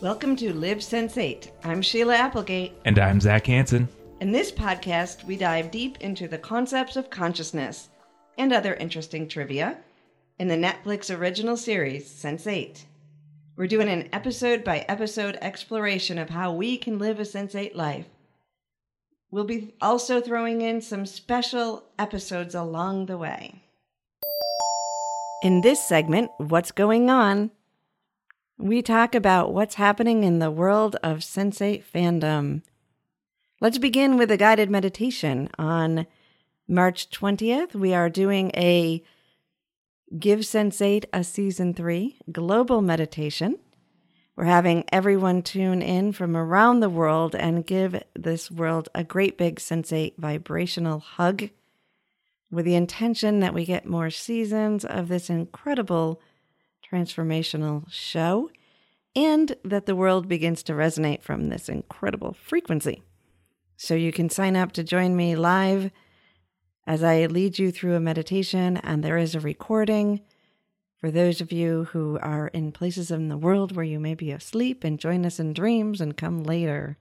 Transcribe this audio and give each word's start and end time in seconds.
Welcome 0.00 0.34
to 0.36 0.54
Live 0.54 0.78
Sense8. 0.78 1.50
I'm 1.62 1.82
Sheila 1.82 2.14
Applegate. 2.14 2.72
And 2.86 2.98
I'm 2.98 3.20
Zac 3.20 3.46
Hansen. 3.46 3.86
In 4.20 4.32
this 4.32 4.52
podcast, 4.52 5.24
we 5.24 5.34
dive 5.34 5.70
deep 5.70 5.96
into 6.02 6.28
the 6.28 6.36
concepts 6.36 6.94
of 6.94 7.08
consciousness 7.08 7.88
and 8.36 8.52
other 8.52 8.74
interesting 8.74 9.26
trivia 9.26 9.78
in 10.38 10.46
the 10.46 10.58
Netflix 10.58 11.16
original 11.16 11.56
series 11.56 12.06
Sense8. 12.06 12.84
We're 13.56 13.66
doing 13.66 13.88
an 13.88 14.10
episode 14.12 14.62
by 14.62 14.80
episode 14.80 15.38
exploration 15.40 16.18
of 16.18 16.28
how 16.28 16.52
we 16.52 16.76
can 16.76 16.98
live 16.98 17.18
a 17.18 17.22
Sense8 17.22 17.74
life. 17.74 18.04
We'll 19.30 19.44
be 19.44 19.72
also 19.80 20.20
throwing 20.20 20.60
in 20.60 20.82
some 20.82 21.06
special 21.06 21.84
episodes 21.98 22.54
along 22.54 23.06
the 23.06 23.16
way. 23.16 23.62
In 25.42 25.62
this 25.62 25.82
segment, 25.82 26.30
What's 26.36 26.72
Going 26.72 27.08
On? 27.08 27.52
We 28.58 28.82
talk 28.82 29.14
about 29.14 29.54
what's 29.54 29.76
happening 29.76 30.24
in 30.24 30.40
the 30.40 30.50
world 30.50 30.96
of 31.02 31.20
Sense8 31.20 31.82
fandom. 31.82 32.60
Let's 33.62 33.76
begin 33.76 34.16
with 34.16 34.30
a 34.30 34.38
guided 34.38 34.70
meditation. 34.70 35.50
On 35.58 36.06
March 36.66 37.10
20th, 37.10 37.74
we 37.74 37.92
are 37.92 38.08
doing 38.08 38.50
a 38.56 39.04
Give 40.18 40.38
Sense8 40.38 41.04
a 41.12 41.22
Season 41.22 41.74
3 41.74 42.16
global 42.32 42.80
meditation. 42.80 43.58
We're 44.34 44.44
having 44.46 44.84
everyone 44.90 45.42
tune 45.42 45.82
in 45.82 46.12
from 46.12 46.38
around 46.38 46.80
the 46.80 46.88
world 46.88 47.34
and 47.34 47.66
give 47.66 48.02
this 48.14 48.50
world 48.50 48.88
a 48.94 49.04
great 49.04 49.36
big 49.36 49.56
Sense8 49.56 50.16
vibrational 50.16 51.00
hug 51.00 51.50
with 52.50 52.64
the 52.64 52.76
intention 52.76 53.40
that 53.40 53.52
we 53.52 53.66
get 53.66 53.84
more 53.84 54.08
seasons 54.08 54.86
of 54.86 55.08
this 55.08 55.28
incredible 55.28 56.22
transformational 56.90 57.84
show 57.90 58.50
and 59.14 59.54
that 59.62 59.84
the 59.84 59.94
world 59.94 60.28
begins 60.28 60.62
to 60.62 60.72
resonate 60.72 61.20
from 61.20 61.50
this 61.50 61.68
incredible 61.68 62.32
frequency. 62.32 63.02
So 63.82 63.94
you 63.94 64.12
can 64.12 64.28
sign 64.28 64.56
up 64.56 64.72
to 64.72 64.84
join 64.84 65.16
me 65.16 65.34
live 65.34 65.90
as 66.86 67.02
I 67.02 67.24
lead 67.24 67.58
you 67.58 67.70
through 67.72 67.94
a 67.94 68.00
meditation, 68.00 68.76
and 68.76 69.02
there 69.02 69.16
is 69.16 69.34
a 69.34 69.40
recording 69.40 70.20
for 70.98 71.10
those 71.10 71.40
of 71.40 71.50
you 71.50 71.84
who 71.84 72.18
are 72.20 72.48
in 72.48 72.72
places 72.72 73.10
in 73.10 73.28
the 73.28 73.38
world 73.38 73.74
where 73.74 73.84
you 73.84 73.98
may 73.98 74.14
be 74.14 74.32
asleep 74.32 74.84
and 74.84 75.00
join 75.00 75.24
us 75.24 75.40
in 75.40 75.54
dreams 75.54 75.98
and 75.98 76.14
come 76.14 76.44
later. 76.44 76.98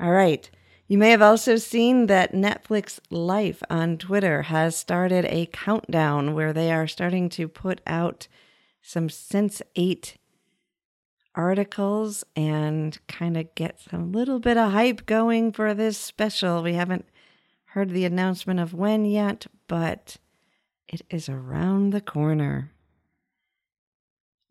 All 0.00 0.10
right. 0.10 0.50
You 0.88 0.96
may 0.96 1.10
have 1.10 1.20
also 1.20 1.56
seen 1.56 2.06
that 2.06 2.32
Netflix 2.32 2.98
Life 3.10 3.62
on 3.68 3.98
Twitter 3.98 4.44
has 4.44 4.74
started 4.74 5.26
a 5.26 5.50
countdown 5.52 6.32
where 6.32 6.54
they 6.54 6.72
are 6.72 6.86
starting 6.86 7.28
to 7.28 7.46
put 7.46 7.82
out 7.86 8.26
some 8.80 9.10
Sense 9.10 9.60
8 9.76 10.16
articles 11.34 12.24
and 12.34 12.98
kind 13.06 13.36
of 13.36 13.54
get 13.54 13.80
some 13.80 14.12
little 14.12 14.40
bit 14.40 14.56
of 14.56 14.72
hype 14.72 15.06
going 15.06 15.52
for 15.52 15.74
this 15.74 15.96
special. 15.96 16.62
We 16.62 16.74
haven't 16.74 17.06
heard 17.66 17.90
the 17.90 18.04
announcement 18.04 18.60
of 18.60 18.74
when 18.74 19.04
yet, 19.04 19.46
but 19.68 20.16
it 20.88 21.02
is 21.08 21.28
around 21.28 21.90
the 21.90 22.00
corner. 22.00 22.72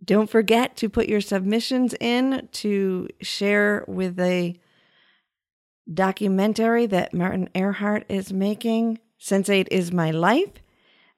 Don't 0.03 0.30
forget 0.30 0.77
to 0.77 0.89
put 0.89 1.09
your 1.09 1.20
submissions 1.21 1.93
in 1.99 2.48
to 2.53 3.09
share 3.21 3.83
with 3.87 4.17
a 4.20 4.58
documentary 5.93 6.86
that 6.86 7.14
Martin 7.14 7.49
Earhart 7.53 8.05
is 8.08 8.32
making. 8.32 8.99
Sense8 9.20 9.67
is 9.70 9.92
my 9.92 10.11
life. 10.11 10.53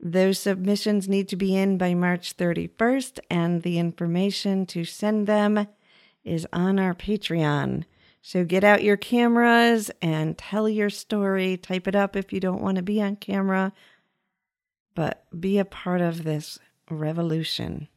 Those 0.03 0.39
submissions 0.39 1.07
need 1.07 1.29
to 1.29 1.35
be 1.35 1.56
in 1.56 1.78
by 1.78 1.94
March 1.94 2.35
31st, 2.35 3.19
and 3.29 3.62
the 3.62 3.78
information 3.78 4.66
to 4.67 4.84
send 4.84 5.28
them 5.28 5.67
is 6.23 6.47
on 6.51 6.79
our 6.79 6.95
Patreon. 6.95 7.84
So 8.23 8.44
get 8.44 8.63
out 8.63 8.84
your 8.84 8.97
cameras 8.97 9.91
and 10.01 10.38
tell 10.38 10.67
your 10.67 10.90
story. 10.90 11.56
Type 11.56 11.88
it 11.88 11.95
up 11.95 12.16
if 12.16 12.34
you 12.34 12.40
don't 12.40 12.63
want 12.63 12.78
to 12.78 12.81
be 12.81 13.00
on 13.00 13.16
camera, 13.16 13.73
but 14.95 15.23
be 15.40 15.59
a 15.59 15.66
part 15.66 16.01
of 16.01 16.23
this 16.23 16.57
revolution. 16.90 17.88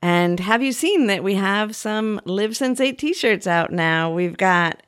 And 0.00 0.38
have 0.38 0.62
you 0.62 0.72
seen 0.72 1.08
that 1.08 1.24
we 1.24 1.34
have 1.34 1.74
some 1.74 2.20
Live 2.24 2.52
Sense8 2.52 2.96
t 2.96 3.12
shirts 3.12 3.48
out 3.48 3.72
now? 3.72 4.12
We've 4.12 4.36
got 4.36 4.82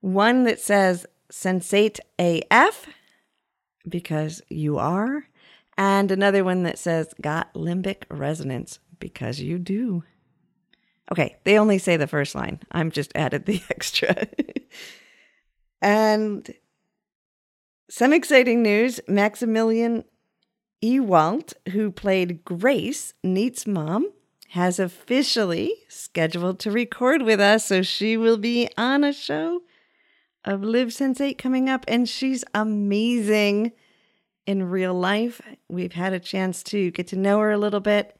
one 0.00 0.44
that 0.44 0.60
says 0.60 1.06
Sense8 1.30 2.00
AF 2.18 2.88
because 3.88 4.42
you 4.48 4.78
are, 4.78 5.26
and 5.76 6.10
another 6.10 6.44
one 6.44 6.62
that 6.64 6.78
says 6.78 7.14
got 7.20 7.54
limbic 7.54 8.04
resonance 8.10 8.78
because 8.98 9.40
you 9.40 9.58
do. 9.58 10.04
Okay, 11.10 11.36
they 11.44 11.58
only 11.58 11.78
say 11.78 11.96
the 11.96 12.06
first 12.06 12.34
line. 12.34 12.60
I'm 12.70 12.90
just 12.90 13.12
added 13.16 13.46
the 13.46 13.62
extra. 13.70 14.26
and 15.80 16.48
some 17.90 18.12
exciting 18.12 18.62
news 18.62 19.00
Maximilienne 19.08 20.04
Ewalt, 20.82 21.52
who 21.72 21.90
played 21.90 22.44
Grace, 22.44 23.14
Neat's 23.22 23.66
mom, 23.66 24.10
has 24.50 24.78
officially 24.78 25.74
scheduled 25.88 26.58
to 26.60 26.70
record 26.70 27.22
with 27.22 27.40
us. 27.40 27.66
So 27.66 27.82
she 27.82 28.16
will 28.16 28.38
be 28.38 28.68
on 28.76 29.04
a 29.04 29.12
show 29.12 29.62
of 30.44 30.62
Live 30.62 30.88
Sense8 30.88 31.38
coming 31.38 31.68
up, 31.68 31.84
and 31.88 32.08
she's 32.08 32.44
amazing 32.54 33.72
in 34.46 34.70
real 34.70 34.94
life. 34.94 35.40
We've 35.68 35.92
had 35.92 36.12
a 36.12 36.20
chance 36.20 36.62
to 36.64 36.90
get 36.90 37.06
to 37.08 37.16
know 37.16 37.38
her 37.40 37.52
a 37.52 37.58
little 37.58 37.80
bit. 37.80 38.16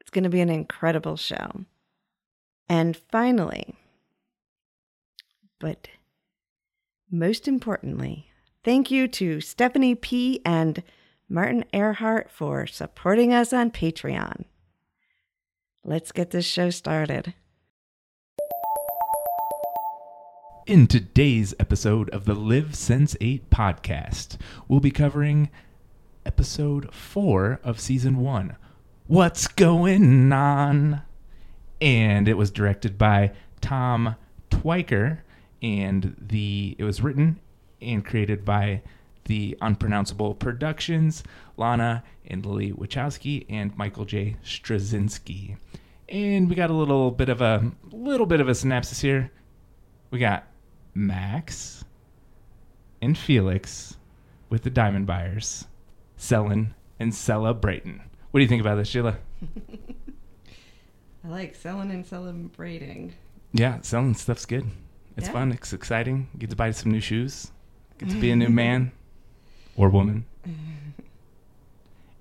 It's 0.00 0.10
going 0.10 0.24
to 0.24 0.30
be 0.30 0.40
an 0.40 0.50
incredible 0.50 1.16
show. 1.16 1.64
And 2.68 2.96
finally, 2.96 3.74
but 5.58 5.88
most 7.10 7.46
importantly, 7.48 8.30
thank 8.62 8.90
you 8.90 9.08
to 9.08 9.40
Stephanie 9.40 9.94
P. 9.94 10.40
and 10.44 10.82
Martin 11.28 11.64
Earhart 11.72 12.30
for 12.30 12.66
supporting 12.66 13.32
us 13.32 13.52
on 13.52 13.70
Patreon. 13.70 14.44
Let's 15.84 16.12
get 16.12 16.30
this 16.30 16.46
show 16.46 16.70
started. 16.70 17.34
In 20.66 20.86
today's 20.86 21.52
episode 21.60 22.08
of 22.08 22.24
the 22.24 22.32
Live 22.32 22.68
Sense8 22.68 23.42
podcast, 23.50 24.38
we'll 24.66 24.80
be 24.80 24.90
covering 24.90 25.50
episode 26.24 26.90
4 26.94 27.60
of 27.62 27.78
season 27.78 28.16
1 28.16 28.56
What's 29.06 29.46
Going 29.46 30.32
On? 30.32 31.02
And 31.82 32.26
it 32.26 32.38
was 32.38 32.50
directed 32.50 32.96
by 32.96 33.32
Tom 33.60 34.16
Tykwer 34.50 35.18
and 35.60 36.16
the 36.18 36.76
it 36.78 36.84
was 36.84 37.02
written 37.02 37.40
and 37.82 38.02
created 38.02 38.46
by 38.46 38.80
the 39.24 39.58
Unpronounceable 39.60 40.32
Productions, 40.32 41.22
Lana 41.58 42.02
and 42.26 42.46
Lily 42.46 42.72
Wachowski 42.72 43.44
and 43.50 43.76
Michael 43.76 44.06
J. 44.06 44.36
Straczynski. 44.42 45.58
And 46.08 46.48
we 46.48 46.56
got 46.56 46.70
a 46.70 46.74
little 46.74 47.10
bit 47.10 47.28
of 47.28 47.42
a 47.42 47.70
little 47.92 48.24
bit 48.24 48.40
of 48.40 48.48
a 48.48 48.54
synopsis 48.54 49.02
here. 49.02 49.30
We 50.10 50.18
got 50.18 50.46
Max 50.94 51.84
and 53.02 53.16
Felix 53.18 53.96
with 54.48 54.62
the 54.62 54.70
Diamond 54.70 55.06
Buyers 55.06 55.66
selling 56.16 56.74
and 57.00 57.14
celebrating. 57.14 58.02
What 58.30 58.38
do 58.38 58.42
you 58.42 58.48
think 58.48 58.60
about 58.60 58.76
this, 58.76 58.88
Sheila? 58.88 59.16
I 61.24 61.28
like 61.28 61.54
selling 61.54 61.90
and 61.90 62.04
celebrating. 62.06 63.14
Yeah, 63.52 63.80
selling 63.82 64.14
stuff's 64.14 64.46
good. 64.46 64.66
It's 65.16 65.26
Yeah. 65.28 65.32
fun. 65.32 65.52
It's 65.52 65.72
exciting. 65.72 66.28
You 66.34 66.40
get 66.40 66.50
to 66.50 66.56
buy 66.56 66.70
some 66.72 66.92
new 66.92 67.00
shoes. 67.00 67.50
Get 67.98 68.10
to 68.10 68.20
be 68.20 68.30
a 68.30 68.36
new 68.42 68.48
man 68.50 68.92
or 69.76 69.88
woman. 69.88 70.24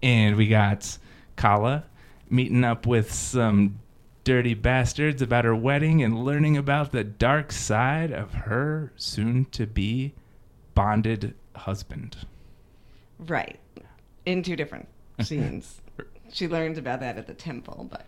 And 0.01 0.35
we 0.35 0.47
got 0.47 0.97
Kala 1.37 1.85
meeting 2.29 2.65
up 2.65 2.85
with 2.85 3.13
some 3.13 3.79
dirty 4.23 4.53
bastards 4.53 5.21
about 5.21 5.45
her 5.45 5.55
wedding 5.55 6.01
and 6.01 6.23
learning 6.23 6.57
about 6.57 6.91
the 6.91 7.03
dark 7.03 7.51
side 7.51 8.11
of 8.11 8.33
her 8.33 8.91
soon 8.95 9.45
to 9.45 9.65
be 9.67 10.13
bonded 10.75 11.35
husband. 11.55 12.17
Right. 13.19 13.59
In 14.25 14.41
two 14.43 14.55
different 14.55 14.87
scenes. 15.21 15.81
she 16.31 16.47
learns 16.47 16.77
about 16.77 17.01
that 17.01 17.17
at 17.17 17.27
the 17.27 17.33
temple, 17.33 17.87
but 17.91 18.05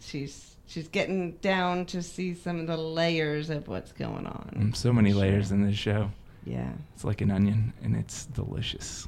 she's 0.00 0.56
she's 0.66 0.86
getting 0.88 1.32
down 1.38 1.84
to 1.86 2.00
see 2.02 2.32
some 2.34 2.60
of 2.60 2.66
the 2.68 2.76
layers 2.76 3.50
of 3.50 3.66
what's 3.66 3.92
going 3.92 4.26
on. 4.26 4.52
Mm, 4.56 4.76
so 4.76 4.92
many 4.92 5.10
Sure. 5.10 5.20
layers 5.20 5.50
in 5.50 5.62
this 5.66 5.76
show. 5.76 6.10
Yeah. 6.46 6.70
It's 6.94 7.04
like 7.04 7.20
an 7.20 7.30
onion, 7.30 7.72
and 7.82 7.96
it's 7.96 8.26
delicious. 8.26 9.06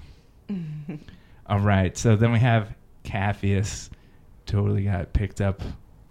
All 1.47 1.61
right, 1.61 1.97
so 1.97 2.15
then 2.17 2.33
we 2.33 2.39
have 2.41 2.75
Capheus. 3.05 3.89
Totally 4.44 4.85
got 4.85 5.12
picked 5.12 5.41
up 5.41 5.62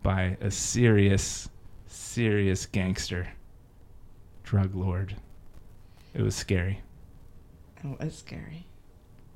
by 0.04 0.38
a 0.42 0.52
serious, 0.52 1.50
serious 1.88 2.66
gangster, 2.66 3.28
drug 4.44 4.76
lord. 4.76 5.16
It 6.14 6.22
was 6.22 6.36
scary. 6.36 6.82
It 7.84 8.00
was 8.00 8.18
scary. 8.18 8.66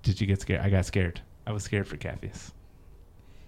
Did 0.04 0.22
you 0.22 0.28
get 0.28 0.42
scared? 0.42 0.62
I 0.62 0.70
got 0.70 0.86
scared. 0.86 1.22
I 1.48 1.52
was 1.52 1.64
scared 1.64 1.88
for 1.88 1.98
Capheus. 1.98 2.52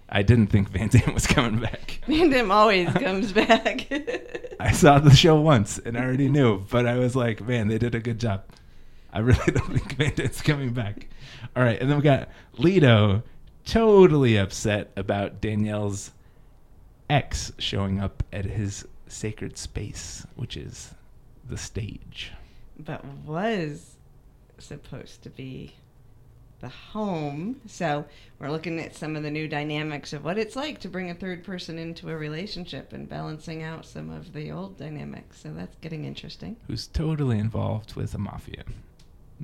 I 0.08 0.22
didn't 0.22 0.46
think 0.46 0.70
Van 0.70 0.88
Damme 0.88 1.12
was 1.12 1.26
coming 1.26 1.60
back. 1.60 2.00
Van 2.06 2.30
Damme 2.30 2.50
always 2.50 2.90
comes 2.94 3.32
back. 3.32 3.86
I 4.60 4.72
saw 4.72 4.98
the 4.98 5.14
show 5.14 5.38
once 5.38 5.78
and 5.78 5.98
I 5.98 6.02
already 6.02 6.28
knew, 6.28 6.64
but 6.70 6.86
I 6.86 6.98
was 6.98 7.14
like, 7.14 7.46
man, 7.46 7.68
they 7.68 7.78
did 7.78 7.94
a 7.94 8.00
good 8.00 8.18
job. 8.18 8.44
I 9.12 9.18
really 9.18 9.38
don't 9.52 9.78
think 9.78 9.96
Van 9.96 10.14
Damme's 10.14 10.40
coming 10.40 10.72
back. 10.72 11.08
All 11.54 11.62
right, 11.62 11.80
and 11.80 11.90
then 11.90 11.98
we 11.98 12.02
got 12.02 12.30
Lito 12.56 13.22
totally 13.66 14.36
upset 14.36 14.90
about 14.96 15.42
Danielle's 15.42 16.12
ex 17.10 17.52
showing 17.58 18.00
up 18.00 18.22
at 18.32 18.44
his 18.44 18.86
sacred 19.06 19.56
space, 19.56 20.26
which 20.36 20.56
is 20.56 20.94
the 21.48 21.56
stage. 21.56 22.32
but 22.78 23.04
was 23.24 23.94
supposed 24.58 25.22
to 25.22 25.30
be 25.30 25.74
the 26.60 26.68
home. 26.68 27.60
So 27.66 28.04
we're 28.38 28.50
looking 28.50 28.80
at 28.80 28.94
some 28.94 29.14
of 29.16 29.22
the 29.22 29.30
new 29.30 29.46
dynamics 29.48 30.12
of 30.12 30.24
what 30.24 30.38
it's 30.38 30.56
like 30.56 30.80
to 30.80 30.88
bring 30.88 31.08
a 31.10 31.14
third 31.14 31.44
person 31.44 31.78
into 31.78 32.08
a 32.10 32.16
relationship 32.16 32.92
and 32.92 33.08
balancing 33.08 33.62
out 33.62 33.86
some 33.86 34.10
of 34.10 34.32
the 34.32 34.50
old 34.50 34.76
dynamics. 34.76 35.40
So 35.40 35.52
that's 35.52 35.76
getting 35.80 36.04
interesting. 36.04 36.56
Who's 36.66 36.88
totally 36.88 37.38
involved 37.38 37.94
with 37.94 38.12
the 38.12 38.18
mafia. 38.18 38.64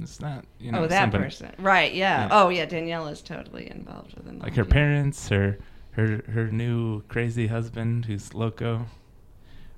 It's 0.00 0.20
not, 0.20 0.44
you 0.58 0.70
oh, 0.70 0.72
know, 0.72 0.82
oh, 0.84 0.86
that 0.88 1.02
somebody- 1.02 1.24
person. 1.24 1.52
Right, 1.58 1.94
yeah. 1.94 2.22
Yeah. 2.22 2.28
Oh, 2.32 2.48
yeah, 2.48 2.66
Danielle 2.66 3.06
is 3.06 3.22
totally 3.22 3.70
involved 3.70 4.14
with 4.14 4.24
them. 4.26 4.40
like 4.40 4.54
her 4.56 4.64
parents, 4.64 5.28
her 5.28 5.56
her 5.96 6.22
her 6.30 6.50
new 6.50 7.02
crazy 7.02 7.46
husband 7.46 8.06
who's 8.06 8.34
loco. 8.34 8.86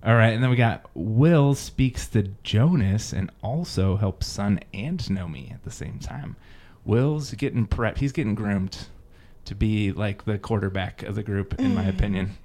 All 0.04 0.14
right, 0.14 0.32
and 0.32 0.42
then 0.42 0.50
we 0.50 0.56
got 0.56 0.88
Will 0.94 1.54
speaks 1.54 2.06
to 2.08 2.30
Jonas 2.42 3.12
and 3.12 3.30
also 3.42 3.96
helps 3.96 4.26
Sun 4.26 4.60
and 4.72 5.00
Nomi 5.00 5.52
at 5.52 5.64
the 5.64 5.70
same 5.70 5.98
time. 5.98 6.36
Will's 6.84 7.32
getting 7.32 7.66
prep. 7.66 7.98
He's 7.98 8.12
getting 8.12 8.34
groomed 8.34 8.88
to 9.46 9.54
be 9.54 9.92
like 9.92 10.24
the 10.24 10.38
quarterback 10.38 11.02
of 11.02 11.14
the 11.14 11.22
group, 11.22 11.58
in 11.58 11.74
my 11.74 11.84
mm. 11.84 11.90
opinion. 11.90 12.36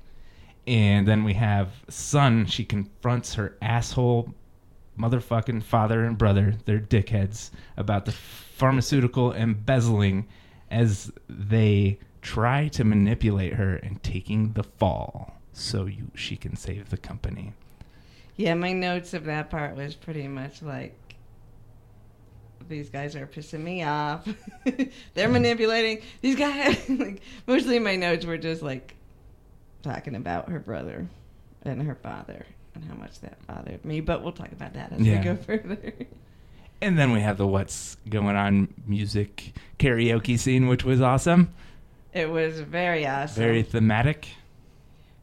And 0.65 1.07
then 1.07 1.23
we 1.23 1.33
have 1.33 1.69
Sun. 1.89 2.47
She 2.47 2.63
confronts 2.63 3.35
her 3.35 3.57
asshole 3.61 4.33
motherfucking 4.97 5.63
father 5.63 6.03
and 6.05 6.17
brother, 6.17 6.55
they're 6.65 6.79
dickheads, 6.79 7.49
about 7.77 8.05
the 8.05 8.11
pharmaceutical 8.11 9.33
embezzling 9.33 10.27
as 10.69 11.11
they 11.29 11.97
try 12.21 12.67
to 12.69 12.83
manipulate 12.83 13.53
her 13.53 13.75
and 13.75 14.01
taking 14.03 14.53
the 14.53 14.63
fall 14.63 15.35
so 15.53 15.85
you 15.85 16.11
she 16.15 16.37
can 16.37 16.55
save 16.55 16.89
the 16.89 16.97
company. 16.97 17.53
Yeah, 18.37 18.53
my 18.55 18.73
notes 18.73 19.13
of 19.13 19.25
that 19.25 19.49
part 19.49 19.75
was 19.75 19.95
pretty 19.95 20.27
much 20.27 20.61
like 20.61 20.97
these 22.69 22.89
guys 22.89 23.15
are 23.15 23.27
pissing 23.27 23.61
me 23.61 23.83
off. 23.83 24.25
They're 25.13 25.27
mm. 25.27 25.31
manipulating 25.31 26.01
these 26.21 26.35
guys. 26.35 26.77
like 26.89 27.21
mostly 27.47 27.79
my 27.79 27.95
notes 27.95 28.25
were 28.25 28.37
just 28.37 28.61
like 28.61 28.95
talking 29.83 30.15
about 30.15 30.49
her 30.49 30.59
brother 30.59 31.07
and 31.63 31.81
her 31.83 31.95
father 31.95 32.45
and 32.73 32.85
how 32.85 32.95
much 32.95 33.19
that 33.21 33.45
bothered 33.47 33.83
me. 33.83 33.99
But 33.99 34.23
we'll 34.23 34.31
talk 34.31 34.51
about 34.51 34.73
that 34.73 34.93
as 34.93 35.01
Yeah. 35.01 35.17
we 35.19 35.23
go 35.23 35.35
further. 35.43 35.93
And 36.81 36.97
then 36.97 37.11
we 37.11 37.19
have 37.19 37.37
the 37.37 37.45
what's 37.45 37.97
going 38.09 38.35
on 38.35 38.73
music 38.87 39.53
karaoke 39.77 40.39
scene, 40.39 40.67
which 40.67 40.83
was 40.83 41.01
awesome. 41.01 41.53
It 42.13 42.29
was 42.29 42.59
very 42.59 43.05
awesome. 43.07 43.41
Very 43.41 43.63
thematic. 43.63 44.27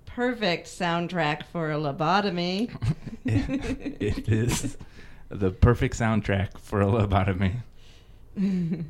perfect 0.07 0.67
soundtrack 0.67 1.45
for 1.47 1.71
a 1.71 1.77
lobotomy. 1.77 2.71
it, 3.25 3.97
it 4.01 4.29
is 4.29 4.77
the 5.29 5.51
perfect 5.51 5.95
soundtrack 5.97 6.59
for 6.59 6.81
a 6.81 6.87
lobotomy. 6.87 7.57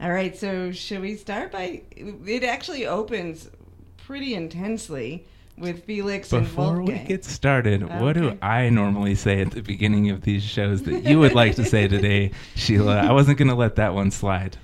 All 0.00 0.10
right, 0.12 0.36
so 0.36 0.72
should 0.72 1.00
we 1.00 1.16
start 1.16 1.50
by? 1.52 1.82
It 1.96 2.44
actually 2.44 2.86
opens 2.86 3.48
pretty 3.96 4.34
intensely 4.34 5.24
with 5.56 5.84
Felix 5.84 6.28
Before 6.30 6.76
and 6.76 6.78
we 6.80 6.84
Wolfgang. 6.92 7.06
get 7.06 7.24
started, 7.24 8.00
what 8.00 8.12
do 8.12 8.36
I 8.42 8.68
normally 8.68 9.14
say 9.14 9.40
at 9.40 9.52
the 9.52 9.62
beginning 9.62 10.10
of 10.10 10.20
these 10.20 10.42
shows 10.42 10.82
that 10.82 11.04
you 11.04 11.18
would 11.18 11.32
like 11.34 11.54
to 11.56 11.64
say 11.64 11.88
today, 11.88 12.32
Sheila? 12.54 12.98
I 12.98 13.12
wasn't 13.12 13.38
going 13.38 13.48
to 13.48 13.54
let 13.54 13.76
that 13.76 13.94
one 13.94 14.10
slide. 14.10 14.58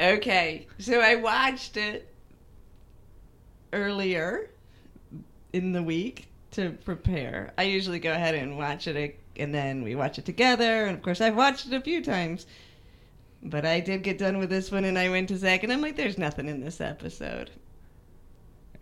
okay, 0.00 0.66
so 0.78 1.00
I 1.00 1.16
watched 1.16 1.76
it 1.76 2.07
earlier 3.72 4.50
in 5.52 5.72
the 5.72 5.82
week 5.82 6.28
to 6.52 6.70
prepare. 6.84 7.52
I 7.58 7.62
usually 7.64 7.98
go 7.98 8.12
ahead 8.12 8.34
and 8.34 8.56
watch 8.58 8.86
it, 8.86 9.18
and 9.36 9.54
then 9.54 9.82
we 9.82 9.94
watch 9.94 10.18
it 10.18 10.24
together. 10.24 10.86
And 10.86 10.96
of 10.96 11.02
course, 11.02 11.20
I've 11.20 11.36
watched 11.36 11.66
it 11.66 11.72
a 11.74 11.80
few 11.80 12.02
times. 12.02 12.46
But 13.42 13.64
I 13.64 13.78
did 13.80 14.02
get 14.02 14.18
done 14.18 14.38
with 14.38 14.50
this 14.50 14.72
one, 14.72 14.84
and 14.84 14.98
I 14.98 15.08
went 15.10 15.28
to 15.28 15.36
Zac, 15.36 15.62
and 15.62 15.72
I'm 15.72 15.80
like, 15.80 15.94
"There's 15.96 16.18
nothing 16.18 16.48
in 16.48 16.60
this 16.60 16.80
episode." 16.80 17.50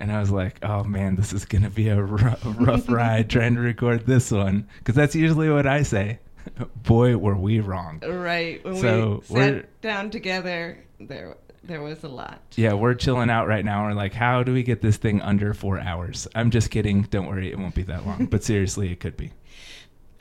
And 0.01 0.13
I 0.13 0.21
was 0.21 0.31
like, 0.31 0.59
oh 0.63 0.85
man, 0.85 1.17
this 1.17 1.33
is 1.33 1.47
going 1.47 1.63
to 1.63 1.71
be 1.71 1.89
a 1.89 2.01
rough, 2.03 2.41
rough 2.45 2.87
ride 2.89 3.31
trying 3.31 3.55
to 3.55 3.61
record 3.63 4.05
this 4.07 4.31
one. 4.31 4.69
Because 4.79 4.95
that's 4.95 5.15
usually 5.15 5.49
what 5.49 5.67
I 5.67 5.83
say. 5.85 6.19
Boy, 6.85 7.17
were 7.17 7.35
we 7.37 7.61
wrong. 7.61 8.01
Right. 8.07 8.63
When 8.65 8.77
So, 8.77 9.23
we 9.31 9.35
we're- 9.35 9.61
sat 9.61 9.81
down 9.81 10.11
together, 10.11 10.79
there 11.01 11.37
there 11.67 11.83
was 11.83 12.05
a 12.05 12.09
lot. 12.09 12.41
Yeah, 12.57 12.75
we're 12.75 12.95
chilling 12.95 13.31
out 13.31 13.49
right 13.49 13.65
now. 13.65 13.85
We're 13.85 13.95
like, 13.95 14.15
how 14.15 14.43
do 14.43 14.53
we 14.53 14.63
get 14.63 14.83
this 14.83 14.97
thing 14.97 15.21
under 15.21 15.55
four 15.55 15.79
hours? 15.79 16.29
I'm 16.35 16.51
just 16.51 16.71
kidding. 16.71 17.03
Don't 17.03 17.27
worry, 17.27 17.51
it 17.51 17.59
won't 17.59 17.75
be 17.75 17.83
that 17.85 18.07
long. 18.07 18.27
But 18.27 18.45
seriously, 18.45 18.93
it 18.93 19.01
could 19.01 19.17
be. 19.17 19.33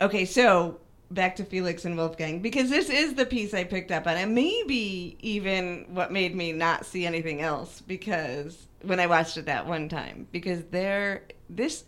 Okay, 0.01 0.25
so 0.25 0.79
back 1.11 1.35
to 1.37 1.45
Felix 1.45 1.85
and 1.85 1.97
Wolfgang 1.97 2.39
because 2.39 2.69
this 2.69 2.89
is 2.89 3.13
the 3.13 3.25
piece 3.25 3.53
I 3.53 3.63
picked 3.63 3.91
up 3.91 4.07
on, 4.07 4.17
and 4.17 4.33
maybe 4.33 5.17
even 5.21 5.85
what 5.89 6.11
made 6.11 6.35
me 6.35 6.51
not 6.51 6.85
see 6.85 7.05
anything 7.05 7.41
else 7.41 7.81
because 7.81 8.67
when 8.81 8.99
I 8.99 9.07
watched 9.07 9.37
it 9.37 9.45
that 9.45 9.67
one 9.67 9.89
time 9.89 10.27
because 10.31 10.63
there 10.65 11.23
this 11.49 11.85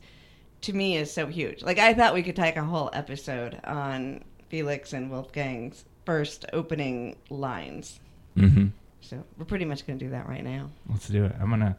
to 0.62 0.74
me 0.74 0.98
is 0.98 1.12
so 1.12 1.28
huge. 1.28 1.64
Like 1.64 1.80
I 1.80 1.94
thought 1.94 2.14
we 2.14 2.24
could 2.24 2.36
take 2.36 2.56
a 2.56 2.64
whole 2.64 2.90
episode 2.94 3.60
on 3.64 4.24
Felix 4.50 4.94
and 4.94 5.12
Wolfgang's 5.12 5.86
first 6.06 6.46
opening 6.54 7.18
lines. 7.30 8.00
hmm 8.36 8.68
So 9.08 9.24
we're 9.38 9.46
pretty 9.46 9.66
much 9.66 9.88
going 9.88 9.98
to 10.00 10.06
do 10.06 10.12
that 10.12 10.28
right 10.28 10.44
now. 10.44 10.70
Let's 10.90 11.08
do 11.08 11.26
it. 11.26 11.34
I'm 11.40 11.50
gonna. 11.50 11.78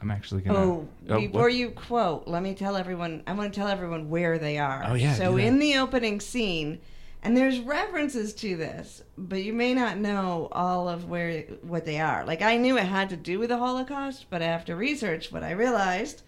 I'm 0.00 0.10
actually 0.10 0.42
gonna. 0.42 0.58
Oh, 0.58 0.88
Oh, 1.08 1.18
before 1.20 1.42
what? 1.42 1.54
you 1.54 1.70
quote, 1.70 2.28
let 2.28 2.42
me 2.42 2.54
tell 2.54 2.76
everyone. 2.76 3.22
I 3.26 3.32
want 3.32 3.52
to 3.52 3.58
tell 3.58 3.68
everyone 3.68 4.10
where 4.10 4.38
they 4.38 4.58
are. 4.58 4.84
Oh, 4.86 4.94
yeah, 4.94 5.14
So 5.14 5.36
in 5.38 5.58
the 5.58 5.78
opening 5.78 6.20
scene, 6.20 6.78
and 7.22 7.36
there's 7.36 7.58
references 7.58 8.32
to 8.34 8.56
this, 8.56 9.02
but 9.16 9.42
you 9.42 9.52
may 9.52 9.74
not 9.74 9.96
know 9.98 10.48
all 10.52 10.88
of 10.88 11.08
where 11.08 11.40
what 11.62 11.84
they 11.84 11.98
are. 12.00 12.24
Like 12.24 12.42
I 12.42 12.56
knew 12.58 12.76
it 12.78 12.84
had 12.84 13.08
to 13.08 13.16
do 13.16 13.38
with 13.38 13.48
the 13.48 13.58
Holocaust, 13.58 14.26
but 14.30 14.42
after 14.42 14.76
research, 14.76 15.32
what 15.32 15.42
I 15.42 15.52
realized 15.52 16.22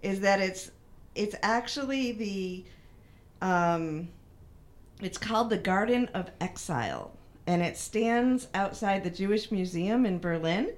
is 0.00 0.20
that 0.20 0.40
it's 0.40 0.70
it's 1.14 1.34
actually 1.42 2.12
the 2.12 2.64
um, 3.46 4.08
it's 5.00 5.18
called 5.18 5.50
the 5.50 5.58
Garden 5.58 6.08
of 6.14 6.30
Exile, 6.40 7.10
and 7.46 7.62
it 7.62 7.76
stands 7.76 8.48
outside 8.54 9.02
the 9.02 9.10
Jewish 9.10 9.50
Museum 9.50 10.06
in 10.06 10.18
Berlin. 10.18 10.72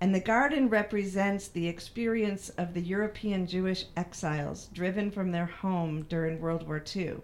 And 0.00 0.14
the 0.14 0.20
garden 0.20 0.68
represents 0.68 1.48
the 1.48 1.66
experience 1.66 2.50
of 2.50 2.74
the 2.74 2.82
European 2.82 3.46
Jewish 3.46 3.86
exiles 3.96 4.68
driven 4.72 5.10
from 5.10 5.30
their 5.30 5.46
home 5.46 6.02
during 6.08 6.40
World 6.40 6.66
War 6.66 6.82
II. 6.94 7.16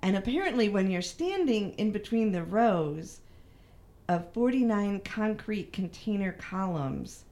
And 0.00 0.16
apparently, 0.16 0.68
when 0.68 0.90
you're 0.90 1.02
standing 1.02 1.72
in 1.72 1.90
between 1.90 2.30
the 2.30 2.44
rows 2.44 3.20
of 4.08 4.32
49 4.32 5.00
concrete 5.00 5.72
container 5.72 6.32
columns, 6.32 7.24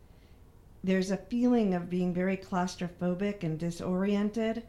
there's 0.83 1.11
a 1.11 1.17
feeling 1.17 1.75
of 1.75 1.91
being 1.91 2.13
very 2.13 2.37
claustrophobic 2.37 3.45
and 3.45 3.59
disoriented. 3.59 4.65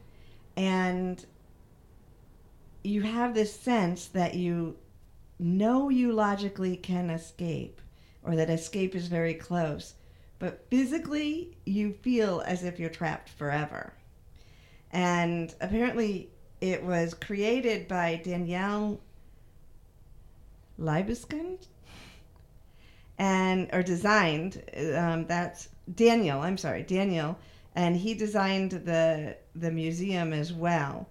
And 0.55 1.25
you 2.83 3.01
have 3.01 3.33
this 3.33 3.57
sense 3.57 4.07
that 4.07 4.35
you 4.35 4.75
know 5.39 5.89
you 5.89 6.11
logically 6.11 6.75
can 6.77 7.09
escape 7.09 7.81
or 8.23 8.35
that 8.35 8.49
escape 8.49 8.95
is 8.95 9.07
very 9.07 9.33
close, 9.33 9.95
but 10.39 10.65
physically 10.69 11.57
you 11.65 11.93
feel 11.93 12.41
as 12.45 12.63
if 12.63 12.79
you're 12.79 12.89
trapped 12.89 13.29
forever. 13.29 13.93
And 14.91 15.53
apparently 15.59 16.29
it 16.61 16.83
was 16.83 17.13
created 17.13 17.87
by 17.87 18.21
Danielle 18.23 18.99
Libeskind 20.79 21.67
and 23.17 23.69
or 23.73 23.83
designed 23.83 24.63
um, 24.95 25.25
that's 25.27 25.69
Daniel 25.93 26.41
I'm 26.41 26.57
sorry 26.57 26.81
Daniel 26.81 27.37
and 27.75 27.95
he 27.95 28.13
designed 28.13 28.71
the 28.71 29.37
the 29.55 29.71
museum 29.71 30.33
as 30.33 30.53
well. 30.53 31.09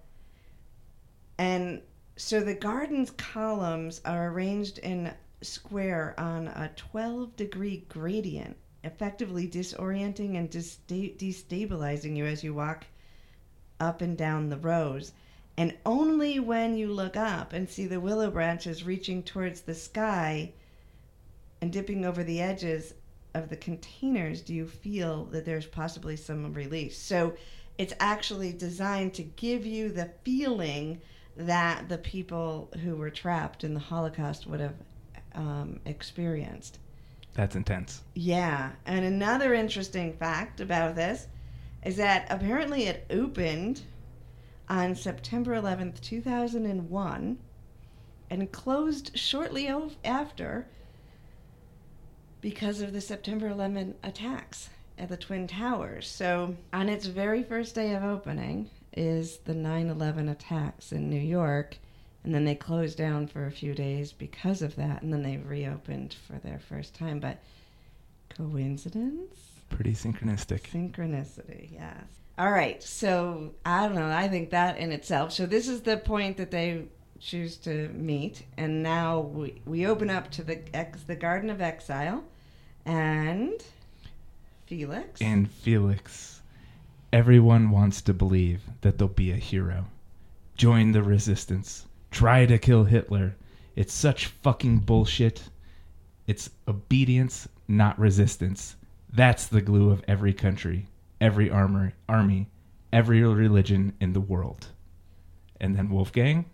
And 1.37 1.81
so 2.15 2.41
the 2.41 2.53
garden's 2.53 3.11
columns 3.11 3.99
are 4.05 4.27
arranged 4.27 4.77
in 4.79 5.13
square 5.41 6.13
on 6.17 6.47
a 6.47 6.71
12 6.75 7.35
degree 7.35 7.85
gradient, 7.89 8.55
effectively 8.83 9.47
disorienting 9.47 10.37
and 10.37 10.49
destabilizing 10.51 12.15
you 12.15 12.25
as 12.25 12.43
you 12.43 12.53
walk 12.53 12.85
up 13.79 14.01
and 14.01 14.17
down 14.17 14.49
the 14.49 14.57
rows. 14.57 15.13
And 15.57 15.75
only 15.85 16.39
when 16.39 16.77
you 16.77 16.87
look 16.91 17.17
up 17.17 17.53
and 17.53 17.69
see 17.69 17.85
the 17.85 17.99
willow 17.99 18.31
branches 18.31 18.83
reaching 18.83 19.23
towards 19.23 19.61
the 19.61 19.75
sky 19.75 20.53
and 21.61 21.71
dipping 21.71 22.05
over 22.05 22.23
the 22.23 22.41
edges 22.41 22.93
of 23.33 23.49
the 23.49 23.57
containers 23.57 24.41
do 24.41 24.53
you 24.53 24.67
feel 24.67 25.25
that 25.25 25.45
there's 25.45 25.65
possibly 25.65 26.15
some 26.15 26.53
release. 26.53 26.97
So 26.97 27.35
it's 27.77 27.93
actually 27.99 28.53
designed 28.53 29.13
to 29.15 29.23
give 29.23 29.65
you 29.65 29.89
the 29.89 30.11
feeling 30.23 31.01
that 31.35 31.89
the 31.89 31.97
people 31.97 32.69
who 32.83 32.95
were 32.95 33.09
trapped 33.09 33.63
in 33.63 33.73
the 33.73 33.79
Holocaust 33.79 34.47
would 34.47 34.59
have 34.59 34.75
um, 35.35 35.79
experienced. 35.85 36.79
That's 37.33 37.55
intense. 37.55 38.01
Yeah. 38.13 38.71
And 38.85 39.03
another 39.03 39.53
interesting 39.53 40.13
fact 40.13 40.61
about 40.61 40.95
this 40.95 41.27
is 41.83 41.97
that 41.97 42.27
apparently 42.29 42.83
it 42.85 43.05
opened 43.09 43.81
on 44.69 44.95
September 44.95 45.59
11th, 45.59 45.99
2001, 46.01 47.37
and 48.29 48.51
closed 48.51 49.17
shortly 49.17 49.71
after 50.03 50.67
because 52.41 52.81
of 52.81 52.93
the 52.93 53.01
September 53.01 53.47
11 53.47 53.95
attacks 54.03 54.69
at 54.97 55.09
the 55.09 55.17
Twin 55.17 55.47
Towers. 55.47 56.07
So, 56.07 56.55
on 56.71 56.89
its 56.89 57.05
very 57.05 57.43
first 57.43 57.75
day 57.75 57.93
of 57.93 58.03
opening 58.03 58.69
is 58.95 59.37
the 59.39 59.53
9 59.53 59.89
11 59.89 60.29
attacks 60.29 60.91
in 60.91 61.09
New 61.09 61.19
York. 61.19 61.77
And 62.23 62.33
then 62.33 62.45
they 62.45 62.55
closed 62.55 62.97
down 62.97 63.27
for 63.27 63.45
a 63.45 63.51
few 63.51 63.73
days 63.73 64.13
because 64.13 64.61
of 64.61 64.75
that. 64.77 65.01
And 65.01 65.11
then 65.11 65.23
they 65.23 65.37
reopened 65.37 66.15
for 66.25 66.33
their 66.39 66.59
first 66.59 66.95
time. 66.95 67.19
But 67.19 67.39
coincidence? 68.29 69.35
Pretty 69.69 69.93
synchronistic. 69.93 70.61
Synchronicity, 70.61 71.69
yes. 71.73 72.05
All 72.37 72.51
right. 72.51 72.81
So 72.81 73.53
I 73.65 73.87
don't 73.87 73.95
know. 73.95 74.09
I 74.09 74.27
think 74.29 74.51
that 74.51 74.77
in 74.77 74.91
itself. 74.91 75.33
So 75.33 75.45
this 75.45 75.67
is 75.67 75.81
the 75.81 75.97
point 75.97 76.37
that 76.37 76.51
they 76.51 76.85
choose 77.19 77.57
to 77.57 77.89
meet. 77.89 78.43
And 78.57 78.81
now 78.83 79.19
we, 79.19 79.61
we 79.65 79.85
open 79.85 80.09
up 80.09 80.31
to 80.31 80.43
the 80.43 80.59
ex, 80.75 81.03
the 81.03 81.15
Garden 81.15 81.49
of 81.49 81.61
Exile 81.61 82.23
and 82.85 83.63
Felix. 84.65 85.21
And 85.21 85.49
Felix. 85.49 86.32
Everyone 87.13 87.69
wants 87.69 88.01
to 88.01 88.11
believe 88.11 88.63
that 88.81 88.97
they'll 88.97 89.07
be 89.07 89.29
a 89.29 89.35
hero. 89.35 89.85
Join 90.55 90.93
the 90.93 91.03
resistance. 91.03 91.85
Try 92.09 92.47
to 92.47 92.57
kill 92.57 92.85
Hitler. 92.85 93.35
It's 93.75 93.93
such 93.93 94.25
fucking 94.25 94.79
bullshit. 94.79 95.43
It's 96.25 96.49
obedience, 96.67 97.47
not 97.67 97.99
resistance. 97.99 98.77
That's 99.11 99.45
the 99.45 99.61
glue 99.61 99.91
of 99.91 100.03
every 100.07 100.33
country, 100.33 100.87
every 101.21 101.51
armor, 101.51 101.93
army, 102.09 102.49
every 102.91 103.21
religion 103.21 103.93
in 104.01 104.13
the 104.13 104.19
world. 104.19 104.69
And 105.61 105.75
then 105.75 105.91
Wolfgang, 105.91 106.45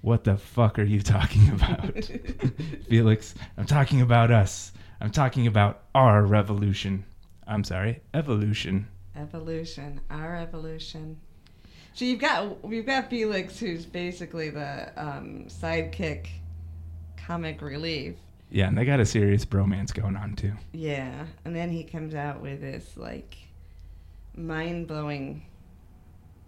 what 0.00 0.24
the 0.24 0.38
fuck 0.38 0.78
are 0.78 0.84
you 0.84 1.02
talking 1.02 1.50
about? 1.52 2.10
Felix, 2.88 3.34
I'm 3.58 3.66
talking 3.66 4.00
about 4.00 4.30
us. 4.30 4.72
I'm 5.02 5.10
talking 5.10 5.46
about 5.46 5.82
our 5.94 6.24
revolution. 6.24 7.04
I'm 7.46 7.62
sorry, 7.62 8.00
evolution. 8.14 8.88
Evolution, 9.16 10.00
our 10.10 10.36
evolution. 10.36 11.16
So 11.94 12.04
you've 12.04 12.20
got 12.20 12.62
we've 12.64 12.86
got 12.86 13.10
Felix, 13.10 13.58
who's 13.58 13.84
basically 13.84 14.50
the 14.50 14.92
um, 14.96 15.46
sidekick, 15.48 16.28
comic 17.16 17.60
relief. 17.62 18.14
Yeah, 18.50 18.68
and 18.68 18.76
they 18.78 18.84
got 18.84 19.00
a 19.00 19.06
serious 19.06 19.44
bromance 19.44 19.92
going 19.94 20.16
on 20.16 20.34
too. 20.34 20.52
Yeah, 20.72 21.26
and 21.44 21.54
then 21.54 21.70
he 21.70 21.84
comes 21.84 22.14
out 22.14 22.40
with 22.40 22.60
this 22.60 22.96
like 22.96 23.36
mind 24.36 24.86
blowing 24.86 25.42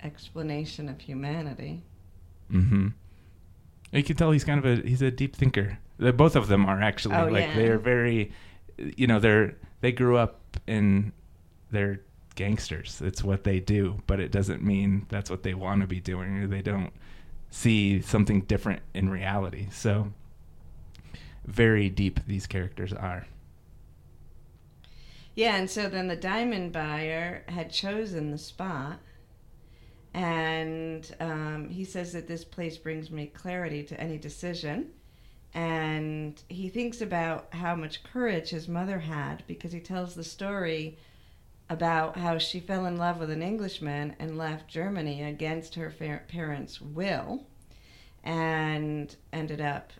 explanation 0.02 0.88
of 0.88 1.00
humanity. 1.00 1.82
Mm-hmm. 2.50 2.88
You 3.92 4.02
can 4.02 4.16
tell 4.16 4.30
he's 4.30 4.44
kind 4.44 4.64
of 4.64 4.78
a 4.78 4.88
he's 4.88 5.02
a 5.02 5.10
deep 5.10 5.36
thinker. 5.36 5.78
Both 5.98 6.36
of 6.36 6.48
them 6.48 6.66
are 6.66 6.80
actually 6.80 7.16
Oh, 7.16 7.26
like 7.26 7.44
yeah. 7.44 7.54
they're 7.56 7.78
very, 7.78 8.32
you 8.78 9.06
know, 9.06 9.18
they're 9.20 9.56
they 9.80 9.92
grew 9.92 10.16
up 10.16 10.40
in 10.66 11.12
they're 11.70 12.00
gangsters. 12.32 13.00
It's 13.02 13.22
what 13.22 13.44
they 13.44 13.60
do, 13.60 14.02
but 14.06 14.20
it 14.20 14.30
doesn't 14.32 14.62
mean 14.62 15.06
that's 15.08 15.30
what 15.30 15.42
they 15.42 15.54
want 15.54 15.80
to 15.82 15.86
be 15.86 16.00
doing. 16.00 16.38
Or 16.38 16.46
they 16.46 16.62
don't 16.62 16.92
see 17.50 18.00
something 18.00 18.42
different 18.42 18.82
in 18.94 19.10
reality. 19.10 19.68
So 19.70 20.12
very 21.44 21.88
deep 21.88 22.20
these 22.26 22.46
characters 22.46 22.92
are. 22.92 23.26
Yeah, 25.34 25.56
and 25.56 25.68
so 25.68 25.88
then 25.88 26.08
the 26.08 26.16
diamond 26.16 26.72
buyer 26.72 27.42
had 27.48 27.72
chosen 27.72 28.30
the 28.30 28.38
spot, 28.38 28.98
and 30.12 31.10
um, 31.20 31.70
he 31.70 31.84
says 31.84 32.12
that 32.12 32.28
this 32.28 32.44
place 32.44 32.76
brings 32.76 33.10
me 33.10 33.26
clarity 33.26 33.82
to 33.84 33.98
any 33.98 34.18
decision. 34.18 34.90
And 35.54 36.40
he 36.48 36.68
thinks 36.68 37.02
about 37.02 37.52
how 37.52 37.74
much 37.74 38.02
courage 38.04 38.50
his 38.50 38.68
mother 38.68 38.98
had 38.98 39.42
because 39.46 39.72
he 39.72 39.80
tells 39.80 40.14
the 40.14 40.24
story 40.24 40.96
about 41.70 42.16
how 42.18 42.38
she 42.38 42.60
fell 42.60 42.84
in 42.86 42.96
love 42.96 43.18
with 43.18 43.30
an 43.30 43.42
Englishman 43.42 44.14
and 44.18 44.36
left 44.36 44.68
Germany 44.68 45.22
against 45.22 45.74
her 45.76 45.90
fa- 45.90 46.22
parents' 46.28 46.80
will 46.80 47.46
and 48.24 49.14
ended 49.32 49.60
up 49.60 49.92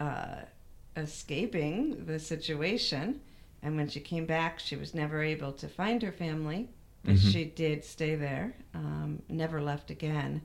uh, 0.00 0.42
escaping 0.96 2.04
the 2.06 2.18
situation. 2.18 3.20
And 3.62 3.76
when 3.76 3.88
she 3.88 4.00
came 4.00 4.26
back, 4.26 4.58
she 4.58 4.76
was 4.76 4.94
never 4.94 5.22
able 5.22 5.52
to 5.52 5.68
find 5.68 6.02
her 6.02 6.12
family, 6.12 6.68
but 7.04 7.14
Mhm. 7.16 7.32
she 7.32 7.44
did 7.46 7.84
stay 7.84 8.14
there, 8.14 8.54
um, 8.74 9.22
never 9.28 9.60
left 9.62 9.90
again, 9.90 10.42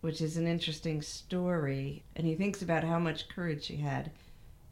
which 0.00 0.20
is 0.20 0.36
an 0.36 0.46
interesting 0.46 1.00
story. 1.02 2.02
And 2.16 2.26
he 2.26 2.34
thinks 2.34 2.62
about 2.62 2.84
how 2.84 2.98
much 2.98 3.28
courage 3.28 3.64
she 3.64 3.76
had 3.76 4.10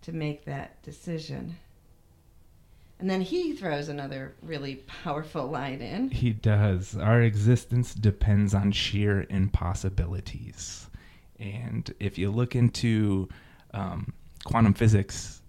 to 0.03 0.13
make 0.13 0.45
that 0.45 0.83
decision. 0.83 1.57
And 3.05 3.11
then 3.11 3.21
he 3.21 3.53
throws 3.53 3.91
another 3.91 4.33
really 4.41 4.77
powerful 4.77 5.47
line 5.47 5.83
in. 5.83 6.09
He 6.09 6.31
does. 6.31 6.97
Our 6.97 7.21
existence 7.21 7.93
depends 7.93 8.55
on 8.55 8.73
sheer 8.73 9.27
impossibilities. 9.29 10.89
And 11.39 11.93
if 12.01 12.17
you 12.17 12.31
look 12.31 12.57
into 12.57 13.29
um, 13.75 14.15
quantum 14.47 14.73
physics 14.73 15.43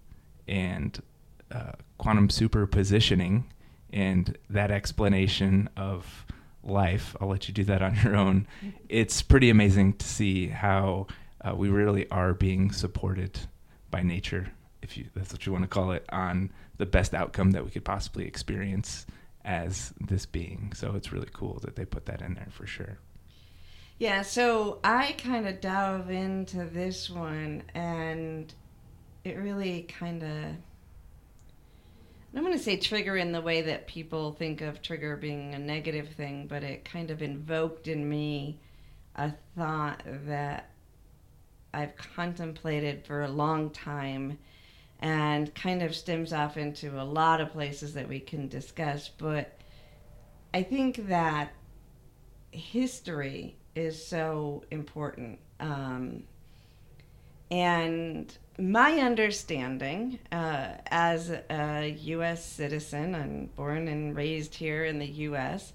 and 0.46 1.02
uh, 1.50 1.72
quantum 1.96 2.28
superpositioning 2.28 3.44
and 3.90 4.36
that 4.50 4.70
explanation 4.70 5.70
of 5.78 6.26
life, 6.62 7.16
I'll 7.22 7.28
let 7.28 7.48
you 7.48 7.54
do 7.54 7.64
that 7.64 7.80
on 7.80 7.96
your 8.04 8.16
own. 8.16 8.46
It's 8.90 9.22
pretty 9.22 9.48
amazing 9.48 9.94
to 9.94 10.06
see 10.06 10.48
how 10.48 11.06
uh, 11.40 11.54
we 11.54 11.70
really 11.70 12.06
are 12.10 12.34
being 12.34 12.70
supported 12.70 13.40
by 13.90 14.02
nature, 14.02 14.52
if 14.86 14.96
you 14.96 15.06
that's 15.14 15.32
what 15.32 15.44
you 15.44 15.52
want 15.52 15.64
to 15.64 15.68
call 15.68 15.90
it, 15.90 16.04
on 16.10 16.50
the 16.76 16.86
best 16.86 17.12
outcome 17.12 17.50
that 17.52 17.64
we 17.64 17.70
could 17.70 17.84
possibly 17.84 18.26
experience 18.26 19.06
as 19.44 19.92
this 20.00 20.26
being. 20.26 20.72
So 20.74 20.94
it's 20.94 21.12
really 21.12 21.28
cool 21.32 21.58
that 21.62 21.76
they 21.76 21.84
put 21.84 22.06
that 22.06 22.22
in 22.22 22.34
there 22.34 22.48
for 22.50 22.66
sure. 22.66 22.98
Yeah, 23.98 24.22
so 24.22 24.78
I 24.84 25.12
kind 25.12 25.48
of 25.48 25.60
dove 25.60 26.10
into 26.10 26.64
this 26.64 27.08
one, 27.08 27.62
and 27.74 28.52
it 29.24 29.36
really 29.36 29.82
kind 29.82 30.22
of. 30.22 30.28
I 30.28 32.38
don't 32.38 32.44
want 32.44 32.56
to 32.56 32.62
say 32.62 32.76
trigger 32.76 33.16
in 33.16 33.32
the 33.32 33.40
way 33.40 33.62
that 33.62 33.86
people 33.86 34.32
think 34.32 34.60
of 34.60 34.82
trigger 34.82 35.16
being 35.16 35.54
a 35.54 35.58
negative 35.58 36.10
thing, 36.10 36.46
but 36.46 36.62
it 36.62 36.84
kind 36.84 37.10
of 37.10 37.22
invoked 37.22 37.88
in 37.88 38.06
me 38.06 38.58
a 39.14 39.32
thought 39.56 40.02
that 40.26 40.68
I've 41.72 41.96
contemplated 41.96 43.06
for 43.06 43.22
a 43.22 43.28
long 43.28 43.70
time 43.70 44.36
and 45.00 45.54
kind 45.54 45.82
of 45.82 45.94
stems 45.94 46.32
off 46.32 46.56
into 46.56 47.00
a 47.00 47.04
lot 47.04 47.40
of 47.40 47.52
places 47.52 47.94
that 47.94 48.08
we 48.08 48.20
can 48.20 48.48
discuss. 48.48 49.08
But 49.08 49.58
I 50.54 50.62
think 50.62 51.08
that 51.08 51.52
history 52.50 53.56
is 53.74 54.04
so 54.04 54.64
important. 54.70 55.38
Um, 55.60 56.24
and 57.50 58.36
my 58.58 58.92
understanding 58.98 60.18
uh, 60.32 60.68
as 60.86 61.30
a 61.30 61.96
U.S. 62.00 62.44
citizen, 62.44 63.14
I'm 63.14 63.50
born 63.54 63.88
and 63.88 64.16
raised 64.16 64.54
here 64.54 64.84
in 64.84 64.98
the 64.98 65.06
U.S., 65.06 65.72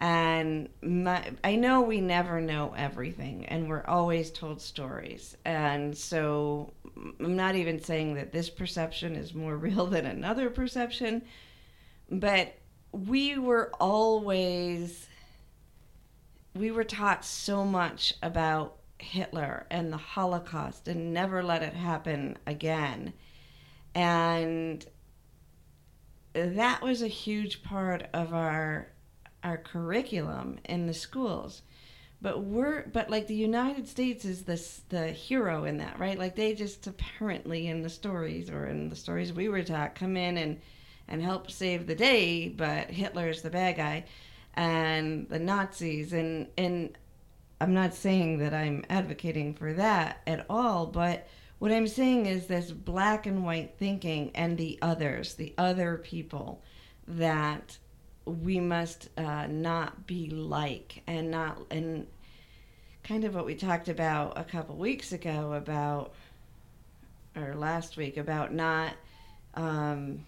and 0.00 0.70
my, 0.82 1.30
I 1.44 1.56
know 1.56 1.82
we 1.82 2.00
never 2.00 2.40
know 2.40 2.72
everything, 2.76 3.44
and 3.46 3.68
we're 3.68 3.84
always 3.84 4.30
told 4.30 4.62
stories. 4.62 5.36
And 5.44 5.96
so 5.96 6.72
I'm 7.20 7.36
not 7.36 7.54
even 7.54 7.82
saying 7.82 8.14
that 8.14 8.32
this 8.32 8.48
perception 8.48 9.14
is 9.14 9.34
more 9.34 9.56
real 9.58 9.86
than 9.86 10.06
another 10.06 10.48
perception, 10.48 11.22
but 12.10 12.54
we 12.92 13.38
were 13.38 13.70
always 13.78 15.06
we 16.54 16.70
were 16.72 16.82
taught 16.82 17.24
so 17.24 17.64
much 17.64 18.14
about 18.22 18.76
Hitler 18.98 19.66
and 19.70 19.92
the 19.92 19.96
Holocaust 19.96 20.88
and 20.88 21.14
never 21.14 21.44
let 21.44 21.62
it 21.62 21.74
happen 21.74 22.36
again. 22.46 23.12
And 23.94 24.84
that 26.32 26.82
was 26.82 27.02
a 27.02 27.08
huge 27.08 27.62
part 27.62 28.08
of 28.12 28.34
our 28.34 28.88
our 29.42 29.56
curriculum 29.56 30.58
in 30.64 30.86
the 30.86 30.94
schools. 30.94 31.62
But 32.22 32.42
we're 32.42 32.86
but 32.88 33.08
like 33.08 33.26
the 33.26 33.34
United 33.34 33.88
States 33.88 34.24
is 34.24 34.42
this 34.42 34.82
the 34.90 35.08
hero 35.08 35.64
in 35.64 35.78
that, 35.78 35.98
right? 35.98 36.18
Like 36.18 36.36
they 36.36 36.54
just 36.54 36.86
apparently 36.86 37.66
in 37.68 37.82
the 37.82 37.88
stories 37.88 38.50
or 38.50 38.66
in 38.66 38.90
the 38.90 38.96
stories 38.96 39.32
we 39.32 39.48
were 39.48 39.62
taught 39.62 39.94
come 39.94 40.16
in 40.16 40.36
and 40.36 40.60
and 41.08 41.22
help 41.22 41.50
save 41.50 41.86
the 41.86 41.94
day, 41.94 42.48
but 42.48 42.90
Hitler's 42.90 43.42
the 43.42 43.50
bad 43.50 43.76
guy 43.76 44.04
and 44.54 45.28
the 45.28 45.38
Nazis 45.38 46.12
and 46.12 46.48
and 46.58 46.96
I'm 47.60 47.74
not 47.74 47.94
saying 47.94 48.38
that 48.38 48.54
I'm 48.54 48.84
advocating 48.88 49.54
for 49.54 49.72
that 49.74 50.20
at 50.26 50.46
all, 50.48 50.86
but 50.86 51.26
what 51.58 51.72
I'm 51.72 51.88
saying 51.88 52.24
is 52.24 52.46
this 52.46 52.70
black 52.70 53.26
and 53.26 53.44
white 53.44 53.74
thinking 53.78 54.30
and 54.34 54.56
the 54.56 54.78
others, 54.80 55.34
the 55.34 55.54
other 55.58 55.98
people 55.98 56.62
that 57.06 57.76
we 58.24 58.60
must 58.60 59.08
uh, 59.18 59.46
not 59.46 60.06
be 60.06 60.28
like 60.30 61.02
and 61.06 61.30
not 61.30 61.58
and 61.70 62.06
kind 63.02 63.24
of 63.24 63.34
what 63.34 63.46
we 63.46 63.54
talked 63.54 63.88
about 63.88 64.38
a 64.38 64.44
couple 64.44 64.76
weeks 64.76 65.12
ago 65.12 65.54
about 65.54 66.12
or 67.36 67.54
last 67.54 67.96
week 67.96 68.16
about 68.16 68.52
not 68.52 68.92
um, 69.54 70.24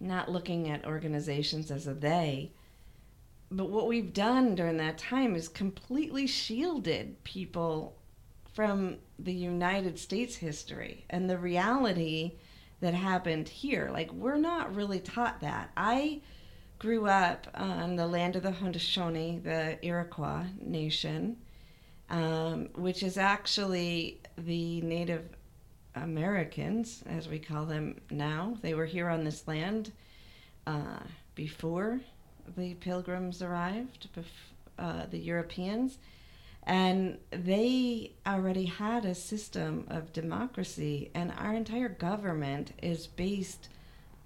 not 0.00 0.30
looking 0.30 0.70
at 0.70 0.84
organizations 0.86 1.70
as 1.70 1.86
a 1.86 1.94
they 1.94 2.50
but 3.50 3.70
what 3.70 3.86
we've 3.86 4.12
done 4.12 4.54
during 4.54 4.78
that 4.78 4.98
time 4.98 5.36
is 5.36 5.48
completely 5.48 6.26
shielded 6.26 7.22
people 7.24 7.94
from 8.52 8.96
the 9.18 9.32
United 9.32 9.98
States 9.98 10.36
history 10.36 11.04
and 11.10 11.28
the 11.28 11.38
reality 11.38 12.32
that 12.80 12.94
happened 12.94 13.48
here. 13.48 13.90
Like, 13.92 14.12
we're 14.12 14.36
not 14.36 14.74
really 14.74 15.00
taught 15.00 15.40
that. 15.40 15.70
I 15.76 16.20
grew 16.84 17.06
up 17.06 17.46
on 17.54 17.96
the 17.96 18.06
land 18.06 18.36
of 18.36 18.42
the 18.42 18.50
Haudenosaunee, 18.50 19.42
the 19.42 19.78
Iroquois 19.82 20.44
nation, 20.60 21.34
um, 22.10 22.68
which 22.74 23.02
is 23.02 23.16
actually 23.16 24.20
the 24.36 24.82
Native 24.82 25.30
Americans, 25.94 27.02
as 27.06 27.26
we 27.26 27.38
call 27.38 27.64
them 27.64 27.98
now. 28.10 28.58
They 28.60 28.74
were 28.74 28.84
here 28.84 29.08
on 29.08 29.24
this 29.24 29.48
land 29.48 29.92
uh, 30.66 31.00
before 31.34 32.00
the 32.54 32.74
pilgrims 32.74 33.40
arrived, 33.40 34.08
uh, 34.78 35.06
the 35.10 35.18
Europeans, 35.18 35.96
and 36.64 37.16
they 37.30 38.12
already 38.26 38.66
had 38.66 39.06
a 39.06 39.14
system 39.14 39.86
of 39.88 40.12
democracy, 40.12 41.10
and 41.14 41.32
our 41.38 41.54
entire 41.54 41.88
government 41.88 42.72
is 42.82 43.06
based 43.06 43.70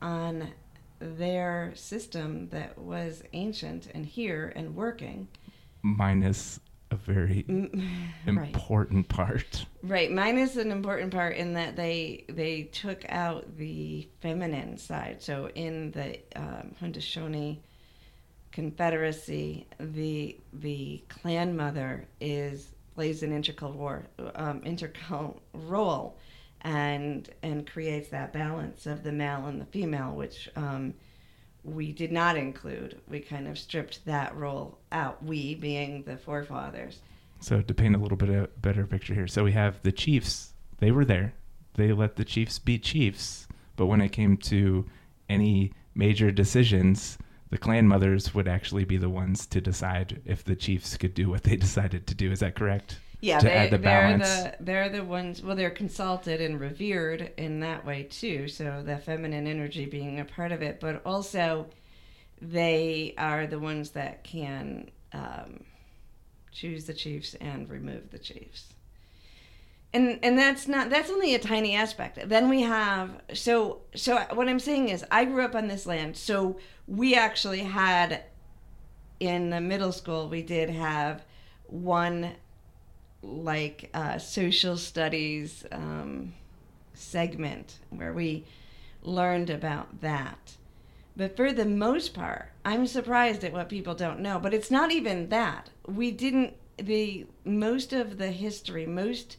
on 0.02 0.48
their 1.00 1.72
system 1.74 2.48
that 2.50 2.78
was 2.78 3.22
ancient 3.32 3.88
and 3.94 4.04
here 4.04 4.52
and 4.56 4.74
working. 4.74 5.28
Minus 5.82 6.60
a 6.90 6.96
very 6.96 7.44
important 8.26 9.08
part. 9.08 9.66
Right, 9.82 10.10
minus 10.10 10.56
an 10.56 10.70
important 10.70 11.12
part 11.12 11.36
in 11.36 11.52
that 11.54 11.76
they 11.76 12.24
they 12.28 12.64
took 12.64 13.04
out 13.08 13.56
the 13.56 14.08
feminine 14.20 14.78
side. 14.78 15.22
So 15.22 15.50
in 15.54 15.90
the 15.92 16.18
um, 16.36 16.74
Haudenosaunee 16.80 17.58
Confederacy, 18.52 19.66
the 19.78 20.38
the 20.54 21.02
clan 21.08 21.56
mother 21.56 22.08
is 22.20 22.70
plays 22.94 23.22
an 23.22 23.32
integral 23.32 23.72
war, 23.72 24.06
um, 24.34 24.60
integral 24.64 25.40
role, 25.52 26.18
and 26.62 27.28
and 27.42 27.66
creates 27.66 28.08
that 28.08 28.33
balance 28.33 28.87
of 28.87 29.02
the 29.02 29.12
male 29.12 29.46
and 29.46 29.61
the 29.61 29.66
female, 29.66 30.12
which 30.12 30.48
um, 30.56 30.94
we 31.64 31.92
did 31.92 32.12
not 32.12 32.37
include. 32.37 33.00
We 33.09 33.20
kind 33.20 33.48
of 33.48 33.59
stripped 33.59 34.04
that 34.06 34.37
role 34.37 34.78
out. 34.92 35.22
We 35.22 35.54
being 35.54 36.02
the 36.04 36.16
forefathers. 36.16 37.00
So 37.40 37.62
to 37.62 37.74
paint 37.74 37.94
a 37.94 37.98
little 37.98 38.16
bit 38.16 38.30
of 38.30 38.61
better 38.61 38.87
picture 38.87 39.14
here, 39.14 39.28
so 39.28 39.44
we 39.44 39.52
have 39.52 39.80
the 39.83 39.92
chiefs. 39.92 40.52
They 40.78 40.90
were 40.90 41.04
there. 41.04 41.35
They 41.74 41.92
let 41.92 42.16
the 42.16 42.24
chiefs 42.24 42.59
be 42.59 42.78
chiefs. 42.78 43.46
But 43.76 43.87
when 43.87 44.00
it 44.00 44.11
came 44.11 44.37
to 44.38 44.87
any 45.28 45.72
major 45.94 46.33
decisions, 46.33 47.18
the 47.50 47.59
clan 47.59 47.87
mothers 47.87 48.35
would 48.35 48.48
actually 48.48 48.85
be 48.85 48.96
the 48.96 49.09
ones 49.09 49.46
to 49.46 49.61
decide 49.61 50.20
if 50.24 50.44
the 50.44 50.56
chiefs 50.56 50.96
could 50.96 51.14
do 51.14 51.28
what 51.28 51.44
they 51.44 51.56
decided 51.66 52.06
to 52.09 52.14
do. 52.14 52.30
Is 52.33 52.40
that 52.40 52.56
correct? 52.56 52.98
Yeah, 53.20 53.40
they, 53.40 53.68
the 53.68 53.78
they're 53.78 54.18
the 54.18 54.54
they're 54.61 54.88
the 54.88 55.04
ones. 55.04 55.42
Well, 55.42 55.57
they're 55.57 55.70
consulted 55.70 56.40
and 56.40 56.61
revered 56.61 57.33
in 57.37 57.61
that 57.61 57.85
way 57.85 58.04
too. 58.04 58.46
So 58.48 58.83
the 58.85 58.98
feminine 58.98 59.46
energy 59.46 59.87
being 59.87 60.20
a 60.20 60.24
part 60.24 60.52
of 60.52 60.62
it, 60.62 60.78
but 60.78 61.02
also 61.04 61.66
they 62.40 63.14
are 63.18 63.46
the 63.48 63.59
ones 63.59 63.90
that 63.90 64.22
can 64.22 64.90
um, 65.12 65.64
choose 66.52 66.85
the 66.85 66.94
chiefs 66.94 67.35
and 67.35 67.68
remove 67.68 68.11
the 68.11 68.18
chiefs 68.18 68.74
and 69.92 70.18
and 70.22 70.38
that's 70.38 70.68
not 70.68 70.90
that's 70.90 71.11
only 71.11 71.35
a 71.35 71.38
tiny 71.38 71.74
aspect 71.74 72.18
then 72.28 72.48
we 72.48 72.62
have 72.62 73.11
so 73.33 73.81
so 73.94 74.18
what 74.35 74.48
i'm 74.48 74.59
saying 74.59 74.88
is 74.88 75.04
i 75.11 75.24
grew 75.24 75.44
up 75.44 75.54
on 75.54 75.68
this 75.68 75.87
land 75.87 76.16
so 76.16 76.59
we 76.87 77.14
actually 77.14 77.61
had 77.61 78.22
in 79.20 79.50
the 79.50 79.61
middle 79.61 79.92
school 79.92 80.28
we 80.28 80.42
did 80.42 80.68
have 80.68 81.24
one 81.66 82.31
like 83.22 83.90
uh, 83.94 84.18
social 84.18 84.76
studies 84.76 85.64
um, 85.72 86.33
segment 86.94 87.78
where 87.90 88.12
we 88.12 88.44
learned 89.02 89.50
about 89.50 90.00
that 90.00 90.57
but 91.16 91.37
for 91.37 91.52
the 91.52 91.64
most 91.64 92.14
part 92.14 92.50
i'm 92.64 92.87
surprised 92.87 93.44
at 93.44 93.52
what 93.52 93.68
people 93.68 93.94
don't 93.94 94.20
know 94.20 94.38
but 94.38 94.52
it's 94.52 94.70
not 94.70 94.90
even 94.90 95.28
that 95.28 95.70
we 95.87 96.11
didn't 96.11 96.54
the 96.76 97.26
most 97.44 97.92
of 97.92 98.18
the 98.18 98.31
history 98.31 98.87
most 98.87 99.37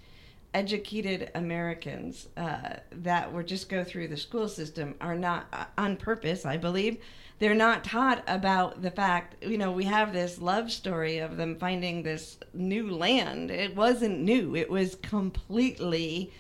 educated 0.54 1.32
Americans 1.36 2.28
uh, 2.38 2.78
that 2.92 3.32
were 3.32 3.44
just 3.44 3.70
go 3.70 3.84
through 3.84 4.08
the 4.08 4.18
school 4.18 4.48
system 4.48 4.96
are 5.00 5.15
not 5.15 5.46
uh, 5.54 5.65
on 5.78 5.96
purpose, 5.96 6.46
I 6.46 6.58
believe. 6.58 6.98
They're 7.39 7.56
not 7.56 7.86
taught 7.86 8.21
about 8.28 8.82
the 8.82 8.91
fact, 8.91 9.43
you 9.43 9.58
know, 9.58 9.71
we 9.71 9.86
have 9.86 10.12
this 10.12 10.39
love 10.39 10.69
story 10.71 11.19
of 11.19 11.38
them 11.38 11.56
finding 11.58 12.04
this 12.04 12.38
new 12.54 12.91
land. 12.91 13.49
It 13.49 13.78
wasn't 13.78 14.19
new, 14.19 14.58
it 14.58 14.69
was 14.69 14.95
completely 14.95 16.34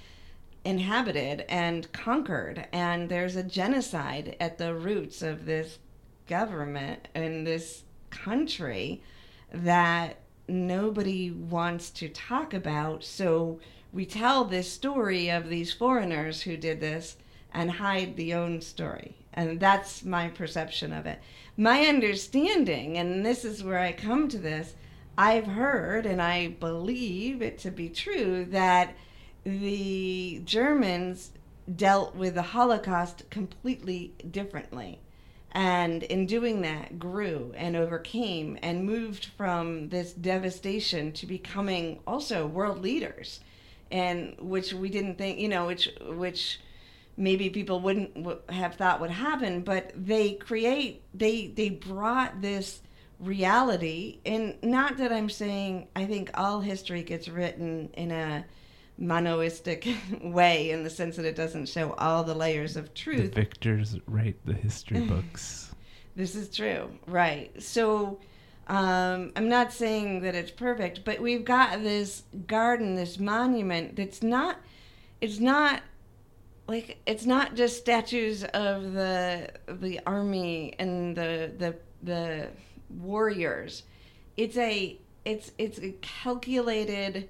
inhabited 0.65 1.45
and 1.47 1.89
conquered. 1.93 2.67
And 2.73 3.07
there's 3.07 3.37
a 3.37 3.43
genocide 3.43 4.35
at 4.41 4.57
the 4.57 4.75
roots 4.75 5.21
of 5.21 5.45
this 5.45 5.79
government 6.27 7.07
and 7.15 7.47
this 7.47 7.83
country 8.09 9.01
that 9.53 10.17
nobody 10.49 11.31
wants 11.31 11.89
to 11.91 12.09
talk 12.09 12.53
about. 12.53 13.05
So, 13.05 13.61
we 13.91 14.05
tell 14.05 14.43
this 14.43 14.71
story 14.71 15.29
of 15.29 15.49
these 15.49 15.73
foreigners 15.73 16.41
who 16.41 16.57
did 16.57 16.79
this 16.79 17.15
and 17.51 17.71
hide 17.71 18.17
the 18.17 18.33
own 18.35 18.61
story. 18.61 19.18
And 19.33 19.59
that's 19.59 20.03
my 20.03 20.29
perception 20.29 20.91
of 20.91 21.05
it. 21.05 21.19
My 21.55 21.81
understanding, 21.81 22.97
and 22.97 23.25
this 23.25 23.45
is 23.45 23.63
where 23.63 23.79
I 23.79 23.91
come 23.91 24.27
to 24.29 24.37
this, 24.37 24.75
I've 25.17 25.47
heard 25.47 26.05
and 26.05 26.21
I 26.21 26.47
believe 26.47 27.41
it 27.41 27.57
to 27.59 27.71
be 27.71 27.89
true 27.89 28.45
that 28.45 28.95
the 29.43 30.41
Germans 30.45 31.31
dealt 31.75 32.15
with 32.15 32.35
the 32.35 32.41
Holocaust 32.41 33.29
completely 33.29 34.13
differently. 34.31 34.99
And 35.51 36.03
in 36.03 36.25
doing 36.25 36.61
that, 36.61 36.99
grew 36.99 37.53
and 37.55 37.75
overcame 37.75 38.57
and 38.61 38.85
moved 38.85 39.25
from 39.25 39.89
this 39.89 40.13
devastation 40.13 41.11
to 41.13 41.25
becoming 41.25 41.99
also 42.05 42.45
world 42.45 42.81
leaders 42.81 43.39
and 43.91 44.35
which 44.39 44.73
we 44.73 44.89
didn't 44.89 45.17
think, 45.17 45.39
you 45.39 45.47
know, 45.47 45.65
which 45.65 45.89
which 46.01 46.59
maybe 47.19 47.49
people 47.49 47.81
wouldn't 47.81 48.25
have 48.49 48.75
thought 48.75 49.01
would 49.01 49.11
happen, 49.11 49.61
but 49.61 49.91
they 49.95 50.33
create 50.33 51.03
they 51.13 51.47
they 51.47 51.69
brought 51.69 52.41
this 52.41 52.81
reality 53.19 54.19
and 54.25 54.55
not 54.63 54.97
that 54.97 55.11
I'm 55.11 55.29
saying 55.29 55.89
I 55.93 56.05
think 56.05 56.31
all 56.35 56.61
history 56.61 57.03
gets 57.03 57.27
written 57.27 57.89
in 57.93 58.11
a 58.11 58.45
monoistic 58.97 59.87
way 60.21 60.71
in 60.71 60.83
the 60.83 60.89
sense 60.89 61.17
that 61.17 61.25
it 61.25 61.35
doesn't 61.35 61.67
show 61.67 61.93
all 61.93 62.23
the 62.23 62.33
layers 62.33 62.77
of 62.77 62.93
truth. 62.93 63.33
The 63.33 63.41
victors 63.41 63.97
write 64.07 64.37
the 64.45 64.53
history 64.53 65.01
books. 65.07 65.73
this 66.15 66.35
is 66.35 66.49
true, 66.49 66.89
right? 67.07 67.51
So 67.61 68.19
um, 68.67 69.31
I'm 69.35 69.49
not 69.49 69.73
saying 69.73 70.21
that 70.21 70.35
it's 70.35 70.51
perfect, 70.51 71.03
but 71.03 71.19
we've 71.19 71.43
got 71.43 71.81
this 71.81 72.23
garden, 72.47 72.95
this 72.95 73.19
monument 73.19 73.95
that's 73.95 74.21
not, 74.21 74.57
it's 75.21 75.39
not 75.39 75.81
like 76.69 76.99
it's 77.07 77.25
not 77.25 77.55
just 77.55 77.77
statues 77.77 78.43
of 78.43 78.93
the 78.93 79.49
the 79.67 79.99
army 80.05 80.75
and 80.77 81.17
the 81.17 81.51
the 81.57 81.75
the 82.03 82.47
warriors. 82.89 83.83
It's 84.37 84.55
a 84.55 84.97
it's 85.25 85.51
it's 85.57 85.79
a 85.79 85.93
calculated 86.01 87.27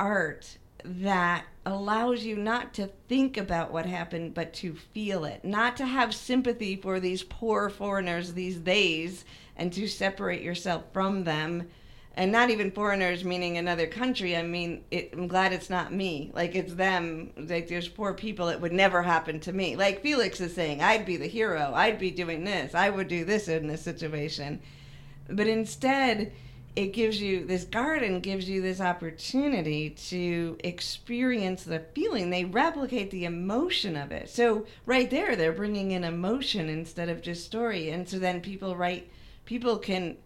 art 0.00 0.58
that 0.84 1.44
allows 1.66 2.24
you 2.24 2.36
not 2.36 2.74
to 2.74 2.88
think 3.08 3.36
about 3.36 3.72
what 3.72 3.86
happened 3.86 4.32
but 4.32 4.52
to 4.54 4.72
feel 4.74 5.24
it 5.24 5.44
not 5.44 5.76
to 5.76 5.84
have 5.84 6.14
sympathy 6.14 6.76
for 6.76 7.00
these 7.00 7.24
poor 7.24 7.68
foreigners 7.68 8.32
these 8.32 8.58
days 8.58 9.24
and 9.56 9.72
to 9.72 9.88
separate 9.88 10.40
yourself 10.40 10.84
from 10.92 11.24
them 11.24 11.68
and 12.18 12.32
not 12.32 12.50
even 12.50 12.72
foreigners 12.72 13.24
meaning 13.24 13.56
another 13.56 13.86
country 13.86 14.36
i 14.36 14.42
mean 14.42 14.82
it, 14.90 15.10
i'm 15.12 15.28
glad 15.28 15.52
it's 15.52 15.70
not 15.70 15.92
me. 15.92 16.30
Like 16.34 16.54
it's 16.56 16.74
them. 16.74 17.30
Like 17.36 17.68
there's 17.68 17.88
poor 17.88 18.12
people. 18.12 18.48
It 18.48 18.60
would 18.60 18.72
never 18.72 19.02
happen 19.02 19.40
to 19.40 19.52
me. 19.52 19.76
Like 19.76 20.02
felix 20.02 20.40
is 20.40 20.54
saying 20.54 20.82
i'd 20.82 21.06
be 21.06 21.16
the 21.16 21.28
hero. 21.28 21.72
I'd 21.74 21.98
be 21.98 22.10
doing 22.10 22.44
this. 22.44 22.74
I 22.74 22.90
would 22.90 23.08
do 23.08 23.24
this 23.24 23.48
in 23.48 23.68
this 23.68 23.82
situation. 23.82 24.60
But 25.30 25.46
instead 25.46 26.32
it 26.74 26.92
gives 26.92 27.20
you 27.20 27.44
this 27.44 27.64
garden 27.64 28.20
gives 28.20 28.48
you 28.48 28.60
this 28.62 28.80
opportunity 28.80 29.90
to 29.90 30.56
experience 30.64 31.62
the 31.62 31.80
feeling. 31.94 32.30
They 32.30 32.44
replicate 32.44 33.12
the 33.12 33.26
emotion 33.26 33.96
of 33.96 34.10
it. 34.10 34.28
So 34.28 34.66
right 34.86 35.08
there 35.08 35.36
they're 35.36 35.52
bringing 35.52 35.92
in 35.92 36.02
emotion 36.02 36.68
instead 36.68 37.08
of 37.08 37.22
just 37.22 37.46
story. 37.46 37.90
And 37.90 38.08
so 38.08 38.18
then 38.18 38.40
people 38.40 38.74
write 38.74 39.08
people 39.44 39.78
can 39.78 40.16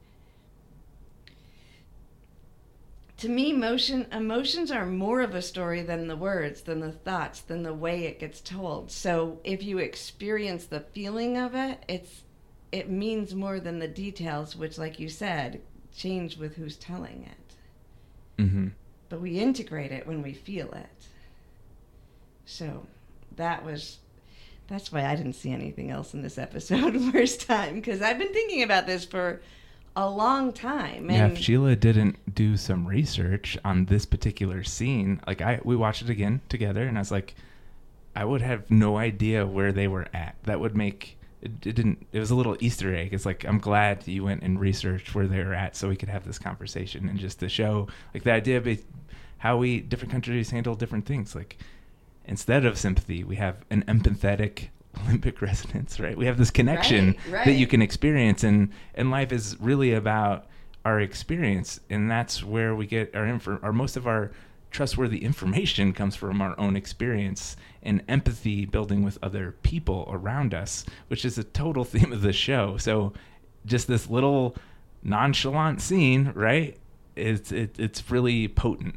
to 3.23 3.29
me 3.29 3.51
emotion 3.51 4.07
emotions 4.13 4.71
are 4.71 4.87
more 4.87 5.21
of 5.21 5.35
a 5.35 5.43
story 5.43 5.83
than 5.83 6.09
the 6.09 6.17
words 6.17 6.63
than 6.63 6.81
the 6.81 6.93
thoughts 6.93 7.41
than 7.41 7.63
the 7.63 7.75
way 7.75 8.05
it 8.05 8.21
gets 8.21 8.41
told 8.41 8.91
so 8.91 9.39
if 9.45 9.63
you 9.63 9.79
experience 9.79 10.67
the 10.67 10.81
feeling 10.81 11.37
of 11.37 11.55
it 11.55 11.83
it's 11.89 12.23
it 12.71 12.91
means 12.91 13.35
more 13.35 13.61
than 13.61 13.79
the 13.79 13.89
details 13.89 14.57
which 14.57 14.79
like 14.79 14.99
you 14.99 15.09
said 15.09 15.61
change 15.97 16.37
with 16.39 16.57
who's 16.57 16.77
telling 16.77 17.29
it. 17.31 18.43
Mm-hmm. 18.43 18.69
But 19.09 19.21
we 19.21 19.39
integrate 19.39 19.93
it 19.93 20.07
when 20.07 20.23
we 20.23 20.33
feel 20.33 20.71
it. 20.73 20.87
So 22.47 22.87
that 23.37 23.65
was 23.65 23.99
that's 24.69 24.91
why 24.91 25.05
I 25.05 25.17
didn't 25.17 25.35
see 25.35 25.53
anything 25.53 25.91
else 25.91 26.15
in 26.15 26.23
this 26.23 26.39
episode 26.39 26.99
first 27.13 27.43
time 27.43 27.75
because 27.75 28.01
I've 28.01 28.19
been 28.19 28.33
thinking 28.33 28.63
about 28.63 28.87
this 28.87 29.05
for 29.05 29.43
a 29.95 30.09
long 30.09 30.53
time. 30.53 31.11
yeah, 31.11 31.27
if 31.27 31.39
Sheila 31.39 31.77
didn't 31.77 32.35
do 32.35 32.57
some 32.57 32.87
research 32.87 33.59
on 33.65 33.87
this 33.87 34.07
particular 34.07 34.63
scene, 34.63 35.21
like 35.27 35.41
I 35.41 35.61
we 35.65 35.77
watched 35.77 36.03
it 36.03 36.11
again 36.11 36.41
together 36.49 36.83
and 36.83 36.97
I 36.97 37.01
was 37.01 37.11
like 37.11 37.35
I 38.15 38.25
would 38.25 38.43
have 38.43 38.71
no 38.71 38.99
idea 38.99 39.47
where 39.47 39.73
they 39.73 39.89
were 39.89 40.07
at. 40.13 40.37
That 40.45 40.61
would 40.61 40.77
make 40.77 41.17
it, 41.43 41.51
it, 41.67 41.75
didn't 41.75 42.07
it 42.13 42.21
was 42.21 42.31
a 42.31 42.35
little 42.35 42.57
easter 42.61 42.95
egg 42.95 43.13
it's 43.13 43.27
like 43.27 43.45
i'm 43.45 43.59
glad 43.59 44.07
you 44.07 44.23
went 44.25 44.43
and 44.43 44.61
researched 44.61 45.13
where 45.13 45.27
they 45.27 45.43
were 45.43 45.55
at 45.55 45.75
so 45.75 45.89
we 45.89 45.97
could 45.97 46.09
have 46.09 46.25
this 46.25 46.39
conversation 46.39 47.09
and 47.09 47.19
just 47.19 47.41
to 47.41 47.49
show 47.49 47.89
like 48.15 48.23
the 48.23 48.31
idea 48.31 48.57
of 48.57 48.69
it, 48.69 48.85
how 49.39 49.57
we 49.57 49.81
different 49.81 50.13
countries 50.13 50.51
handle 50.51 50.77
different 50.77 51.05
things 51.05 51.35
like 51.35 51.59
instead 52.27 52.65
of 52.65 52.79
sympathy 52.79 53.25
we 53.25 53.37
have 53.37 53.57
an 53.71 53.83
empathetic 53.89 54.69
limbic 55.01 55.41
resonance 55.41 55.99
right 55.99 56.17
we 56.17 56.27
have 56.27 56.39
this 56.39 56.51
connection 56.51 57.09
right, 57.09 57.33
right. 57.33 57.45
that 57.47 57.53
you 57.53 57.67
can 57.67 57.83
experience 57.83 58.45
and 58.45 58.71
and 58.95 59.11
life 59.11 59.33
is 59.33 59.57
really 59.61 59.93
about 59.93 60.47
our 60.85 61.01
experience 61.01 61.81
and 61.91 62.11
that's 62.11 62.43
where 62.43 62.75
we 62.75 62.87
get 62.87 63.15
our 63.15 63.27
info 63.27 63.59
our 63.63 63.73
most 63.73 63.97
of 63.97 64.07
our 64.07 64.31
trustworthy 64.73 65.19
information 65.19 65.93
comes 65.93 66.17
from 66.17 66.41
our 66.41 66.59
own 66.59 66.75
experience 66.75 67.57
and 67.83 68.03
empathy 68.09 68.65
building 68.65 69.03
with 69.03 69.19
other 69.23 69.53
people 69.63 70.09
around 70.11 70.55
us, 70.55 70.85
which 71.09 71.25
is 71.25 71.39
a 71.39 71.45
total 71.45 71.85
theme 71.93 72.13
of 72.13 72.23
the 72.23 72.33
show. 72.33 72.77
So 72.79 73.13
just 73.65 73.87
this 73.87 74.11
little 74.11 74.57
nonchalant 75.03 75.81
scene, 75.81 76.33
right? 76.35 76.77
It's 77.15 77.53
it, 77.53 77.79
it's 77.79 78.11
really 78.11 78.49
potent. 78.49 78.97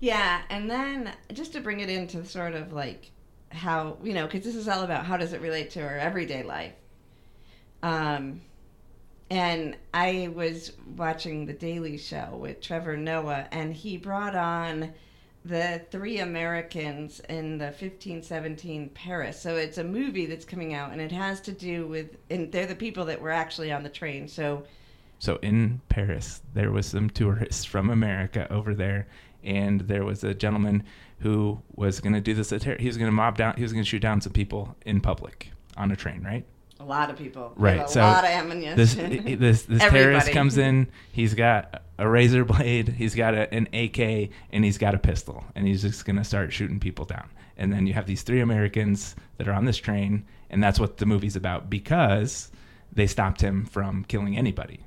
Yeah, 0.00 0.42
and 0.50 0.68
then 0.68 1.12
just 1.32 1.52
to 1.52 1.60
bring 1.60 1.78
it 1.78 1.88
into 1.88 2.24
sort 2.24 2.54
of 2.54 2.72
like 2.72 3.12
how 3.52 3.96
you 4.02 4.14
know, 4.14 4.26
because 4.26 4.44
this 4.44 4.56
is 4.56 4.68
all 4.68 4.82
about 4.82 5.04
how 5.04 5.16
does 5.16 5.32
it 5.32 5.40
relate 5.40 5.70
to 5.72 5.82
our 5.82 5.96
everyday 5.98 6.42
life. 6.42 6.72
Um, 7.82 8.40
and 9.30 9.76
I 9.94 10.30
was 10.34 10.72
watching 10.96 11.46
The 11.46 11.54
Daily 11.54 11.96
Show 11.96 12.36
with 12.38 12.60
Trevor 12.60 12.98
Noah, 12.98 13.48
and 13.50 13.72
he 13.72 13.96
brought 13.96 14.36
on 14.36 14.92
the 15.44 15.80
three 15.90 16.18
Americans 16.18 17.20
in 17.28 17.58
the 17.58 17.66
1517 17.66 18.90
Paris. 18.90 19.40
So 19.40 19.56
it's 19.56 19.78
a 19.78 19.84
movie 19.84 20.26
that's 20.26 20.44
coming 20.44 20.74
out, 20.74 20.92
and 20.92 21.00
it 21.00 21.10
has 21.12 21.40
to 21.42 21.52
do 21.52 21.86
with, 21.86 22.16
and 22.30 22.52
they're 22.52 22.66
the 22.66 22.74
people 22.74 23.06
that 23.06 23.20
were 23.20 23.30
actually 23.30 23.72
on 23.72 23.82
the 23.82 23.88
train. 23.88 24.28
So, 24.28 24.64
so 25.18 25.36
in 25.42 25.80
Paris, 25.88 26.42
there 26.54 26.70
was 26.70 26.86
some 26.86 27.10
tourists 27.10 27.64
from 27.64 27.90
America 27.90 28.46
over 28.52 28.74
there, 28.74 29.08
and 29.42 29.80
there 29.80 30.04
was 30.04 30.22
a 30.22 30.34
gentleman 30.34 30.84
who 31.22 31.60
was 31.74 32.00
going 32.00 32.12
to 32.12 32.20
do 32.20 32.34
this. 32.34 32.50
He 32.50 32.86
was 32.86 32.96
going 32.96 33.08
to 33.08 33.12
mob 33.12 33.36
down. 33.36 33.54
He 33.56 33.62
was 33.62 33.72
going 33.72 33.84
to 33.84 33.88
shoot 33.88 34.02
down 34.02 34.20
some 34.20 34.32
people 34.32 34.76
in 34.84 35.00
public 35.00 35.50
on 35.76 35.90
a 35.90 35.96
train, 35.96 36.22
right? 36.22 36.44
A 36.80 36.84
lot 36.84 37.10
of 37.10 37.16
people. 37.16 37.52
Right. 37.56 37.80
A 37.80 37.88
so 37.88 38.00
lot 38.00 38.24
of 38.24 38.30
ammunition. 38.30 38.76
This 38.76 38.94
this 38.94 39.62
this 39.62 39.80
terrorist 39.90 40.32
comes 40.32 40.58
in. 40.58 40.88
He's 41.12 41.34
got 41.34 41.82
a 41.96 42.08
razor 42.08 42.44
blade. 42.44 42.88
He's 42.88 43.14
got 43.14 43.34
a, 43.34 43.52
an 43.54 43.68
AK 43.72 44.30
and 44.50 44.64
he's 44.64 44.78
got 44.78 44.94
a 44.94 44.98
pistol, 44.98 45.44
and 45.54 45.66
he's 45.66 45.82
just 45.82 46.04
gonna 46.04 46.24
start 46.24 46.52
shooting 46.52 46.80
people 46.80 47.04
down. 47.04 47.30
And 47.56 47.72
then 47.72 47.86
you 47.86 47.94
have 47.94 48.06
these 48.06 48.22
three 48.22 48.40
Americans 48.40 49.14
that 49.36 49.46
are 49.46 49.52
on 49.52 49.64
this 49.64 49.76
train, 49.76 50.24
and 50.50 50.60
that's 50.60 50.80
what 50.80 50.96
the 50.96 51.06
movie's 51.06 51.36
about 51.36 51.70
because 51.70 52.50
they 52.92 53.06
stopped 53.06 53.40
him 53.40 53.64
from 53.64 54.04
killing 54.04 54.36
anybody. 54.36 54.80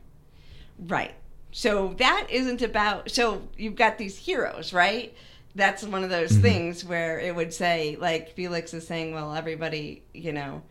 Right. 0.78 1.14
So 1.52 1.94
that 2.00 2.28
isn't 2.30 2.62
about. 2.62 3.10
So 3.10 3.48
you've 3.58 3.78
got 3.78 3.98
these 3.98 4.18
heroes, 4.18 4.74
right? 4.74 5.16
That's 5.56 5.84
one 5.84 6.04
of 6.04 6.10
those 6.10 6.34
mm-hmm. 6.34 6.42
things 6.42 6.86
where 6.86 7.20
it 7.20 7.34
would 7.36 7.54
say, 7.54 7.98
like 8.00 8.36
Felix 8.36 8.74
is 8.74 8.86
saying, 8.86 9.14
well, 9.14 9.34
everybody, 9.34 10.04
you 10.14 10.34
know 10.34 10.62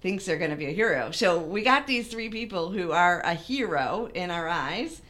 thinks 0.00 0.24
they're 0.24 0.38
going 0.38 0.50
to 0.50 0.56
be 0.56 0.66
a 0.66 0.72
hero. 0.72 1.10
So 1.10 1.38
we 1.38 1.62
got 1.62 1.86
these 1.86 2.06
three 2.08 2.28
people 2.28 2.70
who 2.70 2.92
are 2.92 3.20
a 3.22 3.34
hero 3.34 4.08
in 4.14 4.30
our 4.30 4.48
eyes. 4.48 5.02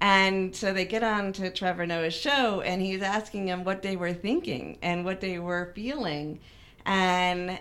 And 0.00 0.54
so 0.54 0.72
they 0.72 0.84
get 0.84 1.02
on 1.02 1.32
to 1.34 1.50
Trevor 1.50 1.86
Noah's 1.86 2.14
show, 2.14 2.60
and 2.60 2.82
he's 2.82 3.02
asking 3.02 3.46
them 3.46 3.64
what 3.64 3.82
they 3.82 3.96
were 3.96 4.12
thinking 4.12 4.78
and 4.82 5.04
what 5.04 5.20
they 5.20 5.38
were 5.38 5.72
feeling. 5.74 6.40
And 6.84 7.58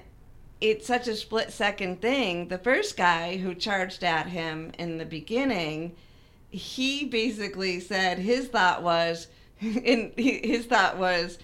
it's 0.60 0.86
such 0.86 1.08
a 1.08 1.16
split 1.16 1.52
second 1.52 2.02
thing. 2.02 2.50
The 2.50 2.58
first 2.58 2.98
guy 2.98 3.38
who 3.38 3.56
charged 3.56 4.04
at 4.04 4.28
him 4.28 4.72
in 4.78 4.98
the 4.98 5.06
beginning, 5.06 5.96
he 6.50 7.06
basically 7.06 7.80
said 7.80 8.20
his 8.20 8.50
thought 8.50 8.84
was, 8.84 9.28
in 9.84 10.12
his 10.18 10.66
thought 10.66 10.98
was, 10.98 11.38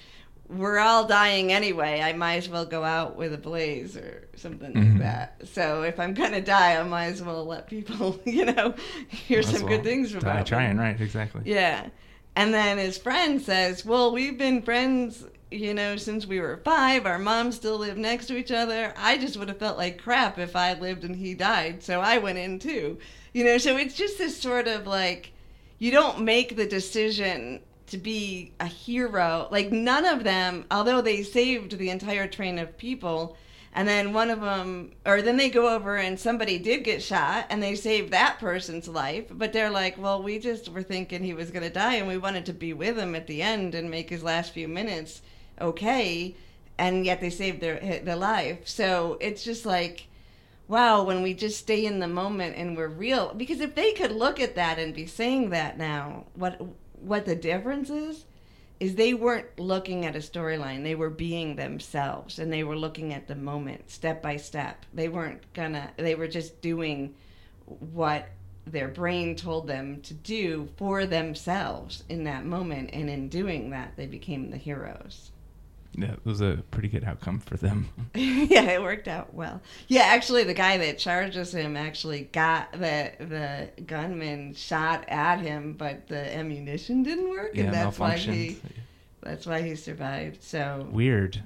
we're 0.49 0.79
all 0.79 1.05
dying 1.05 1.51
anyway. 1.51 2.01
I 2.01 2.13
might 2.13 2.35
as 2.37 2.49
well 2.49 2.65
go 2.65 2.83
out 2.83 3.15
with 3.15 3.33
a 3.33 3.37
blaze 3.37 3.95
or 3.95 4.27
something 4.35 4.73
mm-hmm. 4.73 4.93
like 4.93 5.01
that. 5.01 5.47
So 5.47 5.83
if 5.83 5.99
I'm 5.99 6.13
gonna 6.13 6.41
die, 6.41 6.77
I 6.77 6.83
might 6.83 7.05
as 7.05 7.21
well 7.21 7.45
let 7.45 7.67
people, 7.67 8.19
you 8.25 8.45
know, 8.45 8.73
hear 9.07 9.43
some 9.43 9.61
well 9.61 9.69
good 9.69 9.83
things 9.83 10.13
about 10.13 10.37
die 10.37 10.43
trying, 10.43 10.77
me. 10.77 10.83
right? 10.83 10.99
Exactly. 10.99 11.41
Yeah, 11.45 11.87
and 12.35 12.53
then 12.53 12.77
his 12.77 12.97
friend 12.97 13.41
says, 13.41 13.85
"Well, 13.85 14.11
we've 14.11 14.37
been 14.37 14.63
friends, 14.63 15.23
you 15.51 15.73
know, 15.73 15.97
since 15.97 16.25
we 16.25 16.39
were 16.39 16.57
five. 16.65 17.05
Our 17.05 17.19
moms 17.19 17.55
still 17.55 17.77
live 17.77 17.97
next 17.97 18.25
to 18.27 18.37
each 18.37 18.51
other. 18.51 18.93
I 18.97 19.17
just 19.17 19.37
would 19.37 19.49
have 19.49 19.59
felt 19.59 19.77
like 19.77 20.01
crap 20.01 20.39
if 20.39 20.55
I 20.55 20.73
lived 20.73 21.03
and 21.03 21.15
he 21.15 21.35
died, 21.35 21.83
so 21.83 22.01
I 22.01 22.17
went 22.17 22.39
in 22.39 22.57
too. 22.57 22.97
You 23.33 23.45
know, 23.45 23.59
so 23.59 23.77
it's 23.77 23.95
just 23.95 24.17
this 24.17 24.37
sort 24.37 24.67
of 24.67 24.87
like." 24.87 25.33
You 25.81 25.91
don't 25.91 26.25
make 26.25 26.57
the 26.57 26.65
decision 26.65 27.61
to 27.89 27.97
be 27.97 28.53
a 28.59 28.65
hero. 28.65 29.47
Like 29.51 29.71
none 29.71 30.05
of 30.05 30.23
them, 30.23 30.65
although 30.71 31.01
they 31.01 31.23
saved 31.23 31.77
the 31.77 31.89
entire 31.89 32.27
train 32.27 32.59
of 32.59 32.77
people, 32.77 33.37
and 33.73 33.87
then 33.87 34.13
one 34.13 34.31
of 34.31 34.41
them, 34.41 34.93
or 35.05 35.21
then 35.21 35.37
they 35.37 35.49
go 35.49 35.73
over 35.75 35.95
and 35.95 36.19
somebody 36.19 36.57
did 36.57 36.83
get 36.83 37.03
shot 37.03 37.45
and 37.49 37.61
they 37.61 37.75
saved 37.75 38.11
that 38.11 38.39
person's 38.39 38.87
life, 38.87 39.25
but 39.29 39.53
they're 39.53 39.69
like, 39.69 39.97
well, 39.97 40.23
we 40.23 40.39
just 40.39 40.69
were 40.69 40.81
thinking 40.81 41.23
he 41.23 41.35
was 41.35 41.51
going 41.51 41.63
to 41.63 41.69
die 41.69 41.95
and 41.95 42.07
we 42.07 42.17
wanted 42.17 42.45
to 42.47 42.53
be 42.53 42.73
with 42.73 42.97
him 42.97 43.13
at 43.15 43.27
the 43.27 43.41
end 43.41 43.75
and 43.75 43.91
make 43.91 44.09
his 44.09 44.23
last 44.23 44.53
few 44.53 44.67
minutes 44.67 45.21
okay, 45.61 46.35
and 46.77 47.05
yet 47.05 47.21
they 47.21 47.29
saved 47.29 47.61
their 47.61 48.01
their 48.03 48.15
life. 48.15 48.67
So 48.67 49.17
it's 49.19 49.43
just 49.43 49.65
like 49.65 50.07
wow, 50.69 51.01
when 51.01 51.23
we 51.23 51.33
just 51.33 51.57
stay 51.57 51.83
in 51.83 51.99
the 51.99 52.07
moment 52.07 52.55
and 52.55 52.77
we're 52.77 52.87
real. 52.87 53.33
Because 53.35 53.59
if 53.59 53.73
they 53.73 53.91
could 53.91 54.11
look 54.11 54.39
at 54.39 54.55
that 54.55 54.77
and 54.77 54.93
be 54.93 55.07
saying 55.07 55.49
that 55.49 55.77
now, 55.77 56.25
what 56.35 56.61
what 57.01 57.25
the 57.25 57.35
difference 57.35 57.89
is 57.89 58.25
is 58.79 58.95
they 58.95 59.13
weren't 59.13 59.59
looking 59.59 60.05
at 60.05 60.15
a 60.15 60.19
storyline. 60.19 60.83
They 60.83 60.95
were 60.95 61.09
being 61.09 61.55
themselves 61.55 62.39
and 62.39 62.51
they 62.51 62.63
were 62.63 62.77
looking 62.77 63.13
at 63.13 63.27
the 63.27 63.35
moment 63.35 63.91
step 63.91 64.21
by 64.21 64.37
step. 64.37 64.85
They 64.93 65.09
weren't 65.09 65.41
gonna 65.53 65.91
they 65.97 66.15
were 66.15 66.27
just 66.27 66.61
doing 66.61 67.15
what 67.65 68.29
their 68.65 68.87
brain 68.87 69.35
told 69.35 69.67
them 69.67 70.01
to 70.01 70.13
do 70.13 70.69
for 70.77 71.05
themselves 71.05 72.03
in 72.09 72.23
that 72.23 72.45
moment 72.45 72.91
and 72.93 73.09
in 73.09 73.27
doing 73.29 73.71
that 73.71 73.95
they 73.95 74.05
became 74.05 74.51
the 74.51 74.57
heroes 74.57 75.31
Yeah, 76.01 76.13
it 76.13 76.25
was 76.25 76.41
a 76.41 76.63
pretty 76.71 76.87
good 76.87 77.03
outcome 77.03 77.39
for 77.39 77.57
them. 77.57 77.89
yeah, 78.15 78.61
it 78.71 78.81
worked 78.81 79.07
out 79.07 79.33
well. 79.33 79.61
Yeah, 79.87 80.03
actually, 80.03 80.43
the 80.43 80.53
guy 80.53 80.77
that 80.77 80.97
charges 80.97 81.53
him 81.53 81.75
actually 81.77 82.23
got 82.31 82.71
the 82.71 83.11
the 83.19 83.69
gunman 83.83 84.53
shot 84.55 85.05
at 85.09 85.39
him, 85.39 85.73
but 85.73 86.07
the 86.07 86.35
ammunition 86.35 87.03
didn't 87.03 87.29
work, 87.29 87.51
Yeah, 87.53 87.65
and 87.65 87.73
that's 87.73 87.99
why 87.99 88.17
he 88.17 88.57
that's 89.21 89.45
why 89.45 89.61
he 89.61 89.75
survived. 89.75 90.41
So 90.43 90.87
Weird. 90.91 91.43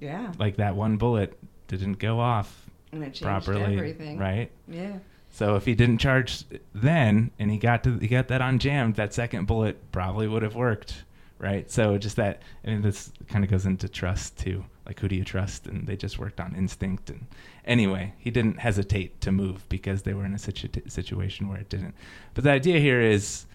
yeah, 0.00 0.32
Like 0.38 0.56
that 0.56 0.76
one 0.76 0.96
bullet 0.96 1.38
didn't 1.68 1.98
go 1.98 2.20
off 2.20 2.66
and 2.92 3.02
it 3.02 3.06
changed 3.06 3.22
properly, 3.22 3.76
everything. 3.76 4.18
right? 4.18 4.50
Yeah. 4.68 4.98
So 5.30 5.56
if 5.56 5.64
he 5.66 5.74
didn't 5.74 5.98
charge 5.98 6.44
then 6.74 7.30
and 7.38 7.50
he 7.50 7.58
got 7.58 7.84
to 7.84 7.98
he 7.98 8.08
got 8.08 8.28
that 8.28 8.40
on 8.40 8.58
jammed, 8.58 8.96
that 8.96 9.12
second 9.14 9.46
bullet 9.46 9.92
probably 9.92 10.26
would 10.28 10.42
have 10.42 10.54
worked, 10.54 11.04
right? 11.38 11.70
So 11.70 11.98
just 11.98 12.16
that 12.16 12.42
I 12.64 12.70
mean 12.70 12.82
this 12.82 13.12
kind 13.28 13.44
of 13.44 13.50
goes 13.50 13.66
into 13.66 13.88
trust 13.88 14.38
too. 14.38 14.64
Like 14.86 15.00
who 15.00 15.08
do 15.08 15.16
you 15.16 15.24
trust? 15.24 15.66
And 15.66 15.86
they 15.86 15.96
just 15.96 16.18
worked 16.18 16.40
on 16.40 16.54
instinct 16.54 17.10
and 17.10 17.26
anyway, 17.64 18.14
he 18.18 18.30
didn't 18.30 18.60
hesitate 18.60 19.20
to 19.22 19.32
move 19.32 19.68
because 19.68 20.02
they 20.02 20.14
were 20.14 20.24
in 20.24 20.34
a 20.34 20.38
situ- 20.38 20.88
situation 20.88 21.48
where 21.48 21.58
it 21.58 21.68
didn't. 21.68 21.94
But 22.34 22.44
the 22.44 22.50
idea 22.50 22.78
here 22.78 23.00
is 23.00 23.46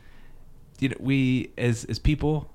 you 0.80 0.90
know, 0.90 0.98
we 1.00 1.52
as 1.58 1.86
as 1.86 2.00
people 2.00 2.52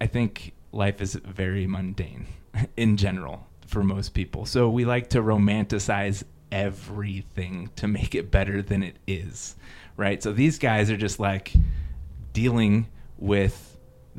I 0.00 0.06
think 0.06 0.52
life 0.72 1.00
is 1.00 1.14
very 1.14 1.66
mundane 1.66 2.26
in 2.76 2.96
general 2.96 3.46
for 3.66 3.82
most 3.82 4.14
people. 4.14 4.46
So 4.46 4.68
we 4.68 4.84
like 4.84 5.10
to 5.10 5.22
romanticize 5.22 6.24
everything 6.50 7.70
to 7.76 7.86
make 7.86 8.14
it 8.14 8.30
better 8.30 8.62
than 8.62 8.82
it 8.82 8.96
is, 9.06 9.56
right? 9.96 10.22
So 10.22 10.32
these 10.32 10.58
guys 10.58 10.90
are 10.90 10.96
just 10.96 11.20
like 11.20 11.52
dealing 12.32 12.88
with 13.18 13.69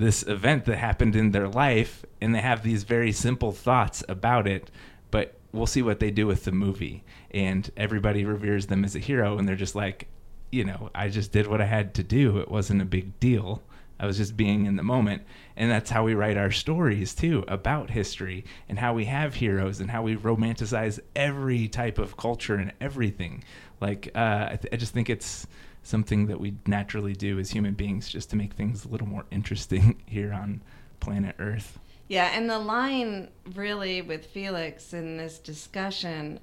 this 0.02 0.24
event 0.24 0.66
that 0.66 0.78
happened 0.78 1.16
in 1.16 1.32
their 1.32 1.48
life 1.48 2.06
and 2.20 2.34
they 2.34 2.42
have 2.42 2.64
these 2.64 2.84
very 2.84 3.12
simple 3.12 3.52
thoughts 3.52 4.04
about 4.10 4.48
it, 4.48 4.72
but 5.12 5.36
we'll 5.52 5.68
see 5.68 5.82
what 5.82 6.00
they 6.00 6.12
do 6.12 6.28
with 6.28 6.44
the 6.44 6.52
movie. 6.52 7.04
And 7.32 7.70
everybody 7.78 8.26
reveres 8.26 8.68
them 8.68 8.84
as 8.84 8.96
a 8.96 9.00
hero 9.00 9.38
and 9.38 9.48
they're 9.48 9.56
just 9.56 9.76
like, 9.76 10.08
you 10.52 10.66
know, 10.66 10.90
I 10.94 11.10
just 11.10 11.32
did 11.32 11.48
what 11.48 11.62
I 11.62 11.66
had 11.66 11.94
to 11.96 12.04
do. 12.04 12.40
It 12.40 12.50
wasn't 12.50 12.82
a 12.82 12.86
big 12.86 13.20
deal. 13.20 13.62
I 14.00 14.08
was 14.08 14.18
just 14.18 14.36
being 14.36 14.66
in 14.66 14.76
the 14.76 14.84
moment. 14.84 15.22
And 15.56 15.70
that's 15.70 15.92
how 15.92 16.04
we 16.04 16.16
write 16.16 16.36
our 16.36 16.52
stories 16.52 17.14
too 17.14 17.46
about 17.48 17.92
history 17.92 18.46
and 18.68 18.80
how 18.80 18.94
we 18.94 19.06
have 19.06 19.36
heroes 19.36 19.80
and 19.80 19.92
how 19.92 20.02
we 20.02 20.16
romanticize 20.16 21.00
every 21.16 21.68
type 21.68 22.00
of 22.00 22.18
culture 22.18 22.56
and 22.56 22.74
everything. 22.82 23.44
Like, 23.80 24.10
uh, 24.16 24.48
I, 24.52 24.60
th- 24.62 24.74
I 24.74 24.78
just 24.78 24.94
think 24.94 25.10
it's 25.10 25.46
something 25.84 26.28
that 26.28 26.40
we 26.40 26.56
naturally 26.68 27.14
do 27.14 27.40
as 27.40 27.52
human 27.52 27.74
beings 27.74 28.10
just 28.10 28.30
to 28.30 28.36
make 28.36 28.54
things 28.54 28.86
a 28.86 28.90
little 28.90 29.08
more 29.08 29.26
interesting 29.32 30.02
here 30.06 30.34
on 30.34 30.62
planet 31.00 31.36
Earth. 31.40 31.80
Yeah, 32.08 32.32
and 32.34 32.50
the 32.50 32.60
line 32.60 33.30
really 33.56 34.02
with 34.02 34.26
Felix 34.26 34.94
in 34.94 35.18
this 35.18 35.40
discussion 35.40 36.40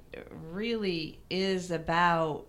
really 0.51 1.19
is 1.29 1.69
about 1.69 2.47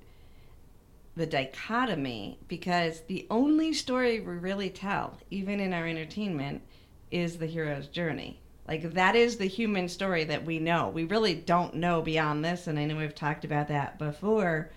the 1.16 1.26
dichotomy 1.26 2.38
because 2.48 3.02
the 3.02 3.26
only 3.30 3.74
story 3.74 4.20
we 4.20 4.34
really 4.34 4.70
tell, 4.70 5.18
even 5.30 5.60
in 5.60 5.74
our 5.74 5.86
entertainment, 5.86 6.62
is 7.10 7.36
the 7.36 7.46
hero's 7.46 7.88
journey. 7.88 8.40
Like 8.66 8.94
that 8.94 9.16
is 9.16 9.36
the 9.36 9.46
human 9.46 9.88
story 9.88 10.24
that 10.24 10.46
we 10.46 10.58
know. 10.58 10.88
We 10.88 11.04
really 11.04 11.34
don't 11.34 11.74
know 11.74 12.00
beyond 12.02 12.44
this, 12.44 12.68
and 12.68 12.78
I 12.78 12.86
know 12.86 12.96
we've 12.96 13.14
talked 13.14 13.44
about 13.44 13.68
that 13.68 13.98
before. 13.98 14.70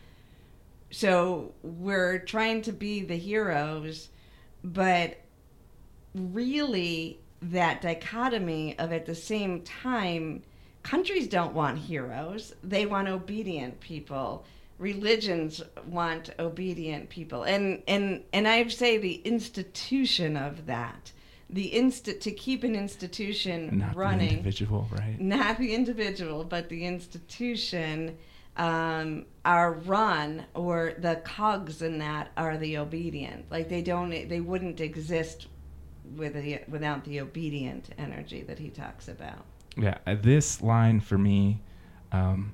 So 0.93 1.53
we're 1.63 2.19
trying 2.19 2.61
to 2.63 2.71
be 2.71 3.01
the 3.01 3.15
heroes, 3.17 4.09
but 4.63 5.17
really 6.13 7.19
that 7.41 7.81
dichotomy 7.81 8.77
of 8.77 8.93
at 8.93 9.07
the 9.07 9.15
same 9.15 9.63
time 9.63 10.43
countries 10.83 11.27
don't 11.27 11.53
want 11.55 11.79
heroes 11.79 12.53
they 12.63 12.85
want 12.85 13.07
obedient 13.07 13.79
people. 13.79 14.45
Religions 14.77 15.63
want 15.87 16.29
obedient 16.37 17.09
people. 17.09 17.41
And 17.43 17.81
and 17.87 18.21
and 18.31 18.47
i 18.47 18.67
say 18.67 18.99
the 18.99 19.15
institution 19.25 20.37
of 20.37 20.67
that 20.67 21.11
the 21.49 21.71
insta 21.71 22.19
to 22.19 22.31
keep 22.31 22.63
an 22.63 22.75
institution 22.75 23.79
Not 23.79 23.93
the 23.93 23.97
running. 23.99 24.29
individual, 24.37 24.87
right? 24.91 25.19
not 25.19 25.57
the 25.57 25.73
individual, 25.73 26.43
but 26.43 26.69
the 26.69 26.85
institution 26.85 28.15
um, 28.57 29.25
are 29.45 29.73
run, 29.73 30.45
or 30.53 30.93
the 30.97 31.15
cogs 31.23 31.81
in 31.81 31.97
that 31.99 32.31
are 32.37 32.57
the 32.57 32.77
obedient. 32.77 33.51
Like 33.51 33.69
they 33.69 33.81
don't, 33.81 34.09
they 34.09 34.39
wouldn't 34.39 34.79
exist 34.79 35.47
with 36.15 36.33
the, 36.33 36.61
without 36.67 37.03
the 37.05 37.19
obedient 37.21 37.89
energy 37.97 38.41
that 38.43 38.59
he 38.59 38.69
talks 38.69 39.07
about. 39.07 39.45
Yeah, 39.75 39.97
uh, 40.05 40.15
this 40.21 40.61
line 40.61 40.99
for 40.99 41.17
me 41.17 41.61
um, 42.11 42.53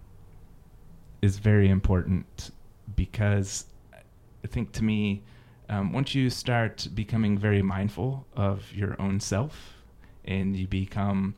is 1.22 1.38
very 1.38 1.70
important 1.70 2.52
because 2.96 3.66
I 4.44 4.48
think 4.48 4.72
to 4.74 4.84
me, 4.84 5.24
um, 5.68 5.94
once 5.94 6.16
you 6.16 6.30
start 6.30 6.88
becoming 6.96 7.38
very 7.38 7.62
mindful 7.62 8.26
of 8.36 8.74
your 8.74 8.96
own 9.00 9.20
self 9.20 9.76
and 10.26 10.56
you 10.56 10.68
become, 10.68 11.36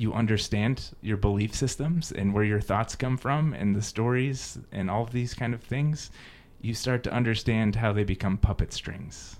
you 0.00 0.12
understand 0.14 0.94
your 1.02 1.16
belief 1.16 1.54
systems 1.54 2.12
and 2.12 2.32
where 2.32 2.44
your 2.44 2.60
thoughts 2.60 2.96
come 2.96 3.16
from 3.16 3.52
and 3.52 3.74
the 3.74 3.82
stories 3.82 4.58
and 4.72 4.90
all 4.90 5.02
of 5.02 5.12
these 5.12 5.34
kind 5.34 5.54
of 5.54 5.62
things, 5.62 6.10
you 6.60 6.74
start 6.74 7.02
to 7.04 7.12
understand 7.12 7.76
how 7.76 7.92
they 7.92 8.04
become 8.04 8.36
puppet 8.36 8.72
strings 8.72 9.36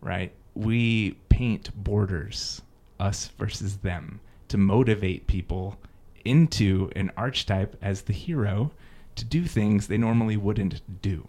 right? 0.00 0.32
We 0.54 1.12
paint 1.28 1.70
borders, 1.74 2.62
us 2.98 3.30
versus 3.38 3.78
them, 3.78 4.20
to 4.48 4.58
motivate 4.58 5.26
people 5.26 5.78
into 6.24 6.90
an 6.96 7.10
archetype 7.16 7.76
as 7.82 8.02
the 8.02 8.12
hero 8.12 8.70
to 9.16 9.24
do 9.24 9.44
things 9.44 9.86
they 9.86 9.98
normally 9.98 10.36
wouldn't 10.36 10.80
do. 11.02 11.26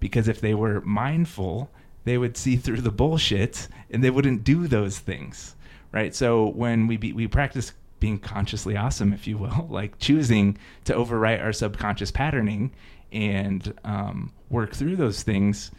Because 0.00 0.28
if 0.28 0.40
they 0.40 0.54
were 0.54 0.80
mindful, 0.82 1.70
they 2.04 2.18
would 2.18 2.36
see 2.36 2.56
through 2.56 2.82
the 2.82 2.90
bullshit 2.90 3.68
and 3.90 4.02
they 4.02 4.10
wouldn't 4.10 4.44
do 4.44 4.66
those 4.66 4.98
things, 4.98 5.56
right? 5.92 6.14
So 6.14 6.48
when 6.48 6.86
we 6.86 6.96
be, 6.96 7.12
we 7.12 7.26
practice 7.26 7.72
being 8.04 8.18
consciously 8.18 8.76
awesome, 8.76 9.14
if 9.14 9.26
you 9.26 9.38
will, 9.38 9.66
like 9.70 9.98
choosing 9.98 10.58
to 10.84 10.92
overwrite 10.92 11.42
our 11.42 11.54
subconscious 11.54 12.10
patterning 12.10 12.70
and 13.12 13.72
um, 13.82 14.30
work 14.50 14.74
through 14.74 14.94
those 14.94 15.22
things, 15.22 15.70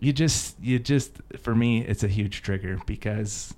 you 0.00 0.12
just 0.12 0.58
you 0.60 0.80
just 0.80 1.12
for 1.38 1.54
me 1.54 1.82
it's 1.82 2.02
a 2.02 2.08
huge 2.08 2.42
trigger 2.42 2.80
because 2.84 3.54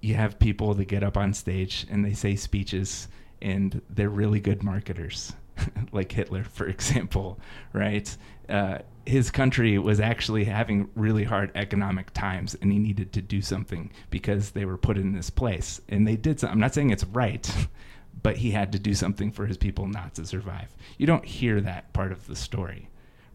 you 0.00 0.14
have 0.14 0.38
people 0.38 0.74
that 0.74 0.84
get 0.84 1.02
up 1.02 1.16
on 1.16 1.34
stage 1.34 1.84
and 1.90 2.04
they 2.04 2.12
say 2.12 2.36
speeches 2.36 3.08
and 3.42 3.82
they're 3.90 4.08
really 4.08 4.38
good 4.38 4.62
marketers 4.62 5.32
like 5.92 6.12
hitler 6.12 6.44
for 6.44 6.68
example 6.76 7.40
right? 7.72 8.16
Uh, 8.48 8.78
his 9.08 9.30
country 9.30 9.78
was 9.78 10.00
actually 10.00 10.44
having 10.44 10.88
really 10.94 11.24
hard 11.24 11.50
economic 11.54 12.12
times 12.12 12.54
and 12.60 12.72
he 12.72 12.78
needed 12.78 13.12
to 13.12 13.22
do 13.22 13.40
something 13.40 13.90
because 14.10 14.50
they 14.50 14.64
were 14.64 14.76
put 14.76 14.98
in 14.98 15.12
this 15.12 15.30
place 15.30 15.80
and 15.88 16.06
they 16.06 16.16
did 16.16 16.38
something 16.38 16.52
i'm 16.52 16.60
not 16.60 16.74
saying 16.74 16.90
it's 16.90 17.04
right 17.04 17.68
but 18.22 18.36
he 18.36 18.50
had 18.50 18.72
to 18.72 18.78
do 18.78 18.94
something 18.94 19.30
for 19.30 19.46
his 19.46 19.56
people 19.56 19.86
not 19.86 20.14
to 20.14 20.26
survive 20.26 20.74
you 20.98 21.06
don't 21.06 21.24
hear 21.24 21.60
that 21.60 21.92
part 21.92 22.12
of 22.12 22.26
the 22.26 22.36
story 22.36 22.88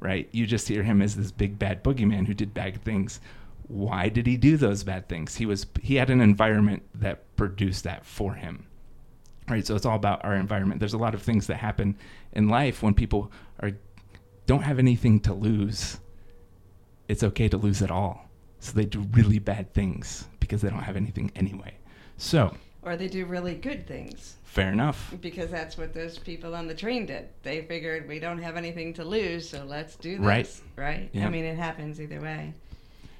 right? 0.03 0.27
You 0.33 0.45
just 0.45 0.67
hear 0.67 0.83
him 0.83 1.01
as 1.01 1.15
this 1.15 1.31
big 1.31 1.57
bad 1.57 1.81
boogeyman 1.81 2.27
who 2.27 2.33
did 2.33 2.53
bad 2.53 2.83
things. 2.83 3.21
Why 3.69 4.09
did 4.09 4.27
he 4.27 4.35
do 4.35 4.57
those 4.57 4.83
bad 4.83 5.07
things? 5.07 5.37
He 5.37 5.45
was 5.45 5.65
he 5.81 5.95
had 5.95 6.09
an 6.09 6.19
environment 6.19 6.83
that 6.95 7.35
produced 7.37 7.85
that 7.85 8.05
for 8.05 8.33
him. 8.33 8.67
Right? 9.47 9.65
So 9.65 9.75
it's 9.75 9.85
all 9.85 9.95
about 9.95 10.23
our 10.25 10.35
environment. 10.35 10.79
There's 10.79 10.93
a 10.93 10.97
lot 10.97 11.13
of 11.13 11.21
things 11.21 11.47
that 11.47 11.55
happen 11.55 11.97
in 12.33 12.49
life 12.49 12.83
when 12.83 12.93
people 12.93 13.31
are 13.61 13.71
don't 14.45 14.63
have 14.63 14.79
anything 14.79 15.19
to 15.21 15.33
lose. 15.33 15.99
It's 17.07 17.23
okay 17.23 17.47
to 17.49 17.57
lose 17.57 17.81
it 17.81 17.91
all. 17.91 18.29
So 18.59 18.73
they 18.73 18.85
do 18.85 19.01
really 19.11 19.39
bad 19.39 19.73
things 19.73 20.25
because 20.39 20.61
they 20.61 20.69
don't 20.69 20.83
have 20.83 20.95
anything 20.95 21.31
anyway. 21.35 21.73
So, 22.17 22.55
Or 22.81 22.95
they 22.95 23.07
do 23.07 23.25
really 23.25 23.55
good 23.55 23.85
things 23.87 24.35
fair 24.43 24.71
enough. 24.71 25.13
because 25.21 25.49
that's 25.49 25.77
what 25.77 25.93
those 25.93 26.17
people 26.17 26.55
on 26.55 26.67
the 26.67 26.75
train 26.75 27.05
did. 27.05 27.27
They 27.41 27.61
figured 27.63 28.07
we 28.07 28.19
don't 28.19 28.41
have 28.41 28.55
anything 28.55 28.93
to 28.95 29.03
lose, 29.03 29.49
so 29.49 29.65
let's 29.65 29.95
do 29.95 30.17
this. 30.17 30.25
Right. 30.25 30.61
Right. 30.77 31.09
Yeah. 31.11 31.25
I 31.27 31.29
mean, 31.29 31.43
it 31.45 31.57
happens 31.57 31.99
either 31.99 32.21
way. 32.21 32.53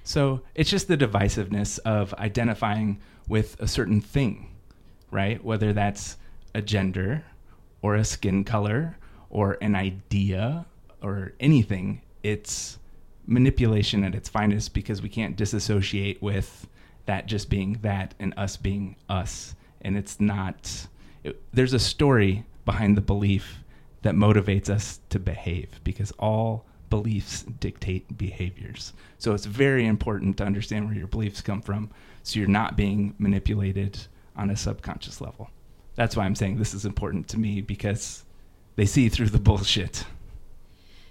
So 0.04 0.42
it's 0.56 0.70
just 0.70 0.88
the 0.88 0.98
divisiveness 0.98 1.80
of 1.80 2.14
identifying 2.16 3.00
with 3.28 3.60
a 3.60 3.68
certain 3.68 4.00
thing, 4.02 4.48
right? 5.12 5.44
Whether 5.44 5.74
that's 5.74 6.18
a 6.54 6.62
gender 6.62 7.24
or 7.82 7.96
a 7.96 8.04
skin 8.06 8.44
color 8.44 8.98
or 9.30 9.58
an 9.62 9.76
idea 9.76 10.66
or 11.04 11.34
anything. 11.40 12.02
It's 12.24 12.80
manipulation 13.26 14.04
at 14.04 14.16
its 14.16 14.30
finest 14.30 14.74
because 14.74 15.02
we 15.02 15.10
can't 15.10 15.36
disassociate 15.36 16.22
with 16.22 16.68
that 17.06 17.26
just 17.26 17.50
being 17.50 17.80
that 17.82 18.14
and 18.20 18.34
us 18.38 18.58
being 18.58 18.96
us. 19.10 19.56
And 19.82 19.98
it's 19.98 20.20
not, 20.20 20.88
it, 21.24 21.42
there's 21.54 21.74
a 21.74 21.80
story 21.80 22.46
behind 22.66 22.98
the 22.98 23.02
belief 23.02 23.60
that 24.02 24.16
motivates 24.16 24.70
us 24.70 25.00
to 25.10 25.20
behave 25.20 25.80
because 25.84 26.12
all 26.20 26.66
beliefs 26.90 27.44
dictate 27.60 28.18
behaviors. 28.18 28.94
So 29.18 29.34
it's 29.34 29.46
very 29.46 29.86
important 29.86 30.38
to 30.38 30.46
understand 30.46 30.86
where 30.86 30.96
your 30.96 31.08
beliefs 31.08 31.42
come 31.42 31.62
from 31.62 31.90
so 32.22 32.40
you're 32.40 32.48
not 32.48 32.78
being 32.78 33.16
manipulated 33.18 34.00
on 34.36 34.50
a 34.50 34.56
subconscious 34.56 35.20
level. 35.20 35.50
That's 35.96 36.16
why 36.16 36.26
I'm 36.26 36.36
saying 36.36 36.58
this 36.58 36.74
is 36.74 36.86
important 36.86 37.28
to 37.30 37.40
me 37.40 37.62
because 37.62 38.24
they 38.76 38.86
see 38.86 39.10
through 39.10 39.30
the 39.30 39.40
bullshit. 39.50 40.06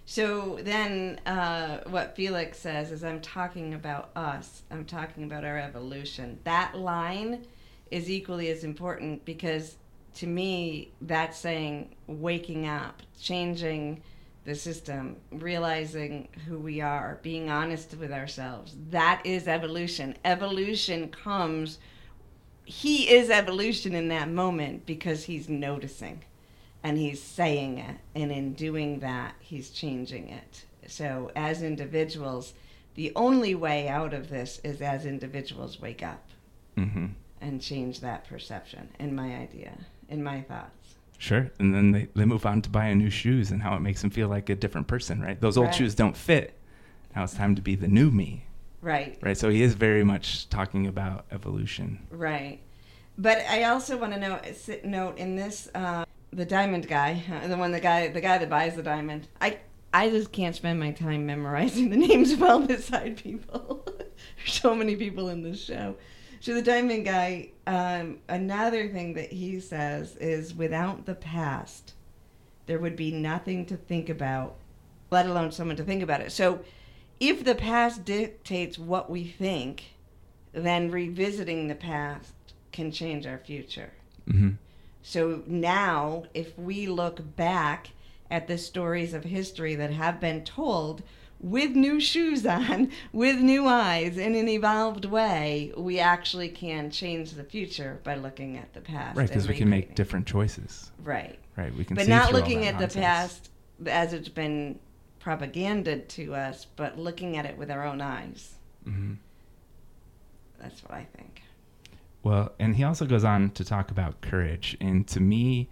So 0.04 0.58
then, 0.60 1.20
uh, 1.26 1.78
what 1.86 2.16
Felix 2.16 2.58
says 2.58 2.90
is, 2.90 3.04
I'm 3.04 3.20
talking 3.20 3.74
about 3.74 4.10
us. 4.16 4.62
I'm 4.70 4.84
talking 4.84 5.24
about 5.24 5.44
our 5.44 5.58
evolution. 5.58 6.38
That 6.44 6.76
line 6.76 7.46
is 7.90 8.10
equally 8.10 8.48
as 8.50 8.64
important 8.64 9.24
because 9.24 9.76
to 10.14 10.26
me, 10.26 10.92
that's 11.00 11.38
saying 11.38 11.94
waking 12.06 12.66
up, 12.66 13.02
changing 13.20 14.02
the 14.44 14.54
system, 14.54 15.16
realizing 15.30 16.28
who 16.46 16.58
we 16.58 16.80
are, 16.80 17.20
being 17.22 17.48
honest 17.48 17.96
with 17.96 18.12
ourselves. 18.12 18.74
That 18.90 19.22
is 19.24 19.46
evolution. 19.46 20.16
Evolution 20.24 21.08
comes, 21.08 21.78
he 22.64 23.08
is 23.08 23.30
evolution 23.30 23.94
in 23.94 24.08
that 24.08 24.28
moment 24.28 24.84
because 24.84 25.24
he's 25.24 25.48
noticing 25.48 26.24
and 26.82 26.98
he's 26.98 27.22
saying 27.22 27.78
it. 27.78 27.96
And 28.14 28.30
in 28.32 28.54
doing 28.54 29.00
that, 29.00 29.34
he's 29.40 29.70
changing 29.70 30.28
it. 30.28 30.64
So, 30.86 31.30
as 31.36 31.62
individuals, 31.62 32.54
the 32.94 33.12
only 33.16 33.54
way 33.54 33.88
out 33.88 34.12
of 34.12 34.28
this 34.28 34.60
is 34.64 34.82
as 34.82 35.06
individuals 35.06 35.80
wake 35.80 36.02
up 36.02 36.22
hmm 36.76 37.06
and 37.40 37.60
change 37.60 37.98
that 38.00 38.28
perception, 38.28 38.88
in 39.00 39.14
my 39.16 39.34
idea, 39.36 39.72
in 40.08 40.22
my 40.22 40.40
thoughts. 40.42 40.94
Sure. 41.18 41.50
And 41.58 41.74
then 41.74 41.90
they, 41.92 42.06
they 42.14 42.24
move 42.24 42.46
on 42.46 42.62
to 42.62 42.70
buying 42.70 42.98
new 42.98 43.10
shoes 43.10 43.50
and 43.50 43.62
how 43.62 43.74
it 43.76 43.80
makes 43.80 44.00
them 44.00 44.10
feel 44.10 44.28
like 44.28 44.48
a 44.48 44.54
different 44.54 44.86
person, 44.86 45.20
right? 45.20 45.40
Those 45.40 45.56
old 45.56 45.66
Right. 45.68 45.74
shoes 45.74 45.94
don't 45.96 46.16
fit. 46.16 46.56
Now 47.16 47.24
it's 47.24 47.34
time 47.34 47.54
to 47.56 47.62
be 47.62 47.74
the 47.74 47.88
new 47.88 48.10
me, 48.12 48.44
Right. 48.80 49.18
right? 49.22 49.36
So 49.36 49.48
he 49.50 49.62
is 49.62 49.74
very 49.74 50.04
much 50.04 50.48
talking 50.50 50.86
about 50.86 51.26
evolution. 51.32 52.06
Right. 52.10 52.60
But 53.18 53.38
I 53.50 53.64
also 53.64 53.96
want 53.98 54.12
to 54.14 54.48
s- 54.48 54.70
note 54.84 55.18
in 55.18 55.34
this, 55.36 55.68
uh, 55.74 56.04
the 56.32 56.44
diamond 56.44 56.88
guy, 56.88 57.22
the 57.46 57.56
one, 57.56 57.72
the 57.72 57.80
guy, 57.80 58.08
the 58.08 58.20
guy 58.20 58.38
that 58.38 58.50
buys 58.50 58.74
the 58.74 58.82
diamond. 58.82 59.28
I, 59.40 59.58
I 59.92 60.08
just 60.08 60.32
can't 60.32 60.56
spend 60.56 60.80
my 60.80 60.92
time 60.92 61.26
memorizing 61.26 61.90
the 61.90 61.96
names 61.96 62.32
of 62.32 62.42
all 62.42 62.60
the 62.60 62.78
side 62.78 63.16
people. 63.22 63.86
There's 64.36 64.60
so 64.60 64.74
many 64.74 64.96
people 64.96 65.28
in 65.28 65.42
this 65.42 65.62
show. 65.62 65.96
So 66.40 66.54
the 66.54 66.62
diamond 66.62 67.04
guy, 67.04 67.50
um, 67.66 68.18
another 68.28 68.88
thing 68.88 69.14
that 69.14 69.32
he 69.32 69.60
says 69.60 70.16
is, 70.16 70.54
without 70.54 71.06
the 71.06 71.14
past, 71.14 71.94
there 72.66 72.80
would 72.80 72.96
be 72.96 73.12
nothing 73.12 73.64
to 73.66 73.76
think 73.76 74.08
about, 74.08 74.56
let 75.10 75.26
alone 75.26 75.52
someone 75.52 75.76
to 75.76 75.84
think 75.84 76.02
about 76.02 76.20
it. 76.20 76.32
So, 76.32 76.60
if 77.20 77.44
the 77.44 77.54
past 77.54 78.04
dictates 78.04 78.76
what 78.76 79.08
we 79.08 79.22
think, 79.22 79.84
then 80.52 80.90
revisiting 80.90 81.68
the 81.68 81.76
past 81.76 82.34
can 82.72 82.90
change 82.90 83.24
our 83.26 83.38
future. 83.38 83.92
Mm 84.28 84.38
hmm 84.38 84.50
So 85.02 85.42
now, 85.46 86.24
if 86.32 86.56
we 86.58 86.86
look 86.86 87.36
back 87.36 87.90
at 88.30 88.46
the 88.46 88.56
stories 88.56 89.12
of 89.14 89.24
history 89.24 89.74
that 89.74 89.92
have 89.92 90.20
been 90.20 90.44
told 90.44 91.02
with 91.40 91.72
new 91.72 92.00
shoes 92.00 92.46
on, 92.46 92.90
with 93.12 93.40
new 93.40 93.66
eyes, 93.66 94.16
in 94.16 94.34
an 94.34 94.48
evolved 94.48 95.04
way, 95.04 95.72
we 95.76 95.98
actually 95.98 96.48
can 96.48 96.90
change 96.90 97.32
the 97.32 97.44
future 97.44 98.00
by 98.04 98.14
looking 98.14 98.56
at 98.56 98.72
the 98.72 98.80
past. 98.80 99.16
Right, 99.16 99.28
because 99.28 99.48
we 99.48 99.56
can 99.56 99.68
make 99.68 99.94
different 99.94 100.26
choices. 100.26 100.92
Right. 101.02 101.38
Right, 101.56 101.74
we 101.76 101.84
can. 101.84 101.96
But 101.96 102.08
not 102.08 102.32
looking 102.32 102.66
at 102.66 102.78
the 102.78 102.88
past 102.88 103.50
as 103.86 104.12
it's 104.12 104.28
been 104.28 104.78
propaganded 105.18 106.08
to 106.10 106.34
us, 106.34 106.64
but 106.76 106.98
looking 106.98 107.36
at 107.36 107.44
it 107.44 107.56
with 107.58 107.70
our 107.70 107.84
own 107.84 108.00
eyes. 108.00 108.54
hmm 108.84 109.14
That's 110.58 110.82
what 110.82 110.92
I 110.92 111.06
think. 111.16 111.41
Well, 112.22 112.52
and 112.58 112.76
he 112.76 112.84
also 112.84 113.04
goes 113.04 113.24
on 113.24 113.50
to 113.50 113.64
talk 113.64 113.90
about 113.90 114.20
courage. 114.20 114.76
And 114.80 115.06
to 115.08 115.20
me, 115.20 115.68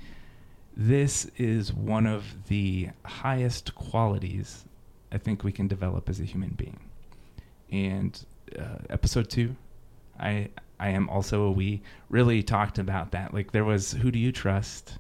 this 0.76 1.30
is 1.36 1.72
one 1.72 2.06
of 2.06 2.24
the 2.48 2.90
highest 3.04 3.74
qualities 3.74 4.64
I 5.12 5.18
think 5.18 5.44
we 5.44 5.52
can 5.52 5.68
develop 5.68 6.08
as 6.08 6.20
a 6.20 6.24
human 6.24 6.50
being. 6.50 6.80
And 7.70 8.24
uh, 8.58 8.78
episode 8.88 9.30
two, 9.30 9.56
I 10.18 10.48
I 10.78 10.90
am 10.90 11.08
also 11.08 11.44
a 11.44 11.50
we 11.50 11.82
really 12.08 12.42
talked 12.42 12.78
about 12.78 13.12
that. 13.12 13.34
Like 13.34 13.52
there 13.52 13.64
was 13.64 13.92
who 13.92 14.10
do 14.10 14.18
you 14.18 14.32
trust, 14.32 14.98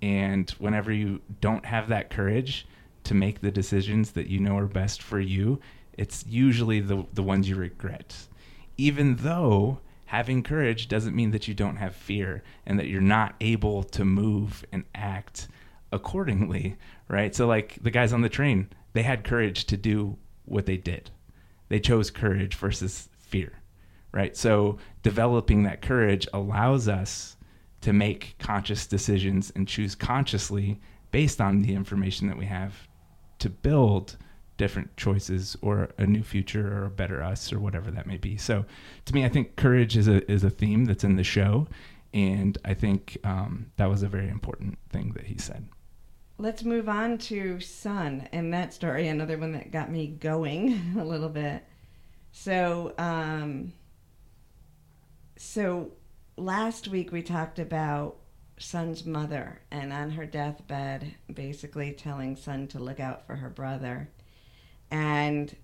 and 0.00 0.50
whenever 0.52 0.92
you 0.92 1.20
don't 1.40 1.64
have 1.64 1.88
that 1.88 2.10
courage 2.10 2.66
to 3.04 3.14
make 3.14 3.40
the 3.40 3.50
decisions 3.50 4.12
that 4.12 4.28
you 4.28 4.38
know 4.38 4.56
are 4.56 4.66
best 4.66 5.02
for 5.02 5.20
you, 5.20 5.60
it's 5.96 6.24
usually 6.28 6.80
the 6.80 7.06
the 7.12 7.22
ones 7.22 7.48
you 7.48 7.56
regret. 7.56 8.16
Even 8.76 9.16
though 9.16 9.78
having 10.12 10.42
courage 10.42 10.88
doesn't 10.88 11.16
mean 11.16 11.30
that 11.30 11.48
you 11.48 11.54
don't 11.54 11.76
have 11.76 11.96
fear 11.96 12.42
and 12.66 12.78
that 12.78 12.86
you're 12.86 13.00
not 13.00 13.34
able 13.40 13.82
to 13.82 14.04
move 14.04 14.62
and 14.70 14.84
act 14.94 15.48
accordingly, 15.90 16.76
right? 17.08 17.34
So 17.34 17.46
like 17.46 17.82
the 17.82 17.90
guys 17.90 18.12
on 18.12 18.20
the 18.20 18.28
train, 18.28 18.68
they 18.92 19.04
had 19.04 19.24
courage 19.24 19.64
to 19.68 19.76
do 19.78 20.18
what 20.44 20.66
they 20.66 20.76
did. 20.76 21.10
They 21.70 21.80
chose 21.80 22.10
courage 22.10 22.56
versus 22.56 23.08
fear, 23.20 23.54
right? 24.12 24.36
So 24.36 24.76
developing 25.02 25.62
that 25.62 25.80
courage 25.80 26.28
allows 26.34 26.88
us 26.88 27.38
to 27.80 27.94
make 27.94 28.34
conscious 28.38 28.86
decisions 28.86 29.50
and 29.56 29.66
choose 29.66 29.94
consciously 29.94 30.78
based 31.10 31.40
on 31.40 31.62
the 31.62 31.74
information 31.74 32.28
that 32.28 32.36
we 32.36 32.44
have 32.44 32.86
to 33.38 33.48
build 33.48 34.18
different 34.56 34.96
choices 34.96 35.56
or 35.62 35.90
a 35.98 36.06
new 36.06 36.22
future 36.22 36.76
or 36.76 36.86
a 36.86 36.90
better 36.90 37.22
us 37.22 37.52
or 37.52 37.58
whatever 37.58 37.90
that 37.90 38.06
may 38.06 38.16
be. 38.16 38.36
So 38.36 38.64
to 39.06 39.14
me, 39.14 39.24
I 39.24 39.28
think 39.28 39.56
courage 39.56 39.96
is 39.96 40.08
a, 40.08 40.30
is 40.30 40.44
a 40.44 40.50
theme 40.50 40.84
that's 40.84 41.04
in 41.04 41.16
the 41.16 41.24
show. 41.24 41.66
And 42.14 42.58
I 42.64 42.74
think 42.74 43.16
um, 43.24 43.70
that 43.76 43.88
was 43.88 44.02
a 44.02 44.08
very 44.08 44.28
important 44.28 44.78
thing 44.90 45.12
that 45.12 45.24
he 45.24 45.38
said. 45.38 45.68
Let's 46.38 46.64
move 46.64 46.88
on 46.88 47.18
to 47.18 47.60
Sun 47.60 48.28
and 48.32 48.52
that 48.52 48.74
story, 48.74 49.08
another 49.08 49.38
one 49.38 49.52
that 49.52 49.70
got 49.70 49.90
me 49.90 50.08
going 50.08 50.94
a 50.98 51.04
little 51.04 51.28
bit. 51.28 51.64
So, 52.32 52.94
um, 52.98 53.72
so 55.36 55.92
last 56.36 56.88
week 56.88 57.12
we 57.12 57.22
talked 57.22 57.58
about 57.58 58.16
Sun's 58.58 59.04
mother 59.04 59.60
and 59.70 59.92
on 59.92 60.10
her 60.10 60.26
deathbed, 60.26 61.14
basically 61.32 61.92
telling 61.92 62.36
Sun 62.36 62.68
to 62.68 62.78
look 62.78 63.00
out 63.00 63.26
for 63.26 63.36
her 63.36 63.50
brother. 63.50 64.08
And 64.92 65.56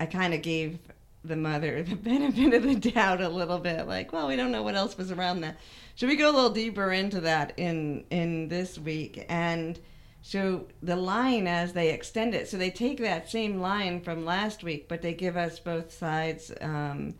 I 0.00 0.06
kind 0.06 0.34
of 0.34 0.42
gave 0.42 0.80
the 1.24 1.36
mother 1.36 1.82
the 1.84 1.94
benefit 1.96 2.52
of 2.52 2.64
the 2.64 2.74
doubt 2.74 3.20
a 3.20 3.28
little 3.28 3.58
bit, 3.58 3.86
like, 3.86 4.12
well, 4.12 4.26
we 4.26 4.36
don't 4.36 4.50
know 4.50 4.64
what 4.64 4.74
else 4.74 4.98
was 4.98 5.12
around 5.12 5.40
that. 5.40 5.56
Should 5.94 6.08
we 6.08 6.16
go 6.16 6.30
a 6.30 6.34
little 6.34 6.50
deeper 6.50 6.92
into 6.92 7.20
that 7.22 7.54
in 7.56 8.04
in 8.10 8.48
this 8.48 8.78
week? 8.78 9.24
And 9.28 9.78
so 10.22 10.66
the 10.82 10.96
line 10.96 11.46
as 11.46 11.72
they 11.72 11.90
extend 11.90 12.34
it, 12.34 12.48
so 12.48 12.56
they 12.56 12.70
take 12.70 12.98
that 12.98 13.30
same 13.30 13.60
line 13.60 14.00
from 14.00 14.24
last 14.24 14.64
week, 14.64 14.88
but 14.88 15.00
they 15.00 15.14
give 15.14 15.36
us 15.36 15.60
both 15.60 15.92
sides 15.92 16.52
um, 16.60 17.14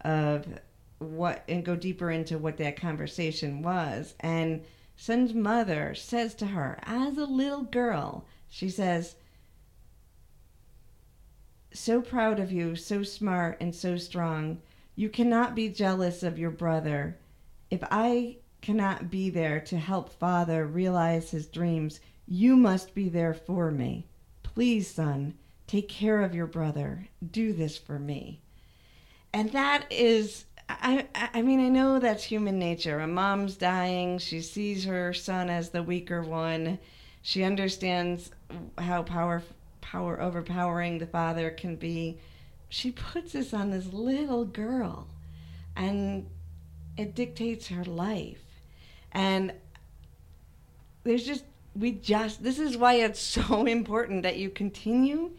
of 0.00 0.46
what 0.98 1.44
and 1.48 1.64
go 1.64 1.76
deeper 1.76 2.10
into 2.10 2.38
what 2.38 2.56
that 2.56 2.80
conversation 2.80 3.62
was. 3.62 4.14
And 4.20 4.64
Sun's 4.96 5.34
mother 5.34 5.94
says 5.94 6.34
to 6.36 6.46
her, 6.46 6.78
as 6.82 7.18
a 7.18 7.26
little 7.26 7.62
girl, 7.62 8.24
she 8.48 8.70
says, 8.70 9.16
"So 11.78 12.02
proud 12.02 12.40
of 12.40 12.50
you, 12.50 12.74
so 12.74 13.04
smart 13.04 13.56
and 13.60 13.72
so 13.72 13.96
strong. 13.96 14.60
You 14.96 15.08
cannot 15.08 15.54
be 15.54 15.68
jealous 15.68 16.24
of 16.24 16.38
your 16.38 16.50
brother." 16.50 17.16
If 17.70 17.84
I 17.90 18.38
cannot 18.60 19.10
be 19.10 19.30
there 19.30 19.60
to 19.60 19.78
help 19.78 20.10
father 20.10 20.66
realize 20.66 21.30
his 21.30 21.46
dreams, 21.46 22.00
you 22.26 22.56
must 22.56 22.94
be 22.94 23.08
there 23.08 23.32
for 23.32 23.70
me. 23.70 24.06
Please, 24.42 24.88
Sun, 24.90 25.34
take 25.68 25.88
care 25.88 26.22
of 26.22 26.34
your 26.34 26.46
brother. 26.46 27.08
Do 27.30 27.52
this 27.52 27.78
for 27.78 27.98
me. 27.98 28.40
And 29.32 29.52
that 29.52 29.86
is, 29.90 30.46
I, 30.68 31.06
I 31.14 31.42
mean, 31.42 31.60
I 31.60 31.68
know 31.68 31.98
that's 31.98 32.24
human 32.24 32.58
nature. 32.58 32.98
A 32.98 33.06
mom's 33.06 33.56
dying. 33.56 34.18
She 34.18 34.40
sees 34.40 34.84
her 34.84 35.14
son 35.14 35.48
as 35.48 35.70
the 35.70 35.82
weaker 35.82 36.22
one. 36.22 36.78
She 37.22 37.44
understands 37.44 38.30
how 38.78 39.02
power, 39.04 39.42
power 39.90 40.20
overpowering 40.20 40.98
the 40.98 41.06
father 41.06 41.50
can 41.50 41.76
be. 41.76 42.18
She 42.68 42.90
puts 42.90 43.32
this 43.32 43.54
on 43.54 43.70
this 43.70 43.86
little 43.92 44.44
girl. 44.44 45.08
And 45.76 46.26
it 46.96 47.14
dictates 47.14 47.68
her 47.68 47.84
life. 47.84 48.42
And 49.12 49.52
there's 51.04 51.24
just, 51.24 51.44
we 51.74 51.92
just, 51.92 52.42
this 52.42 52.58
is 52.58 52.76
why 52.76 52.94
it's 52.94 53.20
so 53.38 53.64
important 53.64 54.24
that 54.24 54.36
you 54.36 54.50
continue 54.50 55.30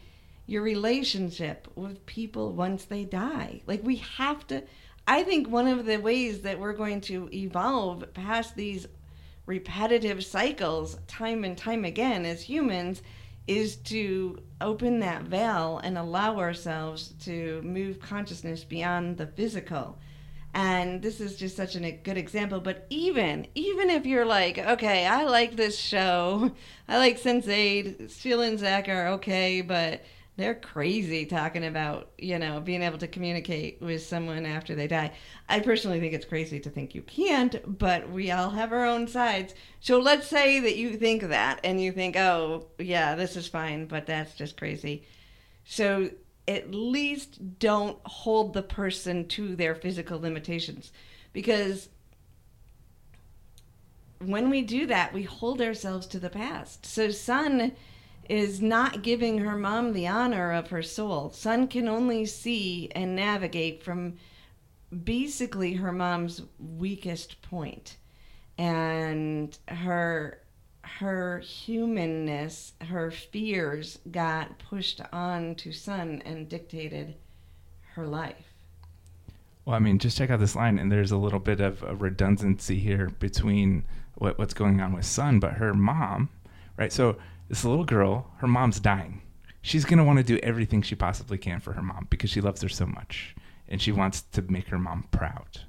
your 0.47 0.63
relationship 0.63 1.67
with 1.75 2.03
people 2.07 2.53
once 2.53 2.85
they 2.85 3.03
die. 3.03 3.61
Like, 3.67 3.83
we 3.83 3.97
have 4.17 4.47
to, 4.47 4.63
I 5.07 5.21
think 5.21 5.47
one 5.47 5.67
of 5.67 5.85
the 5.85 5.97
ways 5.97 6.41
that 6.41 6.59
we're 6.59 6.73
going 6.73 7.01
to 7.01 7.29
evolve 7.31 8.11
past 8.15 8.55
these 8.55 8.87
repetitive 9.45 10.25
cycles 10.25 10.97
time 11.07 11.43
and 11.43 11.55
time 11.55 11.85
again 11.85 12.25
as 12.25 12.41
humans 12.41 13.01
is 13.49 13.77
to 13.77 14.39
open 14.61 14.99
that 14.99 15.23
veil 15.23 15.81
and 15.83 15.97
allow 15.97 16.37
ourselves 16.37 17.15
to 17.19 17.59
move 17.63 17.99
consciousness 17.99 18.63
beyond 18.63 19.17
the 19.17 19.25
physical. 19.25 19.97
And 20.53 21.01
this 21.01 21.19
is 21.19 21.35
just 21.35 21.57
such 21.57 21.75
a 21.75 21.91
good 21.91 22.17
example. 22.17 22.59
But 22.59 22.85
even 22.91 23.47
even 23.55 23.89
if 23.89 24.05
you're 24.05 24.25
like, 24.25 24.59
okay, 24.59 25.07
I 25.07 25.23
like 25.23 25.55
this 25.55 25.79
show, 25.79 26.51
I 26.87 26.97
like 26.97 27.19
Sense8, 27.19 28.19
Sheila 28.19 28.45
and 28.47 28.59
Zac 28.59 28.87
are 28.87 29.07
okay, 29.13 29.61
but 29.61 30.03
they're 30.39 30.55
crazy 30.55 31.25
talking 31.25 31.65
about 31.65 32.11
you 32.17 32.39
know 32.39 32.61
being 32.61 32.81
able 32.81 32.97
to 32.97 33.07
communicate 33.07 33.81
with 33.81 34.01
someone 34.01 34.45
after 34.45 34.73
they 34.73 34.87
die. 34.87 35.11
I 35.49 35.59
personally 35.59 35.99
think 35.99 36.13
it's 36.13 36.25
crazy 36.25 36.61
to 36.61 36.69
think 36.69 36.95
you 36.95 37.01
can't 37.01 37.77
but 37.77 38.09
we 38.09 38.31
all 38.31 38.49
have 38.51 38.71
our 38.71 38.85
own 38.85 39.07
sides. 39.07 39.53
So 39.81 39.99
let's 39.99 40.27
say 40.27 40.61
that 40.61 40.77
you 40.77 40.95
think 40.95 41.23
that 41.23 41.59
and 41.63 41.81
you 41.81 41.91
think 41.91 42.15
oh 42.15 42.67
yeah 42.79 43.15
this 43.15 43.35
is 43.35 43.47
fine 43.47 43.85
but 43.85 44.07
that's 44.07 44.33
just 44.33 44.55
crazy. 44.55 45.03
So 45.65 46.09
at 46.47 46.73
least 46.73 47.59
don't 47.59 47.99
hold 48.05 48.53
the 48.53 48.63
person 48.63 49.27
to 49.27 49.57
their 49.57 49.75
physical 49.75 50.19
limitations 50.21 50.93
because 51.33 51.89
when 54.19 54.49
we 54.49 54.61
do 54.61 54.85
that 54.85 55.13
we 55.13 55.23
hold 55.23 55.61
ourselves 55.61 56.07
to 56.07 56.19
the 56.19 56.29
past. 56.29 56.85
So 56.85 57.11
Sun 57.11 57.73
is 58.29 58.61
not 58.61 59.01
giving 59.01 59.39
her 59.39 59.57
mom 59.57 59.91
the 59.91 60.07
honor 60.07 60.53
of 60.53 60.69
her 60.69 60.83
soul. 60.83 61.31
Sun 61.31 61.67
can 61.67 61.87
only 61.87 62.25
see 62.25 62.89
and 62.93 63.15
navigate 63.15 63.83
from 63.83 64.13
basically 65.03 65.73
her 65.73 65.91
mom's 65.91 66.43
weakest 66.59 67.41
point. 67.41 67.97
And 68.57 69.57
her 69.67 70.39
her 70.83 71.39
humanness, 71.39 72.73
her 72.81 73.11
fears 73.11 73.99
got 74.11 74.57
pushed 74.59 75.01
on 75.13 75.55
to 75.55 75.71
Sun 75.71 76.21
and 76.25 76.49
dictated 76.49 77.15
her 77.93 78.07
life. 78.07 78.53
Well, 79.65 79.75
I 79.75 79.79
mean, 79.79 79.99
just 79.99 80.17
check 80.17 80.29
out 80.29 80.39
this 80.39 80.55
line, 80.55 80.79
and 80.79 80.91
there's 80.91 81.11
a 81.11 81.17
little 81.17 81.39
bit 81.39 81.61
of 81.61 81.83
a 81.83 81.95
redundancy 81.95 82.79
here 82.79 83.11
between 83.19 83.85
what, 84.15 84.39
what's 84.39 84.53
going 84.53 84.81
on 84.81 84.93
with 84.93 85.05
Sun, 85.05 85.39
but 85.39 85.53
her 85.53 85.73
mom, 85.73 86.29
right? 86.75 86.91
So 86.91 87.17
this 87.49 87.65
little 87.65 87.83
girl, 87.83 88.31
her 88.37 88.47
mom's 88.47 88.79
dying. 88.79 89.21
She's 89.61 89.83
going 89.83 89.97
to 89.97 90.03
want 90.03 90.17
to 90.17 90.23
do 90.23 90.39
everything 90.41 90.81
she 90.81 90.95
possibly 90.95 91.37
can 91.37 91.59
for 91.59 91.73
her 91.73 91.81
mom 91.81 92.07
because 92.09 92.29
she 92.29 92.39
loves 92.39 92.61
her 92.61 92.69
so 92.69 92.85
much 92.85 93.35
and 93.67 93.81
she 93.81 93.91
wants 93.91 94.21
to 94.21 94.41
make 94.43 94.69
her 94.69 94.79
mom 94.79 95.07
proud, 95.11 95.61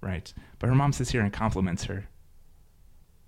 right? 0.00 0.32
But 0.58 0.68
her 0.68 0.74
mom 0.74 0.92
sits 0.92 1.10
here 1.10 1.20
and 1.20 1.32
compliments 1.32 1.84
her 1.84 2.08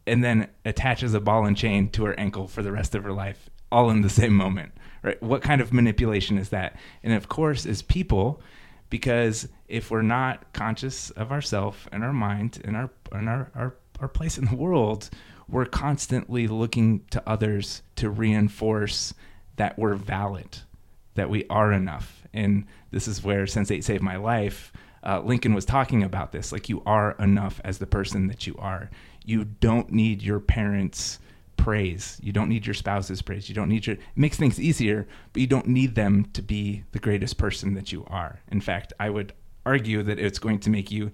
and 0.07 0.22
then 0.22 0.48
attaches 0.64 1.14
a 1.14 1.20
ball 1.20 1.44
and 1.44 1.57
chain 1.57 1.90
to 1.90 2.04
her 2.04 2.18
ankle 2.18 2.46
for 2.46 2.62
the 2.62 2.72
rest 2.72 2.94
of 2.94 3.04
her 3.04 3.12
life, 3.12 3.50
all 3.70 3.90
in 3.90 4.02
the 4.02 4.09
same 4.09 4.34
moment, 4.34 4.72
right? 5.02 5.20
What 5.22 5.42
kind 5.42 5.61
of 5.61 5.72
manipulation 5.72 6.38
is 6.38 6.50
that? 6.50 6.76
And 7.02 7.12
of 7.12 7.28
course, 7.28 7.66
as 7.66 7.82
people, 7.82 8.40
because 8.88 9.48
if 9.68 9.90
we're 9.90 10.02
not 10.02 10.52
conscious 10.52 11.11
of 11.11 11.32
ourself 11.32 11.88
and 11.90 12.04
our 12.04 12.12
mind 12.12 12.61
and 12.64 12.76
our 12.76 12.90
and 13.11 13.28
our, 13.28 13.50
our, 13.54 13.74
our 14.00 14.09
place 14.09 14.38
in 14.38 14.44
the 14.44 14.54
world, 14.54 15.11
we're 15.49 15.66
constantly 15.66 16.49
looking 16.49 17.05
to 17.11 17.22
others 17.26 17.82
to 17.97 18.11
reinforce 18.11 19.14
that 19.57 19.78
we're 19.78 19.94
valid, 19.94 20.59
that 21.14 21.30
we 21.30 21.47
are 21.49 21.72
enough. 21.72 22.22
And 22.32 22.66
this 22.90 23.09
is 23.09 23.22
where 23.22 23.44
Sense8 23.44 23.82
saved 23.82 24.03
my 24.03 24.16
life. 24.16 24.72
Uh, 25.03 25.20
Lincoln 25.20 25.55
was 25.55 25.64
talking 25.64 26.03
about 26.03 26.32
this 26.32 26.53
like, 26.53 26.68
you 26.68 26.82
are 26.84 27.12
enough 27.18 27.61
as 27.64 27.78
the 27.78 27.86
person 27.86 28.26
that 28.26 28.47
you 28.47 28.57
are. 28.59 28.90
You 29.24 29.44
don't 29.44 29.90
need 29.90 30.22
your 30.22 30.40
parents' 30.40 31.20
praise. 31.57 32.20
You 32.22 32.32
don't 32.32 32.49
need 32.49 32.66
your 32.66 32.74
spouse's 32.74 33.22
praise. 33.22 33.49
You 33.49 33.55
don't 33.55 33.68
need 33.68 33.86
your. 33.86 33.97
It 33.97 34.03
makes 34.14 34.36
things 34.36 34.61
easier, 34.61 35.07
but 35.32 35.40
you 35.40 35.47
don't 35.47 35.68
need 35.68 35.94
them 35.94 36.26
to 36.32 36.42
be 36.42 36.84
the 36.92 36.99
greatest 36.99 37.38
person 37.38 37.74
that 37.74 37.92
you 37.92 38.05
are. 38.09 38.40
In 38.51 38.61
fact, 38.61 38.92
I 39.01 39.11
would 39.11 39.32
argue 39.64 40.03
that 40.05 40.18
it's 40.18 40.38
going 40.38 40.61
to 40.61 40.70
make 40.70 40.90
you 40.90 41.11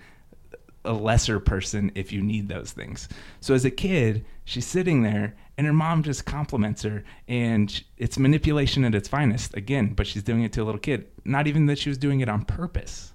a 0.84 0.92
lesser 0.92 1.38
person 1.40 1.92
if 1.94 2.12
you 2.12 2.22
need 2.22 2.48
those 2.48 2.72
things. 2.72 3.08
So 3.40 3.54
as 3.54 3.64
a 3.64 3.70
kid, 3.70 4.24
she's 4.44 4.66
sitting 4.66 5.02
there 5.02 5.34
and 5.56 5.66
her 5.66 5.72
mom 5.72 6.02
just 6.02 6.24
compliments 6.24 6.82
her 6.82 7.04
and 7.28 7.82
it's 7.98 8.18
manipulation 8.18 8.84
at 8.84 8.94
its 8.94 9.08
finest 9.08 9.54
again, 9.56 9.94
but 9.94 10.06
she's 10.06 10.22
doing 10.22 10.42
it 10.42 10.52
to 10.54 10.62
a 10.62 10.64
little 10.64 10.80
kid. 10.80 11.06
Not 11.24 11.46
even 11.46 11.66
that 11.66 11.78
she 11.78 11.88
was 11.88 11.98
doing 11.98 12.20
it 12.20 12.28
on 12.28 12.44
purpose. 12.44 13.12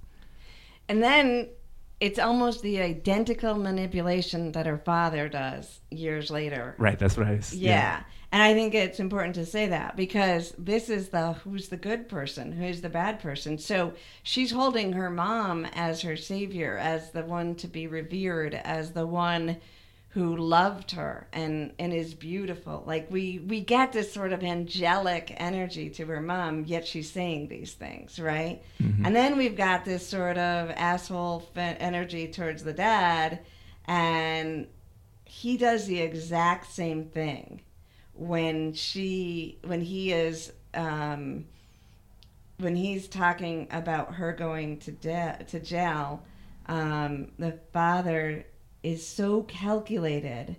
And 0.88 1.02
then 1.02 1.48
it's 2.00 2.18
almost 2.18 2.62
the 2.62 2.80
identical 2.80 3.54
manipulation 3.54 4.52
that 4.52 4.66
her 4.66 4.78
father 4.78 5.28
does 5.28 5.80
years 5.90 6.30
later. 6.30 6.74
Right, 6.78 6.98
that's 6.98 7.16
what 7.16 7.26
I 7.26 7.34
was. 7.34 7.54
Yeah. 7.54 7.70
yeah. 7.70 8.02
And 8.30 8.42
I 8.42 8.52
think 8.52 8.74
it's 8.74 9.00
important 9.00 9.34
to 9.36 9.46
say 9.46 9.68
that 9.68 9.96
because 9.96 10.54
this 10.58 10.90
is 10.90 11.08
the 11.08 11.32
who's 11.32 11.68
the 11.68 11.78
good 11.78 12.08
person, 12.08 12.52
who's 12.52 12.82
the 12.82 12.90
bad 12.90 13.20
person. 13.20 13.56
So 13.56 13.94
she's 14.22 14.50
holding 14.50 14.92
her 14.92 15.08
mom 15.08 15.64
as 15.72 16.02
her 16.02 16.16
savior, 16.16 16.76
as 16.76 17.10
the 17.10 17.24
one 17.24 17.54
to 17.56 17.66
be 17.66 17.86
revered, 17.86 18.54
as 18.54 18.92
the 18.92 19.06
one 19.06 19.56
who 20.10 20.36
loved 20.36 20.90
her 20.90 21.26
and 21.32 21.72
and 21.78 21.94
is 21.94 22.12
beautiful. 22.12 22.84
Like 22.86 23.10
we 23.10 23.38
we 23.38 23.62
get 23.62 23.92
this 23.92 24.12
sort 24.12 24.34
of 24.34 24.42
angelic 24.42 25.34
energy 25.38 25.88
to 25.90 26.04
her 26.06 26.20
mom, 26.20 26.64
yet 26.66 26.86
she's 26.86 27.10
saying 27.10 27.48
these 27.48 27.72
things, 27.72 28.18
right? 28.20 28.62
Mm-hmm. 28.82 29.06
And 29.06 29.16
then 29.16 29.38
we've 29.38 29.56
got 29.56 29.86
this 29.86 30.06
sort 30.06 30.36
of 30.36 30.70
asshole 30.70 31.48
energy 31.56 32.28
towards 32.28 32.62
the 32.62 32.74
dad, 32.74 33.40
and 33.86 34.66
he 35.24 35.56
does 35.56 35.86
the 35.86 36.00
exact 36.00 36.70
same 36.72 37.06
thing 37.06 37.62
when 38.18 38.72
she 38.72 39.58
when 39.64 39.80
he 39.80 40.12
is 40.12 40.52
um, 40.74 41.46
when 42.58 42.74
he's 42.74 43.06
talking 43.06 43.68
about 43.70 44.14
her 44.14 44.32
going 44.32 44.78
to 44.80 44.92
de- 44.92 45.44
to 45.48 45.60
jail, 45.60 46.24
um, 46.66 47.30
the 47.38 47.58
father 47.72 48.44
is 48.82 49.06
so 49.06 49.42
calculated. 49.42 50.56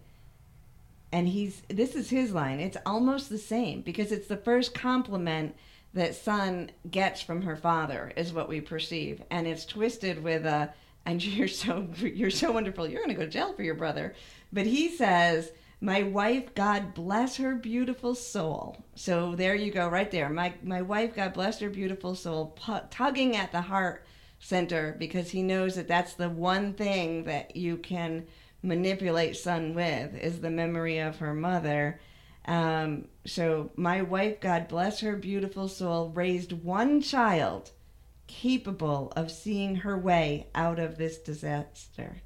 And 1.12 1.28
he's 1.28 1.62
this 1.68 1.96
is 1.96 2.10
his 2.10 2.32
line. 2.32 2.60
It's 2.60 2.78
almost 2.86 3.30
the 3.30 3.38
same 3.38 3.82
because 3.82 4.12
it's 4.12 4.28
the 4.28 4.38
first 4.38 4.74
compliment 4.74 5.56
that 5.94 6.16
Sun 6.16 6.70
gets 6.90 7.22
from 7.22 7.42
her 7.42 7.56
father 7.56 8.14
is 8.16 8.32
what 8.32 8.48
we 8.48 8.62
perceive, 8.62 9.24
and 9.32 9.48
it's 9.48 9.66
twisted 9.66 10.24
with 10.24 10.46
a 10.46 10.72
and 11.06 11.24
you're 11.26 11.48
so 11.48 11.88
you're 11.98 12.30
so 12.30 12.52
wonderful. 12.52 12.88
You're 12.88 13.04
going 13.04 13.16
to 13.16 13.20
go 13.20 13.26
to 13.26 13.32
jail 13.32 13.54
for 13.54 13.64
your 13.64 13.76
brother, 13.76 14.14
but 14.54 14.66
he 14.66 14.96
says 14.96 15.52
my 15.82 16.04
wife, 16.04 16.54
God 16.56 16.94
bless 16.94 17.38
her 17.38 17.56
beautiful 17.56 18.14
soul. 18.14 18.84
So 18.96 19.36
there 19.36 19.56
you 19.56 19.72
go, 19.72 19.88
right 19.88 20.12
there. 20.12 20.30
My 20.30 20.54
my 20.62 20.82
wife, 20.82 21.16
God 21.16 21.34
bless 21.34 21.60
her 21.60 21.70
beautiful 21.70 22.16
soul, 22.16 22.48
pu- 22.48 22.88
tugging 22.90 23.36
at 23.36 23.52
the 23.52 23.62
heart 23.62 24.06
center 24.40 24.96
because 25.00 25.32
he 25.32 25.42
knows 25.42 25.76
that 25.76 25.88
that's 25.88 26.14
the 26.14 26.30
one 26.30 26.74
thing 26.74 27.24
that 27.26 27.56
you 27.56 27.78
can 27.78 28.28
manipulate 28.62 29.38
Sun 29.38 29.74
with 29.74 30.16
is 30.16 30.42
the 30.42 30.50
memory 30.50 31.00
of 31.00 31.18
her 31.18 31.34
mother. 31.34 32.00
Um, 32.46 33.08
so 33.26 33.72
my 33.76 34.02
wife, 34.02 34.42
God 34.42 34.68
bless 34.68 35.00
her 35.00 35.16
beautiful 35.16 35.68
soul, 35.68 36.10
raised 36.10 36.52
one 36.52 37.02
child 37.02 37.72
capable 38.28 39.14
of 39.16 39.32
seeing 39.32 39.78
her 39.78 39.98
way 39.98 40.48
out 40.54 40.78
of 40.80 40.98
this 40.98 41.18
disaster 41.18 42.22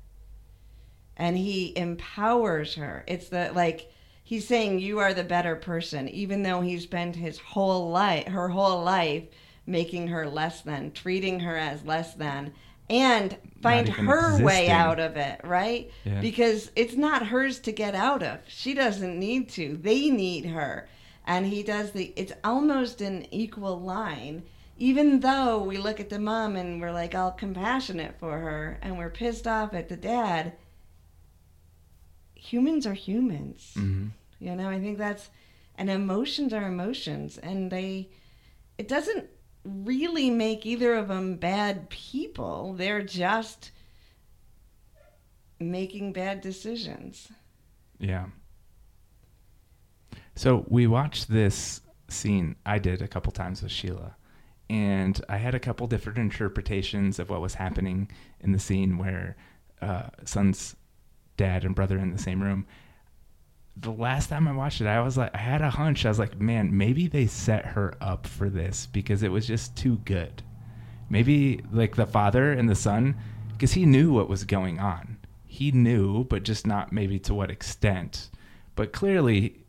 and 1.17 1.37
he 1.37 1.77
empowers 1.77 2.75
her. 2.75 3.03
It's 3.07 3.29
the 3.29 3.51
like 3.53 3.91
he's 4.23 4.47
saying 4.47 4.79
you 4.79 4.99
are 4.99 5.13
the 5.13 5.23
better 5.23 5.55
person, 5.55 6.09
even 6.09 6.43
though 6.43 6.61
he 6.61 6.79
spent 6.79 7.15
his 7.15 7.37
whole 7.37 7.89
life, 7.89 8.27
her 8.27 8.49
whole 8.49 8.83
life, 8.83 9.23
making 9.65 10.07
her 10.07 10.27
less 10.27 10.61
than, 10.61 10.91
treating 10.91 11.39
her 11.41 11.57
as 11.57 11.85
less 11.85 12.13
than, 12.15 12.53
and 12.89 13.37
find 13.61 13.87
her 13.87 14.19
existing. 14.19 14.45
way 14.45 14.69
out 14.69 14.99
of 14.99 15.15
it, 15.17 15.39
right? 15.43 15.91
Yeah. 16.03 16.19
Because 16.19 16.71
it's 16.75 16.95
not 16.95 17.27
hers 17.27 17.59
to 17.59 17.71
get 17.71 17.95
out 17.95 18.23
of. 18.23 18.39
She 18.47 18.73
doesn't 18.73 19.17
need 19.17 19.49
to. 19.49 19.77
They 19.77 20.09
need 20.09 20.45
her. 20.45 20.89
And 21.25 21.45
he 21.45 21.63
does 21.63 21.91
the, 21.91 22.11
it's 22.17 22.33
almost 22.43 22.99
an 22.99 23.25
equal 23.31 23.79
line, 23.79 24.43
even 24.77 25.21
though 25.21 25.63
we 25.63 25.77
look 25.77 26.01
at 26.01 26.09
the 26.09 26.19
mom 26.19 26.57
and 26.57 26.81
we're 26.81 26.91
like 26.91 27.15
all 27.15 27.31
compassionate 27.31 28.19
for 28.19 28.37
her 28.37 28.77
and 28.81 28.97
we're 28.97 29.09
pissed 29.09 29.47
off 29.47 29.73
at 29.73 29.87
the 29.87 29.95
dad 29.95 30.53
humans 32.43 32.85
are 32.85 32.93
humans. 32.93 33.73
Mm-hmm. 33.75 34.07
You 34.39 34.55
know, 34.55 34.69
I 34.69 34.79
think 34.79 34.97
that's, 34.97 35.29
and 35.77 35.89
emotions 35.89 36.53
are 36.53 36.67
emotions, 36.67 37.37
and 37.37 37.71
they, 37.71 38.09
it 38.77 38.87
doesn't 38.87 39.29
really 39.63 40.29
make 40.29 40.65
either 40.65 40.95
of 40.95 41.07
them 41.07 41.35
bad 41.35 41.89
people. 41.89 42.73
They're 42.73 43.01
just 43.01 43.71
making 45.59 46.11
bad 46.11 46.41
decisions. 46.41 47.31
Yeah. 47.97 48.25
So 50.35 50.65
we 50.67 50.87
watched 50.87 51.29
this 51.29 51.79
scene. 52.09 52.57
I 52.65 52.79
did 52.79 53.01
a 53.01 53.07
couple 53.07 53.31
times 53.31 53.63
with 53.63 53.71
Sheila. 53.71 54.15
And 54.69 55.23
I 55.29 55.37
had 55.37 55.55
a 55.55 55.59
couple 55.59 55.87
different 55.87 56.17
interpretations 56.17 57.19
of 57.19 57.29
what 57.29 57.41
was 57.41 57.53
happening 57.53 58.09
in 58.41 58.51
the 58.51 58.59
scene 58.59 58.97
where 58.97 59.37
uh, 59.81 60.07
Sun's 60.25 60.75
dad 61.37 61.63
and 61.65 61.75
brother 61.75 61.97
in 61.97 62.11
the 62.11 62.17
same 62.17 62.41
room. 62.41 62.65
the 63.75 63.91
last 63.91 64.29
time 64.29 64.47
I 64.47 64.51
watched 64.51 64.81
it, 64.81 64.87
I 64.87 65.01
was 65.01 65.17
like, 65.17 65.33
I 65.33 65.39
had 65.39 65.61
a 65.61 65.69
hunch. 65.69 66.05
I 66.05 66.09
was 66.09 66.19
like, 66.19 66.39
man, 66.39 66.77
maybe 66.77 67.07
they 67.07 67.25
set 67.25 67.65
her 67.65 67.95
up 68.01 68.27
for 68.27 68.49
this 68.49 68.85
because 68.85 69.23
it 69.23 69.31
was 69.31 69.47
just 69.47 69.75
too 69.75 69.97
good. 70.05 70.43
Maybe 71.09 71.61
like 71.71 71.95
the 71.95 72.05
father 72.05 72.51
and 72.51 72.69
the 72.69 72.75
son, 72.75 73.15
because 73.51 73.73
he 73.73 73.85
knew 73.85 74.13
what 74.13 74.29
was 74.29 74.43
going 74.43 74.79
on. 74.79 75.17
He 75.45 75.71
knew, 75.71 76.23
but 76.25 76.43
just 76.43 76.65
not 76.67 76.91
maybe 76.91 77.19
to 77.19 77.33
what 77.33 77.51
extent. 77.51 78.29
But 78.75 78.93
clearly, 78.93 79.65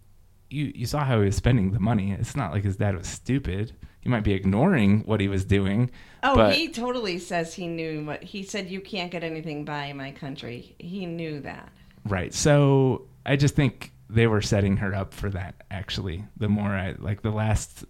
you 0.50 0.72
you 0.74 0.86
saw 0.86 1.04
how 1.04 1.20
he 1.20 1.26
was 1.26 1.36
spending 1.36 1.72
the 1.72 1.80
money. 1.80 2.12
It's 2.12 2.36
not 2.36 2.52
like 2.52 2.64
his 2.64 2.76
dad 2.76 2.96
was 2.96 3.06
stupid. 3.06 3.72
He 4.00 4.08
might 4.08 4.24
be 4.24 4.32
ignoring 4.34 5.00
what 5.00 5.20
he 5.20 5.28
was 5.28 5.44
doing. 5.44 5.90
Oh, 6.24 6.36
but, 6.36 6.54
he 6.54 6.68
totally 6.68 7.18
says 7.18 7.52
he 7.52 7.68
knew 7.68 8.06
what 8.06 8.24
he 8.24 8.42
said. 8.42 8.70
You 8.70 8.80
can't 8.80 9.10
get 9.10 9.22
anything 9.22 9.64
by 9.66 9.92
my 9.92 10.10
country. 10.10 10.74
He 10.78 11.04
knew 11.04 11.40
that. 11.40 11.70
Right. 12.06 12.32
So 12.32 13.02
I 13.26 13.36
just 13.36 13.54
think 13.54 13.92
they 14.08 14.26
were 14.26 14.40
setting 14.40 14.78
her 14.78 14.94
up 14.94 15.12
for 15.12 15.28
that. 15.30 15.54
Actually, 15.70 16.24
the 16.38 16.48
more 16.48 16.70
I 16.70 16.94
like 16.98 17.20
the 17.20 17.30
last 17.30 17.84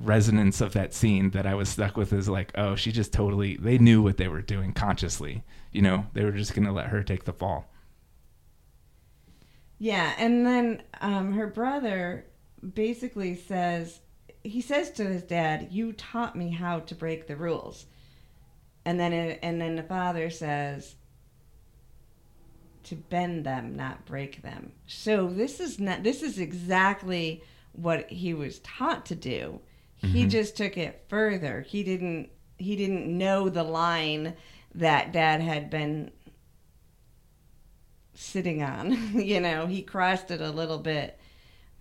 resonance 0.00 0.62
of 0.62 0.72
that 0.72 0.94
scene 0.94 1.30
that 1.30 1.46
I 1.46 1.54
was 1.54 1.68
stuck 1.68 1.96
with 1.96 2.12
is 2.14 2.28
like, 2.28 2.52
oh, 2.54 2.74
she 2.74 2.90
just 2.90 3.12
totally. 3.12 3.58
They 3.58 3.76
knew 3.76 4.02
what 4.02 4.16
they 4.16 4.28
were 4.28 4.42
doing 4.42 4.72
consciously. 4.72 5.44
You 5.70 5.82
know, 5.82 6.06
they 6.14 6.24
were 6.24 6.32
just 6.32 6.54
gonna 6.54 6.72
let 6.72 6.86
her 6.86 7.02
take 7.02 7.24
the 7.24 7.34
fall. 7.34 7.70
Yeah, 9.78 10.14
and 10.16 10.46
then 10.46 10.82
um, 11.02 11.34
her 11.34 11.48
brother 11.48 12.24
basically 12.74 13.34
says 13.34 14.00
he 14.44 14.60
says 14.60 14.90
to 14.92 15.04
his 15.06 15.22
dad, 15.22 15.68
"You 15.72 15.92
taught 15.92 16.36
me 16.36 16.50
how 16.50 16.80
to 16.80 16.94
break 16.94 17.26
the 17.26 17.34
rules," 17.36 17.86
and 18.84 19.00
then 19.00 19.12
it, 19.12 19.40
and 19.42 19.60
then 19.60 19.74
the 19.76 19.82
father 19.82 20.30
says, 20.30 20.96
"To 22.84 22.94
bend 22.96 23.44
them, 23.44 23.74
not 23.74 24.04
break 24.04 24.42
them." 24.42 24.72
So 24.86 25.28
this 25.28 25.58
is 25.60 25.80
not 25.80 26.02
this 26.02 26.22
is 26.22 26.38
exactly 26.38 27.42
what 27.72 28.10
he 28.10 28.34
was 28.34 28.60
taught 28.60 29.06
to 29.06 29.14
do. 29.14 29.60
He 29.96 30.24
Mhm. 30.26 30.30
just 30.30 30.56
took 30.56 30.76
it 30.76 31.04
further. 31.08 31.62
He 31.62 31.82
didn't 31.82 32.30
he 32.58 32.76
didn't 32.76 33.06
know 33.18 33.48
the 33.48 33.64
line 33.64 34.34
that 34.74 35.10
dad 35.12 35.40
had 35.40 35.70
been 35.70 36.12
sitting 38.14 38.62
on. 38.62 38.92
you 39.20 39.40
know, 39.40 39.66
he 39.66 39.82
crossed 39.82 40.30
it 40.30 40.40
a 40.40 40.50
little 40.50 40.78
bit. 40.78 41.18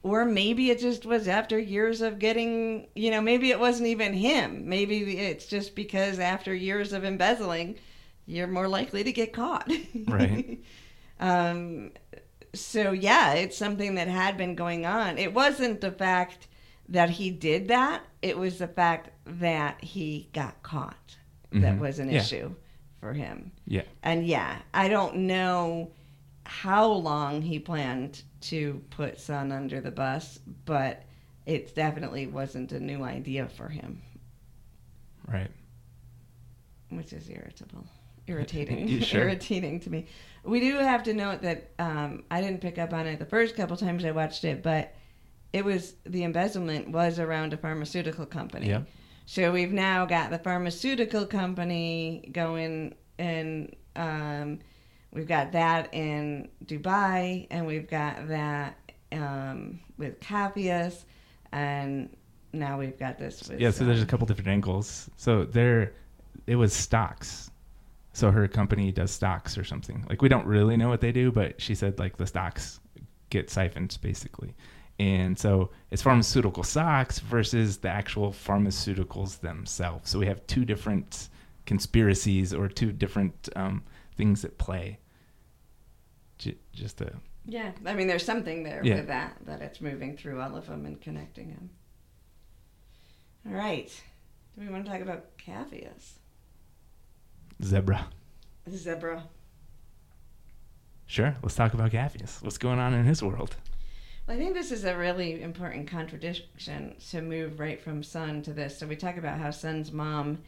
Or 0.03 0.25
maybe 0.25 0.69
it 0.69 0.79
just 0.79 1.05
was 1.05 1.27
after 1.29 1.57
years 1.57 2.01
of 2.01 2.19
getting, 2.19 2.87
you 2.93 3.09
know, 3.09 3.21
maybe 3.21 3.51
it 3.51 3.59
wasn't 3.59 3.87
even 3.87 4.13
him. 4.13 4.67
Maybe 4.67 5.17
it's 5.17 5.45
just 5.45 5.75
because 5.75 6.19
after 6.19 6.53
years 6.53 6.91
of 6.91 7.05
embezzling, 7.05 7.75
you're 8.25 8.47
more 8.47 8.67
likely 8.67 9.03
to 9.05 9.11
get 9.13 9.31
caught. 9.33 9.71
Right. 10.07 10.59
um, 11.19 11.91
so, 12.53 12.91
yeah, 12.91 13.33
it's 13.33 13.57
something 13.57 13.95
that 13.95 14.07
had 14.09 14.37
been 14.37 14.55
going 14.55 14.85
on. 14.85 15.17
It 15.17 15.33
wasn't 15.33 15.81
the 15.81 15.91
fact 15.91 16.47
that 16.89 17.09
he 17.11 17.31
did 17.31 17.69
that, 17.69 18.03
it 18.21 18.37
was 18.37 18.59
the 18.59 18.67
fact 18.67 19.09
that 19.25 19.81
he 19.83 20.29
got 20.33 20.61
caught 20.63 21.15
that 21.53 21.75
Mhm. 21.75 21.79
was 21.79 21.97
an 21.99 22.09
Yeah. 22.09 22.19
issue 22.19 22.53
for 22.99 23.13
him. 23.13 23.51
Yeah. 23.65 23.83
And 24.03 24.27
yeah, 24.27 24.57
I 24.73 24.89
don't 24.89 25.15
know 25.27 25.91
how 26.45 26.87
long 26.91 27.41
he 27.41 27.57
planned 27.57 28.23
to 28.43 28.81
put 28.89 29.19
Sun 29.19 29.51
under 29.51 29.81
the 29.81 29.91
bus, 29.91 30.39
but 30.65 31.03
it 31.45 31.75
definitely 31.75 32.27
wasn't 32.27 32.71
a 32.71 32.79
new 32.79 33.03
idea 33.03 33.47
for 33.47 33.67
him, 33.69 34.01
Right. 35.27 35.51
which 36.89 37.13
is 37.13 37.29
irritable. 37.29 37.85
Irritating. 38.27 39.01
Sure? 39.01 39.21
Irritating 39.23 39.81
to 39.81 39.89
me. 39.89 40.05
We 40.45 40.61
do 40.61 40.77
have 40.77 41.03
to 41.03 41.13
note 41.13 41.41
that 41.41 41.71
um, 41.77 42.23
I 42.31 42.39
didn't 42.39 42.61
pick 42.61 42.77
up 42.77 42.93
on 42.93 43.05
it 43.05 43.19
the 43.19 43.25
first 43.25 43.55
couple 43.55 43.75
times 43.75 44.05
I 44.05 44.11
watched 44.11 44.45
it, 44.45 44.63
but 44.63 44.93
it 45.51 45.65
was 45.65 45.95
the 46.05 46.23
embezzlement 46.23 46.89
was 46.89 47.19
around 47.19 47.51
a 47.53 47.57
pharmaceutical 47.57 48.25
company. 48.25 48.69
Yeah. 48.69 48.83
So 49.25 49.51
we've 49.51 49.73
now 49.73 50.05
got 50.05 50.31
the 50.31 50.39
pharmaceutical 50.39 51.25
company 51.25 52.29
going, 52.31 52.95
and 53.19 53.75
um, 53.97 54.59
we've 55.14 55.28
got 55.28 55.51
that 55.53 55.93
in 55.93 56.49
Dubai, 56.66 57.47
and 57.49 57.66
we've 57.66 57.89
got 57.89 58.28
that 58.28 58.78
um, 59.11 59.80
with 59.97 60.20
Capheus, 60.20 61.05
and 61.51 62.16
now 62.51 62.80
we've 62.80 62.97
got 62.97 63.18
this 63.18 63.47
with. 63.47 63.59
Yeah. 63.59 63.72
So 63.72 63.86
there's 63.86 64.01
a 64.01 64.05
couple 64.05 64.28
different 64.28 64.49
angles. 64.49 65.09
So 65.18 65.45
there, 65.45 65.93
it 66.47 66.55
was 66.55 66.74
stocks. 66.74 67.51
So 68.14 68.30
her 68.30 68.47
company 68.47 68.91
does 68.91 69.11
stocks 69.11 69.57
or 69.57 69.64
something. 69.64 70.05
Like 70.07 70.22
we 70.22 70.30
don't 70.30 70.45
really 70.45 70.78
know 70.78 70.89
what 70.89 71.01
they 71.01 71.11
do, 71.11 71.32
but 71.32 71.59
she 71.59 71.74
said 71.74 71.97
like 71.97 72.18
the 72.18 72.28
stocks 72.28 72.80
get 73.30 73.49
siphoned 73.49 73.97
basically. 74.01 74.53
And 74.99 75.38
so 75.38 75.72
it's 75.89 76.03
pharmaceutical 76.03 76.61
stocks 76.64 77.18
versus 77.18 77.78
the 77.78 77.89
actual 77.89 78.32
pharmaceuticals 78.32 79.39
themselves. 79.39 80.11
So 80.11 80.20
we 80.20 80.28
have 80.28 80.45
two 80.45 80.66
different 80.66 81.30
conspiracies 81.66 82.53
or 82.53 82.68
two 82.68 82.91
different 82.91 83.49
um, 83.55 83.84
things 84.16 84.45
at 84.45 84.59
play. 84.59 84.99
J- 86.43 86.57
just 86.73 86.99
a 86.99 87.13
Yeah, 87.45 87.71
I 87.85 87.93
mean, 87.93 88.07
there's 88.07 88.25
something 88.25 88.63
there 88.63 88.81
Yeah. 88.83 88.95
with 88.95 89.07
that 89.07 89.37
that 89.45 89.61
it's 89.61 89.79
moving 89.79 90.17
through 90.17 90.41
all 90.41 90.57
of 90.57 90.67
them 90.67 90.85
and 90.85 90.99
connecting 90.99 91.49
them. 91.51 91.69
All 93.47 93.53
right, 93.53 93.89
do 94.55 94.65
we 94.65 94.69
want 94.71 94.85
to 94.85 94.91
talk 94.91 95.01
about 95.01 95.37
Capheus? 95.37 96.19
zebra. 97.63 98.07
Zebra. 98.69 99.23
Sure, 101.05 101.35
let's 101.41 101.55
talk 101.55 101.73
about 101.73 101.91
Capheus. 101.91 102.41
What's 102.41 102.57
going 102.57 102.79
on 102.79 102.93
in 102.93 103.05
his 103.05 103.21
world? 103.23 103.55
Well, 104.27 104.35
I 104.35 104.39
think 104.39 104.53
this 104.53 104.71
is 104.71 104.83
a 104.83 104.97
really 104.97 105.41
important 105.41 105.87
contradiction 105.87 106.95
to 107.11 107.21
move 107.21 107.59
right 107.59 107.79
from 107.81 108.03
Sun 108.03 108.41
to 108.43 108.53
this. 108.53 108.77
So 108.77 108.87
we 108.87 108.95
talk 108.97 109.15
about 109.17 109.37
how 109.39 109.51
Sun's 109.51 109.91
mom 109.93 110.39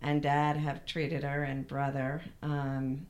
and 0.00 0.22
dad 0.22 0.56
have 0.56 0.84
treated 0.86 1.24
her, 1.24 1.42
and 1.44 1.66
brother. 1.66 2.22
Um, 2.42 3.06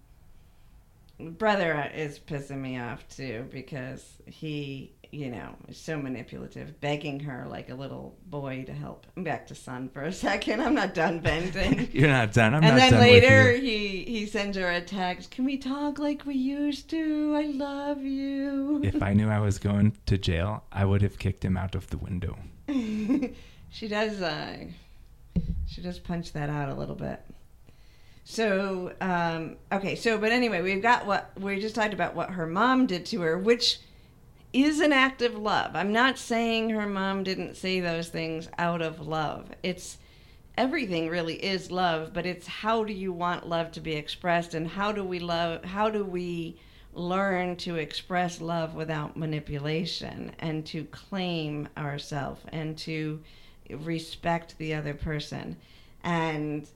brother 1.30 1.90
is 1.94 2.18
pissing 2.18 2.58
me 2.58 2.78
off 2.78 3.06
too 3.08 3.46
because 3.50 4.04
he, 4.26 4.92
you 5.10 5.30
know, 5.30 5.54
is 5.68 5.76
so 5.76 5.98
manipulative, 5.98 6.80
begging 6.80 7.20
her 7.20 7.46
like 7.48 7.70
a 7.70 7.74
little 7.74 8.16
boy 8.26 8.64
to 8.64 8.72
help. 8.72 9.06
I'm 9.16 9.24
back 9.24 9.46
to 9.48 9.54
Sun 9.54 9.90
for 9.90 10.02
a 10.02 10.12
second. 10.28 10.60
I'm 10.60 10.74
not 10.74 10.94
done 10.94 11.20
venting. 11.20 11.88
You're 11.92 12.08
not 12.08 12.32
done. 12.32 12.54
I'm 12.54 12.62
and 12.64 12.76
not 12.76 12.80
then 12.80 12.92
done 12.92 13.00
later 13.00 13.52
with 13.52 13.62
you. 13.62 13.70
he 13.70 14.04
he 14.04 14.26
sends 14.26 14.56
her 14.56 14.70
a 14.70 14.80
text. 14.80 15.30
Can 15.30 15.44
we 15.44 15.56
talk 15.58 15.98
like 15.98 16.24
we 16.26 16.34
used 16.34 16.90
to? 16.90 17.34
I 17.36 17.42
love 17.46 18.02
you. 18.02 18.80
If 18.84 19.02
I 19.02 19.12
knew 19.12 19.28
I 19.28 19.40
was 19.40 19.58
going 19.58 19.96
to 20.06 20.18
jail, 20.18 20.64
I 20.72 20.84
would 20.84 21.02
have 21.02 21.18
kicked 21.18 21.44
him 21.44 21.56
out 21.56 21.74
of 21.74 21.88
the 21.90 21.98
window. 21.98 22.38
she 23.70 23.88
does 23.88 24.20
uh 24.22 24.56
she 25.66 25.80
does 25.82 25.98
punch 25.98 26.32
that 26.32 26.50
out 26.50 26.68
a 26.68 26.74
little 26.74 26.94
bit 26.94 27.20
so 28.24 28.92
um 29.00 29.56
okay 29.72 29.96
so 29.96 30.16
but 30.16 30.30
anyway 30.30 30.62
we've 30.62 30.82
got 30.82 31.06
what 31.06 31.32
we 31.40 31.60
just 31.60 31.74
talked 31.74 31.92
about 31.92 32.14
what 32.14 32.30
her 32.30 32.46
mom 32.46 32.86
did 32.86 33.04
to 33.04 33.20
her 33.20 33.36
which 33.36 33.80
is 34.52 34.80
an 34.80 34.92
act 34.92 35.22
of 35.22 35.36
love. 35.36 35.74
I'm 35.74 35.92
not 35.92 36.18
saying 36.18 36.70
her 36.70 36.86
mom 36.86 37.22
didn't 37.22 37.56
say 37.56 37.80
those 37.80 38.08
things 38.08 38.48
out 38.58 38.82
of 38.82 39.00
love. 39.00 39.50
It's 39.62 39.98
everything 40.58 41.08
really 41.08 41.42
is 41.42 41.70
love 41.70 42.12
but 42.12 42.26
it's 42.26 42.46
how 42.46 42.84
do 42.84 42.92
you 42.92 43.10
want 43.10 43.48
love 43.48 43.72
to 43.72 43.80
be 43.80 43.94
expressed 43.94 44.52
and 44.52 44.68
how 44.68 44.92
do 44.92 45.02
we 45.02 45.18
love 45.18 45.64
how 45.64 45.88
do 45.88 46.04
we 46.04 46.54
learn 46.92 47.56
to 47.56 47.76
express 47.76 48.38
love 48.38 48.74
without 48.74 49.16
manipulation 49.16 50.30
and 50.40 50.66
to 50.66 50.84
claim 50.84 51.66
ourselves 51.78 52.42
and 52.48 52.76
to 52.76 53.18
respect 53.70 54.58
the 54.58 54.74
other 54.74 54.92
person? 54.92 55.56
And 56.04 56.68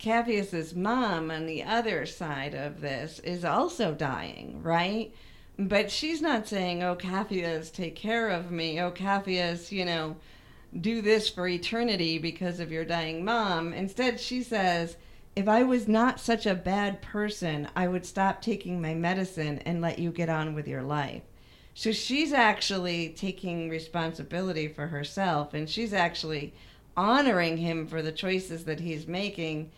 Capheus's 0.00 0.74
mom 0.74 1.30
on 1.30 1.44
the 1.44 1.62
other 1.62 2.06
side 2.06 2.54
of 2.54 2.80
this 2.80 3.18
is 3.18 3.44
also 3.44 3.92
dying, 3.92 4.62
right? 4.62 5.12
But 5.58 5.90
she's 5.90 6.22
not 6.22 6.48
saying, 6.48 6.82
"Oh, 6.82 6.96
Capheus, 6.96 7.70
take 7.70 7.96
care 7.96 8.30
of 8.30 8.50
me. 8.50 8.80
Oh, 8.80 8.90
Capheus, 8.90 9.70
you 9.70 9.84
know, 9.84 10.16
do 10.80 11.02
this 11.02 11.28
for 11.28 11.46
eternity 11.46 12.16
because 12.16 12.60
of 12.60 12.72
your 12.72 12.86
dying 12.86 13.26
mom." 13.26 13.74
Instead, 13.74 14.18
she 14.18 14.42
says, 14.42 14.96
"If 15.36 15.46
I 15.48 15.64
was 15.64 15.86
not 15.86 16.18
such 16.18 16.46
a 16.46 16.54
bad 16.54 17.02
person, 17.02 17.68
I 17.76 17.86
would 17.86 18.06
stop 18.06 18.40
taking 18.40 18.80
my 18.80 18.94
medicine 18.94 19.58
and 19.66 19.82
let 19.82 19.98
you 19.98 20.10
get 20.12 20.30
on 20.30 20.54
with 20.54 20.66
your 20.66 20.82
life." 20.82 21.24
So 21.74 21.92
she's 21.92 22.32
actually 22.32 23.10
taking 23.10 23.68
responsibility 23.68 24.66
for 24.66 24.86
herself 24.86 25.52
and 25.52 25.68
she's 25.68 25.92
actually 25.92 26.54
honoring 26.96 27.58
him 27.58 27.86
for 27.86 28.00
the 28.00 28.12
choices 28.12 28.64
that 28.64 28.80
he's 28.80 29.06
making 29.06 29.70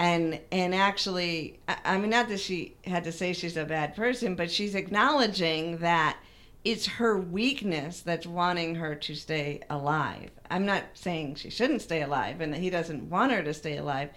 and 0.00 0.40
and 0.50 0.74
actually 0.74 1.60
I, 1.68 1.76
I 1.84 1.98
mean 1.98 2.10
not 2.10 2.28
that 2.28 2.40
she 2.40 2.74
had 2.84 3.04
to 3.04 3.12
say 3.12 3.32
she's 3.32 3.56
a 3.56 3.64
bad 3.64 3.94
person 3.94 4.34
but 4.34 4.50
she's 4.50 4.74
acknowledging 4.74 5.78
that 5.78 6.18
it's 6.64 6.86
her 6.86 7.18
weakness 7.18 8.00
that's 8.00 8.26
wanting 8.26 8.74
her 8.76 8.94
to 8.94 9.14
stay 9.14 9.60
alive 9.70 10.30
i'm 10.50 10.66
not 10.66 10.84
saying 10.94 11.36
she 11.36 11.50
shouldn't 11.50 11.82
stay 11.82 12.02
alive 12.02 12.40
and 12.40 12.52
that 12.52 12.60
he 12.60 12.70
doesn't 12.70 13.08
want 13.08 13.30
her 13.30 13.42
to 13.42 13.54
stay 13.54 13.76
alive 13.76 14.10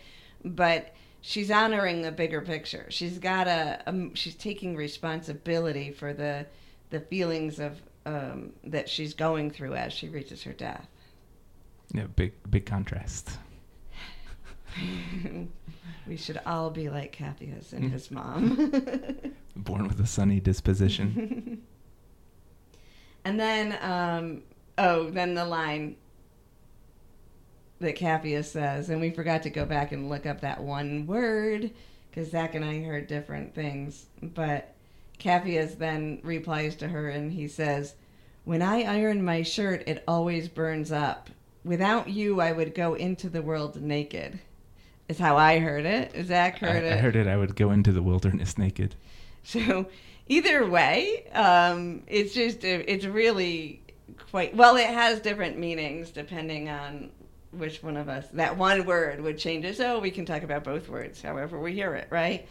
but 0.43 0.95
she's 1.21 1.51
honoring 1.51 2.01
the 2.01 2.11
bigger 2.11 2.41
picture 2.41 2.85
she's 2.89 3.19
got 3.19 3.47
a 3.47 3.81
um, 3.85 4.15
she's 4.15 4.35
taking 4.35 4.75
responsibility 4.75 5.91
for 5.91 6.13
the 6.13 6.45
the 6.89 6.99
feelings 7.01 7.59
of 7.59 7.81
um, 8.05 8.51
that 8.65 8.87
she's 8.89 9.13
going 9.13 9.51
through 9.51 9.73
as 9.75 9.93
she 9.93 10.09
reaches 10.09 10.43
her 10.43 10.53
death. 10.53 10.87
Yeah, 11.93 12.07
big 12.15 12.33
big 12.49 12.65
contrast. 12.65 13.37
we 16.07 16.17
should 16.17 16.39
all 16.45 16.69
be 16.69 16.89
like 16.89 17.15
Capheus 17.15 17.73
and 17.73 17.91
his 17.91 18.11
mom. 18.11 18.71
Born 19.55 19.87
with 19.87 19.99
a 19.99 20.07
sunny 20.07 20.39
disposition. 20.39 21.61
and 23.25 23.39
then, 23.39 23.77
um, 23.81 24.43
oh, 24.77 25.09
then 25.09 25.33
the 25.33 25.45
line 25.45 25.95
that 27.79 27.95
Capheus 27.95 28.45
says, 28.45 28.89
and 28.89 28.99
we 28.99 29.11
forgot 29.11 29.43
to 29.43 29.49
go 29.49 29.65
back 29.65 29.91
and 29.91 30.09
look 30.09 30.25
up 30.25 30.41
that 30.41 30.61
one 30.61 31.05
word 31.05 31.71
because 32.09 32.31
Zac 32.31 32.55
and 32.55 32.65
I 32.65 32.83
heard 32.83 33.07
different 33.07 33.55
things. 33.55 34.05
But 34.21 34.75
Capheus 35.19 35.77
then 35.77 36.19
replies 36.23 36.75
to 36.77 36.87
her 36.87 37.09
and 37.09 37.31
he 37.31 37.47
says, 37.47 37.95
When 38.43 38.61
I 38.61 38.83
iron 38.83 39.23
my 39.23 39.41
shirt, 39.41 39.83
it 39.87 40.03
always 40.07 40.47
burns 40.47 40.91
up. 40.91 41.29
Without 41.63 42.09
you, 42.09 42.41
I 42.41 42.51
would 42.51 42.75
go 42.75 42.93
into 42.93 43.29
the 43.29 43.41
world 43.41 43.81
naked. 43.81 44.39
Is 45.09 45.19
how 45.19 45.37
I 45.37 45.59
heard 45.59 45.85
it. 45.85 46.13
Zac 46.25 46.59
heard 46.59 46.83
I, 46.83 46.87
it. 46.87 46.93
I 46.93 46.97
heard 46.97 47.15
it. 47.15 47.27
I 47.27 47.35
would 47.35 47.55
go 47.55 47.71
into 47.71 47.91
the 47.91 48.01
wilderness 48.01 48.57
naked. 48.57 48.95
So 49.43 49.87
either 50.27 50.65
way, 50.65 51.27
um, 51.33 52.03
it's 52.07 52.33
just 52.33 52.63
it's 52.63 53.05
really 53.05 53.81
quite 54.31 54.55
well. 54.55 54.77
It 54.77 54.87
has 54.87 55.19
different 55.19 55.57
meanings 55.57 56.11
depending 56.11 56.69
on 56.69 57.11
which 57.51 57.83
one 57.83 57.97
of 57.97 58.09
us 58.09 58.27
that 58.33 58.57
one 58.57 58.85
word 58.85 59.21
would 59.21 59.37
change 59.37 59.65
it. 59.65 59.75
So 59.75 59.99
we 59.99 60.09
can 60.09 60.25
talk 60.25 60.43
about 60.43 60.63
both 60.63 60.89
words, 60.89 61.21
however 61.21 61.59
we 61.59 61.73
hear 61.73 61.95
it, 61.95 62.07
right? 62.09 62.47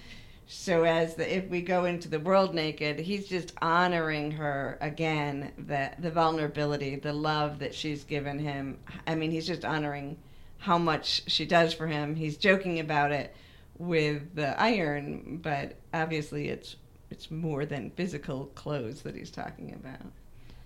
So 0.47 0.85
as 0.85 1.15
the, 1.15 1.37
if 1.37 1.49
we 1.49 1.63
go 1.63 1.87
into 1.87 2.09
the 2.09 2.21
world 2.21 2.55
naked, 2.55 2.99
he's 2.99 3.27
just 3.27 3.55
honoring 3.63 4.31
her 4.33 4.77
again, 4.81 5.53
the 5.57 5.91
the 5.99 6.11
vulnerability, 6.11 6.97
the 6.97 7.13
love 7.13 7.59
that 7.61 7.75
she's 7.75 8.05
given 8.05 8.39
him. 8.39 8.79
I 9.07 9.15
mean, 9.15 9.31
he's 9.31 9.47
just 9.47 9.65
honoring 9.65 10.19
how 10.63 10.79
much 10.79 11.25
she 11.27 11.45
does 11.45 11.75
for 11.75 11.89
him. 11.89 12.15
He's 12.15 12.37
joking 12.37 12.79
about 12.79 13.11
it 13.11 13.35
with 13.79 14.37
the 14.37 14.59
iron, 14.61 15.41
but 15.43 15.75
obviously 15.93 16.49
it's 16.49 16.77
it's 17.11 17.31
more 17.31 17.67
than 17.67 17.91
physical 17.91 18.47
clothes 18.55 19.03
that 19.03 19.15
he's 19.17 19.31
talking 19.31 19.75
about. 19.75 20.01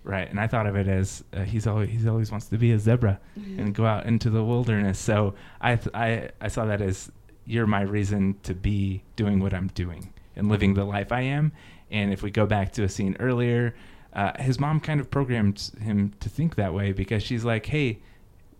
Right, 0.03 0.29
and 0.29 0.39
I 0.39 0.45
thought 0.45 0.67
of 0.67 0.75
it 0.75 0.87
as 0.87 1.23
uh, 1.33 1.41
he's 1.41 1.65
always 1.65 1.89
he's 1.89 2.05
always 2.05 2.29
wants 2.29 2.45
to 2.47 2.57
be 2.59 2.71
a 2.73 2.79
zebra 2.79 3.19
and 3.35 3.73
go 3.73 3.85
out 3.87 4.05
into 4.05 4.29
the 4.29 4.43
wilderness. 4.43 4.99
So 4.99 5.33
I 5.59 5.75
th- 5.75 5.95
I 5.95 6.29
I 6.39 6.47
saw 6.47 6.65
that 6.65 6.79
as 6.79 7.11
you're 7.45 7.65
my 7.65 7.81
reason 7.81 8.35
to 8.43 8.53
be 8.53 9.01
doing 9.15 9.39
what 9.39 9.53
I'm 9.53 9.67
doing 9.69 10.13
and 10.35 10.47
living 10.47 10.75
the 10.75 10.83
life 10.83 11.11
I 11.11 11.21
am. 11.21 11.53
And 11.89 12.13
if 12.13 12.21
we 12.21 12.29
go 12.29 12.45
back 12.45 12.71
to 12.73 12.83
a 12.83 12.89
scene 12.89 13.17
earlier, 13.19 13.73
uh, 14.13 14.39
his 14.39 14.59
mom 14.59 14.79
kind 14.79 14.99
of 14.99 15.09
programmed 15.09 15.71
him 15.81 16.13
to 16.19 16.29
think 16.29 16.55
that 16.55 16.73
way 16.73 16.91
because 16.91 17.23
she's 17.23 17.43
like, 17.43 17.65
hey, 17.65 17.99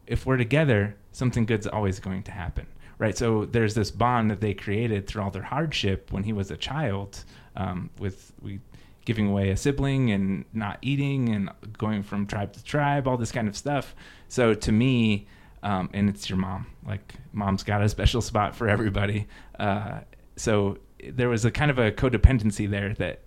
if 0.07 0.25
we're 0.25 0.37
together, 0.37 0.95
something 1.17 1.45
good's 1.45 1.67
always 1.67 1.99
going 1.99 2.23
to 2.23 2.31
happen. 2.31 2.67
Right. 2.99 3.17
So 3.17 3.45
there's 3.45 3.75
this 3.75 3.91
bond 3.91 4.31
that 4.31 4.41
they 4.41 4.53
created 4.53 5.05
through 5.05 5.21
all 5.21 5.29
their 5.29 5.43
hardship 5.43 6.11
when 6.11 6.23
he 6.23 6.33
was 6.33 6.49
a 6.49 6.57
child, 6.57 7.23
um, 7.55 7.91
with 7.99 8.33
we 8.41 8.59
giving 9.05 9.29
away 9.29 9.51
a 9.51 9.57
sibling 9.57 10.11
and 10.11 10.45
not 10.51 10.79
eating 10.81 11.29
and 11.29 11.49
going 11.77 12.03
from 12.03 12.25
tribe 12.25 12.51
to 12.53 12.63
tribe, 12.63 13.07
all 13.07 13.15
this 13.15 13.31
kind 13.31 13.47
of 13.47 13.55
stuff. 13.55 13.95
So 14.29 14.53
to 14.53 14.71
me, 14.71 15.27
um, 15.63 15.89
and 15.93 16.09
it's 16.09 16.29
your 16.29 16.37
mom. 16.37 16.67
Like 16.85 17.13
mom's 17.33 17.63
got 17.63 17.83
a 17.83 17.89
special 17.89 18.21
spot 18.21 18.55
for 18.55 18.67
everybody. 18.67 19.27
Uh, 19.59 19.99
so 20.35 20.77
there 21.13 21.29
was 21.29 21.45
a 21.45 21.51
kind 21.51 21.71
of 21.71 21.77
a 21.79 21.91
codependency 21.91 22.69
there 22.69 22.93
that 22.95 23.21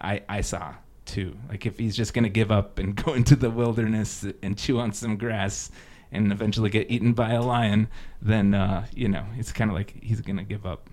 I 0.00 0.22
I 0.28 0.40
saw 0.40 0.74
too. 1.04 1.36
Like 1.48 1.66
if 1.66 1.78
he's 1.78 1.96
just 1.96 2.14
gonna 2.14 2.28
give 2.28 2.50
up 2.50 2.78
and 2.78 2.94
go 3.04 3.14
into 3.14 3.36
the 3.36 3.50
wilderness 3.50 4.24
and 4.42 4.56
chew 4.56 4.78
on 4.78 4.92
some 4.92 5.16
grass 5.16 5.70
and 6.12 6.32
eventually 6.32 6.70
get 6.70 6.90
eaten 6.90 7.12
by 7.12 7.32
a 7.32 7.42
lion, 7.42 7.88
then 8.20 8.54
uh, 8.54 8.86
you 8.94 9.08
know 9.08 9.26
it's 9.36 9.52
kind 9.52 9.70
of 9.70 9.76
like 9.76 10.02
he's 10.02 10.20
gonna 10.20 10.44
give 10.44 10.66
up. 10.66 10.88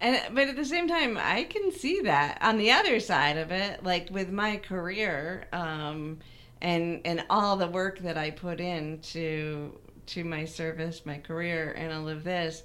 And 0.00 0.34
but 0.34 0.48
at 0.48 0.56
the 0.56 0.64
same 0.64 0.88
time, 0.88 1.16
I 1.20 1.44
can 1.44 1.72
see 1.72 2.00
that 2.02 2.38
on 2.42 2.58
the 2.58 2.72
other 2.72 3.00
side 3.00 3.38
of 3.38 3.50
it, 3.50 3.82
like 3.84 4.10
with 4.10 4.30
my 4.30 4.56
career, 4.58 5.46
um, 5.52 6.18
and 6.60 7.00
and 7.04 7.24
all 7.30 7.56
the 7.56 7.68
work 7.68 8.00
that 8.00 8.18
I 8.18 8.30
put 8.30 8.60
into 8.60 9.78
to 10.06 10.24
my 10.24 10.44
service, 10.44 11.06
my 11.06 11.18
career, 11.18 11.72
and 11.76 11.92
all 11.92 12.08
of 12.08 12.24
this. 12.24 12.64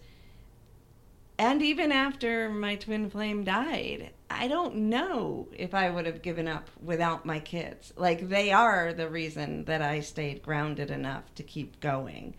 And 1.38 1.62
even 1.62 1.91
after 1.93 2.50
my 2.50 2.76
twin 2.76 3.10
flame 3.10 3.45
died, 3.45 4.12
I 4.32 4.47
don't 4.47 4.75
know 4.75 5.47
if 5.57 5.73
I 5.73 5.89
would 5.89 6.05
have 6.05 6.21
given 6.21 6.47
up 6.47 6.69
without 6.84 7.25
my 7.25 7.39
kids. 7.39 7.93
Like 7.97 8.30
they 8.30 8.51
are 8.51 8.93
the 8.93 9.09
reason 9.09 9.65
that 9.65 9.82
I 9.82 10.01
stayed 10.01 10.43
grounded 10.43 10.91
enough 10.91 11.23
to 11.36 11.43
keep 11.43 11.80
going. 11.80 12.36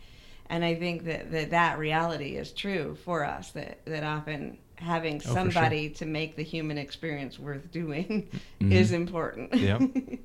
And 0.49 0.65
I 0.65 0.75
think 0.75 1.05
that 1.05 1.31
that, 1.33 1.51
that 1.51 1.79
reality 1.79 2.37
is 2.37 2.53
true 2.53 2.97
for 3.05 3.25
us 3.25 3.51
that, 3.53 3.85
that 3.87 4.03
often 4.05 4.59
having 4.77 5.17
Oh, 5.27 5.35
somebody 5.35 5.91
to 5.91 6.07
make 6.07 6.37
the 6.37 6.43
human 6.43 6.79
experience 6.79 7.39
worth 7.39 7.71
doing 7.71 8.29
Mhm. 8.61 8.73
is 8.73 8.93
important. 8.93 9.55
Yep. 9.55 9.83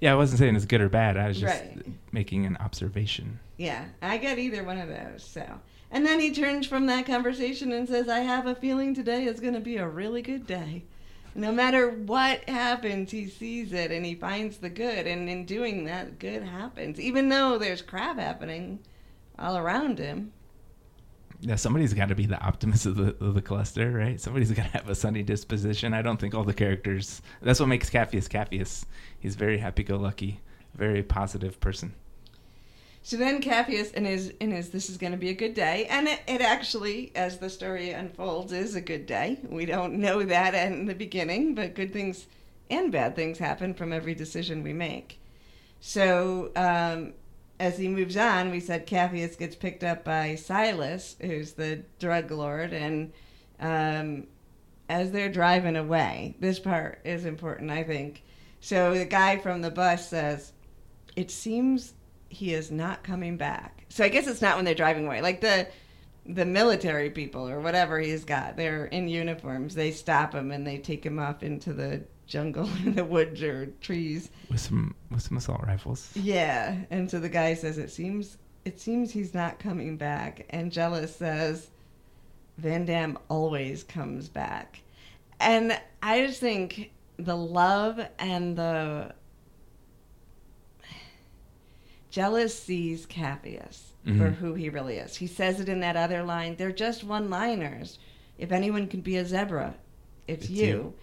Yeah, 0.00 0.10
I 0.14 0.16
wasn't 0.16 0.40
saying 0.40 0.56
it's 0.56 0.64
good 0.64 0.80
or 0.80 0.88
bad. 0.88 1.16
I 1.16 1.28
was 1.28 1.38
just 1.38 1.62
Right. 1.62 1.86
making 2.10 2.44
an 2.44 2.56
observation. 2.56 3.38
Yeah, 3.56 3.84
I 4.02 4.16
get 4.18 4.36
either 4.36 4.64
one 4.64 4.78
of 4.78 4.88
those. 4.88 5.22
So, 5.22 5.44
and 5.92 6.04
then 6.04 6.18
he 6.18 6.32
turns 6.32 6.66
from 6.66 6.86
that 6.86 7.06
conversation 7.06 7.70
and 7.70 7.86
says, 7.86 8.08
"I 8.08 8.20
have 8.20 8.46
a 8.46 8.56
feeling 8.56 8.94
today 8.94 9.26
is 9.26 9.38
going 9.38 9.54
to 9.54 9.60
be 9.60 9.76
a 9.76 9.86
really 9.86 10.22
good 10.22 10.46
day. 10.46 10.82
No 11.34 11.52
matter 11.52 11.88
what 11.88 12.48
happens, 12.48 13.10
he 13.12 13.28
sees 13.28 13.72
it 13.72 13.92
and 13.92 14.04
he 14.04 14.14
finds 14.16 14.58
the 14.58 14.68
good, 14.68 15.06
and 15.06 15.28
in 15.28 15.44
doing 15.46 15.84
that, 15.84 16.18
good 16.18 16.42
happens, 16.42 16.98
even 16.98 17.28
though 17.28 17.58
there's 17.58 17.82
crap 17.82 18.18
happening 18.18 18.80
all 19.38 19.56
around 19.56 19.98
him." 19.98 20.32
Yeah, 21.44 21.56
somebody's 21.56 21.92
got 21.92 22.08
to 22.08 22.14
be 22.14 22.26
the 22.26 22.40
optimist 22.40 22.86
of 22.86 22.94
the, 22.94 23.16
of 23.24 23.34
the 23.34 23.42
cluster, 23.42 23.90
right? 23.90 24.20
Somebody's 24.20 24.52
got 24.52 24.66
to 24.66 24.78
have 24.78 24.88
a 24.88 24.94
sunny 24.94 25.24
disposition. 25.24 25.92
I 25.92 26.00
don't 26.00 26.20
think 26.20 26.34
all 26.34 26.44
the 26.44 26.54
characters. 26.54 27.20
That's 27.40 27.58
what 27.58 27.68
makes 27.68 27.90
Capheus 27.90 28.28
Capheus. 28.28 28.84
He's 29.18 29.34
very 29.34 29.58
happy-go-lucky, 29.58 30.40
very 30.74 31.02
positive 31.02 31.58
person. 31.58 31.94
So 33.04 33.16
then 33.16 33.42
Capheus 33.42 33.92
and 33.94 34.06
his 34.06 34.28
in 34.40 34.52
his 34.52 34.70
this 34.70 34.88
is 34.88 34.96
going 34.96 35.12
to 35.12 35.18
be 35.18 35.30
a 35.30 35.34
good 35.34 35.54
day, 35.54 35.86
and 35.86 36.06
it, 36.06 36.20
it 36.28 36.40
actually, 36.40 37.10
as 37.16 37.38
the 37.38 37.50
story 37.50 37.90
unfolds, 37.90 38.52
is 38.52 38.76
a 38.76 38.80
good 38.80 39.06
day. 39.06 39.38
We 39.48 39.66
don't 39.66 39.94
know 39.94 40.22
that 40.22 40.54
in 40.54 40.86
the 40.86 40.94
beginning, 40.94 41.54
but 41.54 41.74
good 41.74 41.92
things 41.92 42.26
and 42.70 42.92
bad 42.92 43.16
things 43.16 43.38
happen 43.38 43.74
from 43.74 43.92
every 43.92 44.14
decision 44.14 44.62
we 44.62 44.72
make. 44.72 45.20
So 45.80 46.52
um, 46.54 47.14
as 47.58 47.76
he 47.76 47.88
moves 47.88 48.16
on, 48.16 48.52
we 48.52 48.60
said 48.60 48.86
Capheus 48.86 49.36
gets 49.36 49.56
picked 49.56 49.82
up 49.82 50.04
by 50.04 50.36
Silas, 50.36 51.16
who's 51.20 51.52
the 51.52 51.82
drug 51.98 52.30
lord, 52.30 52.72
and 52.72 53.12
um, 53.58 54.28
as 54.88 55.10
they're 55.10 55.28
driving 55.28 55.76
away, 55.76 56.36
this 56.38 56.60
part 56.60 57.00
is 57.04 57.24
important, 57.24 57.72
I 57.72 57.82
think. 57.82 58.22
So 58.60 58.94
the 58.94 59.04
guy 59.04 59.38
from 59.38 59.60
the 59.60 59.72
bus 59.72 60.08
says, 60.08 60.52
"It 61.16 61.32
seems." 61.32 61.94
He 62.32 62.54
is 62.54 62.70
not 62.70 63.02
coming 63.02 63.36
back. 63.36 63.84
So 63.90 64.04
I 64.04 64.08
guess 64.08 64.26
it's 64.26 64.40
not 64.40 64.56
when 64.56 64.64
they're 64.64 64.74
driving 64.74 65.06
away. 65.06 65.20
Like 65.20 65.40
the 65.40 65.68
the 66.24 66.46
military 66.46 67.10
people 67.10 67.48
or 67.48 67.60
whatever 67.60 67.98
he's 67.98 68.24
got, 68.24 68.56
they're 68.56 68.86
in 68.86 69.08
uniforms. 69.08 69.74
They 69.74 69.90
stop 69.90 70.34
him 70.34 70.50
and 70.50 70.66
they 70.66 70.78
take 70.78 71.04
him 71.04 71.18
off 71.18 71.42
into 71.42 71.72
the 71.72 72.04
jungle 72.26 72.68
in 72.84 72.94
the 72.94 73.04
woods 73.04 73.42
or 73.42 73.66
trees. 73.80 74.30
With 74.50 74.60
some 74.60 74.94
with 75.10 75.22
some 75.22 75.36
assault 75.36 75.62
rifles. 75.66 76.10
Yeah. 76.14 76.76
And 76.90 77.10
so 77.10 77.20
the 77.20 77.28
guy 77.28 77.54
says 77.54 77.78
it 77.78 77.90
seems 77.90 78.38
it 78.64 78.80
seems 78.80 79.10
he's 79.10 79.34
not 79.34 79.58
coming 79.58 79.96
back. 79.96 80.46
And 80.50 80.72
Jela 80.72 81.08
says 81.08 81.70
Van 82.58 82.84
Damme 82.84 83.18
always 83.28 83.84
comes 83.84 84.28
back. 84.28 84.80
And 85.40 85.78
I 86.02 86.26
just 86.26 86.40
think 86.40 86.92
the 87.18 87.36
love 87.36 88.00
and 88.18 88.56
the 88.56 89.14
Jela 92.12 92.46
sees 92.48 93.06
Capheus 93.06 93.94
for 94.04 94.10
Mhm. 94.30 94.34
who 94.34 94.54
he 94.54 94.68
really 94.68 94.98
is. 94.98 95.16
He 95.16 95.26
says 95.26 95.60
it 95.60 95.68
in 95.68 95.80
that 95.80 95.96
other 95.96 96.22
line. 96.22 96.56
They're 96.56 96.70
just 96.70 97.02
one 97.02 97.30
liners. 97.30 97.98
If 98.38 98.52
anyone 98.52 98.86
can 98.86 99.00
be 99.00 99.16
a 99.16 99.24
zebra, 99.24 99.74
it's, 100.28 100.42
It's 100.44 100.50
you. 100.50 100.66
you. 100.66 100.94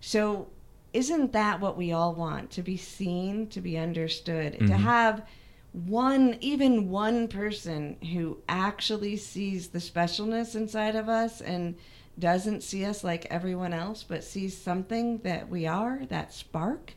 So, 0.00 0.48
isn't 0.92 1.32
that 1.32 1.60
what 1.60 1.76
we 1.78 1.90
all 1.92 2.14
want? 2.14 2.50
To 2.52 2.62
be 2.62 2.76
seen, 2.76 3.46
to 3.48 3.60
be 3.62 3.78
understood, 3.78 4.52
to 4.58 4.64
Mhm. 4.64 4.76
have 4.80 5.26
one, 5.72 6.36
even 6.40 6.90
one 6.90 7.28
person 7.28 7.96
who 8.12 8.38
actually 8.48 9.16
sees 9.16 9.68
the 9.68 9.78
specialness 9.78 10.54
inside 10.54 10.96
of 10.96 11.08
us 11.08 11.40
and 11.40 11.76
doesn't 12.18 12.62
see 12.62 12.84
us 12.84 13.02
like 13.04 13.26
everyone 13.30 13.72
else, 13.72 14.02
but 14.02 14.24
sees 14.24 14.56
something 14.56 15.18
that 15.18 15.48
we 15.48 15.66
are, 15.66 16.00
that 16.08 16.32
spark, 16.32 16.94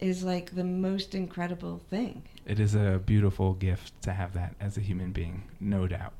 is 0.00 0.22
like 0.24 0.54
the 0.54 0.64
most 0.64 1.14
incredible 1.14 1.80
thing. 1.90 2.22
It 2.46 2.58
is 2.58 2.74
a 2.74 3.00
beautiful 3.04 3.52
gift 3.54 4.00
to 4.02 4.12
have 4.12 4.32
that 4.34 4.54
as 4.60 4.76
a 4.76 4.80
human 4.80 5.12
being, 5.12 5.44
no 5.60 5.86
doubt. 5.86 6.12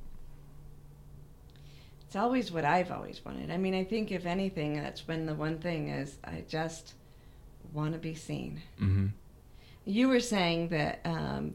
It's 2.07 2.16
always 2.16 2.51
what 2.51 2.64
I've 2.64 2.91
always 2.91 3.24
wanted. 3.24 3.51
I 3.51 3.57
mean, 3.57 3.74
I 3.74 3.85
think 3.85 4.11
if 4.11 4.26
anything, 4.26 4.74
that's 4.74 5.01
been 5.01 5.26
the 5.26 5.35
one 5.35 5.59
thing 5.59 5.89
is 5.89 6.16
I 6.24 6.45
just 6.49 6.95
want 7.72 7.93
to 7.93 7.99
be 7.99 8.14
seen. 8.14 8.61
hmm 8.78 9.07
You 9.85 10.09
were 10.09 10.20
saying 10.20 10.68
that 10.68 11.01
um, 11.05 11.55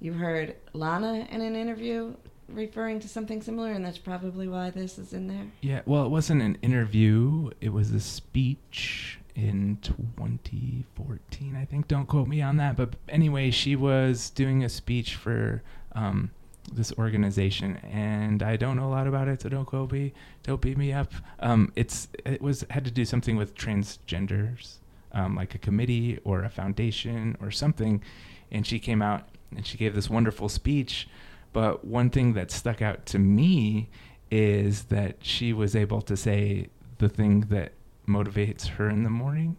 you 0.00 0.12
heard 0.12 0.54
Lana 0.72 1.26
in 1.30 1.40
an 1.40 1.56
interview 1.56 2.14
referring 2.48 3.00
to 3.00 3.08
something 3.08 3.42
similar, 3.42 3.72
and 3.72 3.84
that's 3.84 3.98
probably 3.98 4.46
why 4.46 4.70
this 4.70 4.98
is 4.98 5.12
in 5.12 5.26
there. 5.26 5.46
Yeah, 5.60 5.80
well, 5.86 6.04
it 6.04 6.10
wasn't 6.10 6.42
an 6.42 6.56
interview. 6.62 7.50
It 7.60 7.70
was 7.70 7.90
a 7.90 8.00
speech 8.00 9.18
in 9.36 9.78
2014, 9.82 11.54
I 11.54 11.64
think. 11.66 11.86
Don't 11.86 12.06
quote 12.06 12.26
me 12.26 12.40
on 12.40 12.56
that. 12.56 12.76
But 12.76 12.94
anyway, 13.08 13.50
she 13.50 13.76
was 13.76 14.30
doing 14.30 14.64
a 14.64 14.68
speech 14.68 15.14
for 15.14 15.62
um, 15.92 16.30
this 16.72 16.92
organization, 16.98 17.76
and 17.76 18.42
I 18.42 18.56
don't 18.56 18.76
know 18.76 18.86
a 18.86 18.90
lot 18.90 19.06
about 19.06 19.28
it, 19.28 19.42
so 19.42 19.50
don't 19.50 19.66
quote 19.66 19.92
me. 19.92 20.14
Don't 20.42 20.60
beat 20.60 20.78
me 20.78 20.92
up. 20.92 21.12
Um, 21.38 21.70
it's 21.76 22.08
it 22.24 22.40
was 22.40 22.64
had 22.70 22.84
to 22.86 22.90
do 22.90 23.04
something 23.04 23.36
with 23.36 23.54
transgenders, 23.54 24.78
um, 25.12 25.36
like 25.36 25.54
a 25.54 25.58
committee 25.58 26.18
or 26.24 26.42
a 26.42 26.50
foundation 26.50 27.36
or 27.40 27.50
something. 27.50 28.02
And 28.50 28.66
she 28.66 28.78
came 28.78 29.02
out 29.02 29.28
and 29.54 29.66
she 29.66 29.76
gave 29.76 29.94
this 29.94 30.08
wonderful 30.08 30.48
speech. 30.48 31.08
But 31.52 31.84
one 31.84 32.10
thing 32.10 32.32
that 32.34 32.50
stuck 32.50 32.80
out 32.80 33.06
to 33.06 33.18
me 33.18 33.90
is 34.30 34.84
that 34.84 35.16
she 35.20 35.52
was 35.52 35.76
able 35.76 36.00
to 36.02 36.16
say 36.16 36.68
the 36.98 37.08
thing 37.08 37.40
that 37.50 37.72
motivates 38.06 38.66
her 38.68 38.88
in 38.88 39.02
the 39.02 39.10
morning 39.10 39.56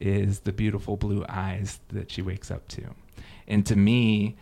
is 0.00 0.40
the 0.40 0.52
beautiful 0.52 0.96
blue 0.96 1.24
eyes 1.28 1.80
that 1.88 2.10
she 2.10 2.22
wakes 2.22 2.50
up 2.50 2.68
to. 2.68 2.82
And 3.46 3.64
to 3.66 3.76
me, 3.76 4.36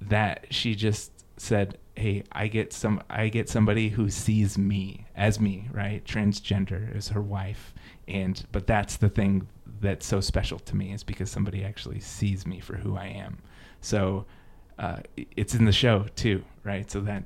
that 0.00 0.46
she 0.50 0.74
just 0.74 1.12
said, 1.36 1.78
"Hey, 1.96 2.24
I 2.32 2.48
get 2.48 2.72
some 2.72 3.02
I 3.08 3.28
get 3.28 3.48
somebody 3.48 3.90
who 3.90 4.10
sees 4.10 4.58
me 4.58 5.06
as 5.16 5.40
me, 5.40 5.68
right? 5.72 6.04
Transgender 6.04 6.94
is 6.94 7.08
her 7.08 7.22
wife." 7.22 7.74
And 8.06 8.44
but 8.52 8.66
that's 8.66 8.96
the 8.96 9.08
thing 9.08 9.48
that's 9.80 10.06
so 10.06 10.20
special 10.20 10.58
to 10.58 10.76
me 10.76 10.92
is 10.92 11.04
because 11.04 11.30
somebody 11.30 11.64
actually 11.64 12.00
sees 12.00 12.46
me 12.46 12.60
for 12.60 12.76
who 12.76 12.96
I 12.96 13.06
am. 13.06 13.38
So 13.80 14.26
uh, 14.78 15.00
it's 15.36 15.54
in 15.54 15.64
the 15.64 15.72
show 15.72 16.06
too, 16.14 16.44
right? 16.64 16.90
So 16.90 17.00
that 17.02 17.24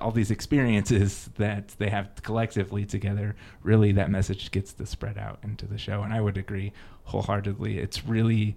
all 0.00 0.10
these 0.10 0.30
experiences 0.30 1.30
that 1.36 1.68
they 1.78 1.90
have 1.90 2.10
collectively 2.22 2.84
together, 2.84 3.36
really 3.62 3.92
that 3.92 4.10
message 4.10 4.50
gets 4.50 4.72
to 4.74 4.86
spread 4.86 5.18
out 5.18 5.38
into 5.42 5.66
the 5.66 5.78
show. 5.78 6.02
And 6.02 6.12
I 6.12 6.20
would 6.20 6.36
agree 6.36 6.72
wholeheartedly. 7.04 7.78
It's 7.78 8.04
really 8.04 8.56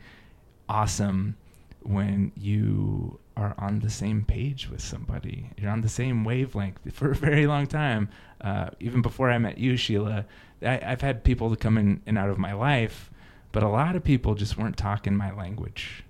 awesome 0.70 1.36
when 1.82 2.32
you 2.36 3.20
are 3.38 3.54
on 3.58 3.80
the 3.80 3.90
same 3.90 4.24
page 4.24 4.70
with 4.70 4.82
somebody. 4.82 5.52
You're 5.58 5.72
on 5.72 5.82
the 5.82 5.90
same 5.90 6.24
wavelength 6.24 6.80
for 6.94 7.12
a 7.12 7.16
very 7.16 7.46
long 7.48 7.68
time. 7.68 8.10
Uh, 8.42 8.70
even 8.80 9.02
before 9.02 9.30
I 9.30 9.38
met 9.38 9.58
you, 9.58 9.78
Sheila, 9.78 10.26
I, 10.62 10.80
I've 10.84 11.02
had 11.02 11.24
people 11.24 11.50
to 11.50 11.56
come 11.56 11.78
in 11.78 12.02
and 12.06 12.18
out 12.18 12.30
of 12.30 12.38
my 12.38 12.54
life, 12.54 13.12
but 13.52 13.64
a 13.64 13.70
lot 13.70 13.96
of 13.96 14.04
people 14.04 14.36
just 14.36 14.58
weren't 14.58 14.78
talking 14.78 15.16
my 15.16 15.32
language, 15.32 16.04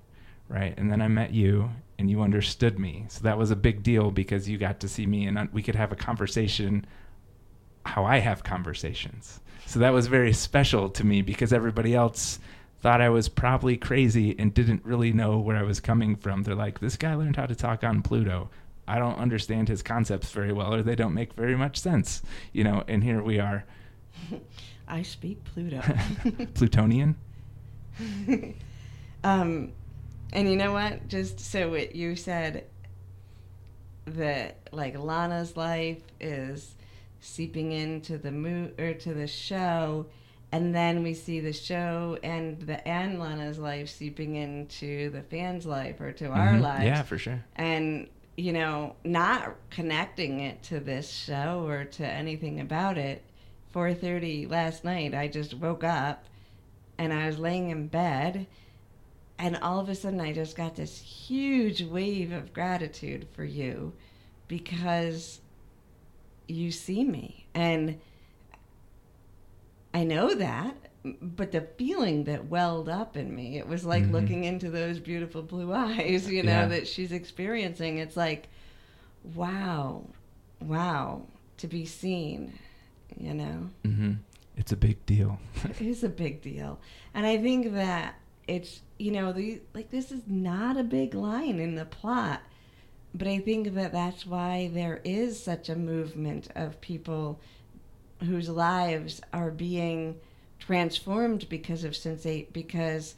right? 0.49 0.73
And 0.77 0.91
then 0.91 1.01
I 1.01 1.07
met 1.07 1.33
you, 1.33 1.69
and 1.97 2.09
you 2.09 2.21
understood 2.21 2.79
me. 2.79 3.05
So 3.09 3.23
that 3.23 3.37
was 3.37 3.51
a 3.51 3.55
big 3.55 3.83
deal 3.83 4.11
because 4.11 4.49
you 4.49 4.57
got 4.57 4.79
to 4.81 4.87
see 4.87 5.05
me, 5.05 5.25
and 5.25 5.49
we 5.51 5.63
could 5.63 5.75
have 5.75 5.91
a 5.91 5.95
conversation 5.95 6.85
how 7.85 8.03
I 8.03 8.17
have 8.19 8.43
conversations. 8.43 9.39
So 9.65 9.79
that 9.79 9.93
was 9.93 10.07
very 10.07 10.33
special 10.33 10.89
to 10.89 11.05
me 11.05 11.21
because 11.21 11.53
everybody 11.53 11.95
else 11.95 12.39
thought 12.81 13.01
I 13.01 13.09
was 13.09 13.29
probably 13.29 13.77
crazy 13.77 14.35
and 14.37 14.53
didn't 14.53 14.85
really 14.85 15.11
know 15.11 15.39
where 15.39 15.57
I 15.57 15.63
was 15.63 15.79
coming 15.79 16.15
from. 16.15 16.43
They're 16.43 16.55
like, 16.55 16.79
this 16.79 16.97
guy 16.97 17.15
learned 17.15 17.35
how 17.35 17.45
to 17.45 17.55
talk 17.55 17.83
on 17.83 18.01
Pluto. 18.01 18.49
I 18.87 18.99
don't 18.99 19.17
understand 19.17 19.67
his 19.67 19.81
concepts 19.81 20.31
very 20.31 20.53
well, 20.53 20.73
or 20.73 20.83
they 20.83 20.95
don't 20.95 21.13
make 21.13 21.33
very 21.33 21.55
much 21.55 21.77
sense, 21.77 22.21
you 22.53 22.63
know. 22.63 22.83
And 22.87 23.03
here 23.03 23.23
we 23.23 23.39
are, 23.39 23.65
I 24.87 25.01
speak 25.01 25.43
Pluto. 25.45 25.81
Plutonian. 26.53 27.15
um, 29.23 29.71
and 30.33 30.49
you 30.49 30.55
know 30.55 30.71
what? 30.73 31.07
Just 31.07 31.39
so 31.39 31.69
what 31.71 31.95
you 31.95 32.15
said 32.15 32.65
that 34.05 34.57
like 34.71 34.97
Lana's 34.97 35.57
life 35.57 36.01
is 36.19 36.75
seeping 37.19 37.71
into 37.71 38.17
the 38.17 38.31
mo- 38.31 38.71
or 38.77 38.93
to 38.93 39.13
the 39.13 39.27
show, 39.27 40.05
and 40.51 40.75
then 40.75 41.01
we 41.03 41.13
see 41.13 41.39
the 41.39 41.53
show 41.53 42.17
and 42.23 42.59
the 42.61 42.85
and 42.87 43.19
Lana's 43.19 43.57
life 43.57 43.89
seeping 43.89 44.35
into 44.35 45.09
the 45.09 45.21
fans' 45.23 45.65
life 45.65 45.99
or 45.99 46.11
to 46.13 46.27
our 46.27 46.53
Mhm. 46.53 46.61
lives. 46.61 46.85
Yeah, 46.85 47.01
for 47.01 47.17
sure. 47.17 47.43
and 47.55 48.07
you 48.37 48.51
know 48.51 48.95
not 49.05 49.55
connecting 49.69 50.41
it 50.41 50.61
to 50.61 50.77
this 50.81 51.09
show 51.09 51.65
or 51.65 51.85
to 51.85 52.05
anything 52.05 52.59
about 52.59 52.97
it 52.97 53.23
4.30 53.73 54.45
last 54.45 54.83
night 54.83 55.13
i 55.13 55.25
just 55.29 55.53
woke 55.53 55.85
up 55.85 56.25
and 56.97 57.13
i 57.13 57.25
was 57.27 57.39
laying 57.39 57.69
in 57.69 57.87
bed 57.87 58.45
and 59.37 59.57
all 59.57 59.79
of 59.79 59.89
a 59.89 59.95
sudden 59.95 60.21
i 60.21 60.31
just 60.31 60.55
got 60.55 60.75
this 60.75 60.99
huge 61.01 61.81
wave 61.83 62.31
of 62.31 62.53
gratitude 62.53 63.27
for 63.33 63.43
you 63.43 63.93
because 64.47 65.41
you 66.47 66.71
see 66.71 67.03
me 67.03 67.47
and 67.53 67.99
i 69.93 70.03
know 70.03 70.33
that 70.35 70.75
but 71.21 71.51
the 71.51 71.61
feeling 71.77 72.23
that 72.23 72.47
welled 72.47 72.89
up 72.89 73.15
in 73.15 73.33
me 73.35 73.57
it 73.57 73.67
was 73.67 73.85
like 73.85 74.03
Mhm. 74.05 74.11
looking 74.11 74.43
into 74.43 74.69
those 74.69 74.99
beautiful 74.99 75.41
blue 75.43 75.71
eyes 75.87 76.29
you 76.29 76.43
know 76.43 76.51
Yeah. 76.61 76.67
that 76.67 76.87
she's 76.87 77.11
experiencing 77.11 77.97
it's 77.97 78.17
like 78.17 78.47
wow 79.35 80.03
wow 80.61 81.23
to 81.57 81.67
be 81.67 81.85
seen 81.85 82.57
you 83.17 83.33
know 83.33 83.69
hmm 83.83 84.13
It's 84.57 84.71
a 84.71 84.77
big 84.77 85.05
deal. 85.05 85.37
it 85.65 85.81
is 85.81 86.03
a 86.03 86.09
big 86.09 86.41
deal 86.41 86.79
and 87.13 87.25
i 87.25 87.37
think 87.37 87.73
that 87.73 88.15
it's 88.47 88.81
you 88.97 89.11
know 89.11 89.31
the 89.31 89.61
like 89.73 89.89
this 89.89 90.11
is 90.11 90.21
not 90.27 90.77
a 90.77 90.83
big 90.83 91.13
line 91.13 91.59
in 91.59 91.75
the 91.75 91.85
plot 91.85 92.41
but 93.13 93.27
i 93.27 93.39
think 93.39 93.73
that 93.73 93.91
that's 93.91 94.25
why 94.25 94.69
there 94.73 95.01
is 95.03 95.41
such 95.41 95.69
a 95.69 95.75
movement 95.75 96.47
of 96.55 96.79
people 96.81 97.39
whose 98.23 98.49
lives 98.49 99.21
are 99.33 99.51
being 99.51 100.15
transformed 100.59 101.47
because 101.49 101.83
of 101.83 101.91
Sense8 101.91 102.53
because 102.53 103.15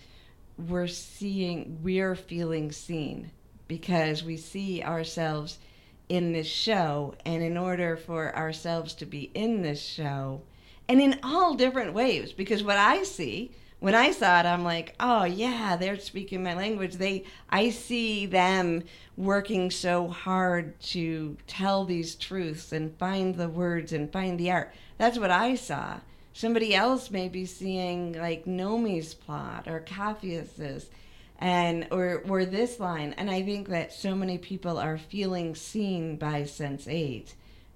we're 0.58 0.88
seeing 0.88 1.80
we're 1.84 2.16
feeling 2.16 2.72
seen 2.72 3.32
because 3.68 4.24
we 4.24 4.38
see 4.38 4.82
ourselves 4.82 5.60
in 6.10 6.32
this 6.32 6.48
show 6.48 7.14
and 7.26 7.44
in 7.44 7.58
order 7.58 7.96
for 7.96 8.36
ourselves 8.36 8.94
to 8.96 9.06
be 9.06 9.30
in 9.34 9.62
this 9.62 9.82
show 9.82 10.42
and 10.90 11.02
in 11.02 11.20
all 11.22 11.54
different 11.54 11.94
ways 11.94 12.32
because 12.32 12.64
what 12.64 12.78
i 12.78 13.04
see 13.04 13.52
when 13.80 13.94
i 13.94 14.12
saw 14.12 14.40
it 14.40 14.46
i'm 14.46 14.64
like 14.64 14.96
oh 15.00 15.24
yeah 15.24 15.76
they're 15.76 16.00
speaking 16.00 16.44
my 16.44 16.56
language. 16.56 16.96
They 16.96 17.26
i 17.50 17.70
see 17.70 18.26
them 18.26 18.84
working 19.16 19.72
so 19.72 20.08
hard 20.08 20.80
to 20.80 21.38
tell 21.48 21.86
these 21.86 22.16
truths 22.16 22.72
and 22.72 22.98
find 22.98 23.36
the 23.36 23.50
words 23.50 23.94
and 23.94 24.12
find 24.12 24.40
the 24.40 24.52
art. 24.52 24.74
That's 24.98 25.20
what 25.20 25.32
i 25.32 25.56
saw. 25.56 26.00
Somebody 26.34 26.76
else 26.76 27.10
may 27.10 27.30
be 27.30 27.46
seeing 27.46 28.14
like 28.14 28.46
nomi's 28.46 29.14
plot 29.14 29.68
or 29.68 29.80
Capheus's 29.80 30.90
and 31.40 31.88
or 31.92 32.24
or 32.28 32.46
this 32.46 32.80
line. 32.80 33.14
And 33.18 33.30
i 33.30 33.42
think 33.44 33.70
that 33.70 33.94
so 33.94 34.16
many 34.16 34.38
people 34.38 34.78
are 34.80 34.98
feeling 34.98 35.56
seen 35.56 36.16
by 36.18 36.44
Sense8 36.44 37.34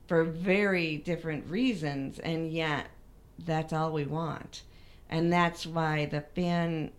for 0.08 0.24
very 0.24 0.98
different 0.98 1.48
reasons 1.48 2.20
and 2.20 2.52
yet 2.52 2.88
that's 3.46 3.74
all 3.74 3.92
we 3.92 4.06
want 4.06 4.64
and 5.12 5.32
that's 5.32 5.66
why 5.68 6.06
the 6.06 6.22
fan 6.22 6.92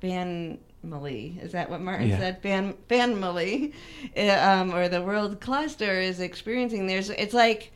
family 0.00 1.38
is 1.42 1.52
that 1.52 1.70
what 1.70 1.80
martin 1.80 2.08
Yeah. 2.08 2.18
said 2.18 2.42
fan 2.42 2.74
family 2.88 3.72
um, 4.18 4.72
or 4.74 4.88
the 4.88 5.02
world 5.02 5.40
cluster 5.40 6.00
is 6.00 6.20
experiencing 6.20 6.86
there's 6.86 7.10
it's 7.10 7.34
like 7.34 7.72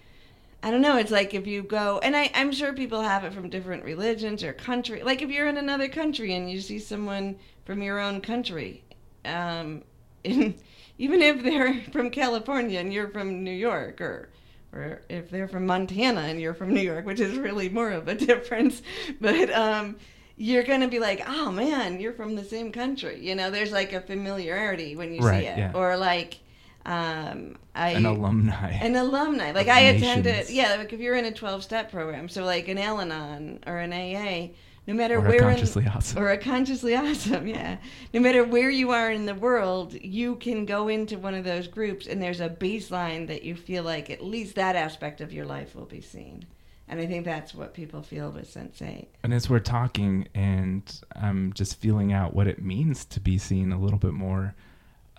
I 0.62 0.70
don't 0.70 0.82
know. 0.82 0.99
It's 0.99 1.11
like 1.11 1.34
if 1.34 1.47
you 1.47 1.62
go, 1.62 2.01
and 2.03 2.16
I, 2.16 2.30
I'm 2.34 2.53
sure 2.53 2.72
people 2.74 3.01
have 3.03 3.24
it 3.24 3.32
from 3.32 3.49
different 3.49 3.84
religions 3.84 4.45
or 4.45 4.53
country. 4.53 5.03
Like 5.03 5.22
if 5.22 5.30
you're 5.30 5.49
in 5.49 5.57
another 5.57 5.88
country 5.88 6.34
and 6.34 6.51
you 6.51 6.61
see 6.61 6.78
someone 6.78 7.38
from 7.64 7.82
your 7.82 7.99
own 7.99 8.20
country, 8.20 8.84
um, 9.24 9.82
in, 10.24 10.55
even 10.99 11.22
if 11.22 11.43
they're 11.43 11.80
from 11.93 12.11
California 12.11 12.78
and 12.80 12.93
you're 12.93 13.09
from 13.09 13.43
New 13.43 13.53
York, 13.53 14.01
or 14.03 14.28
or 14.73 15.03
if 15.09 15.31
they're 15.31 15.49
from 15.49 15.66
Montana 15.66 16.21
and 16.23 16.41
you're 16.41 16.55
from 16.55 16.73
New 16.73 16.81
York, 16.81 17.05
which 17.07 17.21
is 17.21 17.37
really 17.37 17.68
more 17.68 17.91
of 17.91 18.09
a 18.09 18.14
difference, 18.27 18.83
but 19.21 19.51
um, 19.53 19.97
you're 20.37 20.62
gonna 20.62 20.89
be 20.89 20.99
like, 20.99 21.23
oh 21.27 21.51
man, 21.51 22.01
you're 22.01 22.12
from 22.12 22.35
the 22.37 22.45
same 22.45 22.73
country. 22.73 23.18
You 23.21 23.35
know, 23.35 23.51
there's 23.51 23.73
like 23.73 23.93
a 23.93 24.01
familiarity 24.01 24.97
when 24.97 25.12
you 25.12 25.21
Right, 25.21 25.43
see 25.43 25.47
it, 25.49 25.59
yeah. 25.59 25.73
or 25.75 25.97
like. 25.97 26.39
Um, 26.87 27.57
I, 27.75 27.91
An 27.91 28.07
alumni. 28.07 28.71
an 28.71 28.97
alumni. 28.97 29.53
Like 29.53 29.68
I 29.68 29.81
attended, 29.81 30.49
yeah. 30.49 30.77
Like 30.77 30.95
if 30.95 30.99
you're 31.01 31.14
in 31.14 31.27
a 31.27 31.31
12 31.31 31.62
step 31.62 31.91
program, 31.93 32.27
so 32.29 32.43
like 32.45 32.68
an 32.68 32.79
Al-Anon 32.79 33.62
or 33.66 33.77
an 33.79 33.93
AA, 33.93 34.55
no 34.87 34.95
matter 34.95 35.18
or 35.18 35.20
where 35.20 35.41
consciously 35.41 35.85
in, 35.85 35.91
awesome. 35.91 36.18
or 36.18 36.31
a 36.31 36.39
consciously 36.39 36.97
awesome, 36.97 37.47
yeah. 37.47 37.78
No 38.12 38.20
matter 38.20 38.45
where 38.45 38.70
you 38.70 38.91
are 38.91 39.11
in 39.11 39.26
the 39.26 39.35
world, 39.35 39.95
you 39.95 40.37
can 40.37 40.64
go 40.66 40.89
into 40.89 41.18
one 41.18 41.35
of 41.35 41.45
those 41.45 41.68
groups, 41.68 42.07
and 42.07 42.22
there's 42.22 42.41
a 42.41 42.49
baseline 42.49 43.26
that 43.28 43.43
you 43.43 43.55
feel 43.55 43.85
like 43.85 44.11
at 44.11 44.22
least 44.22 44.55
that 44.57 44.76
aspect 44.76 45.20
of 45.20 45.33
your 45.33 45.45
life 45.45 45.74
will 45.74 45.85
be 45.87 46.01
seen, 46.01 46.45
And 46.89 46.99
I 47.01 47.07
think 47.07 47.24
that's 47.24 47.55
what 47.55 47.74
people 47.74 48.03
feel 48.03 48.31
with 48.31 48.53
Sense8. 48.53 49.07
And 49.22 49.33
as 49.33 49.49
we're 49.49 49.61
talking 49.61 50.26
and 50.35 50.83
I'm 51.14 51.53
just 51.53 51.78
feeling 51.78 52.12
out 52.12 52.35
what 52.35 52.49
it 52.49 52.62
means 52.62 53.05
to 53.07 53.20
be 53.20 53.39
seen 53.39 53.72
a 53.72 53.78
little 53.78 53.99
bit 53.99 54.12
more, 54.12 54.55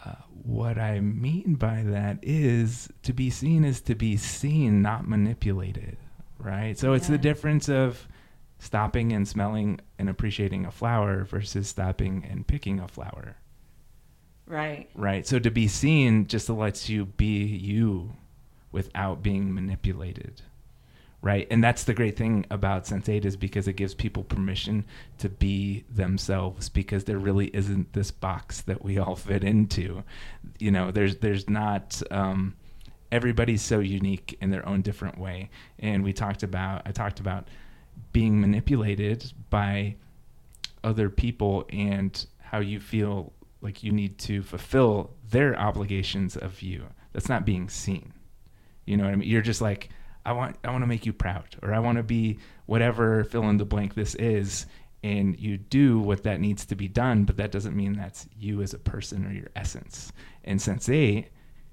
uh, 0.03 0.16
what 0.43 0.78
I 0.78 0.99
mean 0.99 1.55
by 1.55 1.84
that 1.86 2.18
is 2.24 2.89
to 3.03 3.14
be 3.14 3.30
seen 3.30 3.64
is 3.64 3.80
to 3.82 3.95
be 3.95 4.18
seen, 4.18 4.82
not 4.82 5.07
manipulated, 5.07 5.97
right? 6.39 6.78
So 6.78 6.93
it's 6.93 7.07
the 7.07 7.20
difference 7.20 7.70
of 7.70 8.07
stopping 8.62 9.12
and 9.12 9.28
smelling 9.28 9.80
and 9.97 10.07
appreciating 10.07 10.66
a 10.68 10.72
flower 10.72 11.24
versus 11.26 11.68
stopping 11.68 12.24
and 12.30 12.45
picking 12.45 12.80
a 12.80 12.88
flower, 12.88 13.36
Right. 14.45 14.88
right? 14.93 15.26
So 15.26 15.39
to 15.39 15.49
be 15.49 15.68
seen 15.68 16.28
just 16.28 16.47
lets 16.47 16.88
you 16.88 17.05
be 17.07 17.43
you 17.43 18.14
without 18.72 19.24
being 19.24 19.51
manipulated. 19.53 20.43
Right. 21.24 21.47
And 21.51 21.64
that's 21.64 21.84
the 21.84 21.93
great 21.93 22.18
thing 22.18 22.45
about 22.49 22.86
Sense8 22.86 23.26
is 23.26 23.36
because 23.36 23.68
it 23.68 23.74
gives 23.74 23.93
people 23.95 24.24
permission 24.24 24.86
to 25.20 25.30
be 25.30 25.84
themselves 25.89 26.68
because 26.70 27.03
there 27.03 27.20
really 27.20 27.47
isn't 27.55 27.93
this 27.93 28.09
box 28.12 28.62
that 28.62 28.84
we 28.84 28.97
all 28.99 29.16
fit 29.16 29.43
into. 29.43 30.03
You 30.59 30.72
know, 30.72 30.89
there's 30.91 31.18
there's 31.18 31.47
not 31.49 32.01
um 32.12 32.55
everybody's 33.12 33.62
so 33.62 33.80
unique 33.80 34.36
in 34.41 34.49
their 34.51 34.68
own 34.68 34.82
different 34.82 35.18
way. 35.20 35.49
And 35.80 36.03
we 36.03 36.12
talked 36.14 36.41
about 36.43 36.82
I 36.88 36.91
talked 36.91 37.20
about 37.20 37.47
being 38.12 38.39
manipulated 38.39 39.32
by 39.50 39.96
other 40.84 41.10
people 41.10 41.66
and 41.70 42.26
how 42.39 42.60
you 42.60 42.80
feel 42.80 43.34
like 43.62 43.84
you 43.84 43.92
need 43.92 44.18
to 44.18 44.42
fulfill 44.42 45.12
their 45.30 45.58
obligations 45.58 46.36
of 46.36 46.62
you. 46.62 46.86
That's 47.14 47.30
not 47.30 47.46
being 47.46 47.70
seen. 47.70 48.14
You 48.86 48.98
know 48.98 49.06
what 49.06 49.14
I 49.14 49.16
mean? 49.16 49.30
You're 49.30 49.42
just 49.42 49.62
like, 49.62 49.89
I 50.26 50.34
want 50.34 50.58
I 50.64 50.72
want 50.72 50.84
to 50.84 50.88
make 50.88 51.06
you 51.06 51.14
proud 51.14 51.56
or 51.62 51.74
I 51.74 51.80
want 51.80 51.98
to 51.98 52.04
be 52.04 52.39
whatever 52.66 53.24
fill 53.24 53.50
in 53.50 53.58
the 53.58 53.66
blank 53.66 53.96
this 53.96 54.16
is 54.16 54.66
and 55.04 55.39
you 55.39 55.58
do 55.58 56.00
what 56.00 56.24
that 56.24 56.39
needs 56.39 56.66
to 56.66 56.76
be 56.76 56.88
done, 56.88 57.24
but 57.24 57.38
that 57.38 57.52
doesn't 57.52 57.76
mean 57.76 57.94
that's 57.94 58.28
you 58.38 58.62
as 58.62 58.74
a 58.74 58.80
person 58.80 59.26
or 59.26 59.32
your 59.32 59.50
essence. 59.56 60.12
And 60.44 60.60
Sense8 60.60 61.26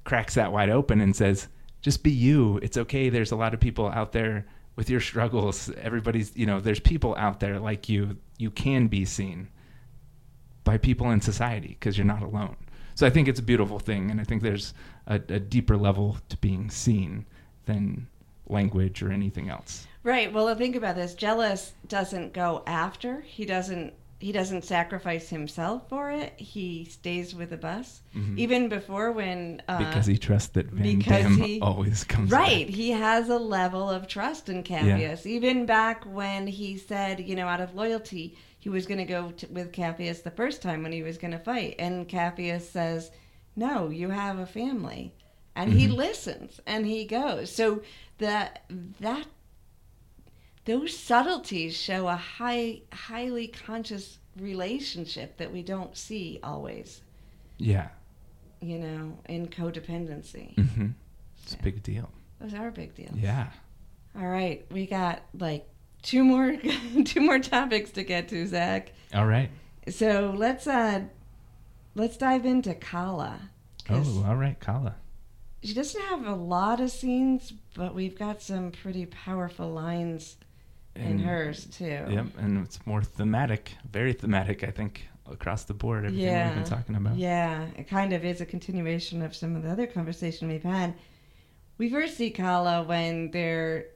cracks 0.04 0.34
that 0.34 0.52
wide 0.52 0.70
open 0.70 1.02
and 1.02 1.14
says, 1.14 1.48
just 1.82 2.02
be 2.02 2.10
you. 2.10 2.58
It's 2.62 2.78
okay. 2.78 3.10
There's 3.10 3.32
a 3.32 3.36
lot 3.36 3.52
of 3.52 3.60
people 3.60 3.88
out 3.88 4.12
there 4.12 4.46
with 4.78 4.88
your 4.88 5.00
struggles. 5.00 5.72
Everybody's, 5.82 6.34
you 6.36 6.46
know, 6.46 6.60
there's 6.60 6.78
people 6.78 7.16
out 7.16 7.40
there 7.40 7.58
like 7.58 7.88
you. 7.88 8.16
You 8.38 8.52
can 8.52 8.86
be 8.86 9.04
seen 9.04 9.48
by 10.62 10.78
people 10.78 11.10
in 11.10 11.20
society 11.20 11.76
because 11.80 11.98
you're 11.98 12.06
not 12.06 12.22
alone. 12.22 12.56
So 12.94 13.04
I 13.04 13.10
think 13.10 13.26
it's 13.26 13.40
a 13.40 13.42
beautiful 13.42 13.80
thing, 13.80 14.08
and 14.08 14.20
I 14.20 14.24
think 14.24 14.40
there's 14.40 14.74
a, 15.08 15.14
a 15.14 15.40
deeper 15.40 15.76
level 15.76 16.16
to 16.28 16.36
being 16.36 16.70
seen 16.70 17.26
than 17.66 18.06
language 18.46 19.02
or 19.02 19.10
anything 19.10 19.48
else. 19.50 19.88
Right. 20.04 20.32
Well, 20.32 20.54
think 20.54 20.76
about 20.76 20.94
this. 20.94 21.16
Jela 21.16 21.60
doesn't 21.88 22.32
go 22.32 22.62
after. 22.64 23.22
He 23.22 23.44
doesn't. 23.44 23.94
He 24.20 24.32
doesn't 24.32 24.64
sacrifice 24.64 25.28
himself 25.28 25.88
for 25.88 26.10
it. 26.10 26.32
He 26.36 26.84
stays 26.86 27.34
with 27.36 27.50
the 27.50 27.56
bus, 27.56 28.02
even 28.36 28.68
before 28.68 29.12
when 29.12 29.62
uh, 29.68 29.78
Mm-hmm. 29.78 29.84
because 29.90 30.06
he 30.06 30.18
trusts 30.18 30.48
that 30.54 30.66
Van 30.70 30.98
Damme 30.98 31.36
he- 31.36 31.60
always 31.62 32.02
comes 32.02 32.30
Right. 32.32 32.66
back. 32.66 32.74
He 32.74 32.90
has 32.90 33.28
a 33.28 33.38
level 33.38 33.88
of 33.88 34.08
trust 34.08 34.48
in 34.48 34.64
Capheus. 34.64 35.24
Even 35.24 35.66
back 35.66 36.04
when 36.04 36.48
he 36.48 36.76
said, 36.76 37.20
you 37.20 37.36
know, 37.36 37.46
out 37.46 37.60
of 37.60 37.76
loyalty, 37.76 38.36
he 38.58 38.68
was 38.68 38.86
going 38.86 38.98
to 38.98 39.04
go 39.04 39.30
t- 39.30 39.46
with 39.52 39.70
Capheus 39.72 40.22
the 40.24 40.32
first 40.32 40.62
time 40.62 40.82
when 40.82 40.90
he 40.90 41.04
was 41.04 41.16
going 41.16 41.30
to 41.30 41.38
fight. 41.38 41.76
And 41.78 42.08
Capheus 42.08 42.62
says, 42.68 43.12
no, 43.54 43.88
you 43.88 44.10
have 44.10 44.38
a 44.40 44.46
family. 44.46 45.14
And 45.54 45.72
he 45.72 45.86
listens 45.88 46.60
and 46.66 46.86
he 46.86 47.04
goes. 47.04 47.52
So 47.52 47.82
that, 48.18 48.64
that, 49.00 49.26
those 50.68 50.94
subtleties 50.96 51.74
show 51.76 52.06
a 52.08 52.14
high, 52.16 52.82
highly 52.92 53.48
conscious 53.48 54.18
relationship 54.38 55.36
that 55.38 55.52
we 55.52 55.62
don't 55.62 55.96
see 55.96 56.38
always, 56.42 57.00
Yeah. 57.56 57.88
you 58.60 58.78
know, 58.78 59.18
in 59.28 59.48
codependency. 59.48 60.54
Mm-hmm. 60.56 60.88
It's 61.42 61.54
a 61.54 61.58
big 61.62 61.82
deal. 61.82 62.10
Those 62.40 62.54
are 62.54 62.70
big 62.70 62.94
deals. 62.94 63.16
Yeah. 63.16 63.48
All 64.16 64.26
right, 64.28 64.64
we 64.70 64.86
got 64.86 65.22
like 65.38 65.66
two 66.02 66.22
more 66.22 66.56
two 67.04 67.20
more 67.20 67.38
topics 67.38 67.90
to 67.92 68.04
get 68.04 68.28
to, 68.28 68.46
Zac. 68.46 68.92
All 69.14 69.26
right. 69.26 69.50
So 69.88 70.34
let's 70.36 70.66
uh 70.66 71.02
let's 71.94 72.16
dive 72.16 72.44
into 72.44 72.74
Kala. 72.74 73.40
Oh, 73.90 74.24
all 74.26 74.36
right, 74.36 74.58
Kala. 74.60 74.96
she 75.62 75.72
doesn't 75.72 76.00
have 76.02 76.26
a 76.26 76.34
lot 76.34 76.78
of 76.80 76.90
scenes, 76.90 77.52
but 77.74 77.94
we've 77.94 78.18
got 78.18 78.42
some 78.42 78.70
pretty 78.70 79.06
powerful 79.06 79.70
lines 79.70 80.36
in 80.98 81.12
And- 81.12 81.20
hers 81.20 81.64
too. 81.66 82.04
Yep, 82.08 82.26
and 82.38 82.64
it's 82.64 82.84
more 82.86 83.02
thematic, 83.02 83.72
very 83.90 84.12
thematic, 84.12 84.64
I 84.64 84.70
think, 84.70 85.08
across 85.30 85.64
the 85.64 85.74
board. 85.74 86.04
Everything 86.06 86.46
we've 86.46 86.54
been 86.54 86.64
talking 86.64 86.94
about. 86.96 87.16
Yeah, 87.16 87.66
it 87.76 87.88
kind 87.88 88.12
of 88.12 88.24
is 88.24 88.40
a 88.40 88.46
continuation 88.46 89.22
of 89.22 89.34
some 89.34 89.54
of 89.56 89.62
the 89.62 89.70
other 89.70 89.86
conversation 89.86 90.48
we've 90.48 90.62
had. 90.62 90.94
We 91.78 91.88
first 91.90 92.16
see 92.16 92.30
Kala 92.30 92.82
when 92.82 93.30
they're 93.30 93.86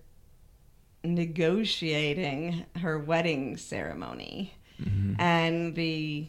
negotiating 1.05 2.65
her 2.81 2.99
wedding 2.99 3.57
ceremony. 3.57 4.55
Mhm. 4.81 5.17
And 5.19 5.75
the, 5.75 6.29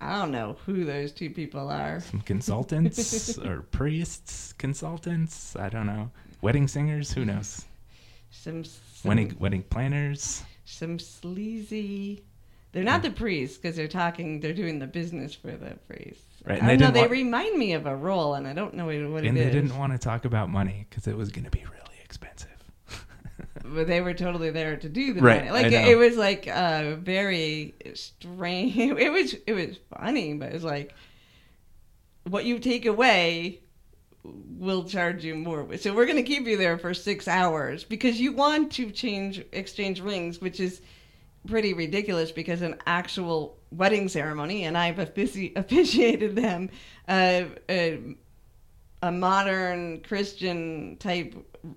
I 0.00 0.18
don't 0.18 0.32
know 0.32 0.56
who 0.66 0.84
those 0.84 1.12
two 1.12 1.30
people 1.30 1.68
are. 1.68 2.00
Some 2.00 2.20
consultants 2.20 3.38
or 3.44 3.62
priests, 3.62 4.52
consultants. 4.54 5.54
I 5.56 5.68
don't 5.68 5.86
know. 5.86 6.10
Wedding 6.42 6.68
singers. 6.68 7.12
Who 7.12 7.24
knows? 7.24 7.64
Some, 8.30 8.64
some, 9.06 9.16
Wedding 9.16 9.36
wedding 9.38 9.62
planners. 9.62 10.42
some 10.64 10.98
sleazy. 10.98 12.24
They're 12.72 12.84
not 12.84 13.02
the 13.02 13.10
priests 13.10 13.56
because 13.56 13.74
they're 13.76 13.88
talking. 13.88 14.40
They're 14.40 14.52
doing 14.52 14.78
the 14.78 14.86
business 14.86 15.34
for 15.34 15.52
the 15.52 15.76
priests. 15.86 16.22
Right, 16.44 16.62
I 16.62 16.70
and 16.72 16.78
don't 16.78 16.78
they 16.78 16.84
know. 16.86 16.90
They 16.92 17.00
want- 17.00 17.10
remind 17.12 17.58
me 17.58 17.72
of 17.72 17.86
a 17.86 17.96
role, 17.96 18.34
and 18.34 18.46
I 18.46 18.52
don't 18.52 18.74
know 18.74 18.84
what, 18.86 19.10
what 19.10 19.24
and 19.24 19.36
it 19.38 19.44
they 19.44 19.50
didn't 19.50 19.76
want 19.78 19.92
to 19.92 19.98
talk 19.98 20.24
about 20.26 20.50
money 20.50 20.86
because 20.90 21.06
it 21.06 21.16
was 21.16 21.30
going 21.30 21.44
to 21.44 21.50
be 21.50 21.64
really 21.64 21.96
expensive. 22.04 22.50
but 23.64 23.86
they 23.86 24.00
were 24.02 24.12
totally 24.12 24.50
there 24.50 24.76
to 24.76 24.88
do 24.90 25.14
the 25.14 25.22
Right, 25.22 25.46
money. 25.46 25.50
Like 25.62 25.72
know. 25.72 25.78
it 25.88 25.96
was 25.96 26.16
like 26.18 26.48
uh, 26.48 26.96
very 26.96 27.74
strange. 27.94 28.76
It 28.76 29.10
was 29.10 29.34
it 29.46 29.54
was 29.54 29.78
funny, 29.98 30.34
but 30.34 30.50
it 30.50 30.52
was 30.54 30.64
like 30.64 30.94
what 32.24 32.44
you 32.44 32.58
take 32.58 32.84
away 32.86 33.60
will 34.58 34.84
charge 34.84 35.24
you 35.24 35.34
more. 35.34 35.76
So 35.76 35.94
we're 35.94 36.06
going 36.06 36.16
to 36.16 36.22
keep 36.22 36.46
you 36.46 36.56
there 36.56 36.78
for 36.78 36.94
six 36.94 37.28
hours 37.28 37.84
because 37.84 38.20
you 38.20 38.32
want 38.32 38.72
to 38.72 38.90
change 38.90 39.44
exchange 39.52 40.00
rings, 40.00 40.40
which 40.40 40.60
is 40.60 40.80
pretty 41.46 41.74
ridiculous 41.74 42.32
because 42.32 42.62
an 42.62 42.76
actual 42.86 43.58
wedding 43.70 44.08
ceremony, 44.08 44.64
and 44.64 44.76
I've 44.76 44.96
offici- 44.96 45.56
officiated 45.56 46.36
them, 46.36 46.70
uh, 47.08 47.44
uh, 47.68 47.96
a 49.02 49.12
modern 49.12 50.00
Christian 50.00 50.96
type 50.98 51.34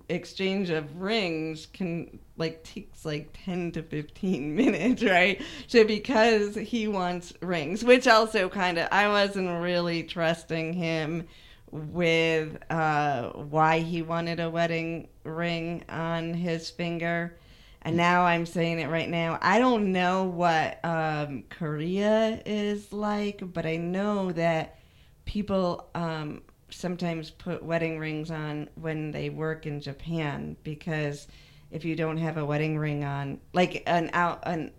exchange 0.08 0.70
of 0.70 1.00
rings 1.00 1.66
can 1.66 2.18
like 2.36 2.62
takes 2.62 3.04
like 3.04 3.36
10 3.44 3.72
to 3.72 3.82
15 3.82 4.54
minutes 4.56 5.02
right 5.02 5.42
so 5.66 5.84
because 5.84 6.54
he 6.54 6.86
wants 6.86 7.32
rings 7.42 7.82
which 7.82 8.06
also 8.06 8.48
kind 8.48 8.78
of 8.78 8.86
i 8.92 9.08
wasn't 9.08 9.60
really 9.60 10.04
trusting 10.04 10.72
him 10.72 11.26
with 11.72 12.56
uh 12.70 13.30
why 13.30 13.80
he 13.80 14.02
wanted 14.02 14.40
a 14.40 14.50
wedding 14.50 15.08
ring 15.24 15.84
on 15.88 16.34
his 16.34 16.70
finger. 16.70 17.36
And 17.82 17.96
now 17.96 18.22
i'm 18.24 18.44
saying 18.44 18.80
it 18.80 18.88
right 18.88 19.08
now. 19.08 19.38
I 19.40 19.58
don't 19.58 19.92
know 19.92 20.24
what 20.24 20.84
um 20.84 21.44
korea 21.48 22.42
is 22.44 22.92
like 22.92 23.40
but 23.52 23.64
i 23.66 23.76
know 23.76 24.32
that 24.32 24.78
people 25.24 25.88
um 25.94 26.42
sometimes 26.70 27.30
put 27.30 27.62
wedding 27.62 27.98
rings 27.98 28.30
on 28.30 28.68
when 28.76 29.10
they 29.10 29.30
work 29.30 29.66
in 29.66 29.80
Japan 29.80 30.56
because 30.62 31.28
if 31.70 31.84
you 31.84 31.94
don't 31.94 32.16
have 32.16 32.36
a 32.36 32.44
wedding 32.44 32.78
ring 32.78 33.04
on, 33.04 33.40
like 33.52 33.82
an 33.86 34.10
out, 34.12 34.40
an 34.44 34.72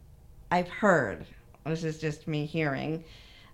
I've 0.49 0.67
heard 0.67 1.25
this 1.65 1.83
is 1.83 1.99
just 1.99 2.27
me 2.27 2.45
hearing 2.45 3.03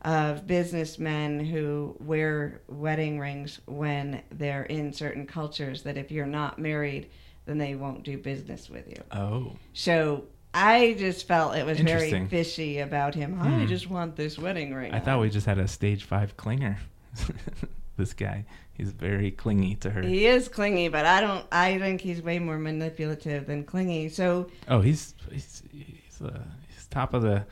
of 0.07 0.47
businessmen 0.47 1.43
who 1.43 1.93
wear 1.99 2.61
wedding 2.69 3.19
rings 3.19 3.59
when 3.65 4.21
they're 4.31 4.63
in 4.63 4.93
certain 4.93 5.27
cultures 5.27 5.83
that 5.83 5.97
if 5.97 6.09
you're 6.11 6.25
not 6.25 6.57
married, 6.57 7.09
then 7.45 7.57
they 7.57 7.75
won't 7.75 8.03
do 8.03 8.17
business 8.17 8.69
with 8.69 8.87
you. 8.87 8.95
Oh, 9.11 9.51
So 9.73 10.23
I 10.53 10.95
just 10.97 11.27
felt 11.27 11.55
it 11.57 11.65
was 11.65 11.79
very 11.81 12.25
fishy 12.27 12.79
about 12.79 13.15
him. 13.15 13.37
I 13.41 13.49
Hmm. 13.49 13.65
just 13.67 13.89
want 13.89 14.15
this 14.15 14.39
wedding 14.39 14.73
ring. 14.73 14.93
I 14.93 14.99
thought 14.99 15.19
we 15.19 15.29
just 15.29 15.45
had 15.45 15.57
a 15.59 15.67
stage 15.67 16.05
five 16.05 16.37
clinger. 16.37 16.77
this 17.97 18.13
guy, 18.13 18.45
he's 18.73 18.91
very 18.91 19.29
clingy 19.31 19.75
to 19.75 19.89
her. 19.89 20.01
He 20.01 20.25
is 20.25 20.47
clingy, 20.47 20.87
but 20.87 21.05
I 21.05 21.19
don't. 21.19 21.45
I 21.51 21.77
think 21.79 21.99
he's 21.99 22.21
way 22.21 22.39
more 22.39 22.57
manipulative 22.57 23.45
than 23.45 23.65
clingy. 23.65 24.07
So 24.09 24.49
Oh, 24.69 24.79
he's 24.79 25.15
he's 25.31 25.63
he's, 25.71 26.21
uh, 26.23 26.43
he's 26.69 26.87
top 26.87 27.13
of 27.13 27.23
the 27.23 27.43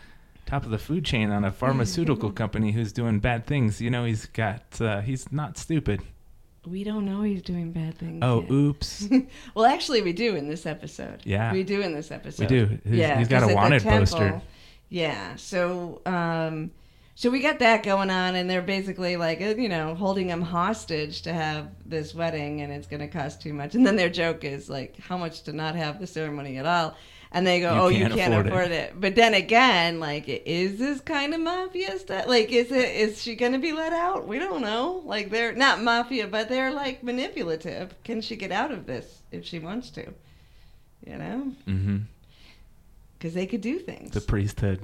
top 0.45 0.63
of 0.65 0.71
the 0.71 0.77
food 0.77 1.05
chain 1.05 1.31
on 1.31 1.43
a 1.43 1.51
pharmaceutical 1.51 2.31
company 2.41 2.71
who's 2.71 2.91
doing 2.91 3.19
bad 3.19 3.45
things. 3.45 3.81
You 3.81 3.89
know, 3.89 4.05
he's 4.05 4.25
got 4.27 4.79
uh, 4.79 5.01
he's 5.01 5.31
not 5.31 5.57
stupid. 5.57 6.01
We 6.65 6.83
don't 6.83 7.05
know 7.05 7.21
he's 7.21 7.43
doing 7.43 7.71
bad 7.71 7.97
things. 7.97 8.19
Oh, 8.23 8.41
yet. 8.41 8.51
oops. 8.51 9.07
well, 9.55 9.65
actually, 9.65 10.01
we 10.01 10.13
do 10.13 10.35
in 10.35 10.47
this 10.47 10.65
episode. 10.65 11.21
Yeah. 11.23 11.51
we 11.53 11.63
do 11.63 11.81
in 11.81 11.93
this 11.93 12.11
episode. 12.11 12.43
We 12.43 12.47
do. 12.47 12.65
He's- 12.65 12.79
yeah, 12.85 13.19
he's 13.19 13.27
got 13.27 13.37
a 13.37 13.39
'cause 13.41 13.49
at 13.49 13.49
the 13.49 13.55
wanted 13.55 13.83
poster. 13.83 14.41
Yeah. 14.89 15.35
So, 15.35 16.01
um, 16.07 16.71
so 17.13 17.29
we 17.29 17.39
got 17.39 17.59
that 17.59 17.83
going 17.83 18.09
on, 18.09 18.35
and 18.35 18.49
they're 18.49 18.61
basically 18.63 19.15
like, 19.15 19.41
uh, 19.41 19.55
you 19.55 19.69
know, 19.69 19.93
holding 19.95 20.29
him 20.29 20.41
hostage 20.41 21.21
to 21.23 21.33
have 21.33 21.69
this 21.85 22.13
wedding, 22.15 22.61
and 22.61 22.73
it's 22.73 22.87
going 22.87 22.99
to 22.99 23.07
cost 23.07 23.41
too 23.41 23.53
much. 23.53 23.75
And 23.75 23.85
then 23.85 23.95
their 23.95 24.09
joke 24.09 24.43
is 24.43 24.67
like, 24.69 24.97
how 24.97 25.17
much 25.17 25.43
to 25.43 25.53
not 25.53 25.75
have 25.75 25.99
the 25.99 26.07
ceremony 26.07 26.57
at 26.57 26.65
all. 26.65 26.97
And 27.35 27.45
they 27.45 27.59
go, 27.59 27.73
You 27.75 27.81
"Oh, 27.81 27.89
can't 27.89 28.13
you 28.13 28.17
can't 28.17 28.33
afford 28.33 28.47
afford, 28.47 28.65
it." 28.71 28.91
it. 28.91 28.93
But 29.01 29.15
then 29.15 29.33
again, 29.33 29.99
like, 29.99 30.23
is 30.27 30.79
this 30.79 31.01
kind 31.01 31.33
of 31.33 31.41
mafia 31.41 31.99
stuff? 31.99 32.27
Like, 32.27 32.49
is 32.49 32.71
it? 32.71 32.95
Is 32.95 33.21
she 33.21 33.35
gonna 33.35 33.59
be 33.59 33.73
let 33.73 33.91
out? 33.91 34.25
We 34.25 34.39
don't 34.39 34.61
know. 34.61 35.01
Like, 35.05 35.29
they're 35.31 35.51
not 35.53 35.81
mafia, 35.83 36.27
but 36.27 36.47
they're 36.47 36.71
like 36.71 37.03
manipulative. 37.03 37.93
Can 38.05 38.21
she 38.21 38.37
get 38.37 38.53
out 38.53 38.71
of 38.71 38.85
this 38.85 39.21
if 39.33 39.43
she 39.45 39.59
wants 39.59 39.89
to? 39.91 40.13
You 41.05 41.17
know, 41.17 41.51
Mm-hmm. 41.67 41.97
because 43.17 43.33
they 43.33 43.45
could 43.47 43.61
do 43.61 43.79
things. 43.79 44.11
The 44.11 44.21
priesthood 44.21 44.79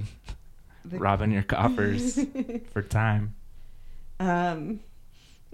The- 0.84 0.98
robbing 0.98 1.32
your 1.32 1.42
coffers 1.44 2.18
for 2.74 2.82
time. 2.82 3.34
Um, 4.20 4.80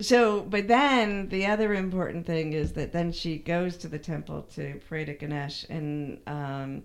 so, 0.01 0.43
but 0.43 0.69
then 0.69 1.29
the 1.29 1.47
other 1.47 1.75
important 1.75 2.27
thing 2.27 2.53
is 2.53 2.73
that 2.75 2.93
then 2.93 3.13
she 3.13 3.39
goes 3.39 3.77
to 3.79 3.89
the 3.89 3.99
temple 3.99 4.43
to 4.55 4.81
pray 4.89 5.05
to 5.05 5.15
Ganesh, 5.15 5.65
and 5.69 6.21
um, 6.27 6.83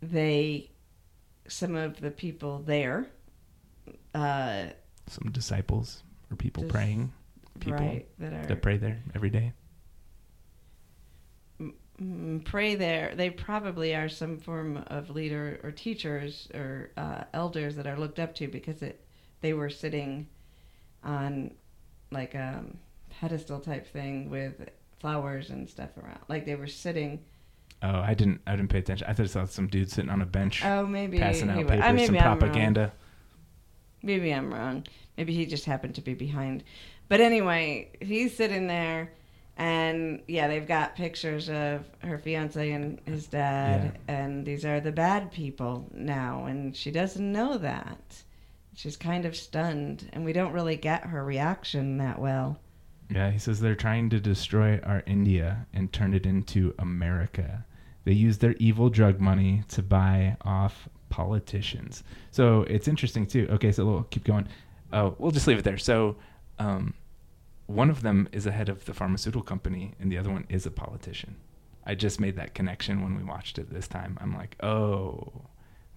they, 0.00 0.70
some 1.48 1.74
of 1.74 2.00
the 2.00 2.10
people 2.10 2.58
there, 2.64 3.06
uh, 4.14 4.66
Some 5.08 5.30
disciples 5.32 6.02
or 6.30 6.36
people 6.36 6.62
Just- 6.64 6.74
praying 6.74 7.12
People 7.60 7.78
right, 7.78 8.08
that 8.18 8.32
are 8.32 8.46
that 8.46 8.62
pray 8.62 8.78
there 8.78 9.02
every 9.14 9.28
day. 9.30 9.52
pray 12.44 12.74
there. 12.74 13.14
They 13.14 13.30
probably 13.30 13.94
are 13.94 14.08
some 14.08 14.38
form 14.38 14.78
of 14.88 15.10
leader 15.10 15.60
or 15.62 15.70
teachers 15.70 16.48
or 16.54 16.90
uh, 16.96 17.24
elders 17.34 17.76
that 17.76 17.86
are 17.86 17.96
looked 17.98 18.18
up 18.18 18.34
to 18.36 18.48
because 18.48 18.82
it 18.82 19.04
they 19.42 19.52
were 19.52 19.70
sitting 19.70 20.26
on 21.04 21.52
like 22.12 22.34
a 22.34 22.64
pedestal 23.10 23.60
type 23.60 23.86
thing 23.92 24.30
with 24.30 24.68
flowers 25.00 25.50
and 25.50 25.68
stuff 25.68 25.90
around. 25.98 26.20
Like 26.28 26.46
they 26.46 26.54
were 26.54 26.66
sitting. 26.66 27.20
Oh, 27.82 28.00
I 28.00 28.14
didn't. 28.14 28.40
I 28.46 28.54
didn't 28.56 28.70
pay 28.70 28.78
attention. 28.78 29.06
I 29.08 29.12
thought 29.12 29.24
I 29.24 29.26
saw 29.26 29.44
some 29.44 29.66
dude 29.66 29.90
sitting 29.90 30.10
on 30.10 30.22
a 30.22 30.26
bench 30.26 30.64
Oh, 30.64 30.86
maybe 30.86 31.18
passing 31.18 31.50
out 31.50 31.56
papers, 31.56 31.80
maybe 31.80 32.06
some 32.06 32.16
I'm 32.16 32.24
wrong. 32.24 32.38
propaganda. 32.38 32.92
Maybe 34.02 34.32
I'm 34.32 34.52
wrong. 34.52 34.84
Maybe 35.16 35.34
he 35.34 35.46
just 35.46 35.64
happened 35.64 35.94
to 35.96 36.00
be 36.00 36.14
behind. 36.14 36.64
But 37.08 37.20
anyway, 37.20 37.90
he's 38.00 38.36
sitting 38.36 38.66
there, 38.66 39.12
and 39.56 40.22
yeah, 40.26 40.48
they've 40.48 40.66
got 40.66 40.96
pictures 40.96 41.48
of 41.50 41.84
her 42.00 42.18
fiance 42.18 42.70
and 42.72 43.00
his 43.04 43.26
dad, 43.26 43.98
and 44.08 44.46
these 44.46 44.64
are 44.64 44.80
the 44.80 44.92
bad 44.92 45.30
people 45.30 45.88
now, 45.92 46.46
and 46.46 46.74
she 46.74 46.90
doesn't 46.90 47.32
know 47.32 47.58
that. 47.58 48.22
She's 48.74 48.96
kind 48.96 49.26
of 49.26 49.36
stunned, 49.36 50.08
and 50.12 50.24
we 50.24 50.32
don't 50.32 50.52
really 50.52 50.76
get 50.76 51.04
her 51.04 51.24
reaction 51.24 51.98
that 51.98 52.18
well. 52.18 52.58
Yeah, 53.10 53.30
he 53.30 53.38
says 53.38 53.60
they're 53.60 53.74
trying 53.74 54.08
to 54.10 54.20
destroy 54.20 54.78
our 54.84 55.02
India 55.06 55.66
and 55.74 55.92
turn 55.92 56.14
it 56.14 56.24
into 56.24 56.74
America. 56.78 57.64
They 58.04 58.12
use 58.12 58.38
their 58.38 58.54
evil 58.58 58.88
drug 58.88 59.20
money 59.20 59.62
to 59.68 59.82
buy 59.82 60.36
off 60.42 60.88
politicians. 61.10 62.02
So 62.30 62.62
it's 62.62 62.88
interesting 62.88 63.26
too. 63.26 63.46
Okay, 63.50 63.70
so 63.70 63.84
we'll 63.84 64.02
keep 64.04 64.24
going. 64.24 64.48
Oh, 64.92 65.14
we'll 65.18 65.30
just 65.30 65.46
leave 65.46 65.58
it 65.58 65.64
there. 65.64 65.78
So, 65.78 66.16
um, 66.58 66.94
one 67.66 67.90
of 67.90 68.02
them 68.02 68.28
is 68.32 68.44
the 68.44 68.52
head 68.52 68.68
of 68.68 68.84
the 68.86 68.94
pharmaceutical 68.94 69.42
company, 69.42 69.94
and 70.00 70.10
the 70.10 70.18
other 70.18 70.30
one 70.30 70.46
is 70.48 70.66
a 70.66 70.70
politician. 70.70 71.36
I 71.84 71.94
just 71.94 72.20
made 72.20 72.36
that 72.36 72.54
connection 72.54 73.02
when 73.02 73.16
we 73.16 73.22
watched 73.24 73.58
it 73.58 73.72
this 73.72 73.88
time. 73.88 74.18
I'm 74.20 74.34
like, 74.34 74.56
oh, 74.62 75.42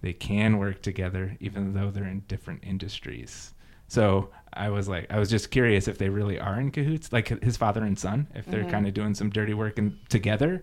they 0.06 0.12
can 0.12 0.58
work 0.58 0.80
together 0.82 1.36
even 1.40 1.74
though 1.74 1.90
they're 1.90 2.04
in 2.06 2.20
different 2.28 2.62
industries. 2.62 3.52
So 3.88 4.30
I 4.52 4.70
was 4.70 4.86
like, 4.86 5.08
I 5.10 5.18
was 5.18 5.28
just 5.28 5.50
curious 5.50 5.88
if 5.88 5.98
they 5.98 6.08
really 6.08 6.38
are 6.38 6.60
in 6.60 6.70
cahoots, 6.70 7.12
like 7.12 7.42
his 7.42 7.56
father 7.56 7.82
and 7.82 7.98
son, 7.98 8.28
if 8.32 8.46
they're 8.46 8.62
Mhm. 8.62 8.70
kind 8.70 8.86
of 8.86 8.94
doing 8.94 9.14
some 9.16 9.30
dirty 9.30 9.52
work 9.52 9.80
and 9.80 9.98
together. 10.08 10.62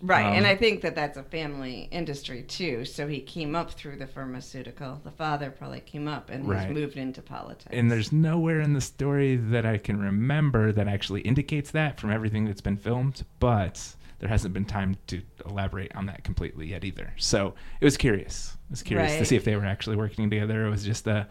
Right, 0.00 0.24
and 0.24 0.46
Um, 0.46 0.52
I 0.52 0.56
think 0.56 0.80
that 0.82 0.94
that's 0.94 1.18
a 1.18 1.22
family 1.22 1.88
industry 1.90 2.42
too. 2.44 2.86
So 2.86 3.06
he 3.06 3.20
came 3.20 3.54
up 3.54 3.72
through 3.72 3.96
the 3.96 4.06
pharmaceutical. 4.06 5.02
The 5.04 5.10
father 5.10 5.50
probably 5.50 5.80
came 5.80 6.08
up 6.08 6.30
and 6.30 6.48
Right. 6.48 6.70
moved 6.70 6.96
into 6.96 7.20
politics. 7.20 7.68
And 7.70 7.90
there's 7.90 8.10
nowhere 8.10 8.60
in 8.62 8.72
the 8.72 8.80
story 8.80 9.36
that 9.36 9.66
I 9.66 9.76
can 9.76 9.98
remember 10.00 10.72
that 10.72 10.88
actually 10.88 11.20
indicates 11.22 11.70
that 11.72 12.00
from 12.00 12.10
everything 12.10 12.46
that's 12.46 12.62
been 12.62 12.78
filmed, 12.78 13.22
but 13.38 13.94
there 14.18 14.28
hasn't 14.28 14.54
been 14.54 14.64
time 14.64 14.96
to 15.08 15.20
elaborate 15.44 15.94
on 15.94 16.06
that 16.06 16.24
completely 16.24 16.68
yet 16.68 16.84
either. 16.84 17.12
So 17.18 17.54
it 17.80 17.84
was 17.84 17.96
curious. 17.96 18.56
I 18.68 18.72
was 18.72 18.82
curious 18.82 19.16
to 19.16 19.24
see 19.24 19.36
if 19.36 19.44
they 19.44 19.56
were 19.56 19.64
actually 19.66 19.96
working 19.96 20.28
together 20.30 20.66
it 20.66 20.70
was 20.70 20.84
just 20.84 21.06
a 21.06 21.28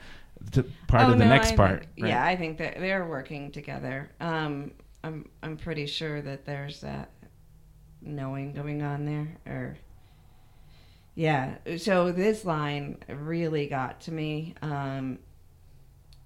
part 0.88 1.08
Oh, 1.08 1.12
of 1.14 1.18
the 1.18 1.26
no, 1.26 1.30
next 1.30 1.54
I 1.54 1.56
part. 1.56 1.80
think- 1.82 1.92
right? 2.04 2.10
Yeah, 2.10 2.24
I 2.26 2.36
think 2.36 2.58
that 2.60 2.80
they're 2.80 3.06
working 3.08 3.52
together. 3.52 4.12
Um, 4.20 4.72
I'm 5.04 5.30
I'm 5.42 5.58
pretty 5.58 5.86
sure 5.86 6.22
that 6.22 6.46
there's 6.46 6.82
that 6.82 7.10
knowing 8.02 8.54
going 8.54 8.82
on 8.84 9.06
there. 9.06 9.38
Or 9.46 9.78
yeah, 11.16 11.56
so 11.78 12.12
this 12.12 12.44
line 12.46 12.98
really 13.08 13.68
got 13.68 14.02
to 14.02 14.12
me 14.12 14.54
um, 14.62 15.20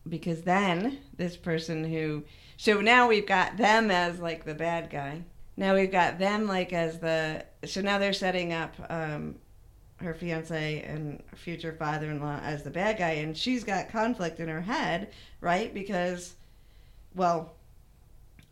because 0.08 0.42
then 0.42 1.00
this 1.18 1.38
person 1.38 1.84
who 1.84 2.24
so 2.58 2.82
now 2.82 3.08
we've 3.08 3.28
got 3.28 3.58
them 3.58 3.92
as 3.92 4.20
like 4.20 4.44
the 4.46 4.56
bad 4.56 4.90
guy. 4.90 5.24
Now 5.60 5.76
we've 5.76 5.92
got 5.92 6.18
them 6.18 6.48
like 6.48 6.72
as 6.72 7.00
the 7.00 7.44
so 7.66 7.82
now 7.82 7.98
they're 7.98 8.14
setting 8.14 8.54
up 8.54 8.74
um, 8.90 9.36
her 9.98 10.14
fiance 10.14 10.82
and 10.84 11.22
future 11.36 11.76
father-in-law 11.78 12.40
as 12.44 12.64
the 12.64 12.70
bad 12.70 12.98
guy 12.98 13.10
and 13.10 13.38
she's 13.38 13.66
got 13.66 13.90
conflict 13.90 14.40
in 14.40 14.48
her 14.48 14.62
head 14.62 15.12
right? 15.42 15.74
Because 15.74 16.36
well 17.14 17.56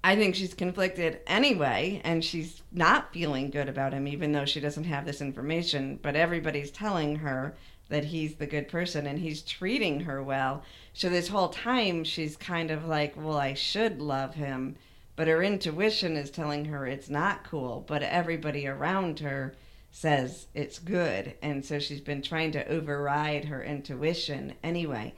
i 0.04 0.16
think 0.16 0.36
she's 0.36 0.54
conflicted 0.54 1.20
anyway 1.28 2.02
and 2.04 2.24
she's 2.26 2.62
not 2.72 3.14
feeling 3.14 3.50
good 3.50 3.70
about 3.70 3.94
him 3.94 4.08
even 4.08 4.32
though 4.32 4.46
she 4.46 4.60
doesn't 4.60 4.84
have 4.84 5.06
this 5.06 5.22
information 5.22 6.00
but 6.02 6.16
everybody's 6.16 6.72
telling 6.72 7.16
her 7.16 7.56
that 7.90 8.04
he's 8.04 8.36
the 8.36 8.46
good 8.46 8.68
person 8.68 9.08
and 9.08 9.20
he's 9.20 9.42
treating 9.42 10.02
her 10.02 10.22
well. 10.22 10.62
So 10.94 11.10
this 11.10 11.30
whole 11.30 11.50
time 11.50 12.04
she's 12.04 12.36
kind 12.36 12.70
of 12.70 12.86
like 12.86 13.16
well 13.16 13.38
i 13.38 13.54
should 13.54 14.02
love 14.02 14.36
him 14.36 14.76
but 15.18 15.28
her 15.28 15.44
intuition 15.44 16.16
is 16.16 16.32
telling 16.32 16.64
her 16.66 16.88
it's 16.88 17.10
not 17.10 17.44
cool 17.44 17.84
but 17.88 18.02
everybody 18.02 18.66
around 18.66 19.20
her 19.20 19.54
says 19.92 20.48
it's 20.54 20.80
good 20.80 21.34
and 21.42 21.66
so 21.66 21.80
she's 21.80 22.00
been 22.00 22.22
trying 22.22 22.52
to 22.54 22.66
override 22.70 23.44
her 23.44 23.62
intuition 23.62 24.54
anyway 24.64 25.14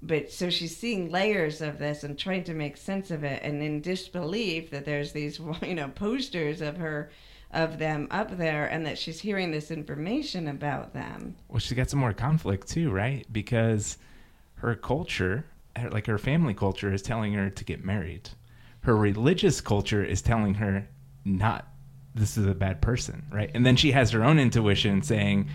but 0.00 0.30
so 0.30 0.48
she's 0.48 0.76
seeing 0.76 1.10
layers 1.10 1.60
of 1.60 1.78
this 1.78 2.04
and 2.04 2.16
trying 2.16 2.44
to 2.44 2.54
make 2.54 2.76
sense 2.76 3.10
of 3.10 3.24
it 3.24 3.42
and 3.42 3.60
in 3.60 3.80
disbelief 3.80 4.70
that 4.70 4.84
there's 4.84 5.10
these 5.12 5.40
you 5.62 5.74
know 5.74 5.88
posters 5.88 6.60
of 6.60 6.76
her 6.76 7.10
of 7.50 7.78
them 7.78 8.06
up 8.10 8.36
there 8.36 8.66
and 8.66 8.84
that 8.84 8.98
she's 8.98 9.20
hearing 9.20 9.50
this 9.50 9.70
information 9.70 10.48
about 10.48 10.92
them 10.92 11.34
Well, 11.48 11.58
she's 11.58 11.76
got 11.76 11.88
some 11.88 12.00
more 12.00 12.12
conflict 12.12 12.68
too, 12.68 12.90
right? 12.90 13.26
Because 13.32 13.96
her 14.56 14.74
culture, 14.74 15.46
like 15.90 16.06
her 16.06 16.18
family 16.18 16.54
culture, 16.54 16.92
is 16.92 17.02
telling 17.02 17.32
her 17.34 17.48
to 17.48 17.64
get 17.64 17.84
married. 17.84 18.30
Her 18.88 18.96
religious 18.96 19.60
culture 19.60 20.02
is 20.02 20.22
telling 20.22 20.54
her 20.54 20.88
not. 21.22 21.68
This 22.14 22.38
is 22.38 22.46
a 22.46 22.54
bad 22.54 22.80
person, 22.80 23.26
right? 23.30 23.50
And 23.52 23.66
then 23.66 23.76
she 23.76 23.92
has 23.92 24.12
her 24.12 24.24
own 24.24 24.38
intuition 24.38 25.02
saying, 25.02 25.50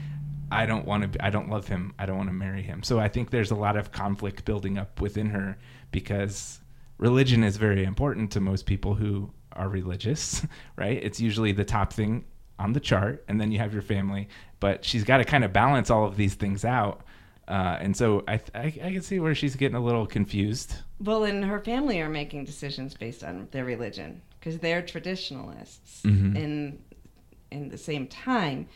"I 0.51 0.67
don't 0.67 0.85
want 0.85 1.13
to. 1.13 1.25
I 1.25 1.31
don't 1.31 1.49
love 1.49 1.67
him. 1.67 1.95
I 1.97 2.05
don't 2.05 2.17
want 2.17 2.29
to 2.29 2.33
marry 2.33 2.61
him." 2.61 2.83
So 2.83 2.99
I 2.99 3.07
think 3.07 3.31
there's 3.31 3.49
a 3.49 3.55
lot 3.55 3.75
of 3.75 3.91
conflict 3.91 4.45
building 4.45 4.77
up 4.77 5.01
within 5.01 5.31
her 5.31 5.57
because 5.89 6.61
religion 6.99 7.43
is 7.43 7.57
very 7.57 7.83
important 7.83 8.31
to 8.33 8.39
most 8.39 8.67
people 8.67 8.93
who 8.93 9.31
are 9.53 9.67
religious, 9.67 10.45
right? 10.75 10.99
It's 11.01 11.19
usually 11.19 11.53
the 11.53 11.65
top 11.65 11.91
thing 11.91 12.25
on 12.59 12.73
the 12.73 12.79
chart, 12.79 13.25
and 13.27 13.41
then 13.41 13.51
you 13.51 13.57
have 13.57 13.73
your 13.73 13.81
family. 13.81 14.29
But 14.59 14.85
she's 14.85 15.03
got 15.03 15.17
to 15.17 15.23
kind 15.23 15.43
of 15.43 15.51
balance 15.51 15.89
all 15.89 16.05
of 16.05 16.17
these 16.17 16.35
things 16.35 16.63
out, 16.63 17.01
uh, 17.47 17.79
and 17.81 17.97
so 17.97 18.23
I, 18.27 18.39
I 18.53 18.65
I 18.65 18.91
can 18.91 19.01
see 19.01 19.19
where 19.19 19.33
she's 19.33 19.55
getting 19.55 19.75
a 19.75 19.83
little 19.83 20.05
confused. 20.05 20.75
Well 21.03 21.23
and 21.23 21.43
her 21.45 21.59
family 21.59 21.99
are 22.01 22.09
making 22.09 22.45
decisions 22.45 22.93
based 22.95 23.23
on 23.23 23.47
their 23.51 23.65
religion 23.65 24.21
because 24.39 24.59
they're 24.59 24.81
traditionalists 24.81 26.01
Mhm. 26.03 26.35
in 26.35 26.79
in 27.51 27.69
the 27.69 27.77
same 27.77 28.07
time 28.07 28.67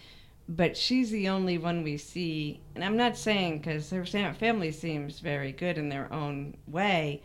but 0.49 0.78
she's 0.78 1.09
the 1.11 1.28
only 1.28 1.57
one 1.57 1.84
we 1.84 1.97
see 1.97 2.61
and 2.75 2.84
i'm 2.84 2.95
not 2.97 3.17
saying 3.17 3.57
because 3.57 3.89
her 3.89 4.05
family 4.05 4.71
seems 4.71 5.19
very 5.19 5.51
good 5.51 5.78
in 5.78 5.89
their 5.89 6.11
own 6.13 6.55
way 6.67 7.21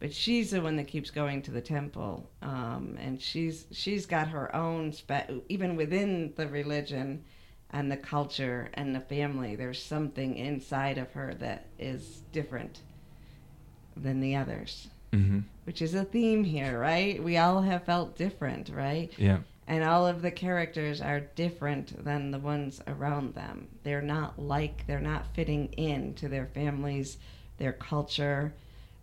but 0.00 0.12
she's 0.12 0.50
the 0.50 0.60
one 0.60 0.76
that 0.76 0.88
keeps 0.88 1.10
going 1.10 1.40
to 1.42 1.50
the 1.50 1.60
temple 1.60 2.28
um, 2.42 2.96
and 3.00 3.20
she's 3.20 3.66
she's 3.70 4.06
got 4.06 4.28
her 4.28 4.54
own 4.54 4.92
spe- 4.92 5.30
even 5.48 5.76
within 5.76 6.32
the 6.36 6.48
religion 6.48 7.22
and 7.70 7.90
the 7.92 7.96
culture 7.96 8.70
and 8.74 8.94
the 8.94 9.00
family 9.00 9.54
there's 9.56 9.82
something 9.82 10.36
inside 10.36 10.98
of 10.98 11.12
her 11.12 11.34
that 11.34 11.66
is 11.78 12.22
different 12.32 12.80
than 13.96 14.20
the 14.20 14.36
others 14.36 14.88
Mm-hmm. 15.12 15.40
which 15.62 15.80
is 15.80 15.94
a 15.94 16.04
theme 16.04 16.42
here, 16.42 16.76
right? 16.76 17.22
We 17.22 17.36
all 17.36 17.62
have 17.62 17.84
felt 17.84 18.16
different, 18.18 18.68
right? 18.68 19.12
Yeah. 19.16 19.38
And 19.68 19.84
all 19.84 20.08
of 20.08 20.22
the 20.22 20.32
characters 20.32 21.00
are 21.00 21.20
different 21.20 22.04
than 22.04 22.32
the 22.32 22.40
ones 22.40 22.82
around 22.88 23.34
them. 23.34 23.68
They're 23.84 24.02
not 24.02 24.40
like, 24.40 24.86
they're 24.88 24.98
not 24.98 25.32
fitting 25.32 25.68
in 25.74 26.14
to 26.14 26.28
their 26.28 26.46
families, 26.46 27.16
their 27.58 27.72
culture, 27.72 28.54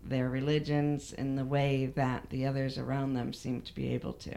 their 0.03 0.29
religions 0.29 1.13
in 1.13 1.37
the 1.37 1.45
way 1.45 1.85
that 1.95 2.29
the 2.29 2.45
others 2.45 2.77
around 2.77 3.13
them 3.13 3.31
seem 3.31 3.61
to 3.61 3.73
be 3.73 3.93
able 3.93 4.13
to. 4.13 4.35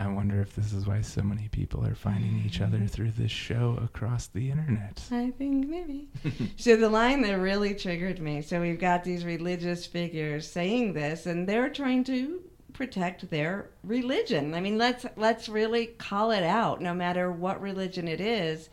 I 0.00 0.06
wonder 0.06 0.40
if 0.40 0.54
this 0.54 0.72
is 0.72 0.86
why 0.86 1.00
so 1.00 1.22
many 1.22 1.48
people 1.48 1.84
are 1.84 1.94
finding 1.94 2.44
each 2.46 2.60
other 2.60 2.78
mm. 2.78 2.88
through 2.88 3.10
this 3.12 3.32
show 3.32 3.76
across 3.82 4.28
the 4.28 4.50
internet. 4.50 5.02
I 5.10 5.32
think 5.32 5.66
maybe. 5.66 6.08
so 6.56 6.76
the 6.76 6.88
line 6.88 7.22
that 7.22 7.34
really 7.34 7.74
triggered 7.74 8.20
me. 8.20 8.42
So 8.42 8.60
we've 8.60 8.78
got 8.78 9.02
these 9.02 9.24
religious 9.24 9.86
figures 9.86 10.48
saying 10.48 10.92
this, 10.92 11.26
and 11.26 11.48
they're 11.48 11.68
trying 11.68 12.04
to 12.04 12.40
protect 12.72 13.28
their 13.28 13.70
religion. 13.82 14.54
I 14.54 14.60
mean, 14.60 14.78
let's 14.78 15.04
let's 15.16 15.48
really 15.48 15.86
call 15.86 16.30
it 16.30 16.44
out. 16.44 16.80
No 16.80 16.94
matter 16.94 17.32
what 17.32 17.60
religion 17.60 18.06
it 18.06 18.20
is, 18.20 18.68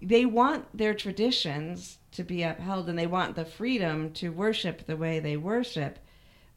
they 0.00 0.24
want 0.24 0.64
their 0.76 0.94
traditions 0.94 1.98
to 2.12 2.24
be 2.24 2.42
upheld, 2.42 2.88
and 2.88 2.98
they 2.98 3.06
want 3.06 3.36
the 3.36 3.44
freedom 3.44 4.10
to 4.14 4.30
worship 4.30 4.86
the 4.86 4.96
way 4.96 5.18
they 5.18 5.36
worship. 5.36 5.98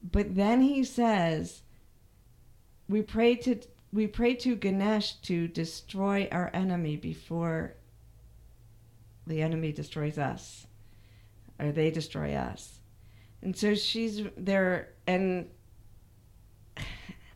But 0.01 0.35
then 0.35 0.61
he 0.61 0.85
says, 0.85 1.63
"We 2.87 3.01
pray 3.01 3.35
to." 3.35 3.59
We 3.91 4.07
pray 4.07 4.35
to 4.35 4.55
Ganesh 4.55 5.13
to 5.21 5.47
destroy 5.47 6.27
our 6.31 6.51
enemy 6.53 6.95
before 6.95 7.75
the 9.25 9.41
enemy 9.41 9.71
destroys 9.71 10.17
us 10.17 10.67
or 11.59 11.71
they 11.71 11.91
destroy 11.91 12.35
us. 12.35 12.79
And 13.41 13.55
so 13.55 13.75
she's 13.75 14.23
there 14.37 14.89
and 15.07 15.47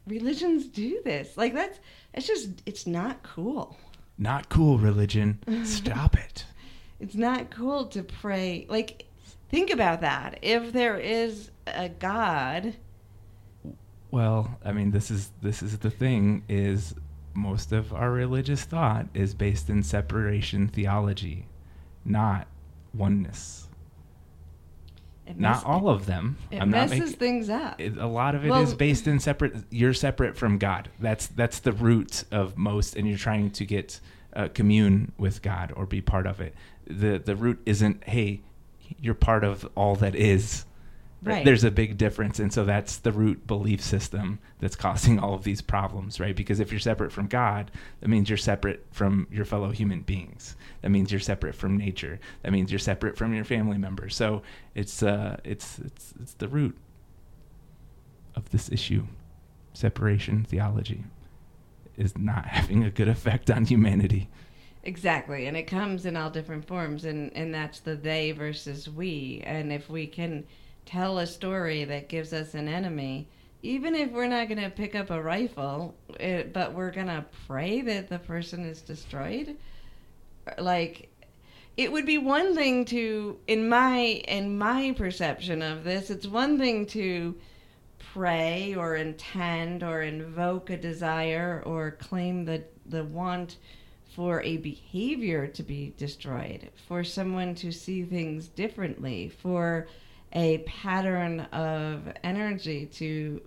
religions 0.08 0.68
do 0.68 1.02
this. 1.04 1.38
Like 1.38 1.54
that's 1.54 1.80
it's 2.14 2.28
just 2.28 2.50
it's 2.66 2.86
not 2.86 3.24
cool. 3.24 3.78
Not 4.18 4.50
cool, 4.50 4.78
religion. 4.78 5.40
Stop 5.64 6.18
it. 6.18 6.46
it's 7.00 7.16
not 7.16 7.50
cool 7.50 7.86
to 7.88 8.04
pray. 8.04 8.66
Like 8.70 9.06
think 9.50 9.72
about 9.72 10.02
that. 10.02 10.40
If 10.42 10.72
there 10.74 10.98
is 11.00 11.50
a 11.68 11.90
god 11.90 12.76
Well, 14.14 14.60
I 14.64 14.74
mean, 14.74 14.92
this 14.92 15.10
is 15.10 15.32
this 15.42 15.64
is 15.64 15.80
the 15.80 15.90
thing 15.90 16.44
is 16.48 16.94
most 17.34 17.72
of 17.72 17.92
our 17.94 18.12
religious 18.12 18.64
thought 18.64 19.08
is 19.16 19.34
based 19.34 19.72
in 19.72 19.82
separation 19.82 20.68
theology, 20.68 21.48
not 22.06 22.46
oneness. 22.94 23.68
it 25.26 25.40
Not 25.40 25.56
mess- 25.56 25.64
all 25.66 25.90
of 25.90 26.06
them. 26.06 26.38
it 26.52 26.62
I'm 26.62 26.70
messes 26.70 27.00
making 27.00 27.14
things 27.16 27.50
up 27.50 27.82
it, 27.82 27.98
a 27.98 28.06
lot 28.06 28.36
of 28.36 28.44
it 28.46 28.50
is 28.50 28.52
Well- 28.70 28.76
based 28.76 29.08
in 29.08 29.20
separate 29.20 29.56
you're 29.72 29.94
separate 29.96 30.38
from 30.38 30.60
god 30.60 30.90
that's 31.00 31.26
that's 31.26 31.60
the 31.62 31.72
root 31.72 32.24
of 32.30 32.56
most 32.56 32.96
and 32.96 33.08
you're 33.08 33.18
trying 33.18 33.50
to 33.52 33.66
get 33.66 34.00
uh, 34.36 34.50
commune 34.54 35.12
with 35.18 35.42
god 35.42 35.72
or 35.76 35.86
be 35.88 36.02
part 36.02 36.28
of 36.28 36.40
it 36.40 36.54
the 36.86 37.18
the 37.18 37.36
root 37.36 37.60
isn't 37.66 38.04
hey 38.04 38.42
you're 39.02 39.16
part 39.16 39.44
of 39.44 39.68
all 39.76 39.96
that 39.96 40.14
is 40.14 40.66
Right. 41.24 41.46
there's 41.46 41.64
a 41.64 41.72
big 41.72 41.98
difference 41.98 42.40
and 42.40 42.52
so 42.52 42.66
that's 42.66 42.98
the 42.98 43.12
root 43.12 43.48
belief 43.48 43.82
system 43.82 44.40
that's 44.60 44.76
causing 44.76 45.20
all 45.20 45.34
of 45.34 45.44
these 45.44 45.62
problems 45.62 46.20
right 46.20 46.36
because 46.36 46.60
if 46.60 46.72
you're 46.72 46.80
separate 46.80 47.12
from 47.12 47.28
god 47.28 47.72
that 48.02 48.10
means 48.10 48.30
you're 48.30 48.38
separate 48.38 48.86
from 48.92 49.28
your 49.32 49.46
fellow 49.46 49.72
human 49.72 50.02
beings 50.02 50.56
that 50.82 50.90
means 50.90 51.12
you're 51.12 51.20
separate 51.20 51.56
from 51.56 51.78
nature 51.78 52.20
that 52.42 52.52
means 52.52 52.72
you're 52.72 52.80
separate 52.80 53.18
from 53.18 53.34
your 53.34 53.46
family 53.46 53.78
members 53.78 54.16
so 54.16 54.42
it's 54.76 55.02
uh 55.02 55.38
it's 55.44 55.80
it's 55.80 56.14
it's 56.22 56.34
the 56.34 56.48
root 56.48 56.78
of 58.36 58.50
this 58.50 58.72
issue, 58.72 59.06
separation 59.74 60.44
theology, 60.44 61.04
is 61.98 62.18
not 62.18 62.46
having 62.48 62.84
a 62.84 62.92
good 62.92 63.08
effect 63.08 63.50
on 63.50 63.66
humanity. 63.66 64.30
Exactly, 64.86 65.48
and 65.48 65.56
it 65.56 65.64
comes 65.64 66.06
in 66.06 66.18
all 66.18 66.30
different 66.30 66.68
forms, 66.68 67.06
and 67.06 67.32
and 67.36 67.54
that's 67.54 67.80
the 67.80 67.96
they 67.96 68.32
versus 68.32 68.90
we. 68.90 69.42
And 69.46 69.72
if 69.72 69.90
we 69.90 70.06
can 70.06 70.44
tell 70.86 71.20
a 71.20 71.28
story 71.28 71.84
that 71.86 72.10
gives 72.10 72.34
us 72.34 72.54
an 72.54 72.68
enemy, 72.68 73.28
even 73.62 73.96
if 73.96 74.12
we're 74.12 74.28
not 74.28 74.48
going 74.48 74.62
to 74.62 74.70
pick 74.70 74.96
up 74.96 75.10
a 75.10 75.22
rifle, 75.22 75.96
it, 76.20 76.54
but 76.54 76.74
we're 76.74 76.92
going 76.92 77.08
to 77.08 77.26
pray 77.48 77.82
that 77.82 78.10
the 78.10 78.20
person 78.20 78.66
is 78.66 78.82
destroyed, 78.82 79.56
like 80.58 81.10
it 81.78 81.92
would 81.92 82.06
be 82.06 82.18
one 82.18 82.56
thing 82.56 82.86
to 82.86 83.40
in 83.48 83.68
my 83.68 83.98
in 84.28 84.58
my 84.58 84.94
perception 84.96 85.62
of 85.62 85.84
this 85.84 86.10
it's 86.10 86.28
one 86.28 86.60
thing 86.60 86.86
to 86.86 87.36
pray 88.14 88.76
or 88.76 88.96
intend 88.96 89.82
or 89.82 90.02
invoke 90.02 90.70
a 90.70 90.78
desire 90.78 91.64
or 91.66 91.92
claim 91.92 92.46
the 92.46 92.64
the 92.86 93.04
want 93.04 93.58
for 94.16 94.42
a 94.44 94.58
behavior 94.58 95.48
to 95.48 95.64
be 95.64 95.94
destroyed 95.98 96.70
for 96.88 97.04
someone 97.04 97.56
to 97.56 97.72
see 97.72 98.04
things 98.04 98.48
differently 98.48 99.30
for 99.42 99.88
a 100.34 100.58
pattern 100.60 101.42
of 101.52 102.12
energy 102.24 102.86
to 102.88 103.42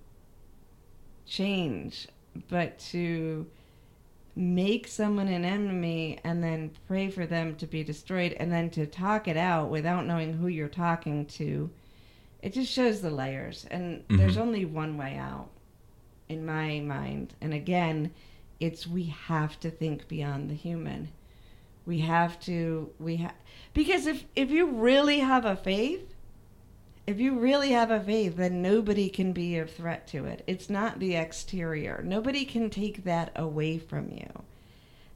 change 1.27 2.07
but 2.49 2.79
to 2.79 3.47
make 4.37 4.87
someone 4.87 5.29
an 5.29 5.45
enemy 5.45 6.19
and 6.25 6.45
then 6.45 6.71
pray 6.87 7.09
for 7.09 7.27
them 7.27 7.55
to 7.57 7.67
be 7.67 7.83
destroyed 7.83 8.33
and 8.39 8.53
then 8.53 8.69
to 8.71 8.87
talk 8.87 9.27
it 9.27 9.37
out 9.37 9.71
without 9.71 10.07
knowing 10.07 10.35
who 10.35 10.47
you're 10.47 10.69
talking 10.69 11.25
to 11.27 11.71
it 12.43 12.53
just 12.53 12.71
shows 12.71 13.01
the 13.01 13.11
layers. 13.11 13.67
And 13.73 14.05
there's 14.09 14.37
Mhm. 14.37 14.41
only 14.43 14.65
one 14.65 14.97
way 14.97 15.17
out 15.17 15.49
in 16.29 16.45
my 16.47 16.79
mind. 16.81 17.35
And 17.41 17.53
again 17.53 18.13
it's 18.61 18.87
we 18.87 19.05
have 19.05 19.59
to 19.61 19.71
think 19.71 20.07
beyond 20.07 20.49
the 20.49 20.55
human. 20.55 21.09
We 21.87 22.01
have 22.01 22.39
to 22.41 22.91
we 23.01 23.17
have 23.17 23.35
because 23.75 24.07
if 24.07 24.27
if 24.37 24.51
you 24.51 24.67
really 24.67 25.19
have 25.21 25.45
a 25.45 25.57
faith 25.57 26.15
if 27.07 27.21
you 27.21 27.39
really 27.39 27.71
have 27.71 27.91
a 27.91 28.01
faith, 28.01 28.37
then 28.37 28.63
nobody 28.63 29.09
can 29.09 29.33
be 29.33 29.59
a 29.59 29.67
threat 29.67 30.07
to 30.09 30.27
it. 30.27 30.43
It's 30.47 30.69
not 30.69 30.99
the 30.99 31.15
exterior. 31.15 32.03
Nobody 32.05 32.45
can 32.45 32.69
take 32.69 33.05
that 33.05 33.33
away 33.37 33.79
from 33.79 34.11
you. 34.11 34.29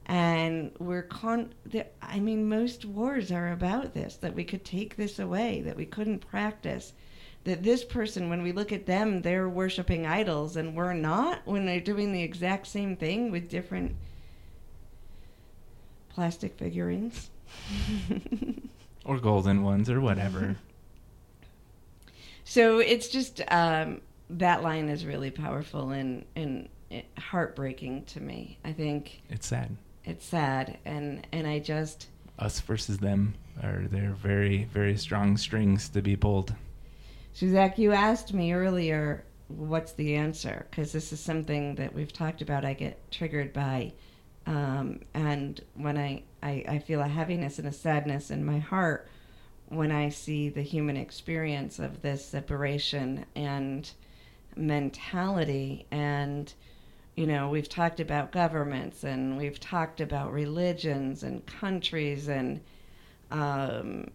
And 0.05 0.71
we're 0.79 1.03
con. 1.03 1.53
I 2.01 2.19
mean, 2.19 2.47
most 2.49 2.85
wars 2.85 3.31
are 3.31 3.51
about 3.51 3.93
this 3.93 4.15
that 4.17 4.35
we 4.35 4.43
could 4.43 4.65
take 4.65 4.95
this 4.95 5.19
away, 5.19 5.61
that 5.61 5.77
we 5.77 5.85
couldn't 5.85 6.27
practice. 6.27 6.93
That 7.43 7.63
this 7.63 7.83
person, 7.83 8.29
when 8.29 8.43
we 8.43 8.51
look 8.51 8.71
at 8.71 8.85
them, 8.85 9.21
they're 9.21 9.49
worshiping 9.49 10.05
idols 10.05 10.55
and 10.55 10.75
we're 10.75 10.93
not, 10.93 11.41
when 11.45 11.65
they're 11.65 11.79
doing 11.79 12.13
the 12.13 12.21
exact 12.21 12.67
same 12.67 12.95
thing 12.95 13.31
with 13.31 13.49
different 13.49 13.95
plastic 16.09 16.57
figurines. 16.57 17.29
Or 19.03 19.17
golden 19.17 19.63
ones 19.63 19.89
or 19.89 19.99
whatever. 19.99 20.57
So 22.51 22.79
it's 22.79 23.07
just 23.07 23.41
um, 23.49 24.01
that 24.29 24.61
line 24.61 24.89
is 24.89 25.05
really 25.05 25.31
powerful 25.31 25.91
and 25.91 26.25
and 26.35 26.67
heartbreaking 27.17 28.03
to 28.07 28.19
me. 28.19 28.57
I 28.65 28.73
think 28.73 29.21
it's 29.29 29.47
sad. 29.47 29.77
it's 30.03 30.25
sad, 30.25 30.77
and 30.83 31.25
and 31.31 31.47
I 31.47 31.59
just 31.59 32.07
Us 32.37 32.59
versus 32.59 32.97
them 32.97 33.35
are 33.63 33.87
they're 33.89 34.17
very, 34.21 34.65
very 34.65 34.97
strong 34.97 35.37
strings 35.37 35.87
to 35.87 36.01
be 36.01 36.17
pulled. 36.17 36.53
So 37.31 37.47
Zac, 37.47 37.77
you 37.77 37.93
asked 37.93 38.33
me 38.33 38.51
earlier, 38.51 39.23
what's 39.47 39.93
the 39.93 40.15
answer? 40.15 40.67
Because 40.69 40.91
this 40.91 41.13
is 41.13 41.21
something 41.21 41.75
that 41.75 41.93
we've 41.93 42.11
talked 42.11 42.41
about. 42.41 42.65
I 42.65 42.73
get 42.73 42.99
triggered 43.11 43.53
by, 43.53 43.93
um, 44.45 44.99
and 45.13 45.61
when 45.75 45.97
I, 45.97 46.23
I 46.43 46.65
I 46.67 46.79
feel 46.79 46.99
a 46.99 47.07
heaviness 47.07 47.59
and 47.59 47.67
a 47.69 47.71
sadness 47.71 48.29
in 48.29 48.43
my 48.43 48.59
heart 48.59 49.07
when 49.71 49.91
I 49.91 50.09
see 50.09 50.49
the 50.49 50.61
human 50.61 50.97
experience 50.97 51.79
of 51.79 52.01
this 52.01 52.25
separation 52.25 53.25
and 53.35 53.89
mentality 54.55 55.85
and 55.91 56.53
you 57.15 57.25
know 57.25 57.49
we've 57.49 57.69
talked 57.69 58.01
about 58.01 58.33
governments 58.33 59.05
and 59.05 59.37
we've 59.37 59.61
talked 59.61 60.01
about 60.01 60.33
religions 60.33 61.23
and 61.23 61.45
countries 61.45 62.27
and 62.27 62.59
um, 63.31 64.11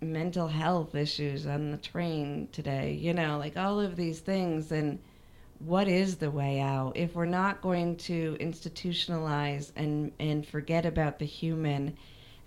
mental 0.00 0.46
health 0.46 0.94
issues 0.94 1.44
on 1.44 1.72
the 1.72 1.76
train 1.76 2.48
today 2.52 2.92
you 2.92 3.12
know 3.12 3.38
like 3.38 3.56
all 3.56 3.80
of 3.80 3.96
these 3.96 4.20
things. 4.20 4.70
And 4.70 5.00
what 5.58 5.88
is 5.88 6.16
the 6.16 6.30
way 6.30 6.60
out? 6.60 6.96
If 6.96 7.14
we're 7.14 7.26
not 7.26 7.60
going 7.60 7.96
to 7.96 8.36
institutionalize 8.40 9.72
and 9.74 10.12
and 10.20 10.46
forget 10.46 10.86
about 10.86 11.18
the 11.18 11.26
human 11.26 11.96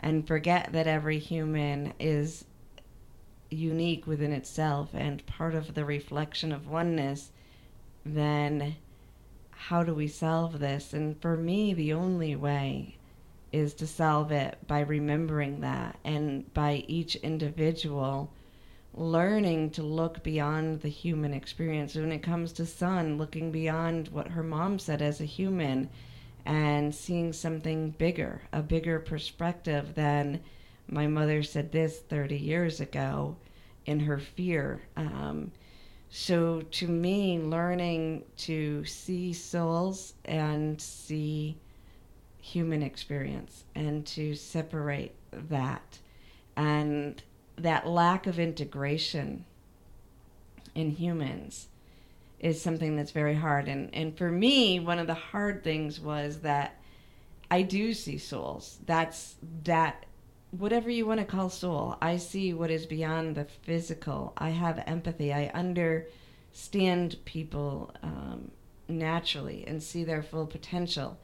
and 0.02 0.28
forget 0.28 0.74
that 0.74 0.88
every 0.88 1.20
human 1.20 1.94
is 2.00 2.46
unique 3.50 4.08
within 4.08 4.32
itself 4.32 4.90
and 4.94 5.26
part 5.26 5.54
of 5.54 5.74
the 5.74 5.86
reflection 5.86 6.52
of 6.52 6.68
oneness, 6.68 7.32
then 8.06 8.76
how 9.52 9.84
do 9.84 9.94
we 9.94 10.08
solve 10.08 10.60
this? 10.60 10.94
And 10.94 11.22
for 11.22 11.38
me, 11.38 11.74
the 11.74 11.94
only 11.94 12.36
way 12.36 12.98
is 13.52 13.74
to 13.76 13.86
solve 13.86 14.32
it 14.32 14.58
by 14.68 14.80
remembering 14.80 15.62
that 15.62 16.00
and 16.04 16.52
by 16.54 16.84
each 16.88 17.16
individual 17.18 18.32
learning 18.94 19.70
to 19.70 19.84
look 19.84 20.24
beyond 20.24 20.82
the 20.82 20.90
human 20.90 21.34
experience. 21.34 21.96
When 21.96 22.12
it 22.12 22.24
comes 22.24 22.52
to 22.54 22.66
Sun, 22.66 23.18
looking 23.18 23.52
beyond 23.52 24.10
what 24.10 24.30
her 24.30 24.44
mom 24.44 24.80
said 24.80 25.02
as 25.02 25.22
a 25.22 25.26
human 25.26 25.90
and 26.46 26.94
seeing 26.94 27.34
something 27.34 27.92
bigger, 27.92 28.42
a 28.52 28.62
bigger 28.62 29.00
perspective 29.00 29.96
than 29.96 30.42
my 30.88 31.08
mother 31.08 31.44
said 31.44 31.72
this 31.72 32.00
30 32.00 32.38
years 32.38 32.80
ago 32.80 33.36
in 33.86 34.00
her 34.02 34.20
fear. 34.20 34.82
Um, 34.98 35.52
so 36.10 36.62
to 36.62 36.88
me, 36.88 37.40
learning 37.40 38.24
to 38.38 38.84
see 38.86 39.34
souls 39.34 40.14
and 40.26 40.82
see 40.82 41.58
human 42.42 42.84
experience 42.84 43.64
and 43.76 44.06
to 44.08 44.36
separate 44.36 45.14
that 45.32 46.00
and 46.56 47.22
that 47.58 47.88
lack 47.88 48.28
of 48.28 48.40
integration 48.40 49.46
in 50.76 50.92
humans 50.92 51.68
is 52.42 52.60
something 52.60 52.96
that's 52.96 53.12
very 53.12 53.36
hard. 53.36 53.68
And 53.68 53.94
and 53.94 54.18
for 54.18 54.30
me 54.30 54.80
one 54.80 55.00
of 55.00 55.08
the 55.08 55.14
hard 55.14 55.64
things 55.64 56.00
was 56.00 56.40
that 56.40 56.82
I 57.50 57.62
do 57.62 57.94
see 57.94 58.18
souls. 58.18 58.80
That's 58.86 59.36
that 59.64 60.06
whatever 60.50 60.90
you 60.90 61.06
want 61.06 61.20
to 61.20 61.26
call 61.26 61.50
soul 61.50 61.98
I 62.02 62.18
see 62.18 62.54
what 62.54 62.72
is 62.72 62.86
beyond 62.86 63.36
the 63.36 63.46
physical. 63.46 64.34
I 64.38 64.50
have 64.50 64.84
empathy. 64.88 65.32
I 65.32 65.52
understand 65.54 67.18
people 67.26 67.94
um, 68.02 68.52
naturally 68.88 69.64
and 69.68 69.82
see 69.82 70.04
their 70.04 70.24
full 70.24 70.48
potential. 70.48 71.20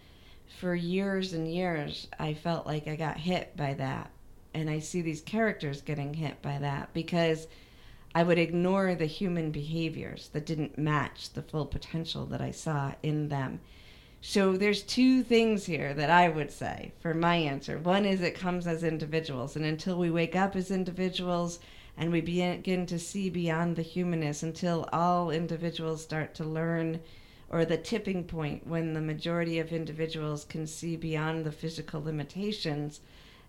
For 0.60 0.76
years 0.76 1.34
and 1.34 1.52
years, 1.52 2.08
I 2.20 2.36
felt 2.36 2.68
like 2.68 2.88
I 2.88 2.96
got 2.96 3.18
hit 3.18 3.58
by 3.58 3.74
that. 3.74 4.12
And 4.54 4.70
I 4.70 4.80
see 4.80 5.02
these 5.02 5.22
characters 5.22 5.82
getting 5.82 6.14
hit 6.14 6.42
by 6.42 6.60
that 6.60 6.94
because 6.94 7.48
I 8.16 8.24
would 8.24 8.40
ignore 8.40 8.96
the 8.96 9.06
human 9.06 9.52
behaviors 9.52 10.30
that 10.34 10.46
didn't 10.46 10.78
match 10.78 11.32
the 11.32 11.42
full 11.42 11.66
potential 11.66 12.26
that 12.28 12.42
I 12.42 12.52
saw 12.52 12.94
in 13.04 13.30
them. 13.30 13.60
So 14.22 14.58
there's 14.58 14.82
two 14.82 15.24
things 15.24 15.66
here 15.66 15.94
that 15.94 16.10
I 16.10 16.28
would 16.28 16.52
say 16.52 16.92
for 17.00 17.14
my 17.14 17.36
answer. 17.36 17.78
One 17.78 18.06
is 18.06 18.22
it 18.22 18.34
comes 18.36 18.66
as 18.66 18.84
individuals, 18.84 19.56
and 19.56 19.64
until 19.64 19.98
we 19.98 20.10
wake 20.10 20.36
up 20.36 20.56
as 20.56 20.72
individuals 20.72 21.60
and 21.96 22.12
we 22.12 22.22
begin 22.22 22.86
to 22.88 23.00
see 23.00 23.30
beyond 23.30 23.76
the 23.76 23.82
humanness, 23.84 24.44
until 24.44 24.88
all 24.92 25.32
individuals 25.32 26.04
start 26.04 26.34
to 26.36 26.44
learn 26.44 27.00
or 27.50 27.66
the 27.66 27.78
tipping 27.78 28.24
point 28.24 28.68
when 28.68 28.94
the 28.94 29.02
majority 29.02 29.60
of 29.60 29.72
individuals 29.72 30.44
can 30.46 30.68
see 30.68 30.96
beyond 30.96 31.46
the 31.46 31.52
physical 31.52 32.04
limitations, 32.04 33.00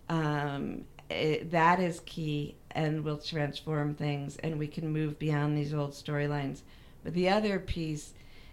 um, 0.08 0.84
it, 1.10 1.50
that 1.50 1.80
is 1.80 2.00
key 2.04 2.56
and 2.70 3.04
will 3.04 3.18
transform 3.18 3.94
things, 3.94 4.36
and 4.38 4.58
we 4.58 4.66
can 4.66 4.92
move 4.92 5.18
beyond 5.18 5.56
these 5.56 5.74
old 5.74 5.92
storylines. 5.92 6.62
But 7.02 7.14
the 7.14 7.28
other 7.28 7.58
piece 7.58 8.12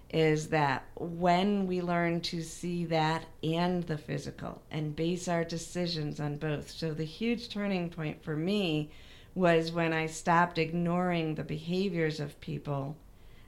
is 0.09 0.47
that 0.47 0.85
when 0.95 1.67
we 1.67 1.81
learn 1.81 2.21
to 2.21 2.41
see 2.41 2.85
that 2.85 3.25
and 3.43 3.83
the 3.83 3.97
physical 3.97 4.61
and 4.71 4.95
base 4.95 5.27
our 5.27 5.43
decisions 5.43 6.19
on 6.19 6.37
both. 6.37 6.69
So, 6.69 6.93
the 6.93 7.03
huge 7.03 7.49
turning 7.49 7.89
point 7.89 8.23
for 8.23 8.35
me 8.35 8.91
was 9.33 9.71
when 9.71 9.91
I 9.91 10.05
stopped 10.05 10.57
ignoring 10.57 11.35
the 11.35 11.43
behaviors 11.43 12.19
of 12.19 12.39
people 12.39 12.95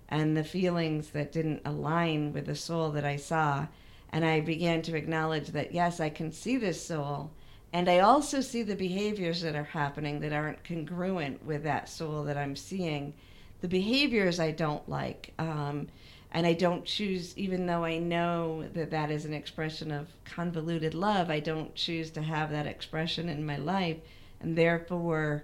and 0.10 0.36
the 0.36 0.44
feelings 0.44 1.10
that 1.10 1.32
didn't 1.32 1.62
align 1.66 2.34
with 2.34 2.46
the 2.46 2.56
soul 2.56 2.92
that 2.92 3.06
I 3.06 3.16
saw. 3.16 3.68
And 4.10 4.26
I 4.26 4.42
began 4.42 4.82
to 4.84 4.96
acknowledge 4.96 5.50
that, 5.50 5.74
yes, 5.74 6.00
I 6.00 6.10
can 6.10 6.32
see 6.32 6.58
this 6.58 6.82
soul. 6.84 7.32
And 7.74 7.90
I 7.90 8.00
also 8.00 8.42
see 8.42 8.64
the 8.64 8.76
behaviors 8.76 9.42
that 9.42 9.56
are 9.56 9.64
happening 9.64 10.20
that 10.22 10.34
aren't 10.34 10.64
congruent 10.64 11.46
with 11.46 11.64
that 11.64 11.90
soul 11.90 12.24
that 12.24 12.38
I'm 12.38 12.56
seeing. 12.56 13.14
The 13.62 13.68
behaviors 13.68 14.40
I 14.40 14.52
don't 14.52 14.88
like. 14.88 15.34
Um, 15.38 15.88
and 16.32 16.46
I 16.46 16.54
don't 16.54 16.86
choose, 16.86 17.38
even 17.38 17.66
though 17.66 17.86
I 17.86 18.00
know 18.00 18.68
that 18.74 18.92
that 18.92 19.12
is 19.12 19.26
an 19.26 19.34
expression 19.34 19.92
of 19.92 20.08
convoluted 20.26 20.94
love, 20.94 21.30
I 21.30 21.40
don't 21.40 21.74
choose 21.74 22.12
to 22.12 22.22
have 22.22 22.52
that 22.52 22.68
expression 22.68 23.30
in 23.30 23.46
my 23.46 23.58
life. 23.58 23.98
And 24.40 24.58
therefore, 24.58 25.44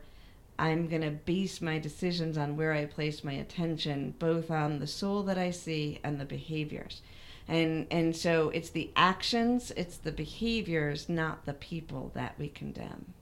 I'm 0.60 0.88
going 0.88 1.02
to 1.02 1.10
base 1.10 1.62
my 1.62 1.80
decisions 1.80 2.38
on 2.38 2.58
where 2.58 2.74
I 2.74 2.86
place 2.86 3.24
my 3.24 3.34
attention, 3.34 4.14
both 4.20 4.52
on 4.52 4.80
the 4.80 4.88
soul 4.88 5.24
that 5.24 5.38
I 5.38 5.52
see 5.52 6.00
and 6.04 6.20
the 6.20 6.26
behaviors. 6.26 7.02
And, 7.48 7.88
and 7.92 8.16
so 8.16 8.50
it's 8.50 8.70
the 8.70 8.92
actions, 8.96 9.72
it's 9.76 9.98
the 9.98 10.12
behaviors, 10.12 11.10
not 11.10 11.46
the 11.46 11.54
people 11.54 12.12
that 12.16 12.36
we 12.40 12.48
condemn. 12.50 13.14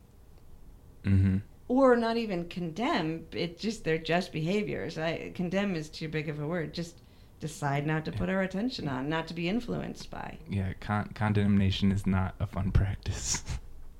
Mm-hmm. 1.03 1.38
Or 1.68 1.95
not 1.95 2.18
even 2.18 2.48
condemn, 2.49 3.26
it's 3.31 3.61
just 3.61 3.84
they're 3.84 3.98
just 3.98 4.31
behaviors. 4.31 4.98
I, 4.98 5.31
condemn 5.34 5.76
is 5.76 5.89
too 5.89 6.07
big 6.10 6.30
of 6.30 6.39
a 6.39 6.45
word. 6.48 6.73
Just 6.73 6.98
decide 7.39 7.88
not 7.88 8.06
to 8.06 8.11
put 8.11 8.30
our 8.30 8.41
attention 8.43 8.88
on, 8.88 9.10
not 9.10 9.27
to 9.30 9.34
be 9.34 9.49
influenced 9.49 10.11
by. 10.11 10.38
Yeah, 10.49 10.73
con- 10.80 11.11
condemnation 11.15 11.91
is 11.91 12.06
not 12.06 12.35
a 12.39 12.45
fun 12.45 12.72
practice. 12.73 13.43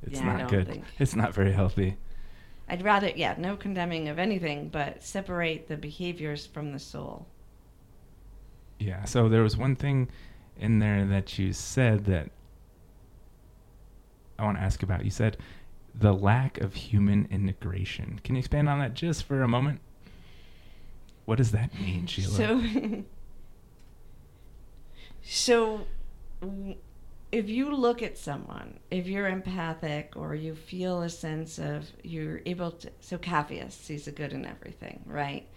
it's 0.04 0.20
Yeah, 0.20 0.38
not 0.38 0.50
good. 0.50 0.68
think- 0.68 0.86
It's 1.00 1.16
not 1.16 1.34
very 1.34 1.52
healthy. 1.54 1.98
I'd 2.70 2.84
rather, 2.84 3.10
yeah, 3.16 3.36
no 3.38 3.58
condemning 3.58 4.08
of 4.08 4.20
anything, 4.20 4.70
but 4.70 5.04
separate 5.04 5.68
the 5.68 5.76
behaviors 5.78 6.46
from 6.46 6.72
the 6.72 6.80
soul. 6.80 7.26
Yeah. 8.82 9.06
So 9.06 9.30
there 9.30 9.44
was 9.44 9.56
one 9.56 9.76
thing 9.76 10.10
in 10.58 10.80
there 10.80 11.06
that 11.06 11.38
you 11.38 11.54
said 11.54 12.06
that 12.06 12.30
I 14.40 14.44
want 14.44 14.58
to 14.58 14.64
ask 14.64 14.82
about. 14.82 15.06
You 15.06 15.12
said 15.12 15.38
the 15.94 16.14
lack 16.14 16.60
of 16.60 16.74
human 16.74 17.28
integration. 17.30 18.20
Can 18.24 18.36
you 18.36 18.40
expand 18.40 18.68
on 18.68 18.80
that 18.80 18.94
just 18.96 19.24
for 19.26 19.44
a 19.44 19.48
moment? 19.48 19.82
What 21.26 21.38
does 21.38 21.52
that 21.52 21.80
mean, 21.80 22.08
Sheila? 22.08 22.30
So, 22.30 22.62
so 25.24 25.86
if 27.32 27.50
you 27.50 27.76
look 27.76 28.02
at 28.02 28.18
someone, 28.18 28.80
if 28.90 29.06
you're 29.06 29.28
empathic 29.28 30.14
or 30.16 30.34
you 30.34 30.56
feel 30.56 31.04
a 31.04 31.10
sense 31.10 31.60
of 31.60 31.86
you're 32.04 32.42
able 32.48 32.72
to, 32.72 32.92
so 33.00 33.18
Capheus 33.20 33.74
sees 33.74 34.06
the 34.06 34.12
good 34.12 34.34
in 34.34 34.46
everything, 34.46 35.04
right? 35.06 35.48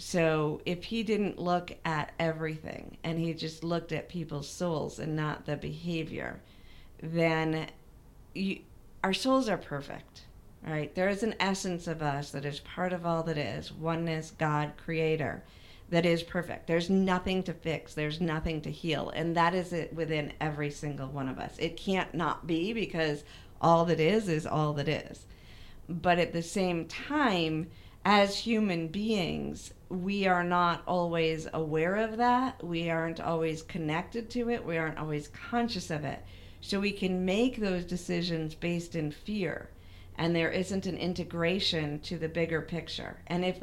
So 0.00 0.60
if 0.64 0.84
he 0.84 1.02
didn't 1.02 1.40
look 1.40 1.72
at 1.84 2.12
everything 2.20 2.98
and 3.02 3.18
he 3.18 3.34
just 3.34 3.64
looked 3.64 3.90
at 3.90 4.08
people's 4.08 4.48
souls 4.48 5.00
and 5.00 5.16
not 5.16 5.44
the 5.44 5.56
behavior, 5.56 6.40
then 7.02 7.66
you, 8.32 8.60
our 9.02 9.12
souls 9.12 9.48
are 9.48 9.58
perfect, 9.58 10.26
right? 10.64 10.94
There 10.94 11.08
is 11.08 11.24
an 11.24 11.34
essence 11.40 11.88
of 11.88 12.00
us 12.00 12.30
that 12.30 12.44
is 12.44 12.60
part 12.60 12.92
of 12.92 13.04
all 13.04 13.24
that 13.24 13.36
is 13.36 13.72
oneness, 13.72 14.30
God, 14.30 14.74
Creator, 14.76 15.42
that 15.90 16.06
is 16.06 16.22
perfect. 16.22 16.68
There's 16.68 16.88
nothing 16.88 17.42
to 17.42 17.52
fix, 17.52 17.92
there's 17.94 18.20
nothing 18.20 18.60
to 18.62 18.70
heal. 18.70 19.10
And 19.10 19.36
that 19.36 19.52
is 19.52 19.72
it 19.72 19.92
within 19.92 20.32
every 20.40 20.70
single 20.70 21.08
one 21.08 21.28
of 21.28 21.40
us. 21.40 21.56
It 21.58 21.76
can't 21.76 22.14
not 22.14 22.46
be 22.46 22.72
because 22.72 23.24
all 23.60 23.84
that 23.86 23.98
is 23.98 24.28
is 24.28 24.46
all 24.46 24.74
that 24.74 24.88
is. 24.88 25.26
But 25.88 26.20
at 26.20 26.32
the 26.32 26.42
same 26.42 26.84
time, 26.86 27.68
as 28.04 28.38
human 28.38 28.88
beings, 28.88 29.72
we 29.88 30.26
are 30.26 30.44
not 30.44 30.82
always 30.86 31.48
aware 31.52 31.96
of 31.96 32.18
that. 32.18 32.62
We 32.62 32.90
aren't 32.90 33.20
always 33.20 33.62
connected 33.62 34.28
to 34.30 34.50
it. 34.50 34.64
We 34.64 34.76
aren't 34.76 34.98
always 34.98 35.28
conscious 35.28 35.90
of 35.90 36.04
it. 36.04 36.22
So 36.60 36.80
we 36.80 36.92
can 36.92 37.24
make 37.24 37.56
those 37.56 37.84
decisions 37.84 38.54
based 38.54 38.94
in 38.94 39.10
fear. 39.10 39.70
And 40.16 40.34
there 40.34 40.50
isn't 40.50 40.86
an 40.86 40.98
integration 40.98 42.00
to 42.00 42.18
the 42.18 42.28
bigger 42.28 42.60
picture. 42.60 43.18
And 43.28 43.44
if 43.44 43.60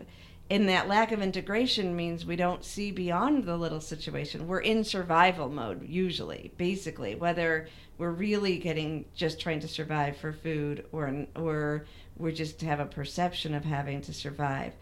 in 0.49 0.67
that 0.67 0.87
lack 0.87 1.11
of 1.11 1.21
integration 1.21 1.95
means 1.95 2.25
we 2.25 2.35
don't 2.35 2.63
see 2.63 2.91
beyond 2.91 3.43
the 3.43 3.57
little 3.57 3.81
situation. 3.81 4.47
We're 4.47 4.59
in 4.59 4.83
survival 4.83 5.49
mode 5.49 5.87
usually, 5.87 6.51
basically, 6.57 7.15
whether 7.15 7.67
we're 7.97 8.11
really 8.11 8.59
getting 8.59 9.05
just 9.15 9.39
trying 9.39 9.59
to 9.61 9.67
survive 9.67 10.17
for 10.17 10.33
food 10.33 10.85
or 10.91 11.25
or 11.35 11.85
we're 12.17 12.31
just 12.31 12.61
have 12.61 12.79
a 12.79 12.85
perception 12.85 13.55
of 13.55 13.65
having 13.65 14.01
to 14.01 14.13
survive. 14.13 14.73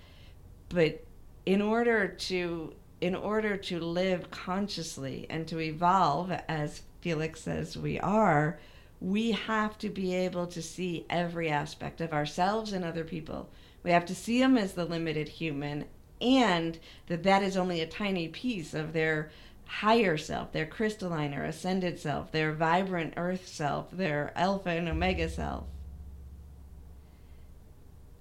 But 0.70 1.06
in 1.46 1.62
order 1.62 2.08
to 2.08 2.74
in 3.02 3.16
order 3.16 3.58
to 3.58 3.80
live 3.80 4.32
consciously 4.32 5.26
and 5.30 5.46
to 5.46 5.60
evolve 5.60 6.32
as 6.48 6.84
Felix 7.02 7.42
says 7.42 7.78
we 7.78 8.00
are, 8.00 8.60
we 9.02 9.32
have 9.32 9.78
to 9.80 9.90
be 9.90 10.16
able 10.16 10.48
to 10.48 10.62
see 10.62 11.06
every 11.10 11.50
aspect 11.50 12.00
of 12.00 12.14
ourselves 12.14 12.72
and 12.72 12.86
other 12.86 13.04
people. 13.04 13.50
We 13.84 13.92
have 13.92 14.06
to 14.06 14.16
see 14.16 14.40
them 14.40 14.58
as 14.58 14.74
the 14.74 14.86
limited 14.86 15.28
human 15.28 15.84
and 16.22 16.80
that 17.08 17.24
that 17.24 17.44
is 17.44 17.58
only 17.58 17.82
a 17.82 17.86
tiny 17.86 18.30
piece 18.30 18.74
of 18.74 18.94
their 18.94 19.30
higher 19.66 20.18
self, 20.18 20.54
their 20.54 20.66
crystalline 20.66 21.34
or 21.34 21.44
ascended 21.44 22.00
self, 22.00 22.32
their 22.32 22.54
vibrant 22.54 23.16
earth 23.18 23.48
self, 23.48 23.92
their 23.92 24.32
alpha 24.36 24.70
and 24.70 24.88
omega 24.88 25.28
self, 25.28 25.66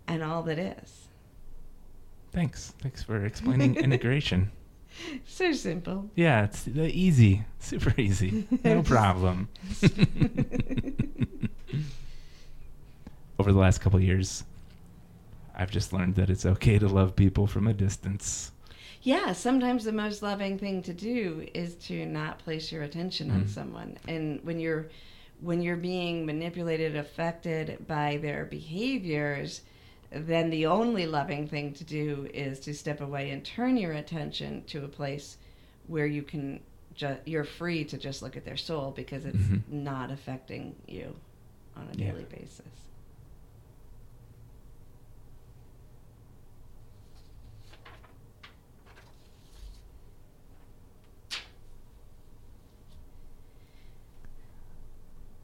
and 0.09 0.25
all 0.25 0.43
that 0.43 0.59
is. 0.59 1.02
Thanks. 2.33 2.73
Thanks 2.81 3.03
for 3.03 3.25
explaining 3.25 3.77
integration. 3.85 4.51
So 5.27 5.53
simple. 5.53 6.11
Yeah, 6.17 6.45
it's 6.45 6.69
easy, 6.69 7.45
super 7.59 7.99
easy, 8.01 8.47
no 8.65 8.83
problem. 8.95 9.49
Over 13.39 13.53
the 13.53 13.59
last 13.59 13.81
couple 13.81 13.99
of 13.99 14.05
years, 14.05 14.45
I've 15.57 15.71
just 15.71 15.93
learned 15.93 16.15
that 16.17 16.31
it's 16.31 16.47
okay 16.47 16.79
to 16.79 16.89
love 16.89 17.17
people 17.17 17.47
from 17.47 17.67
a 17.67 17.73
distance. 17.73 18.53
Yeah, 19.03 19.33
sometimes 19.33 19.85
the 19.85 19.93
most 19.93 20.23
loving 20.23 20.59
thing 20.59 20.83
to 20.83 20.93
do 20.95 21.49
is 21.55 21.75
to 21.87 22.07
not 22.07 22.39
place 22.39 22.71
your 22.71 22.83
attention 22.85 23.31
on 23.31 23.45
Mhm. 23.45 23.49
someone. 23.49 23.99
And 24.07 24.41
when 24.45 24.61
you're 24.61 24.89
when 25.41 25.61
you're 25.61 25.77
being 25.77 26.25
manipulated, 26.25 26.95
affected 26.95 27.85
by 27.89 28.17
their 28.19 28.45
behaviors, 28.45 29.63
then 30.15 30.51
the 30.51 30.67
only 30.67 31.07
loving 31.07 31.47
thing 31.49 31.73
to 31.75 31.85
do 31.85 32.29
is 32.35 32.61
to 32.61 32.75
step 32.75 33.01
away 33.01 33.31
and 33.31 33.45
turn 33.45 33.77
your 33.77 33.93
attention 33.93 34.65
to 34.65 34.85
a 34.85 34.89
place 34.89 35.39
where 35.87 36.07
you 36.07 36.23
can 36.23 36.61
ju- 36.95 37.17
you're 37.25 37.45
free 37.45 37.85
to 37.85 37.97
just 37.99 38.23
look 38.23 38.37
at 38.37 38.45
their 38.45 38.57
soul 38.57 38.91
because 38.91 39.25
it's 39.25 39.37
Mhm. 39.39 39.63
not 39.69 40.11
affecting 40.11 40.77
you 40.87 41.15
on 41.77 41.89
a 41.93 41.97
Yeah. 41.97 42.11
daily 42.13 42.25
basis. 42.25 42.61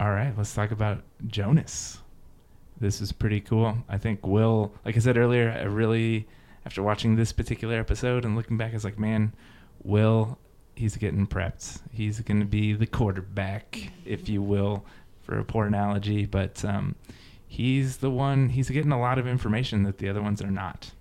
All 0.01 0.11
right, 0.11 0.33
let's 0.37 0.55
talk 0.55 0.71
about 0.71 1.03
Jonas. 1.27 1.99
This 2.81 3.01
is 3.01 3.13
pretty 3.13 3.41
cool. 3.41 3.77
I 3.89 3.99
think 3.99 4.27
Will, 4.27 4.73
like 4.85 4.97
I 4.97 5.01
said 5.01 5.17
earlier, 5.17 5.51
I 5.51 5.65
really, 5.65 6.29
after 6.65 6.83
watching 6.83 7.17
this 7.17 7.33
particular 7.33 7.79
episode 7.79 8.25
and 8.25 8.37
looking 8.37 8.57
back, 8.57 8.71
I 8.71 8.75
was 8.75 8.85
like, 8.85 8.99
man, 8.99 9.35
Will, 9.83 10.39
he's 10.77 10.97
getting 10.97 11.27
prepped. 11.27 11.81
He's 11.91 12.21
going 12.21 12.41
to 12.41 12.47
be 12.47 12.75
the 12.75 12.87
quarterback, 12.87 13.93
if 14.05 14.29
you 14.29 14.43
will, 14.43 14.85
for 15.23 15.39
a 15.39 15.45
poor 15.45 15.67
analogy. 15.67 16.25
But 16.27 16.65
um, 16.65 16.95
he's 17.47 17.97
the 17.97 18.11
one, 18.11 18.49
he's 18.51 18.71
getting 18.71 18.93
a 18.93 19.01
lot 19.01 19.19
of 19.19 19.27
information 19.27 19.83
that 19.83 19.99
the 19.99 20.09
other 20.09 20.23
ones 20.23 20.41
are 20.41 20.51
not 20.51 20.93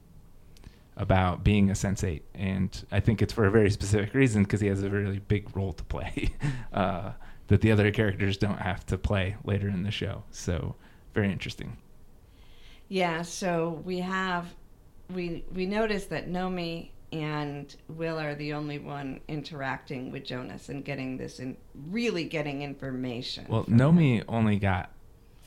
about 0.96 1.44
being 1.44 1.70
a 1.70 1.74
sensate. 1.74 2.24
And 2.34 2.86
I 2.92 3.00
think 3.00 3.22
it's 3.22 3.34
for 3.34 3.46
a 3.46 3.52
very 3.52 3.70
specific 3.70 4.16
reason 4.16 4.44
because 4.44 4.62
he 4.62 4.68
has 4.68 4.82
a 4.82 4.90
really 4.90 5.20
big 5.20 5.56
role 5.56 5.74
to 5.74 5.84
play. 5.84 6.32
uh, 6.74 7.12
that 7.48 7.62
the 7.62 7.72
other 7.72 7.92
characters 7.92 8.36
don't 8.38 8.60
have 8.60 8.86
to 8.88 8.98
play 8.98 9.38
later 9.44 9.70
in 9.70 9.84
the 9.84 9.92
show. 9.92 10.24
So 10.32 10.76
very 11.18 11.32
interesting. 11.32 11.76
Yeah, 12.90 13.24
so 13.24 13.82
we 13.84 13.98
have 14.02 14.46
we 15.12 15.44
we 15.52 15.66
noticed 15.66 16.12
that 16.12 16.30
Nomi 16.30 16.90
and 17.12 17.76
Will 17.90 18.20
are 18.20 18.36
the 18.36 18.54
only 18.54 18.78
one 18.78 19.20
interacting 19.28 20.12
with 20.12 20.24
Jonas 20.26 20.70
and 20.70 20.86
getting 20.86 21.18
this 21.18 21.40
and 21.40 21.58
really 21.90 22.26
getting 22.26 22.62
information. 22.62 23.46
Well, 23.50 23.64
from 23.64 23.74
him. 23.74 23.80
Nomi 23.80 24.24
only 24.28 24.58
got 24.60 24.92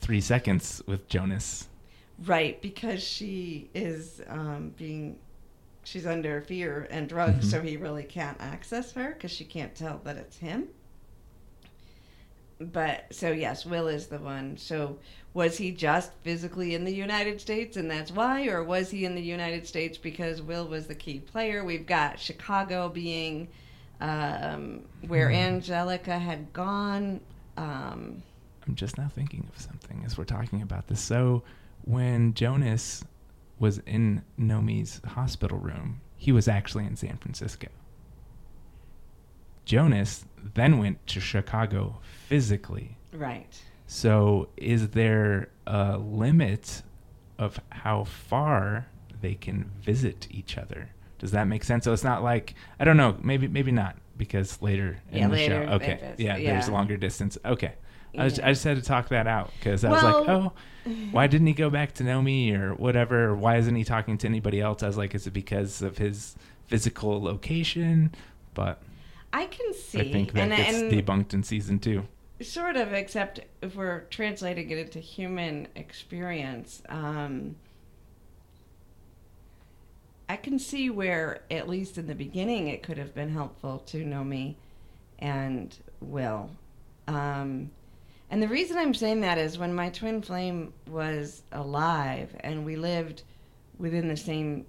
three 0.00 0.20
seconds 0.20 0.82
with 0.88 1.06
Jonas. 1.08 1.68
right 2.26 2.60
because 2.60 3.00
she 3.02 3.70
is 3.74 4.20
um, 4.28 4.74
being 4.76 5.16
she's 5.84 6.04
under 6.06 6.40
fear 6.42 6.88
and 6.90 7.08
drugs, 7.08 7.46
Mhm. 7.46 7.50
so 7.50 7.62
he 7.62 7.76
really 7.76 8.02
can't 8.04 8.38
access 8.40 8.92
her 8.92 9.12
because 9.12 9.30
she 9.30 9.44
can't 9.44 9.74
tell 9.74 10.00
that 10.04 10.16
it's 10.16 10.36
him. 10.38 10.66
But 12.60 13.06
so 13.10 13.30
yes, 13.32 13.64
Will 13.64 13.88
is 13.88 14.06
the 14.06 14.18
one. 14.18 14.56
So 14.58 14.98
was 15.32 15.56
he 15.56 15.70
just 15.70 16.12
physically 16.22 16.74
in 16.74 16.84
the 16.84 16.92
United 16.94 17.40
States 17.40 17.76
and 17.76 17.90
that's 17.90 18.10
why, 18.12 18.46
or 18.48 18.62
was 18.62 18.90
he 18.90 19.04
in 19.04 19.14
the 19.14 19.22
United 19.22 19.66
States 19.66 19.96
because 19.96 20.42
Will 20.42 20.66
was 20.66 20.86
the 20.86 20.94
key 20.94 21.20
player? 21.20 21.64
We've 21.64 21.86
got 21.86 22.18
Chicago 22.20 22.88
being 22.88 23.48
um, 24.00 24.82
where 25.06 25.28
Hmm. 25.28 25.34
Angelica 25.36 26.18
had 26.18 26.52
gone. 26.52 27.20
Um, 27.56 28.22
I'm 28.66 28.74
just 28.74 28.98
now 28.98 29.08
thinking 29.14 29.48
of 29.52 29.60
something 29.60 30.02
as 30.04 30.18
we're 30.18 30.24
talking 30.24 30.62
about 30.62 30.88
this. 30.88 31.00
So 31.00 31.42
when 31.84 32.34
Jonas 32.34 33.04
was 33.58 33.78
in 33.86 34.22
Nomi's 34.38 35.00
hospital 35.06 35.58
room, 35.58 36.00
he 36.16 36.32
was 36.32 36.46
actually 36.48 36.84
in 36.86 36.96
San 36.96 37.16
Francisco. 37.16 37.68
Jonas 39.70 40.24
then 40.54 40.78
went 40.78 41.06
to 41.06 41.20
Chicago 41.20 42.00
physically. 42.26 42.96
right. 43.12 43.56
So 43.86 44.48
is 44.56 44.88
there 44.90 45.48
a 45.66 45.96
limit 45.98 46.82
of 47.38 47.60
how 47.70 48.02
far 48.04 48.86
they 49.20 49.34
can 49.34 49.70
visit 49.80 50.26
each 50.30 50.56
other? 50.58 50.90
Does 51.20 51.30
that 51.32 51.46
make 51.46 51.62
sense? 51.64 51.84
So 51.84 51.92
it's 51.92 52.02
not 52.04 52.22
like 52.24 52.54
I 52.80 52.84
don't 52.84 52.96
know, 52.96 53.16
maybe 53.22 53.46
maybe 53.46 53.70
not 53.70 53.96
because 54.16 54.60
later 54.60 54.98
in 55.12 55.18
Yeah, 55.18 55.28
the 55.28 55.32
later 55.34 55.66
show, 55.66 55.72
okay, 55.74 55.98
visit, 56.00 56.20
yeah, 56.20 56.36
there's 56.36 56.66
yeah. 56.68 56.74
longer 56.74 56.96
distance. 56.96 57.38
Okay, 57.44 57.74
I, 58.18 58.24
was, 58.24 58.40
I 58.40 58.48
just 58.48 58.64
had 58.64 58.76
to 58.76 58.82
talk 58.82 59.08
that 59.10 59.26
out 59.28 59.52
because 59.58 59.84
I 59.84 59.90
was 59.90 60.02
like, 60.02 60.28
oh, 60.28 60.52
why 61.12 61.26
didn't 61.28 61.46
he 61.46 61.52
go 61.52 61.70
back 61.70 61.92
to 61.94 62.04
Nomi 62.04 62.56
or 62.58 62.74
whatever? 62.74 63.26
Or 63.26 63.36
why 63.36 63.56
isn't 63.58 63.74
he 63.76 63.84
talking 63.84 64.18
to 64.18 64.26
anybody 64.26 64.60
else? 64.60 64.82
I 64.82 64.88
was 64.88 64.96
like, 64.98 65.14
is 65.14 65.26
it 65.28 65.32
because 65.32 65.80
of 65.82 65.98
his 65.98 66.34
physical 66.66 67.22
location? 67.22 68.12
But 68.54 68.82
I 69.32 69.46
can 69.46 69.72
see. 69.74 70.00
I 70.00 70.12
think 70.12 70.32
that 70.32 70.50
and, 70.50 70.56
gets 70.56 70.78
and 70.78 70.92
debunked 70.92 71.34
in 71.34 71.42
season 71.42 71.78
two. 71.78 72.06
Sort 72.42 72.76
of, 72.76 72.92
except 72.92 73.40
if 73.60 73.76
we're 73.76 74.00
translating 74.10 74.70
it 74.70 74.78
into 74.78 74.98
human 74.98 75.68
experience, 75.76 76.82
um, 76.88 77.56
I 80.28 80.36
can 80.36 80.58
see 80.58 80.90
where, 80.90 81.42
at 81.50 81.68
least 81.68 81.98
in 81.98 82.06
the 82.06 82.14
beginning, 82.14 82.68
it 82.68 82.82
could 82.82 82.98
have 82.98 83.14
been 83.14 83.30
helpful 83.30 83.80
to 83.86 84.04
Nomi 84.04 84.54
and 85.18 85.76
Will. 86.00 86.50
Um, 87.08 87.70
and 88.30 88.42
the 88.42 88.48
reason 88.48 88.78
I'm 88.78 88.94
saying 88.94 89.20
that 89.22 89.38
is 89.38 89.58
when 89.58 89.74
my 89.74 89.90
twin 89.90 90.22
flame 90.22 90.72
was 90.88 91.42
alive 91.52 92.34
and 92.40 92.64
we 92.64 92.76
lived 92.76 93.24
within 93.76 94.08
the 94.08 94.16
same 94.16 94.66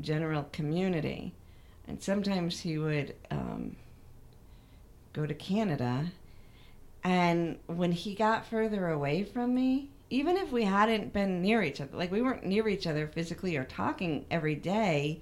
general 0.00 0.44
community, 0.52 1.34
and 1.86 2.02
sometimes 2.02 2.60
he 2.60 2.78
would 2.78 3.14
um, 3.30 3.74
go 5.18 5.26
to 5.26 5.34
Canada 5.34 6.12
and 7.02 7.58
when 7.66 7.90
he 7.90 8.14
got 8.14 8.46
further 8.46 8.88
away 8.88 9.24
from 9.24 9.54
me, 9.54 9.90
even 10.10 10.36
if 10.36 10.52
we 10.52 10.64
hadn't 10.64 11.12
been 11.12 11.42
near 11.42 11.62
each 11.62 11.80
other, 11.80 11.96
like 11.96 12.12
we 12.12 12.22
weren't 12.22 12.44
near 12.44 12.68
each 12.68 12.86
other 12.86 13.06
physically 13.08 13.56
or 13.56 13.64
talking 13.64 14.24
every 14.30 14.54
day 14.54 15.20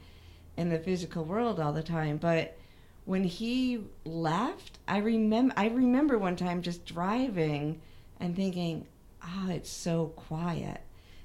in 0.56 0.68
the 0.68 0.78
physical 0.78 1.24
world 1.24 1.58
all 1.58 1.72
the 1.72 1.82
time, 1.82 2.18
but 2.18 2.56
when 3.04 3.24
he 3.24 3.84
left, 4.04 4.78
I 4.88 4.98
remember 4.98 5.54
I 5.56 5.68
remember 5.68 6.18
one 6.18 6.36
time 6.36 6.60
just 6.60 6.84
driving 6.84 7.80
and 8.18 8.34
thinking, 8.34 8.86
"Ah, 9.22 9.50
it's 9.50 9.70
so 9.70 10.08
quiet." 10.16 10.80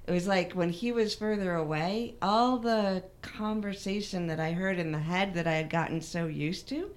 It 0.05 0.11
was 0.11 0.27
like 0.27 0.53
when 0.53 0.69
he 0.69 0.91
was 0.91 1.15
further 1.15 1.55
away, 1.55 2.15
all 2.21 2.57
the 2.57 3.03
conversation 3.21 4.27
that 4.27 4.39
I 4.39 4.51
heard 4.51 4.79
in 4.79 4.91
the 4.91 4.99
head 4.99 5.33
that 5.33 5.47
I 5.47 5.53
had 5.53 5.69
gotten 5.69 6.01
so 6.01 6.27
used 6.27 6.67
to 6.69 6.91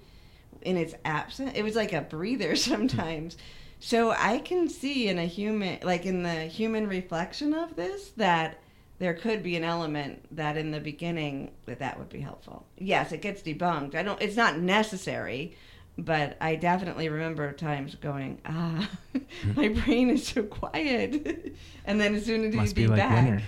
in 0.65 0.77
its 0.77 0.93
absence, 1.05 1.51
it 1.55 1.63
was 1.63 1.75
like 1.75 1.93
a 1.93 2.01
breather 2.01 2.55
sometimes. 2.71 3.37
So 3.79 4.11
I 4.11 4.39
can 4.39 4.67
see 4.69 5.07
in 5.07 5.19
a 5.19 5.25
human, 5.25 5.79
like 5.83 6.05
in 6.05 6.23
the 6.23 6.45
human 6.45 6.87
reflection 6.87 7.53
of 7.53 7.75
this, 7.75 8.09
that 8.17 8.59
there 8.97 9.13
could 9.13 9.43
be 9.43 9.55
an 9.57 9.63
element 9.63 10.25
that 10.35 10.55
in 10.57 10.71
the 10.71 10.79
beginning 10.79 11.51
that 11.65 11.79
that 11.79 11.99
would 11.99 12.09
be 12.09 12.21
helpful. 12.21 12.65
Yes, 12.77 13.11
it 13.11 13.21
gets 13.21 13.41
debunked. 13.41 13.93
I 13.93 14.03
don't. 14.03 14.21
It's 14.21 14.37
not 14.37 14.57
necessary, 14.57 15.55
but 15.97 16.37
I 16.39 16.55
definitely 16.55 17.09
remember 17.09 17.51
times 17.51 17.95
going, 17.95 18.39
ah, 18.45 18.89
my 19.55 19.67
brain 19.67 20.09
is 20.09 20.25
so 20.25 20.43
quiet, 20.43 21.53
and 21.85 21.99
then 21.99 22.15
as 22.15 22.25
soon 22.25 22.45
as 22.45 22.53
he'd 22.53 22.59
Must 22.61 22.75
be, 22.75 22.83
be 22.83 22.87
like 22.87 22.99
back, 22.99 23.25
winter. 23.25 23.43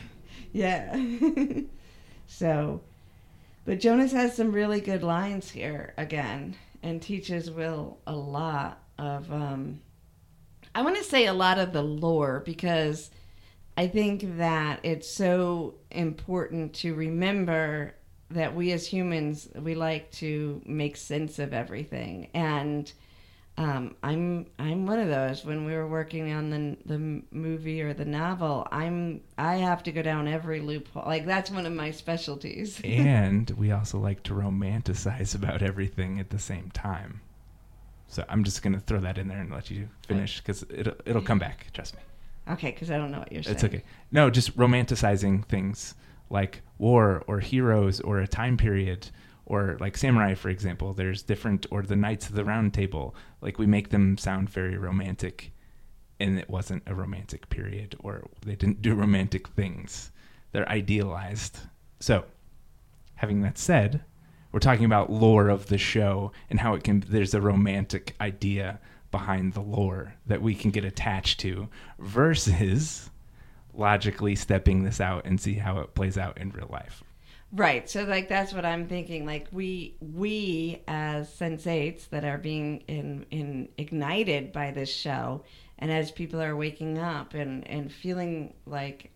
yeah. 0.52 0.98
so, 2.28 2.82
but 3.66 3.80
Jonas 3.80 4.12
has 4.12 4.36
some 4.36 4.52
really 4.52 4.82
good 4.82 5.02
lines 5.04 5.50
here 5.52 5.94
again, 5.98 6.56
and 6.88 7.02
teaches 7.02 7.52
Will 7.52 8.00
a 8.08 8.16
lot 8.16 8.82
of. 8.98 9.32
Um, 9.32 9.82
I 10.74 10.82
want 10.82 10.96
to 10.98 11.04
say 11.04 11.26
a 11.26 11.34
lot 11.34 11.60
of 11.60 11.74
the 11.74 11.82
lore 11.82 12.42
because 12.46 13.10
I 13.76 13.88
think 13.88 14.38
that 14.38 14.80
it's 14.84 15.10
so 15.10 15.76
important 15.92 16.74
to 16.76 16.94
remember 16.94 17.96
that 18.30 18.56
we 18.56 18.72
as 18.72 18.86
humans 18.86 19.50
we 19.56 19.76
like 19.76 20.12
to 20.12 20.62
make 20.66 20.98
sense 20.98 21.40
of 21.40 21.54
everything 21.54 22.30
and 22.34 22.92
um, 23.58 23.96
I'm 24.04 24.46
I'm 24.60 24.86
one 24.86 25.00
of 25.00 25.08
those. 25.08 25.44
When 25.44 25.66
we 25.66 25.74
were 25.74 25.88
working 25.88 26.32
on 26.32 26.50
the 26.52 26.78
the 26.86 27.24
movie 27.32 27.82
or 27.82 27.94
the 27.94 28.06
novel, 28.06 28.68
I'm 28.72 29.22
I 29.38 29.56
have 29.56 29.82
to 29.84 29.92
go 29.92 30.04
down 30.04 30.28
every 30.28 30.60
loophole. 30.60 31.04
Like 31.06 31.26
that's 31.26 31.50
one 31.50 31.66
of 31.66 31.74
my 31.74 31.90
specialties. 31.90 32.80
and 32.84 33.50
we 33.52 33.72
also 33.72 33.98
like 33.98 34.22
to 34.24 34.34
romanticize 34.34 35.34
about 35.34 35.64
everything 35.64 36.20
at 36.20 36.30
the 36.30 36.38
same 36.38 36.70
time. 36.72 37.22
So 38.08 38.24
I'm 38.30 38.44
just 38.44 38.62
gonna 38.62 38.80
throw 38.80 39.00
that 39.00 39.18
in 39.18 39.28
there 39.28 39.40
and 39.40 39.52
let 39.52 39.72
you 39.72 39.90
finish 40.08 40.40
because 40.40 40.64
it'll 40.70 40.96
it'll 41.06 41.24
come 41.24 41.40
back. 41.40 41.68
Trust 41.74 41.96
me. 41.96 42.02
okay, 42.52 42.72
because 42.72 42.92
I 42.92 42.98
don't 42.98 43.12
know 43.12 43.20
what 43.20 43.32
you're 43.32 43.42
saying. 43.42 43.56
It's 43.56 43.64
okay. 43.64 43.84
No, 44.12 44.30
just 44.30 44.56
romanticizing 44.56 45.44
things 45.46 45.96
like 46.30 46.62
war 46.78 47.24
or 47.26 47.40
heroes 47.40 48.02
or 48.02 48.20
a 48.20 48.28
time 48.28 48.56
period 48.56 49.10
or 49.48 49.78
like 49.80 49.98
samurai, 49.98 50.36
for 50.36 50.50
example. 50.50 50.94
There's 50.94 51.24
different 51.24 51.66
or 51.72 51.82
the 51.82 51.96
Knights 51.96 52.28
of 52.30 52.36
the 52.36 52.46
Round 52.46 52.74
Table. 52.74 53.16
Like 53.42 53.58
we 53.58 53.66
make 53.66 53.90
them 53.90 54.18
sound 54.18 54.50
very 54.50 54.78
romantic, 54.78 55.52
and 56.20 56.38
it 56.38 56.50
wasn't 56.50 56.84
a 56.86 56.94
romantic 56.94 57.50
period 57.50 57.96
or 58.00 58.28
they 58.46 58.56
didn't 58.56 58.82
do 58.82 58.94
romantic 58.94 59.48
things. 59.50 60.12
they're 60.52 60.70
idealized. 60.70 61.60
So, 62.00 62.26
having 63.16 63.42
that 63.42 63.58
said, 63.58 64.04
we're 64.52 64.60
talking 64.60 64.86
about 64.86 65.12
lore 65.12 65.50
of 65.50 65.68
the 65.68 65.78
show 65.78 66.32
and 66.50 66.60
how 66.60 66.74
it 66.74 66.84
can 66.84 67.02
there's 67.08 67.34
a 67.34 67.42
romantic 67.42 68.16
idea 68.22 68.80
behind 69.12 69.54
the 69.54 69.62
lore 69.62 70.16
that 70.26 70.42
we 70.42 70.54
can 70.56 70.72
get 70.72 70.84
attached 70.86 71.40
to 71.40 71.70
versus 72.00 73.10
logically 73.74 74.36
stepping 74.36 74.84
this 74.84 75.00
out 75.00 75.26
and 75.26 75.40
see 75.40 75.56
how 75.56 75.80
it 75.80 75.94
plays 75.96 76.18
out 76.18 76.38
in 76.38 76.50
real 76.50 76.68
life. 76.70 77.04
Right. 77.52 77.90
So 77.90 78.04
like 78.04 78.28
that's 78.28 78.54
what 78.54 78.66
I'm 78.66 78.88
thinking. 78.88 79.26
Like 79.26 79.48
we 79.52 79.96
we 80.02 80.84
as 80.88 81.30
sensates 81.30 82.10
that 82.10 82.26
are 82.26 82.38
being 82.38 82.84
in 82.88 83.26
in 83.32 83.70
ignited 83.78 84.52
by 84.52 84.72
this 84.72 84.94
show 84.94 85.44
and 85.80 85.92
as 85.92 86.12
people 86.12 86.42
are 86.42 86.56
waking 86.58 86.98
up 86.98 87.34
and 87.34 87.66
and 87.68 87.92
feeling 87.92 88.54
like 88.66 89.12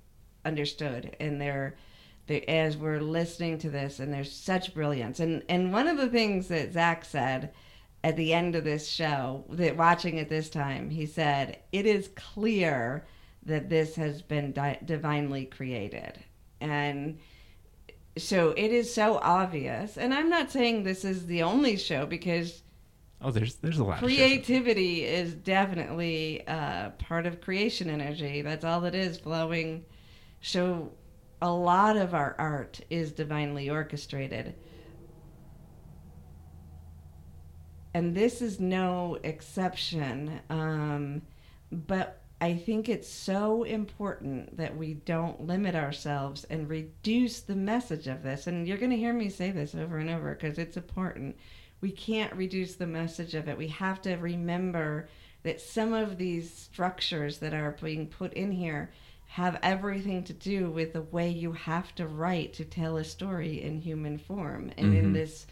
understood 0.46 1.16
and 1.20 1.42
they're 1.42 1.76
they, 2.28 2.42
as 2.44 2.78
we're 2.78 3.02
listening 3.02 3.58
to 3.60 3.70
this 3.70 4.00
and 4.00 4.14
there's 4.14 4.32
such 4.32 4.74
brilliance 4.74 5.20
and 5.20 5.44
and 5.50 5.74
one 5.74 5.88
of 5.88 5.98
the 5.98 6.10
things 6.10 6.48
that 6.48 6.72
Zac 6.72 7.04
said 7.04 7.52
at 8.04 8.16
the 8.16 8.34
end 8.34 8.56
of 8.56 8.64
this 8.64 8.88
show 8.88 9.44
that 9.50 9.76
watching 9.76 10.18
it 10.18 10.30
this 10.30 10.50
time 10.50 10.90
he 10.90 11.06
said 11.06 11.60
it 11.72 11.86
is 11.86 12.10
clear 12.16 13.06
that 13.44 13.70
this 13.70 13.96
has 13.96 14.22
been 14.22 14.52
di- 14.54 14.80
divinely 14.86 15.46
created 15.46 16.18
and 16.62 17.20
so 18.18 18.52
it 18.52 18.72
is 18.72 18.94
so 18.94 19.18
obvious. 19.18 19.98
And 19.98 20.14
i'm 20.14 20.30
not 20.30 20.52
saying 20.52 20.84
this 20.84 21.06
is 21.06 21.26
the 21.26 21.44
only 21.44 21.78
show 21.78 22.06
because 22.06 22.64
Oh, 23.24 23.30
there's 23.30 23.56
there's 23.56 23.78
a 23.78 23.84
lot 23.84 24.00
creativity 24.00 25.06
is 25.06 25.34
definitely 25.36 26.46
uh, 26.48 26.90
part 26.92 27.28
of 27.28 27.40
creation 27.40 27.88
energy. 27.90 28.42
That's 28.42 28.66
all 28.66 28.84
it 28.86 28.96
is 28.96 29.20
flowing. 29.20 29.86
So 30.42 30.92
a 31.40 31.52
lot 31.52 31.98
of 31.98 32.16
our 32.16 32.36
art 32.40 32.82
is 32.90 33.12
divinely 33.12 33.70
orchestrated. 33.70 34.56
And 37.94 38.16
this 38.16 38.42
is 38.42 38.60
no 38.60 39.20
exception 39.24 40.40
um, 40.50 41.22
but 41.72 42.21
I 42.42 42.56
think 42.56 42.90
it's 42.90 43.08
so 43.08 43.64
important 43.64 44.58
that 44.58 44.76
we 44.76 44.96
don't 44.96 45.46
limit 45.46 45.76
ourselves 45.76 46.44
and 46.50 46.68
reduce 46.68 47.42
the 47.42 47.56
message 47.56 48.08
of 48.08 48.24
this. 48.24 48.48
And 48.48 48.68
you're 48.68 48.80
going 48.80 48.90
to 48.92 48.98
hear 48.98 49.14
me 49.14 49.30
say 49.30 49.52
this 49.52 49.76
over 49.76 50.00
and 50.00 50.10
over 50.10 50.34
because 50.34 50.58
it's 50.58 50.76
important. 50.76 51.38
We 51.82 51.92
can't 51.92 52.34
reduce 52.34 52.76
the 52.76 52.88
message 52.88 53.36
of 53.36 53.48
it. 53.48 53.58
We 53.58 53.68
have 53.68 54.02
to 54.04 54.16
remember 54.16 55.08
that 55.44 55.62
some 55.62 55.94
of 55.94 56.18
these 56.18 56.52
structures 56.52 57.38
that 57.40 57.54
are 57.54 57.78
being 57.80 58.08
put 58.08 58.34
in 58.34 58.52
here 58.52 58.92
have 59.28 59.60
everything 59.62 60.24
to 60.24 60.34
do 60.34 60.72
with 60.72 60.94
the 60.94 61.02
way 61.04 61.30
you 61.30 61.52
have 61.54 61.94
to 61.96 62.08
write 62.08 62.54
to 62.54 62.66
tell 62.66 62.98
a 62.98 63.04
story 63.04 63.62
in 63.62 63.80
human 63.80 64.18
form 64.18 64.72
and 64.78 64.94
in 64.96 65.12
Mhm. 65.12 65.14
this 65.14 65.46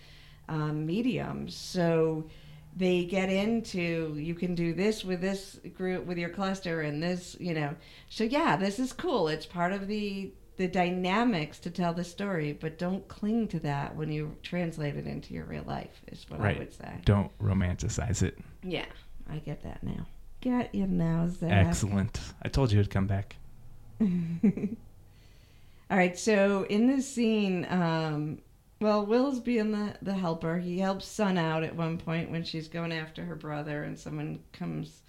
um, 0.49 0.87
medium. 0.87 1.47
So 1.47 2.27
they 2.75 3.03
get 3.03 3.29
into 3.29 4.15
you 4.17 4.33
can 4.35 4.53
do 4.55 4.73
this 4.73 5.03
with 5.03 5.21
this 5.21 5.59
group 5.75 6.05
with 6.05 6.17
your 6.17 6.29
cluster 6.29 6.81
and 6.81 7.01
this 7.01 7.35
you 7.39 7.53
know 7.53 7.73
so 8.09 8.23
yeah 8.23 8.55
this 8.55 8.79
is 8.79 8.93
cool 8.93 9.27
it's 9.27 9.45
part 9.45 9.73
of 9.73 9.87
the 9.87 10.31
the 10.57 10.67
dynamics 10.67 11.57
to 11.57 11.69
tell 11.71 11.93
the 11.93 12.03
story 12.03 12.53
but 12.53 12.77
don't 12.77 13.07
cling 13.07 13.47
to 13.47 13.59
that 13.59 13.95
when 13.95 14.11
you 14.11 14.35
translate 14.43 14.95
it 14.95 15.07
into 15.07 15.33
your 15.33 15.45
real 15.45 15.63
life 15.65 16.01
is 16.11 16.25
what 16.29 16.39
Right. 16.39 16.55
i 16.57 16.59
would 16.59 16.73
say 16.73 16.93
Don't 17.05 17.31
romanticize 17.39 18.21
it. 18.23 18.37
yeah 18.63 18.85
i 19.29 19.37
get 19.37 19.63
that 19.63 19.81
now 19.83 20.05
get 20.41 20.73
you 20.75 20.85
now 20.87 21.27
Zac. 21.27 21.51
Excellent. 21.51 22.19
I 22.43 22.49
told 22.49 22.71
you 22.71 22.79
it'd 22.79 22.91
come 22.91 23.07
back. 23.07 23.35
All 24.01 25.97
right, 25.97 26.17
so 26.17 26.63
in 26.69 26.85
this 26.87 27.07
scene, 27.11 27.65
um, 27.69 28.39
well, 28.79 29.05
Will's 29.05 29.39
being 29.39 29.71
the, 29.71 29.95
the 30.01 30.13
helper. 30.13 30.57
He 30.59 30.79
helps 30.79 31.07
Sun 31.07 31.37
out 31.37 31.63
at 31.63 31.75
one 31.75 31.97
point 31.97 32.31
when 32.31 32.43
she's 32.43 32.67
going 32.67 32.91
after 32.91 33.25
her 33.25 33.35
brother, 33.35 33.83
and 33.83 33.97
someone 33.99 34.39
comes 34.53 35.01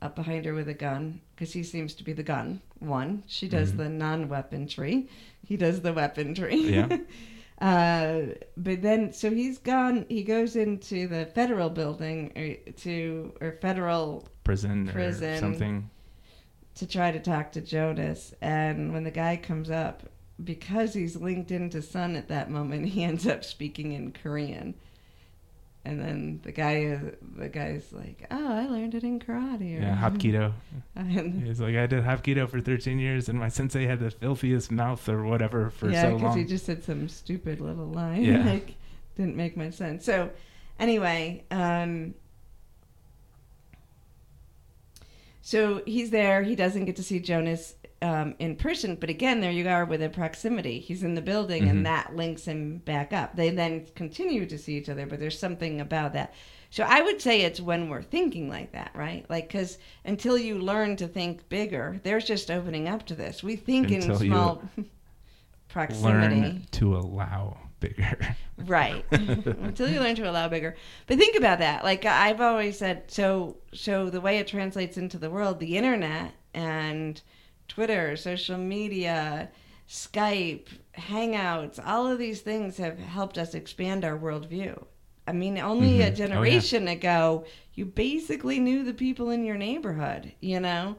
up 0.00 0.16
behind 0.16 0.44
her 0.44 0.54
with 0.54 0.68
a 0.68 0.74
gun 0.74 1.20
because 1.34 1.52
he 1.52 1.62
seems 1.62 1.94
to 1.94 2.04
be 2.04 2.12
the 2.12 2.22
gun 2.22 2.60
one. 2.80 3.22
She 3.26 3.48
does 3.48 3.72
Mhm. 3.72 3.76
the 3.76 3.88
non 3.88 4.28
weaponry, 4.28 5.08
he 5.46 5.56
does 5.56 5.80
the 5.82 5.92
weaponry. 5.92 6.56
Yeah. 6.56 6.98
uh, 7.60 8.34
but 8.56 8.82
then, 8.82 9.12
so 9.12 9.30
he's 9.30 9.58
gone, 9.58 10.06
he 10.08 10.22
goes 10.24 10.56
into 10.56 11.06
the 11.06 11.26
federal 11.26 11.70
building 11.70 12.32
or 12.36 12.72
to, 12.72 13.32
or 13.40 13.52
federal 13.60 14.26
Prison, 14.42 14.88
Prison. 14.88 15.34
or 15.34 15.38
something. 15.38 15.90
to 16.74 16.86
try 16.86 17.12
to 17.12 17.20
talk 17.20 17.52
to 17.52 17.60
Jonas. 17.60 18.34
And 18.40 18.92
when 18.92 19.04
the 19.04 19.10
guy 19.12 19.36
comes 19.36 19.70
up, 19.70 20.02
because 20.44 20.94
he's 20.94 21.16
linked 21.16 21.50
into 21.50 21.82
Sun 21.82 22.16
at 22.16 22.28
that 22.28 22.50
moment, 22.50 22.88
he 22.88 23.02
ends 23.10 23.26
up 23.26 23.44
speaking 23.44 23.92
in 23.92 24.12
Korean. 24.12 24.74
And 25.84 26.00
then 26.00 26.40
the 26.44 26.52
guy, 26.52 26.84
uh, 26.86 27.10
the 27.36 27.48
guy's 27.48 27.92
like, 27.92 28.24
"Oh, 28.30 28.52
I 28.54 28.68
learned 28.68 28.94
it 28.94 29.02
in 29.02 29.18
karate." 29.18 29.78
or- 29.78 29.82
Yeah, 29.82 29.96
Hapkido. 30.00 30.52
He's 31.44 31.60
like, 31.60 31.74
I 31.74 31.86
did 31.86 32.04
Hapkido 32.04 32.48
for 32.48 32.60
13 32.60 33.00
years, 33.00 33.28
and 33.28 33.36
my 33.36 33.48
sensei 33.48 33.84
had 33.86 33.98
the 33.98 34.12
filthiest 34.12 34.70
mouth 34.70 35.08
or 35.08 35.24
whatever 35.24 35.70
for 35.70 35.90
yeah, 35.90 36.02
so 36.02 36.08
because 36.14 36.22
long. 36.22 36.38
he 36.38 36.44
just 36.44 36.66
said 36.66 36.84
some 36.84 37.08
stupid 37.08 37.60
little 37.60 37.86
line, 37.88 38.22
Yeah. 38.22 38.44
like 38.44 38.76
didn't 39.16 39.34
make 39.34 39.56
much 39.56 39.74
sense. 39.74 40.04
So, 40.04 40.30
anyway, 40.78 41.42
um, 41.50 42.14
so 45.40 45.82
he's 45.84 46.10
there. 46.10 46.42
He 46.42 46.54
doesn't 46.54 46.84
get 46.84 46.94
to 46.96 47.02
see 47.02 47.18
Jonas 47.18 47.74
um, 48.02 48.34
in 48.38 48.56
person, 48.56 48.96
but 48.96 49.08
again, 49.08 49.40
there 49.40 49.50
you 49.52 49.66
are 49.68 49.84
with 49.86 50.02
a 50.02 50.08
proximity. 50.10 50.80
He's 50.80 51.02
in 51.02 51.14
the 51.14 51.22
building, 51.22 51.64
Mhm. 51.64 51.70
and 51.70 51.86
that 51.86 52.14
links 52.16 52.44
him 52.44 52.78
back 52.84 53.12
up. 53.12 53.36
They 53.36 53.50
then 53.50 53.86
continue 53.94 54.44
to 54.46 54.58
see 54.58 54.76
each 54.76 54.88
other, 54.88 55.06
but 55.06 55.20
there's 55.20 55.38
something 55.38 55.80
about 55.80 56.12
that. 56.12 56.34
So 56.70 56.84
I 56.88 57.00
would 57.02 57.20
say 57.22 57.42
it's 57.42 57.60
when 57.60 57.88
we're 57.88 58.02
thinking 58.02 58.48
like 58.48 58.72
that, 58.72 58.90
right? 58.94 59.24
Like, 59.30 59.48
because 59.48 59.78
until 60.04 60.36
you 60.38 60.58
learn 60.58 60.96
to 60.96 61.06
think 61.06 61.48
bigger, 61.48 62.00
there's 62.02 62.24
just 62.24 62.50
opening 62.50 62.88
up 62.88 63.06
to 63.06 63.14
this. 63.14 63.42
We 63.42 63.56
think 63.56 63.90
Until 63.90 64.12
in 64.12 64.26
small 64.26 64.62
proximity. 65.68 66.40
Learn 66.40 66.66
to 66.72 66.96
allow 66.96 67.58
bigger. 67.80 68.36
Right. 68.66 69.04
Until 69.10 69.88
you 69.88 69.98
learn 69.98 70.14
to 70.16 70.30
allow 70.30 70.46
bigger. 70.48 70.76
But 71.08 71.18
think 71.18 71.36
about 71.36 71.58
that. 71.58 71.82
Like 71.82 72.04
I've 72.04 72.40
always 72.40 72.78
said, 72.78 73.10
so 73.10 73.56
so 73.74 74.08
the 74.08 74.20
way 74.20 74.38
it 74.38 74.46
translates 74.46 74.96
into 74.96 75.18
the 75.18 75.30
world, 75.30 75.58
the 75.58 75.76
internet 75.76 76.32
and 76.54 77.20
Twitter, 77.72 78.16
social 78.16 78.58
media, 78.58 79.48
Skype, 79.88 80.66
Hangouts, 80.98 81.80
all 81.84 82.06
of 82.06 82.18
these 82.18 82.42
things 82.42 82.76
have 82.76 82.98
helped 82.98 83.38
us 83.38 83.54
expand 83.54 84.04
our 84.04 84.18
worldview. 84.18 84.84
I 85.26 85.32
mean, 85.32 85.56
only 85.58 85.88
Mhm. 85.88 86.00
Oh, 86.00 86.02
a 86.02 86.08
yeah. 86.08 86.10
generation 86.10 86.86
ago, 86.88 87.46
you 87.74 87.86
basically 87.86 88.58
knew 88.58 88.84
the 88.84 88.92
people 88.92 89.30
in 89.30 89.44
your 89.44 89.56
neighborhood, 89.56 90.32
you 90.40 90.60
know? 90.60 90.96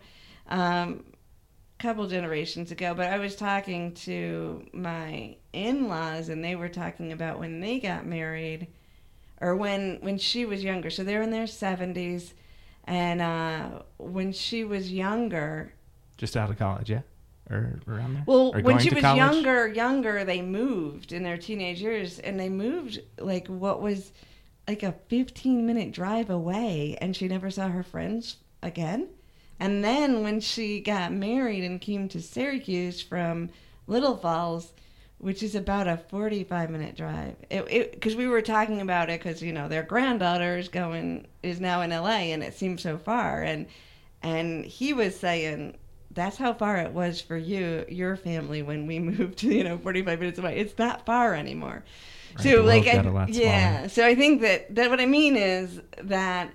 Um, 0.48 1.04
couple 1.78 2.08
generations 2.08 2.72
ago, 2.72 2.94
but 2.96 3.08
I 3.12 3.20
was 3.20 3.36
talking 3.36 3.94
to 4.08 4.66
my 4.74 5.36
in-laws 5.52 6.30
and 6.30 6.44
they 6.44 6.56
were 6.56 6.70
talking 6.70 7.12
about 7.12 7.40
when 7.40 7.60
they 7.60 7.78
got 7.80 8.06
married 8.06 8.68
or 9.42 9.56
when 9.56 9.98
when 10.02 10.18
she 10.18 10.46
was 10.46 10.64
younger. 10.64 10.90
So 10.90 11.04
they're 11.04 11.22
in 11.22 11.32
their 11.32 11.46
70s 11.46 12.34
and 12.86 13.22
uh, 13.22 13.82
when 13.98 14.32
she 14.32 14.64
was 14.64 14.94
younger, 14.94 15.74
Just 16.18 16.38
out 16.38 16.50
of 16.50 16.58
college, 16.58 16.90
yeah? 16.90 17.02
Or 17.50 17.80
around 17.88 18.14
there? 18.14 18.24
well, 18.26 18.54
when 18.54 18.80
she 18.80 18.90
was 18.90 19.02
college? 19.02 19.18
younger, 19.18 19.68
younger, 19.68 20.24
they 20.24 20.42
moved 20.42 21.12
in 21.12 21.24
their 21.24 21.38
teenage 21.38 21.82
years, 21.82 22.20
and 22.20 22.40
they 22.40 22.50
moved 22.50 23.00
like 23.20 23.48
what 23.48 23.82
was 23.82 24.12
like 24.68 24.84
a 24.84 24.94
15 25.10 25.66
minute 25.66 25.92
drive 25.92 26.30
away, 26.30 26.98
and 27.02 27.16
she 27.16 27.28
never 27.28 27.50
saw 27.50 27.68
her 27.68 27.84
friends 27.84 28.38
again. 28.62 29.10
And 29.60 29.84
then 29.84 30.24
when 30.24 30.40
she 30.40 30.80
got 30.80 31.12
married 31.12 31.64
and 31.64 31.80
came 31.80 32.08
to 32.10 32.22
Syracuse 32.22 33.02
from 33.02 33.50
Little 33.88 34.18
Falls, 34.18 34.74
which 35.18 35.42
is 35.42 35.56
about 35.56 35.88
a 35.88 35.98
45 35.98 36.70
minute 36.70 36.96
drive, 36.96 37.36
it 37.50 37.92
because 37.92 38.16
we 38.16 38.28
were 38.28 38.42
talking 38.42 38.82
about 38.82 39.10
it 39.10 39.22
because 39.22 39.42
you 39.42 39.54
know 39.54 39.68
their 39.68 39.84
granddaughter 39.84 40.58
is 40.58 40.70
going 40.70 41.28
is 41.44 41.60
now 41.60 41.82
in 41.82 41.92
LA, 41.92 42.32
and 42.32 42.44
it 42.44 42.54
seemed 42.54 42.80
so 42.80 42.98
far, 42.98 43.42
and 43.42 43.68
and 44.22 44.66
he 44.66 44.94
was 44.94 45.18
saying 45.18 45.76
that's 46.14 46.38
how 46.38 46.54
far 46.54 46.78
it 46.78 46.92
was 46.92 47.22
for 47.22 47.38
you 47.38 47.86
your 47.90 48.16
family 48.16 48.62
when 48.62 48.86
we 48.88 49.00
moved 49.12 49.40
to, 49.40 49.54
you 49.54 49.64
know 49.64 49.78
45 49.78 50.20
minutes 50.20 50.40
away 50.40 50.58
it's 50.60 50.78
not 50.78 51.06
far 51.06 51.34
anymore 51.34 51.84
Right, 52.36 52.44
so 52.44 52.64
like 52.64 52.88
I, 52.88 52.96
got 52.96 53.06
a 53.06 53.12
lot 53.12 53.34
yeah 53.34 53.78
smaller. 53.78 53.90
so 53.90 54.06
i 54.06 54.16
think 54.16 54.42
that 54.42 54.74
that 54.76 54.90
what 54.90 55.00
i 55.00 55.06
mean 55.06 55.36
is 55.36 55.82
that 56.02 56.52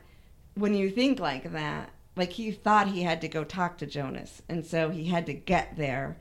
when 0.55 0.75
you 0.75 0.91
think 0.91 1.21
like 1.21 1.53
that 1.53 1.91
like 2.17 2.31
he 2.33 2.51
thought 2.51 2.89
he 2.89 3.03
had 3.03 3.21
to 3.21 3.29
go 3.29 3.45
talk 3.45 3.79
to 3.79 3.87
jonas 3.87 4.43
and 4.49 4.65
so 4.67 4.91
he 4.91 5.05
had 5.05 5.27
to 5.27 5.35
get 5.35 5.77
there 5.77 6.17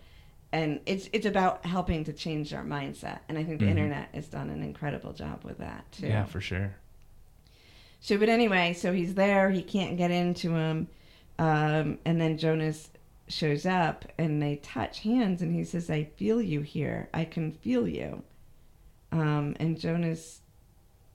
and 0.51 0.79
it's 0.85 1.09
it's 1.11 1.25
about 1.25 1.65
helping 1.65 2.03
to 2.05 2.13
change 2.13 2.53
our 2.53 2.63
mindset 2.63 3.19
and 3.29 3.37
i 3.37 3.43
think 3.43 3.59
the 3.59 3.65
Mhm. 3.65 3.71
internet 3.71 4.09
has 4.13 4.27
done 4.27 4.49
an 4.49 4.61
incredible 4.63 5.11
job 5.13 5.43
with 5.43 5.57
that 5.57 5.91
too 5.91 6.07
Yeah, 6.07 6.25
for 6.25 6.39
sure. 6.41 6.75
so, 7.99 8.17
but 8.17 8.29
anyway, 8.29 8.73
so 8.73 8.93
he's 8.93 9.15
there. 9.15 9.49
He 9.49 9.63
can't 9.63 9.97
get 9.97 10.11
into 10.11 10.51
him, 10.53 10.87
um, 11.39 11.97
and 12.05 12.21
then 12.21 12.37
Jonas 12.37 12.89
shows 13.27 13.65
up 13.65 14.05
and 14.17 14.41
they 14.41 14.57
touch 14.57 14.99
hands 15.01 15.41
and 15.41 15.53
he 15.53 15.63
says, 15.63 15.89
I 15.89 16.05
feel 16.05 16.41
you 16.41 16.61
here. 16.61 17.09
I 17.13 17.25
can 17.25 17.51
feel 17.51 17.87
you. 17.87 18.23
Um, 19.11 19.55
and 19.59 19.79
Jonas 19.79 20.41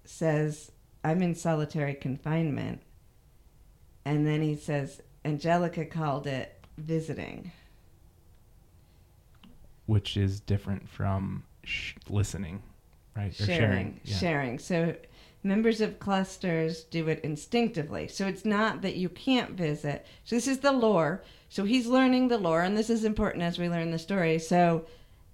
says, 0.04 0.72
I'm 1.04 1.22
in 1.22 1.34
solitary 1.34 1.94
confinement. 1.94 2.80
And 4.04 4.26
then 4.26 4.42
he 4.42 4.56
says, 4.56 5.00
Angelica 5.24 5.84
called 5.84 6.26
it 6.26 6.64
visiting. 6.78 7.52
which 9.86 10.16
is 10.16 10.40
different 10.40 10.88
from 10.88 11.44
sh- 11.64 11.94
listening, 12.08 12.62
right? 13.16 13.38
Or 13.40 13.44
sharing 13.44 14.00
Yeah. 14.04 14.16
sharing 14.16 14.58
so 14.58 14.94
members 15.42 15.80
of 15.80 15.98
clusters 15.98 16.84
do 16.84 17.08
it 17.08 17.20
instinctively 17.24 18.06
so 18.06 18.26
it's 18.28 18.44
not 18.44 18.80
that 18.82 18.94
you 18.96 19.08
can't 19.08 19.50
visit 19.50 20.06
so 20.24 20.36
this 20.36 20.46
is 20.46 20.60
the 20.60 20.70
lore 20.72 21.22
so 21.52 21.64
he's 21.64 21.86
learning 21.86 22.28
the 22.28 22.38
lore 22.38 22.62
and 22.62 22.78
this 22.78 22.88
is 22.88 23.04
important 23.04 23.42
as 23.42 23.58
we 23.58 23.68
learn 23.68 23.90
the 23.90 23.98
story. 23.98 24.38
So 24.38 24.86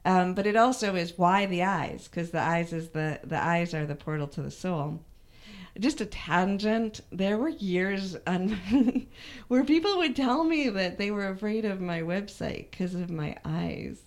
um, 0.05 0.35
but 0.35 0.49
it 0.49 0.57
also 0.57 0.97
is 0.97 1.17
why 1.17 1.47
the 1.47 1.63
eyes 1.63 2.09
because 2.09 2.33
the 2.33 2.41
eyes 2.41 2.73
is 2.73 2.89
the 2.89 3.21
the 3.23 3.41
eyes 3.41 3.73
are 3.73 3.87
the 3.87 3.95
portal 3.95 4.27
to 4.27 4.43
the 4.43 4.51
soul. 4.51 4.99
Just 5.79 6.01
a 6.01 6.07
tangent 6.07 7.03
there 7.13 7.39
were 7.39 7.51
years 7.51 8.17
on 8.27 9.07
where 9.47 9.63
people 9.63 9.99
would 9.99 10.17
tell 10.17 10.43
me 10.43 10.69
that 10.71 10.99
they 10.99 11.13
were 11.13 11.29
afraid 11.29 11.65
of 11.65 11.81
my 11.81 12.01
website 12.01 12.73
because 12.73 12.97
of 12.97 13.11
my 13.11 13.37
eyes 13.45 14.01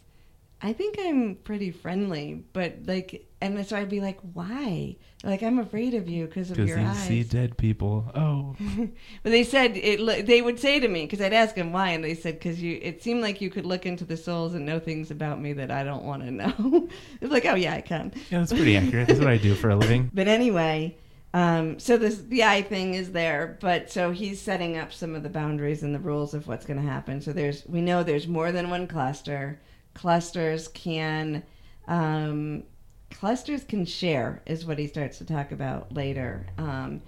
I 0.63 0.73
think 0.73 0.97
I'm 0.99 1.35
pretty 1.43 1.71
friendly, 1.71 2.43
but 2.53 2.79
like, 2.85 3.27
and 3.41 3.65
so 3.65 3.75
I'd 3.75 3.89
be 3.89 3.99
like, 3.99 4.19
why? 4.33 4.95
Like, 5.23 5.41
I'm 5.41 5.57
afraid 5.57 5.95
of 5.95 6.07
you 6.07 6.25
because 6.27 6.51
of 6.51 6.57
Because 6.57 6.69
your 6.69 6.79
you 6.79 6.85
eyes. 6.85 6.97
see 6.99 7.23
dead 7.23 7.57
people. 7.57 8.05
Oh, 8.13 8.55
but 9.23 9.29
they 9.31 9.43
said 9.43 9.75
it. 9.75 10.27
They 10.27 10.41
would 10.41 10.59
say 10.59 10.79
to 10.79 10.87
me 10.87 11.05
because 11.05 11.19
I'd 11.21 11.33
ask 11.33 11.55
them 11.55 11.71
why, 11.71 11.89
and 11.89 12.03
they 12.03 12.13
said 12.13 12.35
because 12.35 12.61
you. 12.61 12.79
It 12.81 13.01
seemed 13.01 13.21
like 13.21 13.41
you 13.41 13.49
could 13.49 13.65
look 13.65 13.85
into 13.87 14.05
the 14.05 14.17
souls 14.17 14.53
and 14.53 14.65
know 14.65 14.79
things 14.79 15.09
about 15.09 15.41
me 15.41 15.53
that 15.53 15.71
I 15.71 15.83
don't 15.83 16.03
want 16.03 16.23
to 16.23 16.31
know. 16.31 16.87
it's 17.21 17.31
like, 17.31 17.45
oh 17.45 17.55
yeah, 17.55 17.73
I 17.73 17.81
can. 17.81 18.13
yeah, 18.29 18.39
that's 18.39 18.53
pretty 18.53 18.77
accurate. 18.77 19.07
That's 19.07 19.19
what 19.19 19.29
I 19.29 19.37
do 19.37 19.55
for 19.55 19.69
a 19.71 19.75
living. 19.75 20.11
But 20.13 20.27
anyway, 20.27 20.95
um, 21.33 21.79
so 21.79 21.97
this 21.97 22.17
the 22.17 22.43
eye 22.43 22.61
thing 22.61 22.93
is 22.93 23.11
there, 23.11 23.57
but 23.61 23.91
so 23.91 24.11
he's 24.11 24.39
setting 24.39 24.77
up 24.77 24.93
some 24.93 25.15
of 25.15 25.23
the 25.23 25.29
boundaries 25.29 25.81
and 25.81 25.95
the 25.95 25.99
rules 25.99 26.33
of 26.35 26.47
what's 26.47 26.65
going 26.65 26.79
to 26.81 26.87
happen. 26.87 27.21
So 27.21 27.33
there's 27.33 27.65
we 27.67 27.81
know 27.81 28.03
there's 28.03 28.27
more 28.27 28.51
than 28.51 28.69
one 28.69 28.85
cluster. 28.87 29.59
Clusters 29.93 30.67
can 30.69 31.43
um, 31.87 32.63
clusters 33.11 33.63
can 33.63 33.85
share 33.85 34.41
is 34.45 34.65
what 34.65 34.79
he 34.79 34.87
starts 34.87 35.17
to 35.19 35.25
talk 35.25 35.51
about 35.51 35.93
later. 35.93 36.47
Um, 36.57 37.01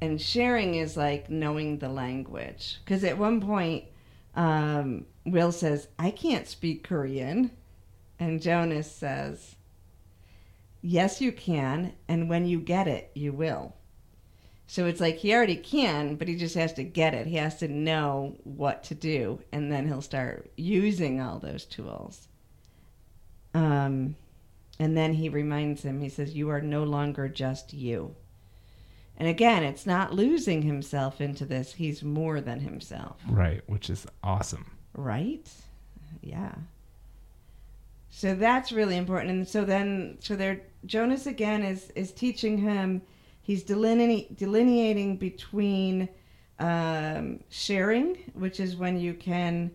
and 0.00 0.20
sharing 0.20 0.76
is 0.76 0.96
like 0.96 1.28
knowing 1.28 1.78
the 1.78 1.88
language. 1.88 2.78
Because 2.84 3.04
at 3.04 3.18
one 3.18 3.40
point 3.40 3.84
um, 4.34 5.06
will 5.24 5.52
says 5.52 5.88
i 5.98 6.10
can't 6.10 6.46
speak 6.46 6.84
korean. 6.86 7.50
And 8.18 8.40
jonas 8.40 8.90
says 8.90 9.56
yes 10.82 11.20
you 11.20 11.32
can 11.32 11.94
and 12.08 12.28
when 12.28 12.46
you 12.46 12.60
get 12.60 12.86
it 12.88 13.10
you 13.14 13.32
will 13.32 13.74
so 14.70 14.86
it's 14.86 15.00
like 15.00 15.16
he 15.16 15.34
already 15.34 15.56
can 15.56 16.14
but 16.14 16.28
he 16.28 16.36
just 16.36 16.54
has 16.54 16.72
to 16.74 16.84
get 16.84 17.12
it. 17.12 17.26
He 17.26 17.34
has 17.34 17.56
to 17.56 17.66
know 17.66 18.36
what 18.44 18.84
to 18.84 18.94
do 18.94 19.40
and 19.50 19.70
then 19.70 19.88
he'll 19.88 20.00
start 20.00 20.48
using 20.56 21.20
all 21.20 21.40
those 21.40 21.64
tools. 21.64 22.28
Um, 23.52 24.14
and 24.78 24.96
then 24.96 25.12
he 25.12 25.28
reminds 25.28 25.82
him 25.82 26.00
he 26.00 26.08
says 26.08 26.34
you 26.36 26.50
are 26.50 26.60
no 26.60 26.84
longer 26.84 27.26
just 27.26 27.72
you. 27.74 28.14
And 29.16 29.26
again 29.26 29.64
it's 29.64 29.86
not 29.86 30.14
losing 30.14 30.62
himself 30.62 31.20
into 31.20 31.44
this. 31.44 31.72
He's 31.72 32.04
more 32.04 32.40
than 32.40 32.60
himself. 32.60 33.16
Right, 33.28 33.62
which 33.66 33.90
is 33.90 34.06
awesome. 34.22 34.70
right? 34.94 35.50
Yeah. 36.22 36.54
So 38.08 38.36
that's 38.36 38.70
really 38.70 38.96
important. 38.96 39.32
And 39.32 39.48
so 39.48 39.64
then 39.64 40.18
so 40.20 40.36
there 40.36 40.60
jonas 40.86 41.26
again 41.26 41.64
is 41.64 41.90
is 41.96 42.12
teaching 42.12 42.56
him 42.56 43.02
he's 43.50 43.64
deline- 43.64 44.26
delineating 44.36 45.16
between 45.16 46.08
um, 46.60 47.40
sharing 47.48 48.16
which 48.34 48.60
is 48.60 48.76
when 48.76 48.96
you 48.96 49.12
can 49.12 49.72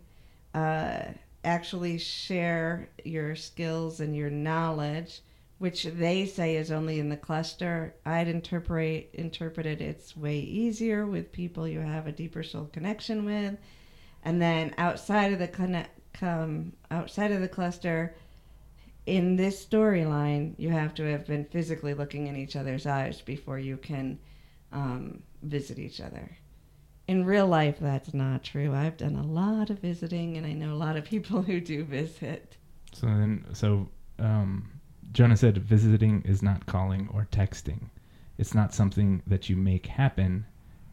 uh, 0.54 1.00
actually 1.44 1.98
share 1.98 2.88
your 3.04 3.36
skills 3.36 4.00
and 4.00 4.16
your 4.16 4.30
knowledge 4.30 5.20
which 5.58 5.84
they 5.84 6.26
say 6.26 6.56
is 6.56 6.72
only 6.72 7.00
in 7.00 7.10
the 7.10 7.18
cluster. 7.18 7.96
I'd 8.06 8.28
interpret 8.28 9.10
interpreted 9.14 9.82
it's 9.82 10.16
way 10.16 10.40
easier 10.40 11.06
with 11.06 11.32
people 11.32 11.68
you 11.68 11.80
have 11.80 12.08
a 12.08 12.12
deeper 12.12 12.44
soul 12.44 12.70
connection 12.72 13.26
with. 13.26 13.58
And 14.24 14.42
then 14.42 14.74
outside 14.78 15.34
of 15.34 15.40
the 15.40 15.88
outside 16.92 17.32
of 17.32 17.42
the 17.42 17.50
cluster 17.50 18.16
in 19.06 19.36
this 19.36 19.64
storyline 19.66 20.54
you 20.58 20.70
have 20.70 20.94
to 20.94 21.04
have 21.04 21.26
been 21.26 21.46
physically 21.46 21.94
looking 21.94 22.28
in 22.28 22.36
each 22.36 22.56
other's 22.56 22.86
eyes 22.86 23.22
before 23.22 23.60
you 23.60 23.78
can 23.78 24.20
um, 24.72 25.22
visit 25.44 25.80
each 25.80 26.02
other 26.02 26.38
in 27.08 27.24
real 27.26 27.48
life 27.48 27.78
that's 27.80 28.14
not 28.14 28.44
true 28.44 28.74
i've 28.74 28.98
done 28.98 29.16
a 29.16 29.24
lot 29.26 29.70
of 29.70 29.80
visiting 29.80 30.38
and 30.38 30.46
i 30.46 30.54
know 30.54 30.74
a 30.74 30.76
lot 30.76 30.98
of 30.98 31.06
people 31.06 31.42
who 31.50 31.60
do 31.62 31.84
visit 31.84 32.58
So 32.94 33.08
then, 33.08 33.46
so 33.54 33.90
um, 34.20 34.70
Jonas 35.12 35.42
said, 35.42 35.58
visiting 35.58 36.22
is 36.24 36.42
not 36.44 36.66
calling 36.66 37.10
or 37.14 37.28
texting. 37.32 37.90
It's 38.38 38.54
not 38.54 38.74
something 38.74 39.22
that 39.28 39.50
you 39.50 39.56
make 39.58 39.86
happen. 39.86 40.46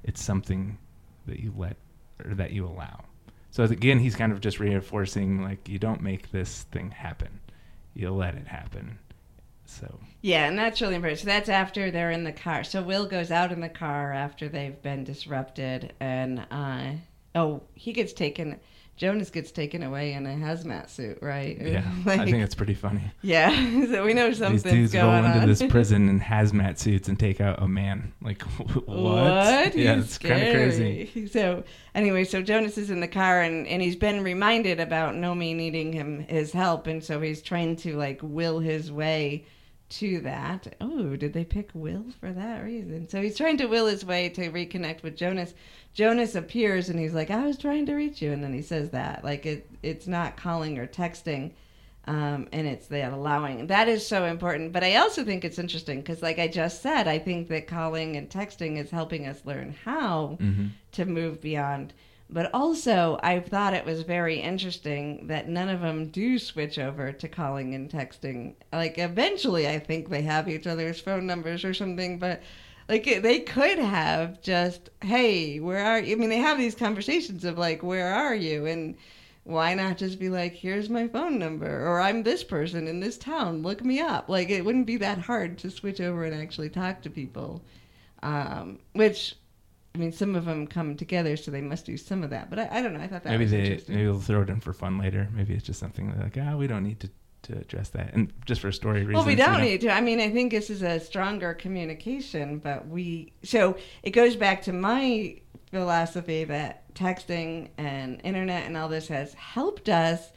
It's 0.04 0.22
something 0.22 0.78
that 1.26 1.40
you 1.40 1.52
let 1.56 1.76
or 2.24 2.34
that 2.34 2.52
you 2.52 2.66
allow. 2.66 3.04
So 3.50 3.64
again, 3.64 3.98
he's 3.98 4.16
kind 4.16 4.32
of 4.32 4.40
just 4.40 4.60
reinforcing 4.60 5.42
like 5.42 5.68
you 5.68 5.78
don't 5.78 6.00
make 6.02 6.30
this 6.32 6.62
thing 6.72 6.90
happen. 6.90 7.40
You 7.94 8.10
let 8.10 8.34
it 8.34 8.46
happen. 8.46 8.98
So 9.64 9.98
Yeah, 10.20 10.46
and 10.46 10.58
that's 10.58 10.80
really 10.80 10.96
important. 10.96 11.20
So 11.20 11.26
that's 11.26 11.48
after 11.48 11.90
they're 11.90 12.10
in 12.10 12.24
the 12.24 12.32
car. 12.32 12.64
So 12.64 12.82
Will 12.82 13.06
goes 13.06 13.30
out 13.30 13.52
in 13.52 13.60
the 13.60 13.68
car 13.68 14.12
after 14.12 14.48
they've 14.48 14.80
been 14.82 15.04
disrupted, 15.04 15.92
and 16.00 16.44
uh, 16.50 16.92
oh, 17.34 17.62
he 17.74 17.92
gets 17.92 18.12
taken. 18.12 18.60
Jonas 18.96 19.30
gets 19.30 19.50
taken 19.50 19.82
away 19.82 20.12
in 20.12 20.26
a 20.26 20.30
hazmat 20.30 20.88
suit, 20.90 21.18
right? 21.22 21.58
yeah, 21.60 21.82
Like- 22.04 22.20
I 22.20 22.24
think 22.26 22.42
it's 22.44 22.54
pretty 22.54 22.74
funny. 22.74 23.02
yeah. 23.22 23.50
so 23.86 24.04
we 24.04 24.12
know 24.14 24.32
something's 24.32 24.62
These 24.62 24.72
dudes 24.72 24.92
going 24.92 25.24
into 25.24 25.40
on. 25.40 25.48
this 25.48 25.62
prison 25.68 26.08
in 26.08 26.20
hazmat 26.20 26.78
suits 26.78 27.08
and 27.08 27.18
take 27.18 27.40
out 27.40 27.60
a 27.62 27.66
man. 27.66 28.12
Like 28.22 28.42
what? 28.42 28.86
What? 28.88 29.74
Yeah, 29.74 29.96
He's 29.96 30.04
it's 30.04 30.18
kind 30.18 30.42
of 30.42 30.54
crazy. 30.54 31.26
So 31.28 31.64
anyway, 31.94 32.24
so 32.24 32.42
Jonas 32.42 32.78
is 32.78 32.90
in 32.90 33.00
the 33.00 33.08
car 33.08 33.40
and, 33.40 33.66
and 33.66 33.80
he's 33.82 33.96
been 33.96 34.22
reminded 34.22 34.78
about 34.78 35.14
Nomi 35.14 35.56
needing 35.56 35.92
him 35.92 36.20
his 36.28 36.52
help, 36.52 36.86
and 36.86 37.02
so 37.02 37.20
he's 37.20 37.42
trying 37.42 37.76
to 37.76 37.96
like 37.96 38.20
will 38.22 38.60
his 38.60 38.92
way 38.92 39.46
to 39.92 40.20
that. 40.20 40.74
Oh, 40.80 41.16
did 41.16 41.32
they 41.32 41.44
pick 41.44 41.70
Will 41.74 42.06
for 42.18 42.32
that 42.32 42.64
reason? 42.64 43.08
So 43.08 43.20
he's 43.20 43.36
trying 43.36 43.58
to 43.58 43.66
will 43.66 43.86
his 43.86 44.04
way 44.04 44.28
to 44.30 44.50
reconnect 44.50 45.02
with 45.02 45.16
Jonas. 45.16 45.54
Jonas 45.92 46.34
appears 46.34 46.88
and 46.88 46.98
he's 46.98 47.14
like, 47.14 47.30
"I 47.30 47.46
was 47.46 47.58
trying 47.58 47.86
to 47.86 47.94
reach 47.94 48.22
you," 48.22 48.32
and 48.32 48.42
then 48.42 48.54
he 48.54 48.62
says 48.62 48.90
that 48.90 49.22
like 49.22 49.44
it 49.44 49.68
it's 49.82 50.06
not 50.06 50.36
calling 50.36 50.78
or 50.78 50.86
texting. 50.86 51.52
Um, 52.04 52.48
and 52.52 52.66
it's 52.66 52.88
that 52.88 53.12
allowing 53.12 53.68
that 53.68 53.86
is 53.86 54.04
so 54.04 54.24
important 54.24 54.72
but 54.72 54.82
i 54.82 54.96
also 54.96 55.22
think 55.22 55.44
it's 55.44 55.60
interesting 55.60 56.00
because 56.00 56.20
like 56.20 56.40
i 56.40 56.48
just 56.48 56.82
said 56.82 57.06
i 57.06 57.16
think 57.16 57.46
that 57.46 57.68
calling 57.68 58.16
and 58.16 58.28
texting 58.28 58.76
is 58.76 58.90
helping 58.90 59.28
us 59.28 59.40
learn 59.44 59.72
how 59.84 60.36
hmm 60.40 60.66
to 60.90 61.04
move 61.04 61.40
beyond 61.40 61.92
but 62.32 62.50
also 62.54 63.18
i 63.22 63.38
thought 63.38 63.74
it 63.74 63.84
was 63.84 64.02
very 64.02 64.40
interesting 64.40 65.26
that 65.26 65.48
none 65.48 65.68
of 65.68 65.80
them 65.80 66.08
do 66.08 66.38
switch 66.38 66.78
over 66.78 67.12
to 67.12 67.28
calling 67.28 67.74
and 67.74 67.90
texting. 67.90 68.54
Like 68.72 68.98
eventually 68.98 69.68
i 69.68 69.78
think 69.78 70.08
they 70.08 70.22
have 70.22 70.48
each 70.48 70.66
other's 70.66 71.00
phone 71.00 71.26
numbers 71.26 71.64
or 71.64 71.74
something 71.74 72.18
but 72.18 72.42
like 72.88 73.04
they 73.04 73.40
could 73.40 73.78
have 73.78 74.40
just 74.40 74.90
hey 75.02 75.60
where 75.60 75.84
are 75.84 76.00
you 76.00 76.16
i 76.16 76.18
mean 76.18 76.30
they 76.30 76.38
have 76.38 76.58
these 76.58 76.74
conversations 76.74 77.44
of 77.44 77.58
like 77.58 77.82
where 77.82 78.12
are 78.12 78.34
you? 78.34 78.66
And 78.66 78.96
why 79.44 79.74
not 79.74 79.98
just 79.98 80.18
be 80.20 80.28
like 80.28 80.54
here's 80.54 80.88
my 80.88 81.08
phone 81.08 81.36
number 81.38 81.86
or 81.86 82.00
i'm 82.00 82.22
this 82.22 82.44
person 82.44 82.86
in 82.88 83.00
this 83.00 83.18
town. 83.18 83.62
Look 83.62 83.84
me 83.84 84.00
up. 84.00 84.28
Like 84.28 84.50
it 84.50 84.64
wouldn't 84.64 84.86
be 84.86 84.96
that 84.98 85.18
hard 85.18 85.58
to 85.58 85.70
switch 85.70 86.00
over 86.00 86.24
and 86.24 86.34
actually 86.34 86.70
talk 86.70 87.02
to 87.02 87.10
people 87.10 87.62
um, 88.22 88.78
which 88.92 89.34
i 89.94 89.98
mean 89.98 90.12
some 90.12 90.34
of 90.34 90.44
them 90.44 90.66
come 90.66 90.96
together 90.96 91.36
so 91.36 91.50
they 91.50 91.60
must 91.60 91.84
do 91.84 91.96
some 91.96 92.22
of 92.22 92.30
that 92.30 92.48
but 92.50 92.58
i, 92.58 92.68
I 92.70 92.82
don't 92.82 92.94
know 92.94 93.00
i 93.00 93.06
thought 93.06 93.22
that 93.24 93.30
maybe 93.30 93.44
was 93.44 93.50
they 93.50 93.80
maybe 93.88 94.04
they'll 94.04 94.18
throw 94.18 94.42
it 94.42 94.50
in 94.50 94.60
for 94.60 94.72
fun 94.72 94.98
later. 94.98 95.28
Maybe 95.34 95.54
it's 95.54 95.64
just 95.64 95.80
something 95.80 96.10
they're 96.10 96.24
like, 96.24 96.38
ah, 96.40 96.56
we 96.56 96.66
don't 96.66 96.84
need 96.84 97.00
to, 97.00 97.10
to 97.42 97.58
address 97.58 97.90
that, 97.90 98.14
and 98.14 98.32
just 98.46 98.60
for 98.60 98.72
story 98.72 99.00
reasons. 99.00 99.14
well, 99.14 99.26
we 99.26 99.34
don't 99.34 99.60
need 99.60 99.80
to. 99.82 99.90
I 99.90 100.00
mean, 100.00 100.20
I 100.20 100.30
think 100.30 100.50
this 100.52 100.70
is 100.70 100.82
a 100.82 101.00
stronger 101.00 101.54
communication, 101.54 102.58
but 102.58 102.88
we. 102.88 103.32
So 103.42 103.76
it 104.02 104.10
goes 104.10 104.36
back 104.36 104.62
to 104.62 104.72
my 104.72 105.40
philosophy 105.70 106.44
that 106.44 106.92
texting 106.94 107.70
and 107.78 108.20
internet 108.24 108.66
and 108.66 108.76
all 108.76 108.88
this 108.88 109.08
has 109.08 109.32
helped 109.34 109.88
us 109.88 110.32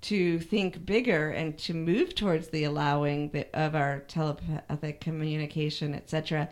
to 0.00 0.40
think 0.40 0.84
bigger 0.84 1.30
and 1.30 1.56
to 1.56 1.74
move 1.74 2.14
towards 2.14 2.48
the 2.48 2.64
allowing 2.64 3.30
the, 3.30 3.46
of 3.54 3.76
our 3.76 4.00
telepathic 4.00 5.00
communication, 5.00 5.94
etc. 5.94 6.48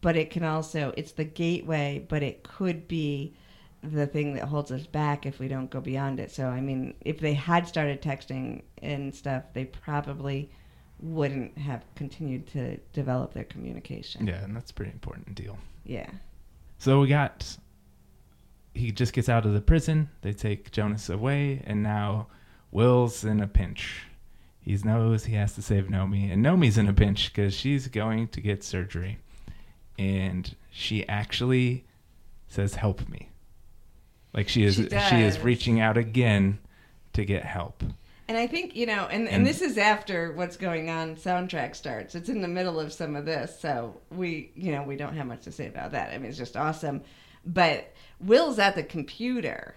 But 0.00 0.16
it 0.16 0.30
can 0.30 0.44
also, 0.44 0.92
it's 0.96 1.12
the 1.12 1.24
gateway, 1.24 2.04
but 2.08 2.22
it 2.22 2.42
could 2.42 2.86
be 2.86 3.34
the 3.82 4.06
thing 4.06 4.34
that 4.34 4.44
holds 4.44 4.70
us 4.70 4.86
back 4.86 5.26
if 5.26 5.38
we 5.38 5.48
don't 5.48 5.70
go 5.70 5.80
beyond 5.80 6.20
it. 6.20 6.30
So 6.30 6.48
I 6.48 6.60
mean, 6.60 6.94
if 7.00 7.18
they 7.18 7.34
had 7.34 7.66
started 7.66 8.02
texting 8.02 8.62
and 8.82 9.14
stuff, 9.14 9.44
they 9.52 9.64
probably 9.64 10.50
wouldn't 11.00 11.56
have 11.58 11.84
continued 11.94 12.46
to 12.48 12.76
develop 12.92 13.32
their 13.34 13.44
communication. 13.44 14.26
Yeah, 14.26 14.42
and 14.42 14.56
that's 14.56 14.70
a 14.70 14.74
pretty 14.74 14.92
important 14.92 15.34
deal. 15.34 15.58
Yeah. 15.84 16.10
So 16.78 17.00
we 17.00 17.08
got 17.08 17.56
he 18.74 18.92
just 18.92 19.12
gets 19.12 19.28
out 19.28 19.46
of 19.46 19.54
the 19.54 19.60
prison. 19.60 20.10
They 20.22 20.32
take 20.32 20.70
Jonas 20.70 21.08
away, 21.08 21.62
and 21.64 21.82
now 21.82 22.26
Will's 22.70 23.24
in 23.24 23.40
a 23.40 23.46
pinch. 23.46 24.02
He 24.60 24.76
knows 24.84 25.24
he 25.24 25.34
has 25.34 25.54
to 25.54 25.62
save 25.62 25.84
Nomi, 25.84 26.32
and 26.32 26.44
Nomi's 26.44 26.76
in 26.76 26.88
a 26.88 26.92
pinch 26.92 27.32
because 27.32 27.54
she's 27.54 27.86
going 27.86 28.28
to 28.28 28.40
get 28.40 28.64
surgery, 28.64 29.18
and 29.98 30.54
she 30.70 31.06
actually 31.08 31.84
says, 32.48 32.74
"Help 32.74 33.08
me!" 33.08 33.30
Like 34.32 34.48
she 34.48 34.64
is, 34.64 34.76
She 34.76 34.88
she, 34.88 35.22
is 35.22 35.38
reaching 35.40 35.80
out 35.80 35.96
again 35.96 36.58
to 37.14 37.24
get 37.24 37.44
help. 37.44 37.82
And 38.28 38.36
I 38.36 38.46
think, 38.48 38.74
you 38.74 38.86
know, 38.86 39.06
and, 39.06 39.26
and, 39.28 39.28
And- 39.28 39.46
this 39.46 39.62
is 39.62 39.78
after 39.78 40.32
what's 40.32 40.56
going 40.56 40.90
on 40.90 41.16
soundtrack 41.16 41.76
starts. 41.76 42.14
It's 42.14 42.28
in 42.28 42.42
the 42.42 42.48
middle 42.48 42.80
of 42.80 42.92
some 42.92 43.14
of 43.14 43.24
this, 43.24 43.58
so 43.58 44.00
we, 44.10 44.50
you 44.56 44.72
know, 44.72 44.82
we 44.82 44.96
don't 44.96 45.14
have 45.16 45.26
much 45.26 45.42
to 45.44 45.52
say 45.52 45.68
about 45.68 45.92
that. 45.92 46.12
I 46.12 46.18
mean, 46.18 46.28
it's 46.28 46.36
just 46.36 46.56
awesome. 46.56 47.02
But 47.44 47.94
Will's 48.20 48.58
at 48.58 48.74
the 48.74 48.82
computer 48.82 49.76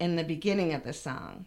in 0.00 0.16
the 0.16 0.24
beginning 0.24 0.74
of 0.74 0.82
the 0.82 0.92
song. 0.92 1.46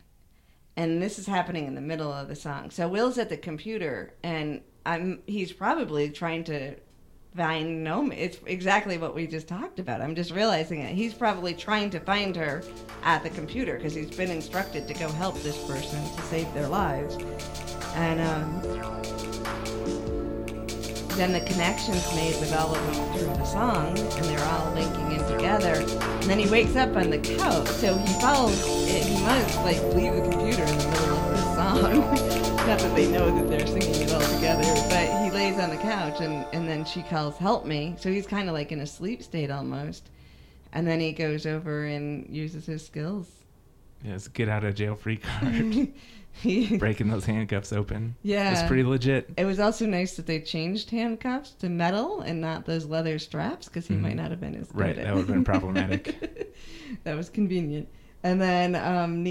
And 0.77 1.01
this 1.01 1.19
is 1.19 1.25
happening 1.25 1.67
in 1.67 1.75
the 1.75 1.81
middle 1.81 2.11
of 2.11 2.27
the 2.27 2.35
song. 2.35 2.69
So 2.69 2.87
Will's 2.87 3.17
at 3.17 3.29
the 3.29 3.37
computer 3.37 4.13
and 4.23 4.61
I'm 4.85 5.21
he's 5.25 5.51
probably 5.51 6.09
trying 6.11 6.43
to 6.45 6.75
find 7.35 7.85
Nomi. 7.85 8.15
It's 8.17 8.39
exactly 8.45 8.97
what 8.97 9.13
we 9.13 9.27
just 9.27 9.47
talked 9.47 9.79
about. 9.79 10.01
I'm 10.01 10.15
just 10.15 10.31
realizing 10.31 10.81
it. 10.81 10.95
He's 10.95 11.13
probably 11.13 11.53
trying 11.53 11.89
to 11.91 11.99
find 11.99 12.35
her 12.35 12.63
at 13.03 13.23
the 13.23 13.29
computer 13.29 13.75
because 13.75 13.93
he's 13.93 14.15
been 14.15 14.31
instructed 14.31 14.87
to 14.87 14.93
go 14.93 15.09
help 15.09 15.39
this 15.41 15.57
person 15.67 16.03
to 16.15 16.21
save 16.23 16.51
their 16.53 16.67
lives. 16.67 17.17
And 17.95 18.21
um, 18.21 18.61
then 21.17 21.33
the 21.33 21.41
connections 21.41 22.13
made 22.15 22.39
with 22.39 22.53
all 22.53 22.75
of 22.75 22.95
them 22.95 23.17
through 23.17 23.27
the 23.27 23.43
song, 23.43 23.97
and 23.97 24.25
they're 24.25 24.45
all 24.45 24.71
linking 24.73 25.11
in 25.13 25.25
together. 25.27 25.81
And 25.99 26.23
then 26.23 26.37
he 26.39 26.47
wakes 26.47 26.75
up 26.75 26.95
on 26.95 27.09
the 27.09 27.17
couch, 27.17 27.67
so 27.67 27.97
he 27.97 28.21
follows. 28.21 28.61
It, 28.87 29.03
he 29.03 29.19
must 29.23 29.57
like 29.59 29.81
leave 29.95 30.13
the 30.13 30.21
computer 30.29 30.63
in 30.63 30.77
the 30.77 30.87
middle 30.87 31.17
of 31.17 31.29
this 31.31 31.43
song. 31.55 32.57
Not 32.67 32.79
that 32.79 32.95
they 32.95 33.07
know 33.07 33.35
that 33.35 33.49
they're 33.49 33.65
singing 33.65 34.01
it 34.01 34.11
all 34.11 34.21
together, 34.21 34.63
but 34.89 35.16
on 35.59 35.69
the 35.69 35.77
couch, 35.77 36.21
and 36.21 36.45
and 36.53 36.67
then 36.67 36.85
she 36.85 37.01
calls, 37.03 37.37
"Help 37.37 37.65
me!" 37.65 37.95
So 37.99 38.11
he's 38.11 38.27
kind 38.27 38.47
of 38.49 38.53
like 38.53 38.71
in 38.71 38.79
a 38.79 38.87
sleep 38.87 39.23
state 39.23 39.49
almost. 39.51 40.09
And 40.73 40.85
then 40.85 40.99
he 40.99 41.11
goes 41.13 41.45
over 41.45 41.85
and 41.85 42.27
uses 42.35 42.65
his 42.65 42.85
skills. 42.85 43.29
Yes, 44.03 44.27
get 44.27 44.49
out 44.49 44.63
of 44.63 44.75
jail 44.75 44.95
free 44.95 45.17
card, 45.39 45.89
He- 46.33 46.77
breaking 46.77 47.07
those 47.09 47.25
handcuffs 47.25 47.73
open. 47.73 48.15
yeah. 48.21 48.51
It's 48.51 48.67
pretty 48.67 48.83
legit. 48.83 49.29
It 49.37 49.45
was 49.45 49.59
also 49.59 49.85
nice 49.87 50.15
that 50.17 50.27
they 50.27 50.39
changed 50.41 50.91
handcuffs 50.91 51.51
to 51.59 51.69
metal 51.69 52.21
and 52.21 52.39
not 52.41 52.65
those 52.65 52.85
leather 52.85 53.17
straps 53.17 53.67
because 53.67 53.87
he 53.87 53.95
Mhm. 53.95 54.01
might 54.01 54.15
not 54.17 54.29
have 54.29 54.39
been 54.39 54.53
as 54.55 54.69
Right, 54.73 54.97
at- 54.97 55.05
that 55.05 55.15
would've 55.15 55.27
been 55.27 55.43
problematic. 55.45 56.53
that 57.05 57.15
was 57.15 57.29
convenient. 57.29 57.87
And 58.23 58.39
then 58.39 58.75
um, 58.75 59.23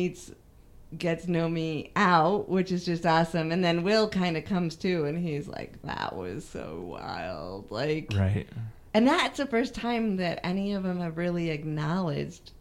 Gets 0.96 1.26
Nomi 1.26 1.90
out, 1.96 2.48
which 2.48 2.70
is 2.70 2.84
just 2.84 3.04
awesome. 3.04 3.50
And 3.50 3.64
then 3.64 3.82
Will 3.82 4.08
kind 4.08 4.36
of 4.36 4.44
comes 4.44 4.76
too, 4.76 5.04
and 5.04 5.18
he's 5.18 5.48
like, 5.48 5.82
"That 5.82 6.14
was 6.14 6.44
so 6.44 6.80
wild!" 6.86 7.70
Like, 7.70 8.12
Right. 8.16 8.46
and 8.94 9.06
that's 9.06 9.38
the 9.38 9.46
first 9.46 9.74
time 9.74 10.16
that 10.16 10.38
any 10.44 10.72
of 10.74 10.84
them 10.84 11.00
have 11.00 11.16
really 11.16 11.50
acknowledged 11.50 12.52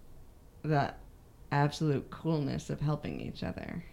the 0.64 0.94
absolute 1.52 2.10
coolness 2.10 2.70
of 2.72 2.82
helping 2.82 3.22
each 3.22 3.44
other. 3.44 3.84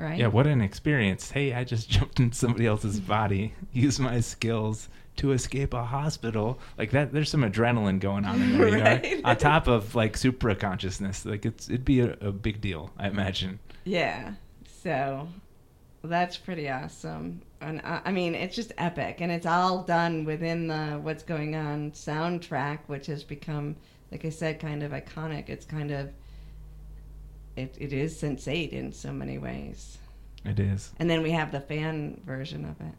Right? 0.00 0.18
Yeah, 0.18 0.28
what 0.28 0.46
an 0.46 0.62
experience. 0.62 1.30
Hey, 1.30 1.52
I 1.52 1.64
just 1.64 1.90
jumped 1.90 2.20
in 2.20 2.32
somebody 2.32 2.66
else's 2.66 2.98
mm-hmm. 2.98 3.08
body, 3.08 3.54
used 3.72 4.00
my 4.00 4.20
skills 4.20 4.88
to 5.16 5.32
escape 5.32 5.74
a 5.74 5.84
hospital. 5.84 6.58
Like 6.78 6.92
that 6.92 7.12
there's 7.12 7.28
some 7.28 7.42
adrenaline 7.42 8.00
going 8.00 8.24
on 8.24 8.40
in 8.40 8.58
there. 8.58 8.70
Right. 8.80 9.20
On 9.24 9.36
top 9.36 9.66
of 9.66 9.94
like 9.94 10.16
supra 10.16 10.56
consciousness. 10.56 11.26
Like 11.26 11.44
it's 11.44 11.68
it'd 11.68 11.84
be 11.84 12.00
a, 12.00 12.16
a 12.22 12.32
big 12.32 12.62
deal, 12.62 12.90
I 12.96 13.08
imagine. 13.08 13.58
Yeah. 13.84 14.32
So 14.82 15.28
that's 16.02 16.38
pretty 16.38 16.70
awesome. 16.70 17.42
And 17.60 17.82
I, 17.84 18.00
I 18.06 18.12
mean, 18.12 18.34
it's 18.34 18.56
just 18.56 18.72
epic, 18.78 19.18
and 19.20 19.30
it's 19.30 19.44
all 19.44 19.82
done 19.82 20.24
within 20.24 20.66
the 20.66 20.98
"What's 21.02 21.22
Going 21.22 21.54
On" 21.54 21.90
soundtrack, 21.90 22.78
which 22.86 23.06
has 23.08 23.22
become, 23.22 23.76
like 24.10 24.24
I 24.24 24.30
said, 24.30 24.60
kind 24.60 24.82
of 24.82 24.92
iconic. 24.92 25.50
It's 25.50 25.66
kind 25.66 25.90
of 25.90 26.08
it, 27.56 27.76
it 27.78 27.92
is 27.92 28.20
sensate 28.20 28.70
in 28.70 28.92
so 28.92 29.12
many 29.12 29.38
ways. 29.38 29.98
It 30.44 30.58
is. 30.58 30.92
And 30.98 31.08
then 31.08 31.22
we 31.22 31.30
have 31.32 31.52
the 31.52 31.60
fan 31.60 32.20
version 32.24 32.64
of 32.64 32.80
it. 32.80 32.94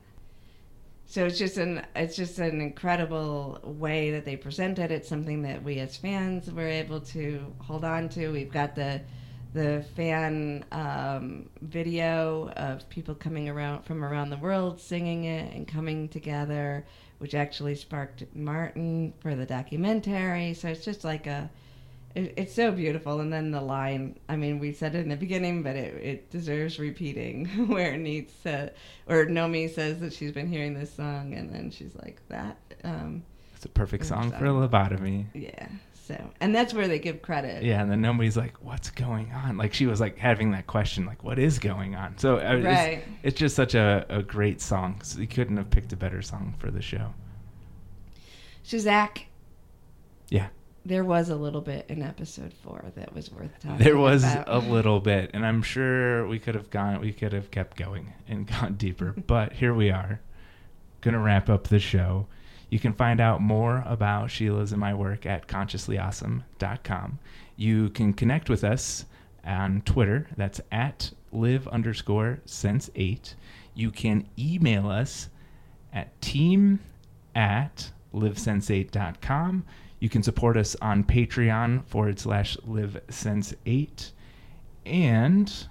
So 1.08 1.26
it's 1.26 1.38
just 1.38 1.58
an 1.58 1.86
it's 1.94 2.16
just 2.16 2.40
an 2.40 2.62
incredible 2.62 3.60
way 3.64 4.12
that 4.12 4.24
they 4.24 4.38
present 4.38 4.80
it. 4.80 4.92
It's 4.92 5.10
something 5.10 5.42
that 5.42 5.62
we 5.62 5.80
as 5.80 5.98
fans 5.98 6.50
were 6.50 6.68
able 6.68 7.02
to 7.02 7.54
hold 7.60 7.84
on 7.84 8.08
to. 8.10 8.30
We've 8.30 8.52
got 8.52 8.76
the 8.76 9.02
the 9.54 9.84
fan 9.98 10.64
um, 10.72 11.50
video 11.62 12.50
of 12.52 12.88
people 12.88 13.14
coming 13.14 13.50
around 13.50 13.84
from 13.84 14.06
around 14.06 14.30
the 14.30 14.38
world 14.38 14.80
singing 14.80 15.26
it 15.26 15.54
and 15.54 15.68
coming 15.68 16.08
together, 16.08 16.86
which 17.18 17.36
actually 17.36 17.76
sparked 17.76 18.24
Martin 18.34 19.14
for 19.20 19.36
the 19.36 19.46
documentary. 19.46 20.54
So 20.54 20.70
it's 20.70 20.86
just 20.86 21.04
like 21.04 21.28
a 21.28 21.50
it, 22.16 22.34
it's 22.38 22.54
so 22.54 22.72
beautiful. 22.72 23.20
And 23.20 23.32
then 23.32 23.52
the 23.52 23.62
line, 23.62 24.20
I 24.30 24.36
mean, 24.36 24.60
we 24.60 24.72
said 24.74 24.96
it 24.96 25.00
in 25.00 25.10
the 25.10 25.16
beginning, 25.16 25.64
but 25.64 25.76
it, 25.76 25.94
it 26.04 26.30
deserves 26.30 26.80
repeating 26.80 27.46
where 27.68 27.98
Neat 27.98 28.32
said, 28.44 28.76
or 29.08 29.26
Nomi 29.26 29.70
says 29.74 30.00
that 30.00 30.14
she's 30.14 30.32
been 30.32 30.48
hearing 30.48 30.74
this 30.74 30.94
song, 30.94 31.34
and 31.34 31.54
then 31.54 31.72
she's 31.72 31.96
like, 31.96 32.22
that. 32.30 32.58
Um, 32.84 33.24
It's 33.56 33.66
a 33.66 33.70
perfect 33.70 34.04
I'm 34.12 34.30
song 34.30 34.32
for 34.40 34.46
a 34.46 34.50
lobotomy. 34.50 35.26
yeah. 35.34 35.68
So, 36.08 36.20
and 36.42 36.54
that's 36.54 36.74
where 36.74 36.88
they 36.90 37.00
give 37.00 37.22
credit. 37.22 37.64
Yeah, 37.64 37.82
and 37.82 37.90
then 37.90 38.02
nobody's 38.02 38.36
like, 38.36 38.58
"What's 38.62 38.90
going 38.90 39.32
on?" 39.32 39.56
Like 39.58 39.74
she 39.74 39.86
was 39.86 40.02
like 40.02 40.18
having 40.18 40.52
that 40.52 40.68
question, 40.68 41.06
like, 41.06 41.24
"What 41.24 41.40
is 41.40 41.58
going 41.60 41.96
on?" 41.96 42.18
So 42.18 42.36
uh, 42.38 42.56
it's, 42.56 42.66
Right. 42.66 43.04
it's 43.24 43.40
just 43.40 43.56
such 43.56 43.76
a, 43.76 44.06
a 44.10 44.22
great 44.22 44.60
song. 44.62 45.00
So 45.04 45.22
you 45.22 45.28
couldn't 45.28 45.56
have 45.56 45.70
picked 45.70 45.94
a 45.94 45.96
better 45.96 46.22
song 46.22 46.56
for 46.58 46.70
the 46.70 46.82
show. 46.82 47.14
So, 48.64 48.78
Zac, 48.80 49.28
Yeah, 50.30 50.48
there 50.86 51.04
was 51.04 51.30
a 51.30 51.36
little 51.36 51.62
bit 51.62 51.86
in 51.90 52.02
episode 52.02 52.54
four 52.54 52.84
that 52.96 53.14
was 53.14 53.32
worth 53.32 53.54
talking 53.60 53.72
about. 53.72 53.80
there 53.84 53.98
was 53.98 54.24
about. 54.24 54.48
a 54.48 54.58
little 54.60 55.00
bit, 55.00 55.32
and 55.34 55.46
I'm 55.46 55.62
sure 55.62 56.28
we 56.28 56.40
could 56.40 56.56
have 56.56 56.70
gone, 56.70 57.00
we 57.02 57.14
could 57.14 57.34
have 57.34 57.52
kept 57.52 57.78
going 57.78 58.14
and 58.28 58.48
gone 58.62 58.76
deeper, 58.76 59.14
but 59.28 59.54
here 59.54 59.74
we 59.74 59.92
are, 59.92 60.20
gonna 61.02 61.20
wrap 61.20 61.50
up 61.50 61.68
the 61.68 61.80
show. 61.80 62.28
You 62.70 62.80
can 62.80 62.94
find 62.94 63.20
out 63.20 63.42
more 63.42 63.84
about 63.86 64.32
Sheila's 64.32 64.72
and 64.72 64.80
my 64.80 64.94
work 64.94 65.26
at 65.26 65.48
consciouslyawesome.com. 65.48 67.20
You 67.58 67.90
can 67.90 68.14
connect 68.14 68.50
with 68.50 68.64
us 68.64 69.06
on 69.46 69.82
Twitter. 69.82 70.28
That's 70.38 70.62
at 70.72 71.12
live 71.34 71.68
underscore 71.68 72.40
sense 72.46 72.90
eight. 72.96 73.36
You 73.74 73.92
can 73.92 74.26
email 74.40 74.90
us 74.90 75.28
at 75.94 76.20
team 76.22 76.80
at 77.36 77.92
livesense8.com. 78.14 79.66
You 80.02 80.10
can 80.10 80.24
support 80.24 80.58
us 80.58 80.76
on 80.82 81.04
Patreon 81.04 81.86
forward 81.86 82.20
slash 82.20 82.58
livesense8. 82.68 84.12
And 84.84 85.68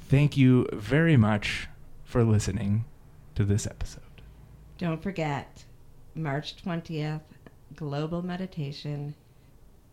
thank 0.00 0.36
you 0.36 0.66
very 0.72 1.16
much 1.16 1.68
for 2.02 2.24
listening 2.24 2.84
to 3.36 3.44
this 3.44 3.64
episode. 3.64 4.02
Don't 4.78 5.00
forget, 5.00 5.64
March 6.16 6.56
20th, 6.64 7.20
Global 7.76 8.22
Meditation 8.22 9.14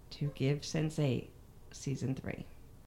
to 0.09 0.31
Give 0.33 0.61
Sense8, 0.61 1.27
Season 1.69 2.15
3. 2.15 2.43